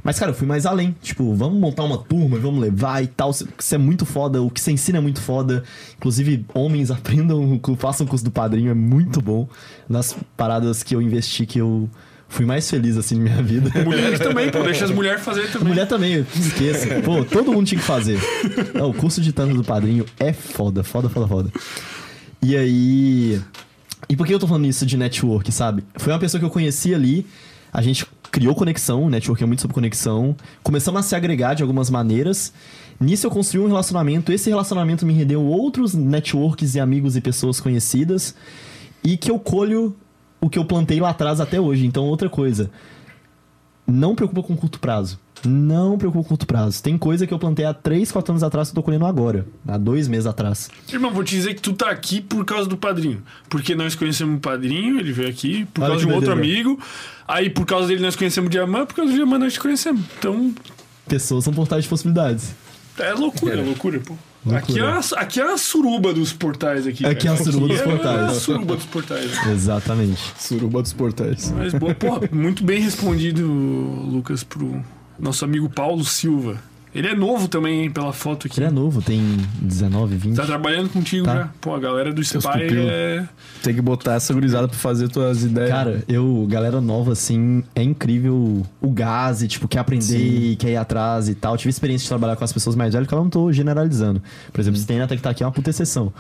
[0.03, 0.95] Mas, cara, eu fui mais além.
[1.03, 3.31] Tipo, vamos montar uma turma, vamos levar e tal.
[3.31, 4.41] Isso é muito foda.
[4.43, 5.63] O que você ensina é muito foda.
[5.97, 9.49] Inclusive, homens aprendam, façam o curso do padrinho, é muito bom.
[9.89, 11.89] Nas paradas que eu investi, que eu
[12.29, 13.71] fui mais feliz, assim, na minha vida.
[13.85, 15.69] Mulheres também, pô, deixa as mulheres fazer também.
[15.69, 17.01] Mulher também, esqueça.
[17.03, 18.19] Pô, todo mundo tinha que fazer.
[18.73, 21.53] Não, o curso de Thanos do Padrinho é foda, foda, foda, foda.
[22.43, 23.41] E aí.
[24.09, 25.85] E por que eu tô falando isso de network, sabe?
[25.97, 27.27] Foi uma pessoa que eu conheci ali,
[27.73, 31.91] a gente criou conexão, network é muito sobre conexão, começamos a se agregar de algumas
[31.91, 32.53] maneiras.
[32.99, 37.61] Nisso eu construí um relacionamento, esse relacionamento me rendeu outros networks e amigos e pessoas
[37.61, 38.35] conhecidas,
[39.03, 39.97] e que eu colho
[40.41, 41.87] o que eu plantei lá atrás até hoje.
[41.87, 42.71] Então, outra coisa,
[43.87, 45.19] não preocupa com curto prazo.
[45.45, 46.83] Não preocupa com curto prazo.
[46.83, 49.47] Tem coisa que eu plantei há 3, 4 anos atrás que eu tô colhendo agora.
[49.67, 50.69] Há dois meses atrás.
[50.93, 53.23] Irmão, vou te dizer que tu tá aqui por causa do padrinho.
[53.49, 56.79] Porque nós conhecemos o padrinho, ele veio aqui, por Olha causa de um outro amigo.
[57.27, 60.03] Aí por causa dele nós conhecemos o Diamant, por causa do Diamant nós te conhecemos.
[60.19, 60.53] Então,
[61.09, 62.53] Pessoas são portais de possibilidades.
[62.99, 64.15] é loucura, é loucura, pô.
[64.45, 64.59] Loucura.
[64.59, 67.05] Aqui, é a, aqui é a suruba dos portais aqui.
[67.05, 68.21] Aqui é a suruba dos Aqui portais.
[68.21, 69.47] É a suruba dos portais.
[69.49, 70.21] Exatamente.
[70.39, 71.53] Suruba dos portais.
[71.57, 74.83] Mas, boa, porra, muito bem respondido, Lucas, pro
[75.21, 76.57] nosso amigo Paulo Silva.
[76.93, 78.59] Ele é novo também, hein, pela foto aqui.
[78.59, 79.23] Ele é novo, tem
[79.63, 80.35] 19, 20.
[80.37, 81.35] Tá trabalhando contigo Tá.
[81.37, 81.51] já.
[81.61, 82.41] Pô, a galera do Spy
[82.89, 83.25] é.
[83.63, 85.71] Tem que botar essa gurizada pra fazer tuas ideias.
[85.71, 90.71] Cara, eu, galera nova, assim, é incrível o gás e, tipo, quer aprender e quer
[90.71, 91.57] ir atrás e tal.
[91.57, 94.21] Tive experiência de trabalhar com as pessoas mais velhas, que eu não tô generalizando.
[94.53, 96.13] Por exemplo, se tem até que tá aqui é uma puta exceção.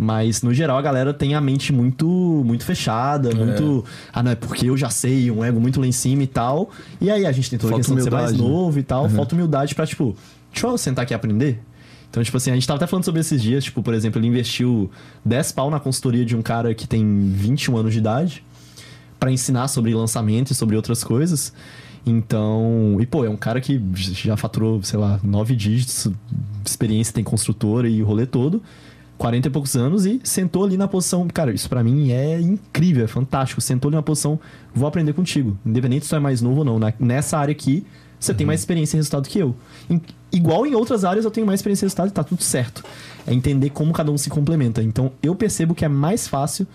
[0.00, 3.84] Mas, no geral, a galera tem a mente muito muito fechada, muito.
[4.12, 6.70] Ah, não, é porque eu já sei, um ego muito lá em cima e tal.
[7.00, 9.08] E aí a gente tem toda a questão de ser mais novo e tal.
[9.10, 10.16] Falta humildade pra, tipo,
[10.52, 11.60] deixa eu sentar aqui e aprender.
[12.08, 14.28] Então, tipo assim, a gente tava até falando sobre esses dias, tipo, por exemplo, ele
[14.28, 14.90] investiu
[15.24, 18.44] 10 pau na consultoria de um cara que tem 21 anos de idade
[19.18, 21.52] pra ensinar sobre lançamento e sobre outras coisas.
[22.06, 26.08] Então, e pô, é um cara que já faturou, sei lá, nove dígitos,
[26.64, 28.62] experiência, tem construtora e o rolê todo,
[29.18, 33.04] 40 e poucos anos e sentou ali na posição, cara, isso pra mim é incrível,
[33.04, 33.60] é fantástico.
[33.60, 34.38] Sentou ali na posição,
[34.74, 36.78] vou aprender contigo, independente se tu é mais novo ou não.
[36.78, 37.84] Na- nessa área aqui,
[38.20, 39.54] você tem mais experiência e resultado que eu.
[39.90, 40.00] Em-
[40.32, 42.84] igual em outras áreas, eu tenho mais experiência e resultado e tá tudo certo.
[43.26, 44.82] É entender como cada um se complementa.
[44.82, 46.66] Então, eu percebo que é mais fácil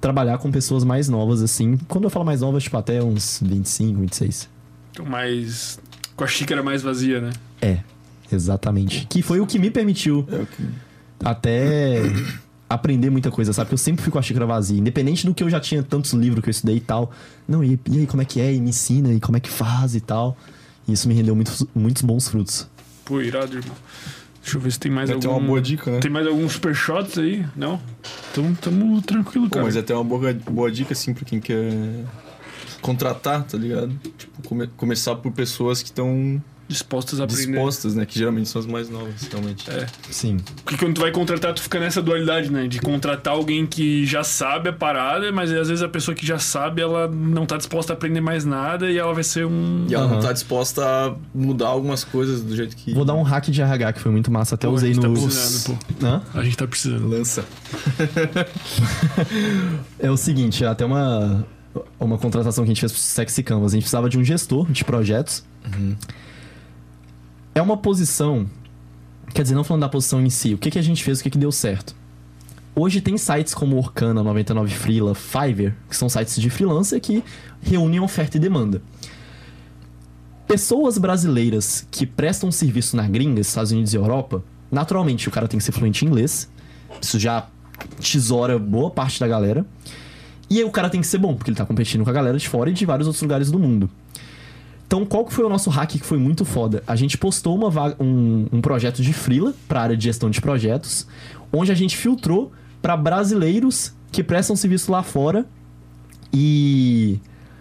[0.00, 1.78] trabalhar com pessoas mais novas, assim.
[1.88, 4.48] Quando eu falo mais novas, tipo, até uns 25, 26.
[4.92, 5.78] Então, mais.
[6.14, 7.30] Com a xícara mais vazia, né?
[7.60, 7.78] É,
[8.30, 9.06] exatamente.
[9.08, 10.62] Que foi o que me permitiu É o que...
[11.24, 12.02] até
[12.68, 13.66] aprender muita coisa, sabe?
[13.66, 14.78] Porque eu sempre fico com a xícara vazia.
[14.78, 17.10] Independente do que eu já tinha tantos livros que eu estudei e tal.
[17.48, 18.52] Não, e, e aí, como é que é?
[18.54, 20.36] E me ensina, e como é que faz e tal.
[20.88, 22.68] E isso me rendeu muitos, muitos bons frutos.
[23.04, 23.74] Pô, irado, irmão.
[24.42, 25.28] Deixa eu ver se tem mais algum.
[25.30, 25.98] uma boa dica, né?
[25.98, 27.44] Tem mais alguns super shots aí?
[27.56, 27.80] Não?
[28.30, 29.64] Então tamo tranquilo, Pô, cara.
[29.66, 31.72] mas é até uma boa, boa dica, assim, pra quem quer
[32.80, 33.92] contratar, tá ligado?
[34.16, 37.46] Tipo, come- começar por pessoas que estão Dispostas a aprender.
[37.46, 38.04] dispostas, né?
[38.04, 39.70] Que geralmente são as mais novas, realmente.
[39.70, 39.86] É.
[40.10, 40.38] Sim.
[40.64, 42.66] Porque quando tu vai contratar, tu fica nessa dualidade, né?
[42.66, 46.38] De contratar alguém que já sabe a parada, mas às vezes a pessoa que já
[46.38, 49.86] sabe, ela não tá disposta a aprender mais nada e ela vai ser um.
[49.88, 50.22] E ela não Aham.
[50.26, 52.92] tá disposta a mudar algumas coisas do jeito que.
[52.92, 54.56] Vou dar um hack de RH que foi muito massa.
[54.56, 55.14] Até Pô, a usei gente tá no.
[55.14, 56.06] precisando, pô.
[56.06, 56.22] Hã?
[56.34, 57.08] A gente tá precisando.
[57.08, 57.44] Lança.
[59.98, 61.46] É o seguinte, até uma,
[61.98, 63.72] uma contratação que a gente fez pro Sexy Canvas.
[63.72, 65.44] A gente precisava de um gestor de projetos.
[67.56, 68.46] É uma posição.
[69.32, 71.22] Quer dizer, não falando da posição em si, o que, que a gente fez, o
[71.22, 71.96] que, que deu certo.
[72.74, 77.24] Hoje tem sites como Orkana, 99 Freela, Fiverr, que são sites de freelancer que
[77.62, 78.82] reúnem oferta e demanda.
[80.46, 85.56] Pessoas brasileiras que prestam serviço na gringa, Estados Unidos e Europa, naturalmente o cara tem
[85.56, 86.50] que ser fluente em inglês.
[87.00, 87.48] Isso já
[87.98, 89.64] tesoura boa parte da galera.
[90.50, 92.36] E aí o cara tem que ser bom, porque ele tá competindo com a galera
[92.36, 93.88] de fora e de vários outros lugares do mundo.
[94.86, 96.82] Então, qual que foi o nosso hack que foi muito foda?
[96.86, 100.40] A gente postou uma vaga- um, um projeto de freela para área de gestão de
[100.40, 101.06] projetos,
[101.52, 105.44] onde a gente filtrou para brasileiros que prestam serviço lá fora
[106.32, 107.20] e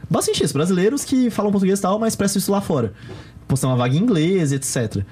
[0.10, 2.94] bastante isso, brasileiros que falam português e tal, mas prestam isso lá fora.
[3.48, 5.04] Postar uma vaga em inglês, etc.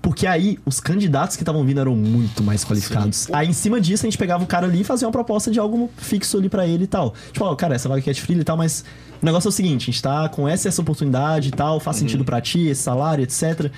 [0.00, 3.28] Porque aí os candidatos que estavam vindo eram muito mais qualificados.
[3.32, 5.58] Aí em cima disso a gente pegava o cara ali e fazia uma proposta de
[5.60, 7.14] algo fixo ali pra ele e tal.
[7.32, 8.84] Tipo, ó, cara, essa vaga aqui é de freela e tal, mas
[9.22, 11.96] o negócio é o seguinte, a gente tá com essa essa oportunidade e tal, faz
[11.96, 13.70] sentido pra ti, esse salário, etc.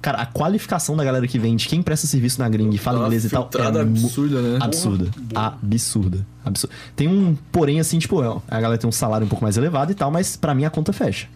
[0.00, 2.98] Cara, a qualificação da galera que vem, de quem presta serviço na gringa e fala
[2.98, 4.58] Uma inglês e tal, é absurda, né?
[4.60, 5.10] absurda.
[5.34, 6.26] Absurda.
[6.44, 6.74] Absurda.
[6.96, 9.92] Tem um porém assim, tipo, ó, a galera tem um salário um pouco mais elevado
[9.92, 11.28] e tal, mas pra mim a conta fecha.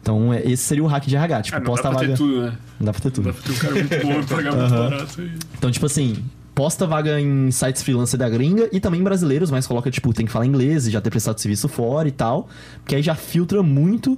[0.00, 1.42] Então, é- esse seria o hack de RH.
[1.42, 2.12] Tipo, Ah, não posta dá pra vaga.
[2.12, 2.52] ter tudo, né?
[2.80, 3.24] Não dá pra ter Não tudo.
[3.24, 4.90] dá pra ter um cara muito bom e pagar muito Aham.
[4.90, 5.22] barato.
[5.22, 6.24] e- Então, tipo assim,
[6.62, 10.30] posta vaga em sites freelancer da gringa e também brasileiros, mas coloca, tipo, tem que
[10.30, 12.48] falar inglês e já ter prestado serviço fora e tal.
[12.84, 14.16] Porque aí já filtra muito.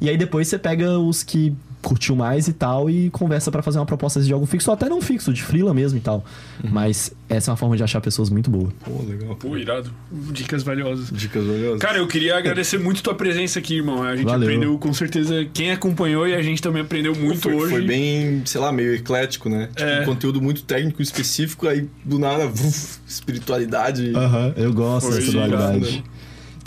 [0.00, 1.52] E aí depois você pega os que
[1.82, 4.88] curtiu mais e tal e conversa pra fazer uma proposta de algo fixo ou até
[4.88, 6.24] não fixo, de freela mesmo e tal.
[6.62, 8.70] Mas essa é uma forma de achar pessoas muito boa.
[8.84, 9.34] Pô, legal.
[9.36, 9.90] Pô, irado.
[10.32, 11.08] Dicas valiosas.
[11.10, 11.78] Dicas valiosas.
[11.80, 14.02] Cara, eu queria agradecer muito tua presença aqui, irmão.
[14.02, 14.46] A gente Valeu.
[14.48, 15.46] aprendeu com certeza.
[15.54, 17.70] Quem acompanhou e a gente também aprendeu muito foi, hoje.
[17.70, 19.68] foi bem, sei lá, meio eclético, né?
[19.74, 20.02] Tipo, É.
[20.02, 24.12] um conteúdo muito técnico, específico, aí do nada, vuf, espiritualidade.
[24.14, 25.96] Aham, eu gosto Foi dessa dualidade.
[25.98, 26.02] né?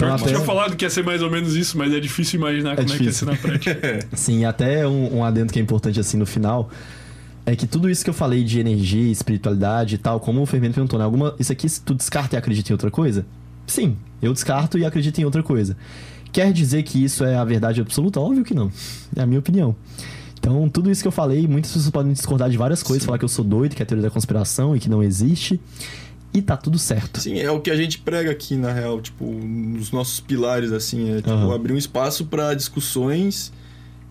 [0.04, 2.40] Então, Eu até, tinha falado que ia ser mais ou menos isso, mas é difícil
[2.40, 3.30] imaginar como difícil.
[3.30, 4.08] é que ia ser na prática.
[4.16, 6.70] sim, até um, um adendo que é importante assim no final.
[7.46, 10.76] É que tudo isso que eu falei de energia, espiritualidade e tal, como o Fermento
[10.76, 11.04] perguntou, né?
[11.06, 13.26] Alguma, isso aqui, se tu descarta e acredita em outra coisa?
[13.68, 15.76] Sim, eu descarto e acredito em outra coisa.
[16.32, 18.20] Quer dizer que isso é a verdade absoluta?
[18.20, 18.72] Óbvio que não.
[19.16, 19.76] É a minha opinião.
[20.40, 23.24] Então, tudo isso que eu falei, muitas pessoas podem discordar de várias coisas, falar que
[23.24, 25.60] eu sou doido, que é teoria da conspiração e que não existe.
[26.34, 27.20] E tá tudo certo.
[27.20, 31.12] Sim, é o que a gente prega aqui, na real, tipo, nos nossos pilares, assim,
[31.12, 31.54] é tipo, Aham.
[31.54, 33.54] abrir um espaço pra discussões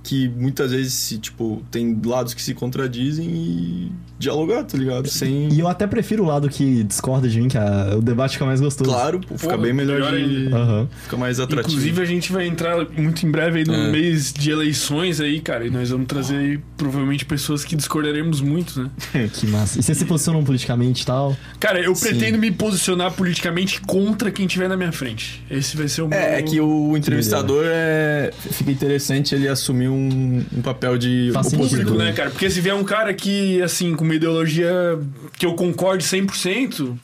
[0.05, 3.93] que muitas vezes, tipo, tem lados que se contradizem e
[4.23, 5.09] dialogar, tá ligado?
[5.09, 5.53] Sem...
[5.53, 8.45] E eu até prefiro o lado que discorda de mim, que a- o debate fica
[8.47, 8.89] mais gostoso.
[8.91, 10.53] Claro, pô, fica Porra, bem melhor, melhor de...
[10.55, 10.89] Aham.
[11.05, 11.69] Fica mais atrativo.
[11.71, 13.91] Inclusive, a gente vai entrar muito em breve aí no É.
[13.91, 15.67] mês de eleições aí, cara.
[15.67, 18.91] E nós vamos trazer aí, provavelmente pessoas que discordaremos muito, né?
[19.33, 19.79] Que massa.
[19.79, 21.37] E vocês se posicionam politicamente e tal?
[21.59, 22.09] Cara, eu Sim.
[22.09, 25.43] pretendo me posicionar politicamente contra quem tiver na minha frente.
[25.51, 26.19] Esse vai ser o meu.
[26.19, 28.31] É, é que o entrevistador é...
[28.51, 31.69] fica interessante ele assumir um, um papel de Faz opositor.
[31.71, 32.31] sentido, público, né, cara?
[32.31, 34.99] Porque se vier um cara que, assim, com uma ideologia
[35.39, 36.97] que eu concorde 100%,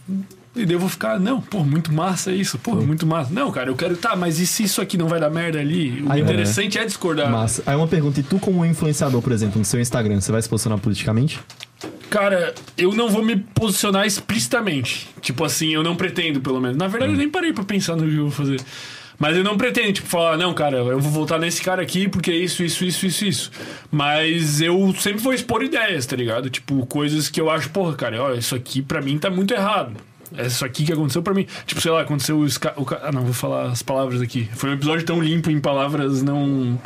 [0.57, 3.33] e vou ficar, não, pô, muito massa isso, pô, muito massa.
[3.33, 6.03] Não, cara, eu quero, tá, mas e se isso aqui não vai dar merda ali?
[6.03, 7.31] O Aí, interessante é discordar.
[7.31, 7.63] Massa.
[7.65, 10.49] Aí uma pergunta, e tu como influenciador, por exemplo, no seu Instagram, você vai se
[10.49, 11.41] posicionar politicamente?
[12.11, 15.09] Cara, eu não vou me posicionar explicitamente.
[15.21, 16.77] Tipo assim, eu não pretendo, pelo menos.
[16.77, 18.59] Na verdade, eu nem parei pra pensar no que eu vou fazer.
[19.19, 22.31] Mas eu não pretendo, tipo, falar, não, cara, eu vou voltar nesse cara aqui porque
[22.31, 23.51] é isso, isso, isso, isso, isso.
[23.91, 26.49] Mas eu sempre vou expor ideias, tá ligado?
[26.49, 29.97] Tipo, coisas que eu acho, porra, cara, ó, isso aqui pra mim tá muito errado.
[30.37, 31.47] É isso aqui que aconteceu pra mim.
[31.67, 34.49] Tipo, sei lá, aconteceu o, o Ah, não, vou falar as palavras aqui.
[34.55, 36.79] Foi um episódio tão limpo em palavras não,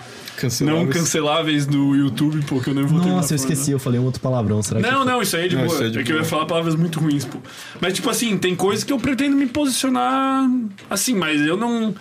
[0.42, 0.84] Canceláveis.
[0.86, 3.52] não canceláveis do YouTube, pô, que eu não vou terminar Nossa, eu falando.
[3.52, 4.90] esqueci, eu falei um outro palavrão, será que...
[4.90, 5.84] Não, não, isso aí é de Não, boa.
[5.84, 6.30] é de é que eu ia boa.
[6.30, 7.38] falar palavras muito ruins, pô.
[7.80, 10.48] Mas, tipo assim, tem coisas que eu pretendo me posicionar
[10.90, 11.94] assim, mas eu não.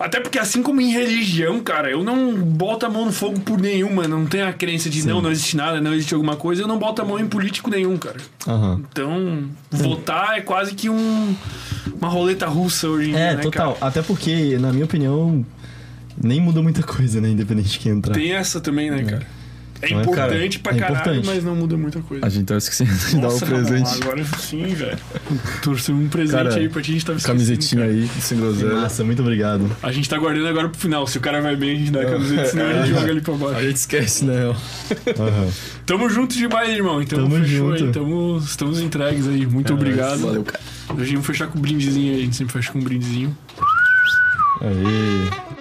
[0.00, 3.60] Até porque, assim como em religião, cara, eu não boto a mão no fogo por
[3.60, 4.08] nenhuma.
[4.08, 6.62] Não tenho a crença de não, não existe nada, não existe alguma coisa.
[6.62, 8.16] Eu não boto a mão em político nenhum, cara.
[8.48, 8.82] Aham.
[8.90, 11.36] Então, votar é quase que um,
[12.00, 13.74] uma roleta russa hoje em É, dia, né, total.
[13.74, 13.86] cara?
[13.86, 15.46] Até porque, na minha opinião,
[16.22, 17.28] nem muda muita coisa, né?
[17.30, 18.14] Independente de quem entrar.
[18.14, 19.26] Tem essa também, né, cara?
[19.84, 21.26] É Então, é, importante pra é caralho, importante.
[21.26, 22.24] mas não muda muita coisa.
[22.24, 23.90] A gente tava esquecendo de dar o Nossa, presente.
[24.00, 24.96] Agora sim, velho.
[25.60, 27.92] Trouxe um presente Cara, aí pra ti, a gente tava esquecendo, Camisetinha cara.
[27.92, 28.74] aí, sem groselha.
[28.74, 29.68] Massa, muito obrigado.
[29.82, 31.04] A gente tá guardando agora pro final.
[31.08, 33.20] Se o cara vai bem, a gente dá a camiseta, senão a gente joga ali
[33.20, 33.60] pra A baixo.
[33.66, 34.54] gente esquece, né?
[35.18, 35.48] Aham.
[35.84, 37.02] Tamo junto demais, irmão.
[37.02, 37.84] Então Tamo fechou junto.
[37.84, 37.90] aí.
[37.92, 39.44] Tamo, estamos entregues aí.
[39.46, 40.20] Muito obrigado.
[40.20, 40.62] Valeu, cara.
[40.96, 42.20] Hoje vamos fechar com um brindezinho aí.
[42.20, 43.36] A gente sempre fecha com um brindezinho.
[44.60, 45.51] Aê.